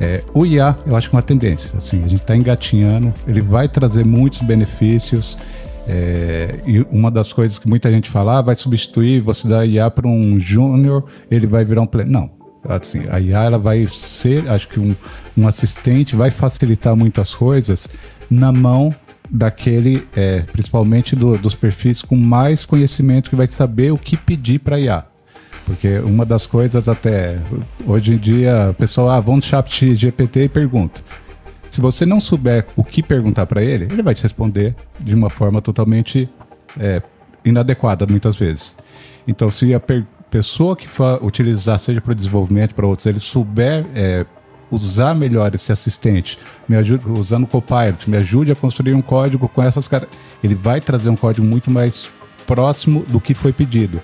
É, 0.01 0.23
o 0.33 0.47
IA, 0.47 0.77
eu 0.87 0.97
acho 0.97 1.11
que 1.11 1.17
é 1.17 1.19
uma 1.19 1.23
tendência. 1.23 1.77
Assim, 1.77 2.05
a 2.05 2.09
gente 2.09 2.21
está 2.21 2.37
engatinhando, 2.37 3.13
ele 3.27 3.41
vai 3.41 3.69
trazer 3.69 4.05
muitos 4.05 4.41
benefícios. 4.43 5.37
É, 5.91 6.61
e 6.67 6.81
uma 6.91 7.11
das 7.11 7.33
coisas 7.33 7.59
que 7.59 7.67
muita 7.67 7.91
gente 7.91 8.11
fala, 8.11 8.39
ah, 8.39 8.43
vai 8.43 8.55
substituir, 8.55 9.21
você 9.21 9.49
dá 9.49 9.65
IA 9.65 9.91
para 9.91 10.07
um 10.07 10.39
júnior, 10.39 11.05
ele 11.31 11.47
vai 11.47 11.65
virar 11.65 11.81
um 11.81 11.87
pleno. 11.87 12.11
Não, 12.11 12.31
assim, 12.77 13.05
a 13.11 13.19
IA 13.21 13.45
ela 13.45 13.59
vai 13.59 13.87
ser, 13.87 14.49
acho 14.49 14.69
que 14.69 14.79
um, 14.79 14.95
um 15.37 15.49
assistente, 15.49 16.15
vai 16.15 16.31
facilitar 16.31 16.95
muitas 16.95 17.35
coisas 17.35 17.89
na 18.31 18.53
mão 18.53 18.91
daquele, 19.31 20.07
é, 20.17 20.41
principalmente 20.43 21.15
do, 21.15 21.37
dos 21.39 21.55
perfis 21.55 22.03
com 22.03 22.17
mais 22.17 22.65
conhecimento, 22.65 23.31
que 23.31 23.37
vai 23.37 23.47
saber 23.47 23.93
o 23.93 23.99
que 23.99 24.17
pedir 24.17 24.61
para 24.61 24.79
IA. 24.79 25.05
Porque 25.65 25.99
uma 25.99 26.25
das 26.25 26.47
coisas 26.47 26.89
até, 26.89 27.39
hoje 27.87 28.15
em 28.15 28.17
dia, 28.17 28.71
o 28.71 28.75
pessoal, 28.75 29.11
ah, 29.11 29.21
vão 29.21 29.37
no 29.37 29.43
chat 29.43 29.95
GPT 29.95 30.45
e 30.45 30.49
pergunta. 30.49 31.01
Se 31.71 31.81
você 31.81 32.07
não 32.07 32.21
souber 32.21 32.65
o 32.75 32.83
que 32.83 33.03
perguntar 33.03 33.47
para 33.47 33.63
ele, 33.63 33.85
ele 33.85 34.03
vai 34.03 34.15
te 34.15 34.23
responder 34.23 34.75
de 34.99 35.15
uma 35.15 35.29
forma 35.29 35.61
totalmente 35.61 36.29
é, 36.79 37.03
inadequada, 37.45 38.07
muitas 38.09 38.37
vezes. 38.37 38.75
Então, 39.27 39.51
se 39.51 39.75
a 39.75 39.81
pessoa 40.31 40.77
que 40.77 40.89
for 40.89 41.23
utilizar, 41.25 41.79
seja 41.79 42.01
para 42.01 42.15
desenvolvimento, 42.15 42.75
para 42.75 42.87
outros, 42.87 43.07
ele 43.07 43.19
souber 43.19 43.87
é, 43.95 44.27
usar 44.71 45.15
melhor 45.15 45.55
esse 45.55 45.73
assistente, 45.73 46.39
me 46.69 46.77
ajude, 46.77 47.09
usando 47.09 47.45
o 47.45 47.47
Copilot, 47.47 48.09
me 48.09 48.17
ajude 48.17 48.53
a 48.53 48.57
construir 48.57 48.95
um 48.95 49.03
código 49.03 49.49
com 49.49 49.63
essas 49.63 49.89
caras, 49.89 50.09
ele 50.43 50.55
vai 50.55 50.81
trazer 50.81 51.09
um 51.09 51.17
código 51.17 51.47
muito 51.47 51.71
mais 51.71 52.11
próximo 52.47 53.05
do 53.09 53.21
que 53.21 53.35
foi 53.35 53.53
pedido. 53.53 54.01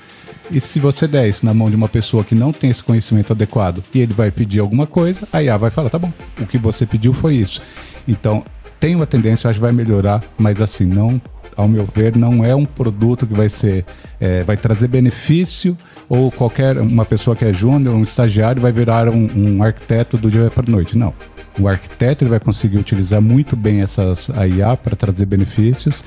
E 0.50 0.60
se 0.60 0.78
você 0.78 1.06
der 1.06 1.28
isso 1.28 1.44
na 1.46 1.54
mão 1.54 1.70
de 1.70 1.76
uma 1.76 1.88
pessoa 1.88 2.22
que 2.22 2.34
não 2.34 2.52
tem 2.52 2.68
esse 2.68 2.82
conhecimento 2.82 3.32
adequado 3.32 3.82
e 3.94 4.00
ele 4.00 4.12
vai 4.12 4.30
pedir 4.30 4.60
alguma 4.60 4.86
coisa, 4.86 5.26
a 5.32 5.42
IA 5.42 5.56
vai 5.56 5.70
falar: 5.70 5.88
tá 5.88 5.98
bom, 5.98 6.12
o 6.38 6.46
que 6.46 6.58
você 6.58 6.84
pediu 6.84 7.14
foi 7.14 7.36
isso. 7.36 7.62
Então, 8.06 8.44
tem 8.78 8.94
uma 8.94 9.06
tendência, 9.06 9.48
acho 9.48 9.58
que 9.58 9.64
vai 9.64 9.72
melhorar, 9.72 10.22
mas 10.36 10.60
assim, 10.60 10.84
não, 10.84 11.18
ao 11.56 11.68
meu 11.68 11.86
ver, 11.94 12.16
não 12.16 12.44
é 12.44 12.54
um 12.54 12.64
produto 12.64 13.26
que 13.26 13.34
vai 13.34 13.48
ser, 13.48 13.84
é, 14.20 14.42
vai 14.42 14.56
trazer 14.56 14.88
benefício 14.88 15.76
ou 16.08 16.30
qualquer 16.30 16.78
uma 16.78 17.04
pessoa 17.04 17.34
que 17.34 17.44
é 17.44 17.52
júnior, 17.52 17.94
um 17.94 18.02
estagiário, 18.02 18.60
vai 18.60 18.72
virar 18.72 19.08
um, 19.08 19.26
um 19.36 19.62
arquiteto 19.62 20.16
do 20.16 20.30
dia 20.30 20.50
para 20.50 20.70
noite. 20.70 20.96
Não. 20.96 21.14
O 21.58 21.68
arquiteto 21.68 22.24
ele 22.24 22.30
vai 22.30 22.40
conseguir 22.40 22.78
utilizar 22.78 23.20
muito 23.20 23.56
bem 23.56 23.80
essas 23.80 24.28
IA 24.28 24.76
para 24.76 24.96
trazer 24.96 25.24
benefícios. 25.26 26.02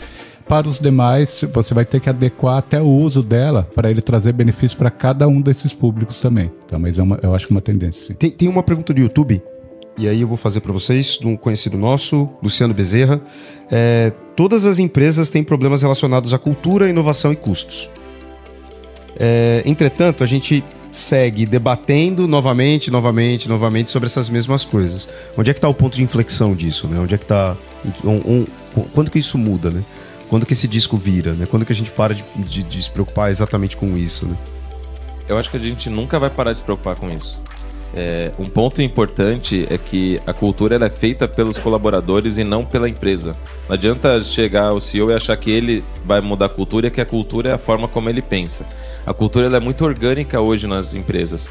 Para 0.48 0.68
os 0.68 0.80
demais, 0.80 1.44
você 1.54 1.74
vai 1.74 1.84
ter 1.84 2.00
que 2.00 2.10
adequar 2.10 2.58
até 2.58 2.82
o 2.82 2.88
uso 2.88 3.22
dela 3.22 3.68
para 3.76 3.90
ele 3.90 4.02
trazer 4.02 4.32
benefício 4.32 4.78
para 4.78 4.90
cada 4.90 5.28
um 5.28 5.42
desses 5.42 5.74
públicos 5.74 6.22
também. 6.22 6.52
Então, 6.66 6.80
mas 6.80 6.98
é 6.98 7.04
uma, 7.04 7.20
eu 7.22 7.36
acho 7.36 7.48
que 7.48 7.54
é 7.54 7.56
uma 7.56 7.62
tendência. 7.62 8.16
Tem, 8.16 8.32
tem 8.32 8.48
uma 8.48 8.64
pergunta 8.64 8.94
do 8.94 9.00
YouTube 9.00 9.42
e 9.98 10.08
aí 10.08 10.22
eu 10.22 10.28
vou 10.28 10.38
fazer 10.38 10.62
para 10.62 10.72
vocês, 10.72 11.18
de 11.20 11.28
um 11.28 11.36
conhecido 11.36 11.78
nosso, 11.78 12.30
Luciano 12.42 12.74
Bezerra. 12.74 13.20
É, 13.72 14.12
todas 14.36 14.66
as 14.66 14.78
empresas 14.80 15.30
têm 15.30 15.44
problemas 15.44 15.82
relacionados 15.82 16.34
à 16.34 16.40
cultura, 16.40 16.88
inovação 16.88 17.32
e 17.32 17.36
custos. 17.36 17.90
É, 19.20 19.64
entretanto, 19.66 20.24
a 20.24 20.28
gente 20.28 20.64
segue 20.92 21.46
debatendo 21.46 22.28
novamente, 22.28 22.92
novamente, 22.92 23.50
novamente 23.50 23.90
sobre 23.90 24.08
essas 24.08 24.30
mesmas 24.30 24.64
coisas. 24.64 25.10
Onde 25.36 25.50
é 25.50 25.54
que 25.54 25.58
está 25.58 25.68
o 25.68 25.74
ponto 25.74 25.96
de 25.96 26.04
inflexão 26.04 26.56
disso? 26.56 26.88
Né? 26.88 27.00
Onde 27.00 27.16
é 27.16 27.18
que 27.18 27.24
está... 27.24 27.56
Um, 28.04 28.16
um, 28.16 28.46
quando 28.94 29.10
que 29.10 29.20
isso 29.20 29.38
muda, 29.38 29.72
né? 29.72 29.84
Quando 30.30 30.46
que 30.46 30.54
esse 30.54 30.68
disco 30.68 30.98
vira, 30.98 31.34
né? 31.34 31.46
Quando 31.46 31.66
que 31.66 31.72
a 31.72 31.76
gente 31.76 31.90
para 31.90 32.14
de, 32.14 32.24
de, 32.36 32.64
de 32.64 32.84
se 32.84 32.92
preocupar 32.92 33.32
exatamente 33.32 33.78
com 33.78 33.98
isso, 33.98 34.28
né? 34.28 34.36
Eu 35.28 35.38
acho 35.38 35.50
que 35.50 35.58
a 35.58 35.60
gente 35.60 35.90
nunca 35.90 36.20
vai 36.20 36.30
parar 36.30 36.52
de 36.52 36.60
se 36.60 36.64
preocupar 36.64 36.96
com 36.98 37.10
isso. 37.10 37.42
É, 37.96 38.32
um 38.38 38.46
ponto 38.46 38.82
importante 38.82 39.66
é 39.70 39.78
que 39.78 40.20
a 40.28 40.34
cultura 40.34 40.84
é 40.86 40.90
feita 40.90 41.28
pelos 41.28 41.58
colaboradores 41.58 42.38
e 42.38 42.44
não 42.44 42.66
pela 42.66 42.90
empresa. 42.90 43.36
Não 43.68 43.74
adianta 43.76 44.24
chegar 44.24 44.74
o 44.74 44.80
CEO 44.80 45.10
e 45.10 45.14
achar 45.14 45.36
que 45.38 45.50
ele 45.50 45.84
vai 46.06 46.22
mudar 46.22 46.48
a 46.48 46.50
cultura 46.50 46.88
e 46.88 46.92
que 46.92 47.02
a 47.02 47.06
cultura 47.06 47.50
é 47.50 47.54
a 47.54 47.58
forma 47.58 47.88
como 47.88 48.10
ele 48.10 48.22
pensa. 48.22 48.68
A 49.06 49.14
cultura 49.14 49.56
é 49.56 49.60
muito 49.60 49.86
orgânica 49.86 50.40
hoje 50.42 50.68
nas 50.68 50.94
empresas. 50.94 51.50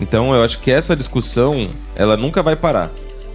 Então 0.00 0.34
eu 0.34 0.44
acho 0.44 0.60
que 0.60 0.70
essa 0.70 0.94
discussão 0.94 1.70
ela 1.96 2.16
nunca 2.16 2.42
vai 2.42 2.54
parar. 2.54 2.90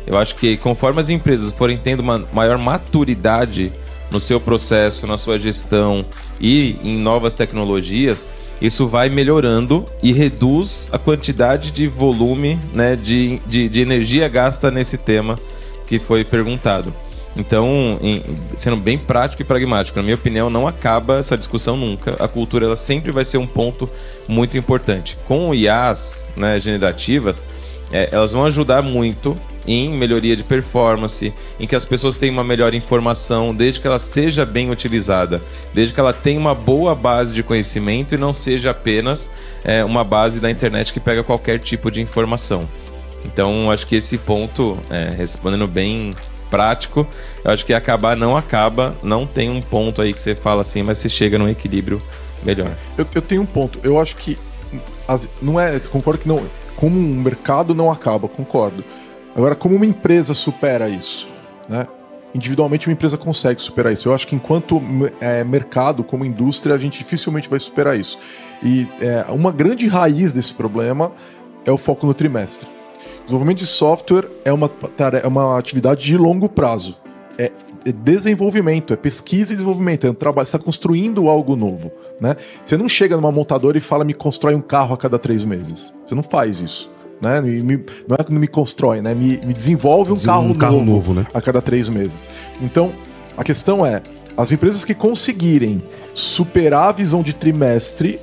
Eu 0.06 0.18
acho 0.18 0.36
que 0.36 0.58
conforme 0.58 1.00
as 1.00 1.10
empresas 1.10 1.52
forem 1.52 1.78
tendo 1.78 2.02
uma 2.02 2.24
maior 2.32 2.58
maturidade 2.58 3.72
no 4.12 4.20
seu 4.20 4.40
processo, 4.40 5.08
na 5.08 5.18
sua 5.18 5.40
gestão 5.40 6.06
e 6.40 6.78
em 6.84 6.98
novas 7.00 7.36
tecnologias, 7.36 8.28
isso 8.62 8.88
vai 8.88 9.10
melhorando 9.10 9.86
e 10.02 10.12
reduz 10.12 10.90
a 10.92 10.98
quantidade 10.98 11.72
de 11.72 11.88
volume 11.88 12.60
né, 12.74 12.96
de, 12.96 13.40
de, 13.46 13.68
de 13.68 13.82
energia 13.82 14.28
gasta 14.28 14.72
nesse 14.72 14.98
tema 14.98 15.38
que 15.86 16.00
foi 16.00 16.24
perguntado. 16.24 16.94
Então, 17.36 17.98
em, 18.02 18.22
sendo 18.56 18.78
bem 18.78 18.98
prático 18.98 19.42
e 19.42 19.46
pragmático, 19.46 19.98
na 19.98 20.04
minha 20.04 20.16
opinião, 20.16 20.50
não 20.50 20.68
acaba 20.68 21.18
essa 21.18 21.38
discussão 21.38 21.76
nunca. 21.76 22.16
A 22.24 22.28
cultura 22.28 22.66
ela 22.66 22.76
sempre 22.76 23.12
vai 23.12 23.26
ser 23.26 23.38
um 23.38 23.48
ponto 23.48 23.90
muito 24.28 24.58
importante. 24.58 25.18
Com 25.28 25.54
IAs 25.54 26.30
né, 26.38 26.60
generativas, 26.60 27.44
é, 27.92 28.10
elas 28.12 28.32
vão 28.32 28.46
ajudar 28.46 28.82
muito 28.84 29.36
em 29.68 29.90
melhoria 29.94 30.36
de 30.36 30.44
performance, 30.44 31.34
em 31.60 31.68
que 31.68 31.76
as 31.76 31.86
pessoas 31.86 32.18
tenham 32.18 32.34
uma 32.34 32.44
melhor 32.44 32.74
informação, 32.74 33.54
desde 33.54 33.80
que 33.80 33.88
ela 33.88 34.00
seja 34.00 34.46
bem 34.46 34.70
utilizada, 34.70 35.42
desde 35.74 35.94
que 35.94 36.00
ela 36.00 36.14
tenha 36.14 36.40
uma 36.40 36.56
boa 36.56 36.94
base 36.96 37.34
de 37.34 37.44
conhecimento 37.44 38.16
e 38.16 38.18
não 38.18 38.34
seja 38.34 38.72
apenas 38.72 39.30
é, 39.64 39.84
uma 39.84 40.04
base 40.04 40.40
da 40.40 40.52
internet 40.52 40.92
que 40.92 41.00
pega 41.00 41.24
qualquer 41.24 41.60
tipo 41.60 41.90
de 41.90 42.02
informação. 42.02 42.68
Então, 43.26 43.72
acho 43.72 43.88
que 43.88 43.96
esse 43.96 44.18
ponto, 44.18 44.78
é, 44.90 45.12
respondendo 45.16 45.68
bem 45.68 46.12
prático, 46.50 47.08
eu 47.44 47.52
acho 47.52 47.66
que 47.66 47.74
acabar 47.74 48.16
não 48.16 48.38
acaba, 48.38 48.96
não 49.02 49.26
tem 49.26 49.50
um 49.50 49.62
ponto 49.62 50.02
aí 50.02 50.14
que 50.14 50.20
você 50.20 50.36
fala 50.36 50.62
assim, 50.62 50.84
mas 50.84 50.98
você 50.98 51.10
chega 51.10 51.38
num 51.38 51.48
equilíbrio 51.48 52.02
melhor. 52.44 52.72
Eu, 52.98 53.08
eu 53.16 53.22
tenho 53.22 53.42
um 53.42 53.46
ponto, 53.46 53.80
eu 53.82 54.00
acho 54.00 54.16
que 54.18 54.38
as, 55.08 55.28
não 55.42 55.60
é, 55.60 55.80
concordo 55.80 56.20
que 56.20 56.28
não, 56.28 56.44
como 56.76 57.00
um 57.00 57.16
mercado 57.16 57.74
não 57.74 57.92
acaba, 57.92 58.28
concordo. 58.28 58.84
Agora, 59.36 59.56
como 59.56 59.76
uma 59.76 59.86
empresa 59.86 60.34
supera 60.34 60.88
isso? 60.90 61.30
Né? 61.68 61.88
Individualmente, 62.36 62.88
uma 62.88 62.94
empresa 62.94 63.18
consegue 63.18 63.62
superar 63.62 63.92
isso. 63.92 64.08
Eu 64.08 64.14
acho 64.14 64.28
que 64.28 64.36
enquanto 64.36 64.82
é, 65.20 65.44
mercado, 65.44 66.04
como 66.04 66.24
indústria, 66.24 66.76
a 66.76 66.78
gente 66.78 67.00
dificilmente 67.00 67.50
vai 67.50 67.60
superar 67.60 67.98
isso. 68.00 68.20
E 68.62 68.88
é, 69.02 69.26
uma 69.32 69.52
grande 69.52 69.88
raiz 69.88 70.34
desse 70.34 70.54
problema 70.54 71.12
é 71.66 71.72
o 71.72 71.78
foco 71.78 72.06
no 72.06 72.14
trimestre. 72.14 72.68
Desenvolvimento 73.24 73.60
de 73.60 73.68
software 73.68 74.28
é 74.44 74.52
uma, 74.52 74.70
é 75.22 75.28
uma 75.28 75.58
atividade 75.58 76.04
de 76.04 76.18
longo 76.18 76.50
prazo. 76.50 76.98
É, 77.38 77.52
é 77.86 77.92
desenvolvimento, 77.92 78.94
é 78.94 78.96
pesquisa 78.96 79.54
e 79.54 79.56
desenvolvimento, 79.56 80.06
é 80.06 80.10
um 80.10 80.14
trabalho, 80.14 80.44
está 80.44 80.60
construindo 80.60 81.28
algo 81.28 81.56
novo. 81.56 81.92
Né? 82.22 82.36
Você 82.62 82.78
não 82.78 82.88
chega 82.88 83.16
numa 83.16 83.32
montadora 83.32 83.78
e 83.78 83.82
fala, 83.82 84.04
me 84.04 84.14
constrói 84.14 84.56
um 84.56 84.62
carro 84.62 84.94
a 84.94 84.98
cada 84.98 85.18
três 85.18 85.44
meses. 85.44 85.94
Você 86.06 86.14
não 86.14 86.24
faz 86.24 86.60
isso 86.60 86.93
né? 87.24 87.42
Me, 87.42 87.84
não 88.08 88.16
é 88.20 88.24
que 88.24 88.32
me 88.32 88.48
constrói, 88.48 89.02
né? 89.02 89.16
Me, 89.16 89.40
me 89.44 89.54
desenvolve 89.54 90.12
um, 90.12 90.18
carro, 90.18 90.44
um 90.44 90.54
carro 90.54 90.78
novo, 90.78 90.92
novo 90.92 91.14
né? 91.16 91.28
a 91.34 91.42
cada 91.42 91.62
três 91.62 91.90
meses. 91.90 92.30
Então, 92.62 92.92
a 93.36 93.44
questão 93.44 93.84
é, 93.84 94.04
as 94.38 94.52
empresas 94.52 94.84
que 94.84 94.94
conseguirem 94.94 95.80
superar 96.14 96.90
a 96.90 96.92
visão 96.92 97.24
de 97.24 97.34
trimestre 97.34 98.20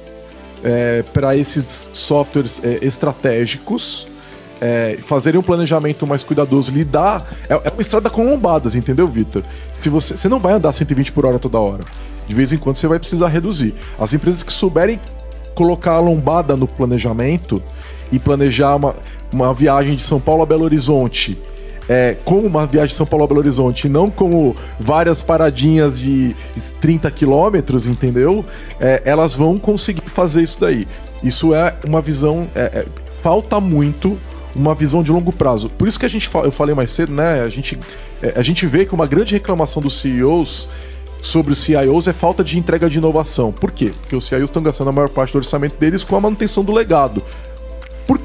é, 0.63 1.03
para 1.13 1.37
esses 1.37 1.91
softwares 1.93 2.61
é, 2.63 2.79
estratégicos, 2.83 4.07
é, 4.61 4.99
fazerem 5.01 5.41
um 5.41 5.43
planejamento 5.43 6.07
mais 6.07 6.23
cuidadoso, 6.23 6.71
lidar. 6.71 7.27
É, 7.49 7.55
é 7.55 7.71
uma 7.71 7.83
estrada 7.83 8.11
com 8.11 8.25
lombadas, 8.25 8.75
entendeu, 8.75 9.09
Vitor? 9.09 9.43
Se 9.73 9.89
você, 9.89 10.17
você 10.17 10.29
não 10.29 10.39
vai 10.39 10.53
andar 10.53 10.73
120 10.73 11.13
por 11.13 11.25
hora 11.25 11.39
toda 11.39 11.59
hora. 11.59 11.83
De 12.29 12.35
vez 12.35 12.53
em 12.53 12.59
quando 12.59 12.77
você 12.77 12.87
vai 12.87 12.99
precisar 12.99 13.29
reduzir. 13.29 13.75
As 13.99 14.13
empresas 14.13 14.43
que 14.43 14.53
souberem 14.53 15.01
colocar 15.55 15.93
a 15.93 16.01
lombada 16.01 16.57
no 16.57 16.67
planejamento, 16.67 17.63
e 18.13 18.19
planejar 18.19 18.77
uma, 18.77 18.95
uma 19.33 19.55
viagem 19.55 19.95
de 19.95 20.03
São 20.03 20.21
Paulo 20.21 20.43
a 20.43 20.47
Belo 20.47 20.65
Horizonte 20.65 21.39
é, 21.91 22.17
como 22.25 22.47
uma 22.47 22.69
viagem 22.69 22.91
de 22.91 22.95
São 22.95 23.05
Paulo 23.05 23.25
a 23.25 23.27
Belo 23.27 23.41
Horizonte, 23.41 23.89
não 23.89 24.09
como 24.09 24.55
várias 24.79 25.25
paradinhas 25.25 25.99
de 25.99 26.37
30 26.81 27.11
quilômetros, 27.11 27.85
entendeu? 27.85 28.45
É, 28.79 29.03
elas 29.05 29.35
vão 29.35 29.59
conseguir 29.59 30.09
fazer 30.09 30.45
isso 30.45 30.61
daí. 30.61 30.87
Isso 31.21 31.53
é 31.53 31.75
uma 31.85 32.01
visão. 32.01 32.47
É, 32.55 32.61
é 32.61 32.87
falta 33.21 33.59
muito 33.61 34.17
uma 34.55 34.73
visão 34.73 35.03
de 35.03 35.11
longo 35.11 35.33
prazo. 35.33 35.69
Por 35.69 35.89
isso 35.89 35.99
que 35.99 36.07
a 36.07 36.09
gente 36.09 36.31
eu 36.33 36.53
falei 36.53 36.77
mais 36.77 36.93
cedo, 36.93 37.13
né? 37.13 37.43
A 37.43 37.49
gente, 37.49 37.77
é, 38.23 38.35
a 38.37 38.43
gente 38.43 38.69
vê 38.69 38.87
que 38.87 38.95
uma 38.95 39.09
grande 39.09 39.35
reclamação 39.35 39.83
dos 39.83 40.01
CEOs 40.01 40.69
sobre 41.21 41.53
os 41.53 41.59
CIOs 41.59 42.07
é 42.07 42.13
falta 42.13 42.45
de 42.45 42.57
entrega 42.57 42.89
de 42.89 42.99
inovação. 42.99 43.51
Por 43.51 43.73
quê? 43.73 43.93
Porque 44.01 44.15
os 44.15 44.27
CIOs 44.27 44.45
estão 44.45 44.63
gastando 44.63 44.91
a 44.91 44.93
maior 44.93 45.09
parte 45.09 45.33
do 45.33 45.39
orçamento 45.39 45.77
deles 45.77 46.05
com 46.05 46.15
a 46.15 46.21
manutenção 46.21 46.63
do 46.63 46.73
legado. 46.73 47.21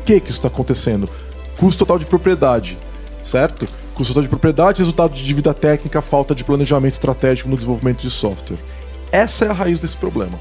Que, 0.06 0.20
que 0.20 0.30
isso 0.30 0.40
está 0.40 0.48
acontecendo? 0.48 1.10
Custo 1.58 1.80
total 1.80 1.98
de 1.98 2.06
propriedade, 2.06 2.78
certo? 3.24 3.68
Custo 3.96 4.14
total 4.14 4.24
de 4.24 4.30
propriedade, 4.30 4.80
resultado 4.80 5.14
de 5.14 5.24
dívida 5.24 5.54
técnica, 5.54 6.02
falta 6.02 6.36
de 6.36 6.44
planejamento 6.44 6.94
estratégico 6.94 7.50
no 7.50 7.56
desenvolvimento 7.56 8.02
de 8.02 8.10
software. 8.10 8.60
Essa 9.12 9.46
é 9.46 9.50
a 9.50 9.54
raiz 9.54 9.80
desse 9.80 9.98
problema. 9.98 10.38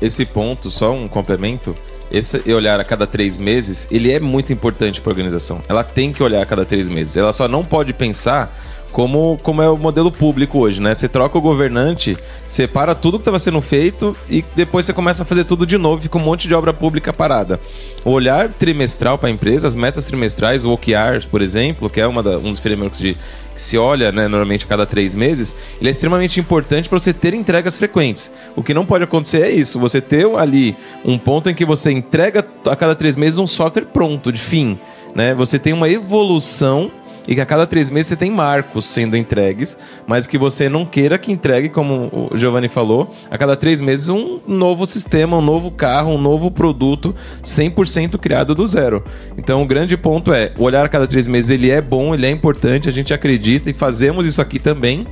Esse 0.00 0.24
ponto, 0.24 0.70
só 0.70 0.92
um 0.92 1.08
complemento, 1.08 1.74
esse 2.10 2.36
olhar 2.52 2.78
a 2.78 2.84
cada 2.84 3.06
três 3.06 3.36
meses, 3.36 3.88
ele 3.90 4.12
é 4.12 4.20
muito 4.20 4.52
importante 4.52 5.00
para 5.00 5.10
a 5.10 5.14
organização. 5.14 5.60
Ela 5.68 5.82
tem 5.82 6.12
que 6.12 6.22
olhar 6.22 6.42
a 6.42 6.46
cada 6.46 6.64
três 6.64 6.86
meses. 6.86 7.16
Ela 7.16 7.32
só 7.32 7.48
não 7.48 7.64
pode 7.64 7.92
pensar 7.92 8.56
como, 8.92 9.38
como 9.42 9.62
é 9.62 9.68
o 9.68 9.76
modelo 9.76 10.12
público 10.12 10.58
hoje, 10.58 10.80
né? 10.80 10.94
Você 10.94 11.08
troca 11.08 11.38
o 11.38 11.40
governante, 11.40 12.16
separa 12.46 12.94
tudo 12.94 13.18
que 13.18 13.22
estava 13.22 13.38
sendo 13.38 13.60
feito 13.60 14.14
e 14.28 14.44
depois 14.54 14.84
você 14.86 14.92
começa 14.92 15.22
a 15.22 15.26
fazer 15.26 15.44
tudo 15.44 15.66
de 15.66 15.78
novo, 15.78 16.02
fica 16.02 16.18
um 16.18 16.22
monte 16.22 16.46
de 16.46 16.54
obra 16.54 16.72
pública 16.72 17.12
parada. 17.12 17.58
O 18.04 18.10
olhar 18.10 18.50
trimestral 18.50 19.16
para 19.16 19.28
a 19.28 19.32
empresa, 19.32 19.66
as 19.66 19.74
metas 19.74 20.06
trimestrais, 20.06 20.64
o 20.64 20.72
OKRs, 20.72 21.24
por 21.24 21.40
exemplo, 21.40 21.88
que 21.88 22.00
é 22.00 22.06
uma 22.06 22.22
da, 22.22 22.36
um 22.38 22.50
dos 22.50 22.58
frameworks 22.58 23.00
de, 23.00 23.16
que 23.54 23.62
se 23.62 23.78
olha 23.78 24.12
né, 24.12 24.28
normalmente 24.28 24.64
a 24.64 24.68
cada 24.68 24.84
três 24.84 25.14
meses, 25.14 25.56
ele 25.80 25.88
é 25.88 25.90
extremamente 25.90 26.38
importante 26.38 26.88
para 26.88 26.98
você 26.98 27.14
ter 27.14 27.32
entregas 27.34 27.78
frequentes. 27.78 28.30
O 28.54 28.62
que 28.62 28.74
não 28.74 28.84
pode 28.84 29.04
acontecer 29.04 29.42
é 29.42 29.50
isso, 29.50 29.78
você 29.78 30.00
ter 30.00 30.26
ali 30.36 30.76
um 31.04 31.18
ponto 31.18 31.48
em 31.48 31.54
que 31.54 31.64
você 31.64 31.90
entrega 31.90 32.46
a 32.66 32.76
cada 32.76 32.94
três 32.94 33.16
meses 33.16 33.38
um 33.38 33.46
software 33.46 33.86
pronto, 33.86 34.30
de 34.30 34.40
fim. 34.40 34.78
Né? 35.14 35.34
Você 35.34 35.58
tem 35.58 35.72
uma 35.72 35.88
evolução 35.88 36.90
e 37.26 37.34
que 37.34 37.40
a 37.40 37.46
cada 37.46 37.66
três 37.66 37.88
meses 37.88 38.08
você 38.08 38.16
tem 38.16 38.30
marcos 38.30 38.86
sendo 38.86 39.16
entregues, 39.16 39.76
mas 40.06 40.26
que 40.26 40.38
você 40.38 40.68
não 40.68 40.84
queira 40.84 41.18
que 41.18 41.32
entregue, 41.32 41.68
como 41.68 42.30
o 42.30 42.36
Giovanni 42.36 42.68
falou, 42.68 43.14
a 43.30 43.38
cada 43.38 43.56
três 43.56 43.80
meses 43.80 44.08
um 44.08 44.40
novo 44.46 44.86
sistema, 44.86 45.36
um 45.36 45.42
novo 45.42 45.70
carro, 45.70 46.12
um 46.12 46.20
novo 46.20 46.50
produto 46.50 47.14
100% 47.42 48.18
criado 48.18 48.54
do 48.54 48.66
zero. 48.66 49.04
Então 49.36 49.62
o 49.62 49.66
grande 49.66 49.96
ponto 49.96 50.32
é, 50.32 50.52
o 50.58 50.64
olhar 50.64 50.84
a 50.84 50.88
cada 50.88 51.06
três 51.06 51.28
meses 51.28 51.50
ele 51.50 51.70
é 51.70 51.80
bom, 51.80 52.14
ele 52.14 52.26
é 52.26 52.30
importante, 52.30 52.88
a 52.88 52.92
gente 52.92 53.14
acredita 53.14 53.70
e 53.70 53.72
fazemos 53.72 54.26
isso 54.26 54.40
aqui 54.40 54.58
também, 54.58 55.06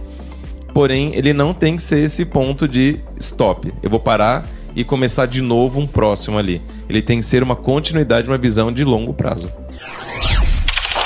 porém 0.75 1.13
ele 1.15 1.33
não 1.33 1.53
tem 1.53 1.77
que 1.77 1.83
ser 1.83 2.01
esse 2.01 2.25
ponto 2.25 2.67
de 2.67 3.01
stop. 3.19 3.73
Eu 3.83 3.91
vou 3.91 4.01
parar 4.01 4.45
e 4.75 4.85
começar 4.85 5.27
de 5.27 5.41
novo 5.41 5.81
um 5.81 5.87
próximo 5.87 6.39
ali. 6.39 6.63
Ele 6.89 7.03
tem 7.03 7.21
que 7.21 7.27
ser 7.27 7.43
uma 7.43 7.57
continuidade, 7.57 8.29
uma 8.29 8.39
visão 8.39 8.73
de 8.73 8.85
longo 8.85 9.13
prazo. 9.13 9.51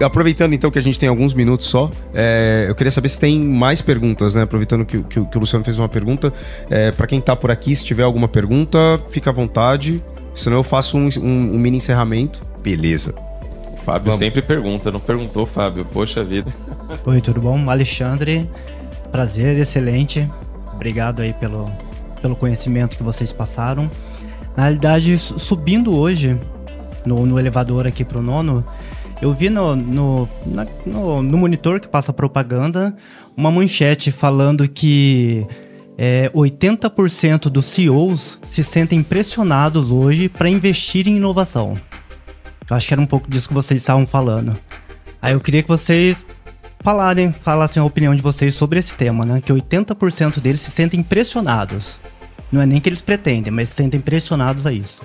aproveitando 0.00 0.52
então 0.52 0.70
que 0.70 0.78
a 0.78 0.82
gente 0.82 0.98
tem 0.98 1.08
alguns 1.08 1.34
minutos 1.34 1.66
só, 1.66 1.90
é, 2.14 2.66
eu 2.68 2.74
queria 2.74 2.90
saber 2.90 3.08
se 3.08 3.18
tem 3.18 3.40
mais 3.40 3.82
perguntas, 3.82 4.34
né? 4.34 4.42
Aproveitando 4.42 4.84
que, 4.84 5.02
que, 5.02 5.24
que 5.24 5.36
o 5.36 5.40
Luciano 5.40 5.64
fez 5.64 5.78
uma 5.78 5.88
pergunta, 5.88 6.32
é, 6.70 6.92
para 6.92 7.06
quem 7.06 7.18
está 7.18 7.34
por 7.34 7.50
aqui, 7.50 7.74
se 7.74 7.84
tiver 7.84 8.02
alguma 8.02 8.28
pergunta, 8.28 9.00
fica 9.10 9.30
à 9.30 9.32
vontade. 9.32 10.02
Senão 10.34 10.58
eu 10.58 10.62
faço 10.62 10.96
um, 10.96 11.08
um, 11.18 11.54
um 11.54 11.58
mini 11.58 11.78
encerramento. 11.78 12.46
Beleza. 12.62 13.14
O 13.72 13.76
Fábio 13.78 14.12
Vamos. 14.12 14.18
sempre 14.18 14.42
pergunta, 14.42 14.90
não 14.90 15.00
perguntou, 15.00 15.46
Fábio? 15.46 15.84
Poxa 15.84 16.22
vida. 16.22 16.52
Oi, 17.04 17.20
tudo 17.20 17.40
bom? 17.40 17.68
Alexandre, 17.68 18.48
prazer, 19.10 19.58
excelente. 19.58 20.28
Obrigado 20.74 21.22
aí 21.22 21.32
pelo, 21.32 21.68
pelo 22.22 22.36
conhecimento 22.36 22.96
que 22.96 23.02
vocês 23.02 23.32
passaram. 23.32 23.90
Na 24.56 24.64
realidade, 24.64 25.18
subindo 25.18 25.96
hoje 25.96 26.38
no, 27.04 27.24
no 27.26 27.38
elevador 27.38 27.86
aqui 27.86 28.04
para 28.04 28.18
o 28.18 28.22
nono, 28.22 28.64
eu 29.20 29.32
vi 29.32 29.50
no, 29.50 29.74
no, 29.74 30.28
na, 30.46 30.66
no, 30.86 31.22
no, 31.22 31.38
monitor 31.38 31.80
que 31.80 31.88
passa 31.88 32.12
propaganda 32.12 32.96
uma 33.36 33.50
manchete 33.50 34.12
falando 34.12 34.68
que 34.68 35.46
é, 35.96 36.30
80% 36.30 37.48
dos 37.48 37.66
CEOs 37.66 38.38
se 38.50 38.62
sentem 38.62 39.02
pressionados 39.02 39.90
hoje 39.90 40.28
para 40.28 40.48
investir 40.48 41.08
em 41.08 41.16
inovação. 41.16 41.74
Eu 42.70 42.76
acho 42.76 42.86
que 42.86 42.94
era 42.94 43.00
um 43.00 43.06
pouco 43.06 43.28
disso 43.28 43.48
que 43.48 43.54
vocês 43.54 43.80
estavam 43.80 44.06
falando. 44.06 44.52
Aí 45.20 45.32
eu 45.32 45.40
queria 45.40 45.62
que 45.62 45.68
vocês 45.68 46.16
falarem, 46.80 47.32
falassem 47.32 47.82
a 47.82 47.84
opinião 47.84 48.14
de 48.14 48.22
vocês 48.22 48.54
sobre 48.54 48.78
esse 48.78 48.94
tema, 48.94 49.24
né? 49.24 49.40
Que 49.40 49.52
80% 49.52 50.38
deles 50.38 50.60
se 50.60 50.70
sentem 50.70 51.02
pressionados. 51.02 51.98
Não 52.52 52.62
é 52.62 52.66
nem 52.66 52.80
que 52.80 52.88
eles 52.88 53.00
pretendem, 53.00 53.52
mas 53.52 53.70
se 53.70 53.76
sentem 53.76 54.00
pressionados 54.00 54.66
a 54.66 54.72
isso. 54.72 55.02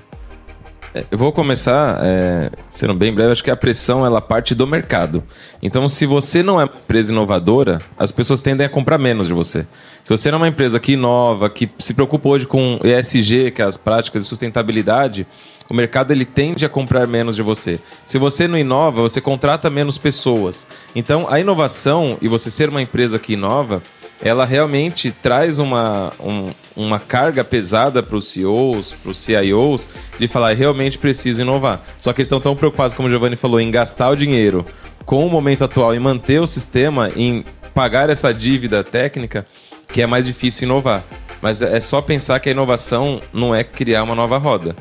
É, 0.94 1.04
eu 1.10 1.18
vou 1.18 1.32
começar, 1.32 2.00
é, 2.04 2.52
sendo 2.70 2.94
bem 2.94 3.12
breve, 3.12 3.32
acho 3.32 3.44
que 3.44 3.50
a 3.50 3.56
pressão 3.56 4.06
ela 4.06 4.22
parte 4.22 4.54
do 4.54 4.68
mercado. 4.68 5.24
Então, 5.62 5.88
se 5.88 6.06
você 6.06 6.44
não 6.44 6.62
é 6.62 6.66
uma 6.66 6.72
empresa 6.84 7.12
inovadora, 7.12 7.82
as 7.98 8.12
pessoas 8.12 8.42
tendem 8.42 8.68
a 8.68 8.70
comprar 8.70 9.00
menos 9.00 9.28
de 9.28 9.34
você. 9.34 9.66
Se 10.04 10.10
você 10.10 10.30
não 10.30 10.38
é 10.38 10.42
uma 10.42 10.48
empresa 10.50 10.80
que 10.80 10.92
inova, 10.92 11.50
que 11.50 11.68
se 11.80 11.96
preocupa 11.96 12.30
hoje 12.30 12.46
com 12.46 12.80
ESG, 12.84 13.52
que 13.52 13.62
é 13.62 13.66
as 13.66 13.76
práticas 13.76 14.22
de 14.22 14.28
sustentabilidade, 14.28 15.26
o 15.68 15.74
mercado 15.74 16.12
ele 16.12 16.26
tende 16.26 16.64
a 16.64 16.70
comprar 16.70 17.08
menos 17.08 17.36
de 17.36 17.42
você. 17.42 17.80
Se 18.06 18.20
você 18.20 18.48
não 18.48 18.58
inova, 18.58 19.02
você 19.02 19.20
contrata 19.20 19.72
menos 19.72 19.98
pessoas. 19.98 20.68
Então, 20.96 21.26
a 21.28 21.40
inovação 21.40 22.18
e 22.22 22.28
você 22.28 22.52
ser 22.52 22.70
uma 22.70 22.82
empresa 22.82 23.18
que 23.18 23.34
inova, 23.34 23.82
ela 24.24 24.46
realmente 24.46 25.12
traz 25.12 25.60
uma, 25.60 26.12
um, 26.18 26.46
uma 26.76 26.98
carga 26.98 27.44
pesada 27.44 28.02
para 28.02 28.16
os 28.16 28.30
CEOs, 28.30 28.92
para 28.92 29.12
os 29.12 29.20
CIOs, 29.20 29.90
de 30.18 30.30
falar, 30.30 30.54
realmente 30.54 30.98
preciso 30.98 31.42
inovar. 31.42 31.84
Só 32.00 32.14
que 32.14 32.22
eles 32.22 32.28
estão 32.28 32.40
tão 32.40 32.56
preocupados, 32.56 32.96
como 32.96 33.10
o 33.10 33.12
Giovanni 33.12 33.36
falou, 33.36 33.60
em 33.60 33.70
gastar 33.70 34.10
o 34.10 34.16
dinheiro 34.16 34.64
com 35.06 35.28
o 35.28 35.30
momento 35.30 35.66
atual 35.66 35.94
e 35.94 36.00
manter 36.00 36.40
o 36.40 36.48
sistema, 36.48 37.10
em 37.18 37.44
pagar 37.76 38.10
essa 38.10 38.34
dívida 38.34 38.82
técnica, 38.82 39.46
que 39.90 40.02
é 40.02 40.08
mais 40.08 40.26
difícil 40.26 40.66
inovar. 40.66 41.04
Mas 41.42 41.62
é 41.62 41.82
só 41.82 42.02
pensar 42.02 42.40
que 42.40 42.48
a 42.48 42.54
inovação 42.54 43.20
não 43.34 43.54
é 43.54 43.66
criar 43.66 44.04
uma 44.04 44.16
nova 44.16 44.38
roda 44.38 44.74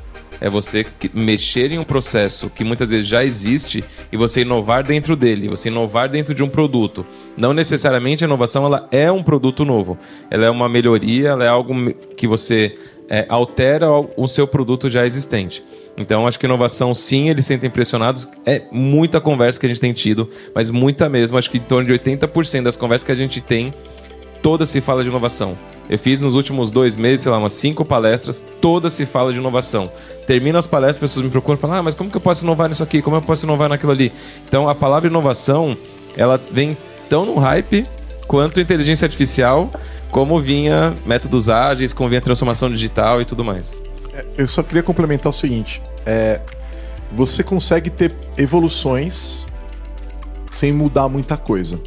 é 0.42 0.50
você 0.50 0.84
mexer 1.14 1.70
em 1.70 1.78
um 1.78 1.84
processo 1.84 2.50
que 2.50 2.64
muitas 2.64 2.90
vezes 2.90 3.06
já 3.06 3.24
existe 3.24 3.84
e 4.10 4.16
você 4.16 4.40
inovar 4.40 4.82
dentro 4.82 5.14
dele, 5.14 5.48
você 5.48 5.68
inovar 5.68 6.08
dentro 6.08 6.34
de 6.34 6.42
um 6.42 6.48
produto. 6.48 7.06
Não 7.36 7.52
necessariamente 7.54 8.24
a 8.24 8.26
inovação 8.26 8.66
ela 8.66 8.88
é 8.90 9.10
um 9.10 9.22
produto 9.22 9.64
novo, 9.64 9.96
ela 10.28 10.44
é 10.44 10.50
uma 10.50 10.68
melhoria, 10.68 11.28
ela 11.28 11.44
é 11.44 11.48
algo 11.48 11.72
que 12.16 12.26
você 12.26 12.76
é, 13.08 13.24
altera 13.28 13.86
o 14.16 14.26
seu 14.26 14.44
produto 14.48 14.90
já 14.90 15.06
existente. 15.06 15.64
Então, 15.96 16.26
acho 16.26 16.40
que 16.40 16.46
inovação, 16.46 16.92
sim, 16.92 17.28
eles 17.28 17.46
sentem 17.46 17.68
impressionados. 17.68 18.28
É 18.44 18.62
muita 18.72 19.20
conversa 19.20 19.60
que 19.60 19.66
a 19.66 19.68
gente 19.68 19.80
tem 19.80 19.92
tido, 19.92 20.28
mas 20.52 20.70
muita 20.70 21.08
mesmo. 21.08 21.38
Acho 21.38 21.50
que 21.50 21.58
em 21.58 21.60
torno 21.60 21.86
de 21.86 21.92
80% 21.92 22.62
das 22.62 22.76
conversas 22.76 23.04
que 23.04 23.12
a 23.12 23.14
gente 23.14 23.40
tem, 23.40 23.70
todas 24.42 24.68
se 24.68 24.80
fala 24.80 25.02
de 25.02 25.08
inovação. 25.08 25.56
Eu 25.88 25.98
fiz 25.98 26.20
nos 26.20 26.34
últimos 26.34 26.70
dois 26.70 26.96
meses, 26.96 27.22
sei 27.22 27.32
lá, 27.32 27.38
umas 27.38 27.52
cinco 27.52 27.84
palestras, 27.84 28.44
todas 28.60 28.92
se 28.92 29.06
fala 29.06 29.32
de 29.32 29.38
inovação. 29.38 29.90
Termina 30.26 30.58
as 30.58 30.66
palestras, 30.66 30.96
as 30.96 31.00
pessoas 31.00 31.24
me 31.24 31.30
procuram 31.30 31.56
e 31.56 31.60
falam: 31.60 31.76
Ah, 31.76 31.82
mas 31.82 31.94
como 31.94 32.10
que 32.10 32.16
eu 32.16 32.20
posso 32.20 32.44
inovar 32.44 32.68
nisso 32.68 32.82
aqui? 32.82 33.00
Como 33.00 33.16
eu 33.16 33.22
posso 33.22 33.46
inovar 33.46 33.68
naquilo 33.68 33.92
ali? 33.92 34.12
Então 34.46 34.68
a 34.68 34.74
palavra 34.74 35.08
inovação, 35.08 35.76
ela 36.16 36.40
vem 36.50 36.76
tão 37.08 37.24
no 37.24 37.36
hype 37.36 37.86
quanto 38.26 38.60
inteligência 38.60 39.06
artificial, 39.06 39.70
como 40.10 40.40
vinha 40.40 40.94
métodos 41.04 41.48
ágeis, 41.48 41.92
como 41.92 42.08
vinha 42.08 42.20
transformação 42.20 42.70
digital 42.70 43.20
e 43.20 43.24
tudo 43.24 43.44
mais. 43.44 43.82
É, 44.14 44.24
eu 44.38 44.46
só 44.46 44.62
queria 44.62 44.82
complementar 44.82 45.30
o 45.30 45.32
seguinte: 45.32 45.82
é, 46.06 46.40
você 47.12 47.42
consegue 47.42 47.90
ter 47.90 48.14
evoluções 48.36 49.46
sem 50.50 50.72
mudar 50.72 51.08
muita 51.08 51.36
coisa 51.36 51.80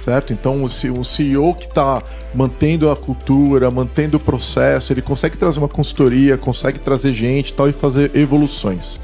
certo? 0.00 0.32
Então, 0.32 0.64
o 0.64 0.68
CEO 1.04 1.54
que 1.54 1.66
está 1.66 2.02
mantendo 2.34 2.90
a 2.90 2.96
cultura, 2.96 3.70
mantendo 3.70 4.16
o 4.16 4.20
processo, 4.20 4.92
ele 4.92 5.02
consegue 5.02 5.36
trazer 5.36 5.58
uma 5.58 5.68
consultoria, 5.68 6.38
consegue 6.38 6.78
trazer 6.78 7.12
gente 7.12 7.52
tal 7.52 7.68
e 7.68 7.72
fazer 7.72 8.10
evoluções. 8.14 9.00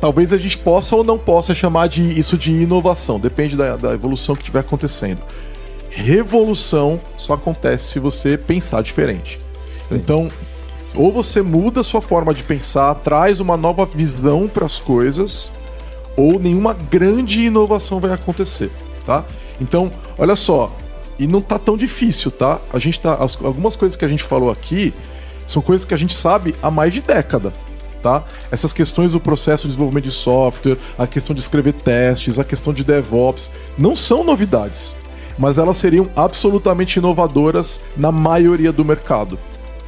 Talvez 0.00 0.32
a 0.32 0.36
gente 0.36 0.58
possa 0.58 0.94
ou 0.94 1.02
não 1.02 1.18
possa 1.18 1.52
chamar 1.54 1.88
de 1.88 2.18
isso 2.18 2.38
de 2.38 2.52
inovação, 2.52 3.18
depende 3.18 3.56
da, 3.56 3.76
da 3.76 3.92
evolução 3.92 4.34
que 4.34 4.42
estiver 4.42 4.60
acontecendo. 4.60 5.20
Revolução 5.90 6.98
só 7.16 7.34
acontece 7.34 7.92
se 7.92 7.98
você 7.98 8.36
pensar 8.36 8.82
diferente. 8.82 9.40
Sim. 9.88 9.96
Então, 9.96 10.28
ou 10.94 11.12
você 11.12 11.42
muda 11.42 11.80
a 11.80 11.84
sua 11.84 12.00
forma 12.00 12.32
de 12.32 12.42
pensar, 12.42 12.94
traz 12.96 13.40
uma 13.40 13.56
nova 13.56 13.84
visão 13.84 14.48
para 14.48 14.66
as 14.66 14.78
coisas, 14.78 15.52
ou 16.16 16.38
nenhuma 16.38 16.72
grande 16.72 17.44
inovação 17.44 17.98
vai 17.98 18.12
acontecer, 18.12 18.70
tá? 19.04 19.24
Então, 19.60 19.90
olha 20.18 20.34
só, 20.36 20.72
e 21.18 21.26
não 21.26 21.40
tá 21.40 21.58
tão 21.58 21.76
difícil, 21.76 22.30
tá? 22.30 22.60
A 22.72 22.78
gente 22.78 23.00
tá. 23.00 23.14
As, 23.14 23.38
algumas 23.42 23.76
coisas 23.76 23.96
que 23.96 24.04
a 24.04 24.08
gente 24.08 24.22
falou 24.22 24.50
aqui 24.50 24.92
são 25.46 25.62
coisas 25.62 25.84
que 25.84 25.94
a 25.94 25.96
gente 25.96 26.14
sabe 26.14 26.54
há 26.62 26.70
mais 26.70 26.92
de 26.92 27.00
década. 27.00 27.52
Tá? 28.02 28.22
Essas 28.50 28.70
questões 28.70 29.12
do 29.12 29.20
processo 29.20 29.62
de 29.62 29.68
desenvolvimento 29.68 30.04
de 30.04 30.10
software, 30.10 30.76
a 30.98 31.06
questão 31.06 31.34
de 31.34 31.40
escrever 31.40 31.72
testes, 31.72 32.38
a 32.38 32.44
questão 32.44 32.70
de 32.70 32.84
DevOps, 32.84 33.50
não 33.78 33.96
são 33.96 34.22
novidades, 34.22 34.94
mas 35.38 35.56
elas 35.56 35.78
seriam 35.78 36.06
absolutamente 36.14 36.98
inovadoras 36.98 37.80
na 37.96 38.12
maioria 38.12 38.70
do 38.70 38.84
mercado. 38.84 39.38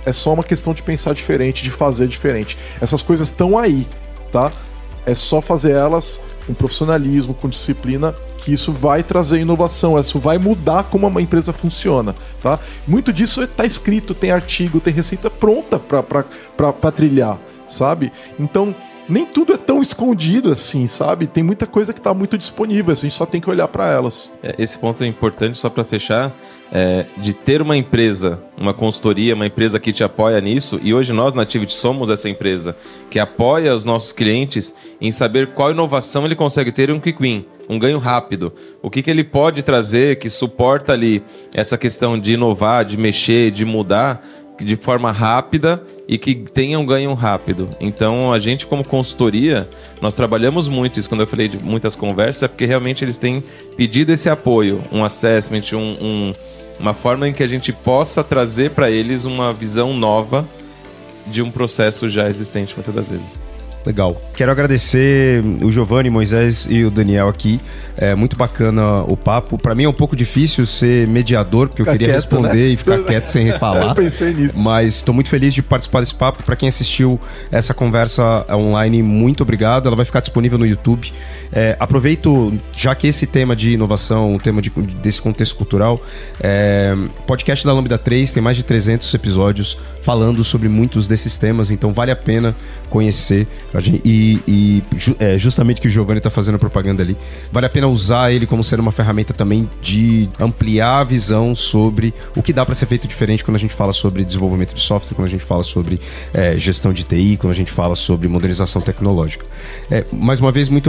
É 0.06 0.14
só 0.14 0.32
uma 0.32 0.42
questão 0.42 0.72
de 0.72 0.82
pensar 0.82 1.12
diferente, 1.12 1.62
de 1.62 1.70
fazer 1.70 2.08
diferente. 2.08 2.56
Essas 2.80 3.02
coisas 3.02 3.28
estão 3.28 3.58
aí, 3.58 3.86
tá? 4.32 4.50
É 5.04 5.14
só 5.14 5.42
fazer 5.42 5.72
elas 5.72 6.22
com 6.46 6.54
profissionalismo, 6.54 7.34
com 7.34 7.48
disciplina 7.48 8.14
que 8.38 8.52
isso 8.52 8.72
vai 8.72 9.02
trazer 9.02 9.40
inovação, 9.40 9.98
isso 9.98 10.20
vai 10.20 10.38
mudar 10.38 10.84
como 10.84 11.06
uma 11.06 11.20
empresa 11.20 11.52
funciona, 11.52 12.14
tá? 12.40 12.60
Muito 12.86 13.12
disso 13.12 13.42
está 13.42 13.64
escrito, 13.64 14.14
tem 14.14 14.30
artigo, 14.30 14.78
tem 14.78 14.94
receita 14.94 15.28
pronta 15.28 15.80
para 15.80 16.92
trilhar, 16.92 17.40
sabe? 17.66 18.12
Então, 18.38 18.72
nem 19.08 19.24
tudo 19.24 19.52
é 19.52 19.56
tão 19.56 19.80
escondido 19.80 20.50
assim, 20.50 20.86
sabe? 20.86 21.26
Tem 21.26 21.42
muita 21.42 21.66
coisa 21.66 21.92
que 21.92 22.00
está 22.00 22.12
muito 22.12 22.36
disponível, 22.36 22.92
a 22.92 22.96
gente 22.96 23.14
só 23.14 23.26
tem 23.26 23.40
que 23.40 23.48
olhar 23.48 23.68
para 23.68 23.90
elas. 23.90 24.36
É, 24.42 24.54
esse 24.58 24.78
ponto 24.78 25.02
é 25.02 25.06
importante, 25.06 25.58
só 25.58 25.70
para 25.70 25.84
fechar, 25.84 26.34
é, 26.72 27.06
de 27.18 27.34
ter 27.34 27.62
uma 27.62 27.76
empresa, 27.76 28.42
uma 28.56 28.74
consultoria, 28.74 29.34
uma 29.34 29.46
empresa 29.46 29.78
que 29.78 29.92
te 29.92 30.02
apoia 30.02 30.40
nisso, 30.40 30.80
e 30.82 30.92
hoje 30.92 31.12
nós 31.12 31.34
na 31.34 31.42
Activity 31.42 31.72
somos 31.72 32.10
essa 32.10 32.28
empresa 32.28 32.76
que 33.10 33.18
apoia 33.18 33.74
os 33.74 33.84
nossos 33.84 34.12
clientes 34.12 34.74
em 35.00 35.12
saber 35.12 35.54
qual 35.54 35.70
inovação 35.70 36.24
ele 36.24 36.34
consegue 36.34 36.72
ter 36.72 36.90
em 36.90 36.92
um 36.92 37.00
quick 37.00 37.20
win 37.20 37.46
um 37.68 37.78
ganho 37.78 37.98
rápido. 37.98 38.52
O 38.82 38.90
que, 38.90 39.02
que 39.02 39.10
ele 39.10 39.24
pode 39.24 39.62
trazer 39.62 40.18
que 40.18 40.30
suporta 40.30 40.92
ali 40.92 41.22
essa 41.52 41.76
questão 41.76 42.18
de 42.18 42.34
inovar, 42.34 42.84
de 42.84 42.96
mexer, 42.96 43.50
de 43.50 43.64
mudar 43.64 44.24
de 44.58 44.76
forma 44.76 45.12
rápida 45.12 45.82
e 46.08 46.16
que 46.16 46.34
tenha 46.34 46.78
um 46.78 46.86
ganho 46.86 47.12
rápido. 47.14 47.68
Então, 47.80 48.32
a 48.32 48.38
gente 48.38 48.66
como 48.66 48.86
consultoria, 48.86 49.68
nós 50.00 50.14
trabalhamos 50.14 50.68
muito 50.68 50.98
isso. 50.98 51.08
Quando 51.08 51.22
eu 51.22 51.26
falei 51.26 51.48
de 51.48 51.62
muitas 51.62 51.94
conversas, 51.94 52.44
é 52.44 52.48
porque 52.48 52.64
realmente 52.64 53.04
eles 53.04 53.18
têm 53.18 53.42
pedido 53.76 54.12
esse 54.12 54.30
apoio, 54.30 54.80
um 54.90 55.04
assessment, 55.04 55.72
um, 55.74 55.78
um 55.78 56.32
uma 56.78 56.94
forma 56.94 57.28
em 57.28 57.32
que 57.32 57.42
a 57.42 57.48
gente 57.48 57.72
possa 57.72 58.22
trazer 58.22 58.70
para 58.70 58.90
eles 58.90 59.24
uma 59.24 59.52
visão 59.52 59.94
nova 59.94 60.46
de 61.26 61.42
um 61.42 61.50
processo 61.50 62.08
já 62.08 62.28
existente 62.28 62.74
muitas 62.74 62.94
das 62.94 63.08
vezes. 63.08 63.45
Legal. 63.86 64.20
Quero 64.34 64.50
agradecer 64.50 65.42
o 65.62 65.70
Giovanni, 65.70 66.10
Moisés 66.10 66.66
e 66.68 66.84
o 66.84 66.90
Daniel 66.90 67.28
aqui. 67.28 67.60
É 67.96 68.16
muito 68.16 68.36
bacana 68.36 69.02
o 69.04 69.16
papo. 69.16 69.56
Para 69.56 69.76
mim 69.76 69.84
é 69.84 69.88
um 69.88 69.92
pouco 69.92 70.16
difícil 70.16 70.66
ser 70.66 71.06
mediador, 71.06 71.68
porque 71.68 71.82
ficar 71.82 71.92
eu 71.92 71.98
queria 71.98 72.08
quieto, 72.08 72.16
responder 72.16 72.54
né? 72.54 72.68
e 72.70 72.76
ficar 72.76 72.98
quieto 73.06 73.26
sem 73.28 73.52
falar. 73.58 73.90
eu 73.90 73.94
pensei 73.94 74.34
nisso. 74.34 74.58
Mas 74.58 74.96
estou 74.96 75.14
muito 75.14 75.30
feliz 75.30 75.54
de 75.54 75.62
participar 75.62 76.00
desse 76.00 76.14
papo. 76.14 76.42
Para 76.42 76.56
quem 76.56 76.68
assistiu 76.68 77.20
essa 77.52 77.72
conversa 77.72 78.44
online, 78.50 79.04
muito 79.04 79.44
obrigado. 79.44 79.86
Ela 79.86 79.94
vai 79.94 80.04
ficar 80.04 80.18
disponível 80.18 80.58
no 80.58 80.66
YouTube. 80.66 81.12
É, 81.52 81.76
aproveito, 81.78 82.52
já 82.76 82.94
que 82.94 83.06
esse 83.06 83.26
tema 83.26 83.54
de 83.54 83.72
inovação, 83.72 84.34
o 84.34 84.38
tema 84.38 84.60
de, 84.60 84.70
desse 84.70 85.20
contexto 85.20 85.56
cultural, 85.56 86.00
é, 86.40 86.96
podcast 87.26 87.64
da 87.64 87.72
Lambda 87.72 87.98
3 87.98 88.32
tem 88.32 88.42
mais 88.42 88.56
de 88.56 88.62
300 88.62 89.12
episódios 89.14 89.78
falando 90.02 90.44
sobre 90.44 90.68
muitos 90.68 91.08
desses 91.08 91.36
temas, 91.36 91.70
então 91.72 91.92
vale 91.92 92.12
a 92.12 92.16
pena 92.16 92.54
conhecer. 92.88 93.46
E, 94.04 94.40
e 94.46 94.82
é, 95.18 95.36
justamente 95.36 95.80
que 95.80 95.88
o 95.88 95.90
Giovanni 95.90 96.18
está 96.18 96.30
fazendo 96.30 96.58
propaganda 96.58 97.02
ali, 97.02 97.16
vale 97.50 97.66
a 97.66 97.68
pena 97.68 97.88
usar 97.88 98.32
ele 98.32 98.46
como 98.46 98.62
sendo 98.62 98.80
uma 98.80 98.92
ferramenta 98.92 99.34
também 99.34 99.68
de 99.82 100.28
ampliar 100.38 101.00
a 101.00 101.04
visão 101.04 101.54
sobre 101.54 102.14
o 102.36 102.42
que 102.42 102.52
dá 102.52 102.64
para 102.64 102.74
ser 102.74 102.86
feito 102.86 103.08
diferente 103.08 103.44
quando 103.44 103.56
a 103.56 103.58
gente 103.58 103.74
fala 103.74 103.92
sobre 103.92 104.22
desenvolvimento 104.22 104.74
de 104.74 104.80
software, 104.80 105.14
quando 105.16 105.26
a 105.26 105.30
gente 105.30 105.44
fala 105.44 105.64
sobre 105.64 106.00
é, 106.32 106.56
gestão 106.56 106.92
de 106.92 107.02
TI, 107.02 107.36
quando 107.36 107.52
a 107.52 107.56
gente 107.56 107.72
fala 107.72 107.96
sobre 107.96 108.28
modernização 108.28 108.80
tecnológica. 108.80 109.44
É, 109.90 110.04
mais 110.12 110.38
uma 110.38 110.52
vez, 110.52 110.68
muito 110.68 110.88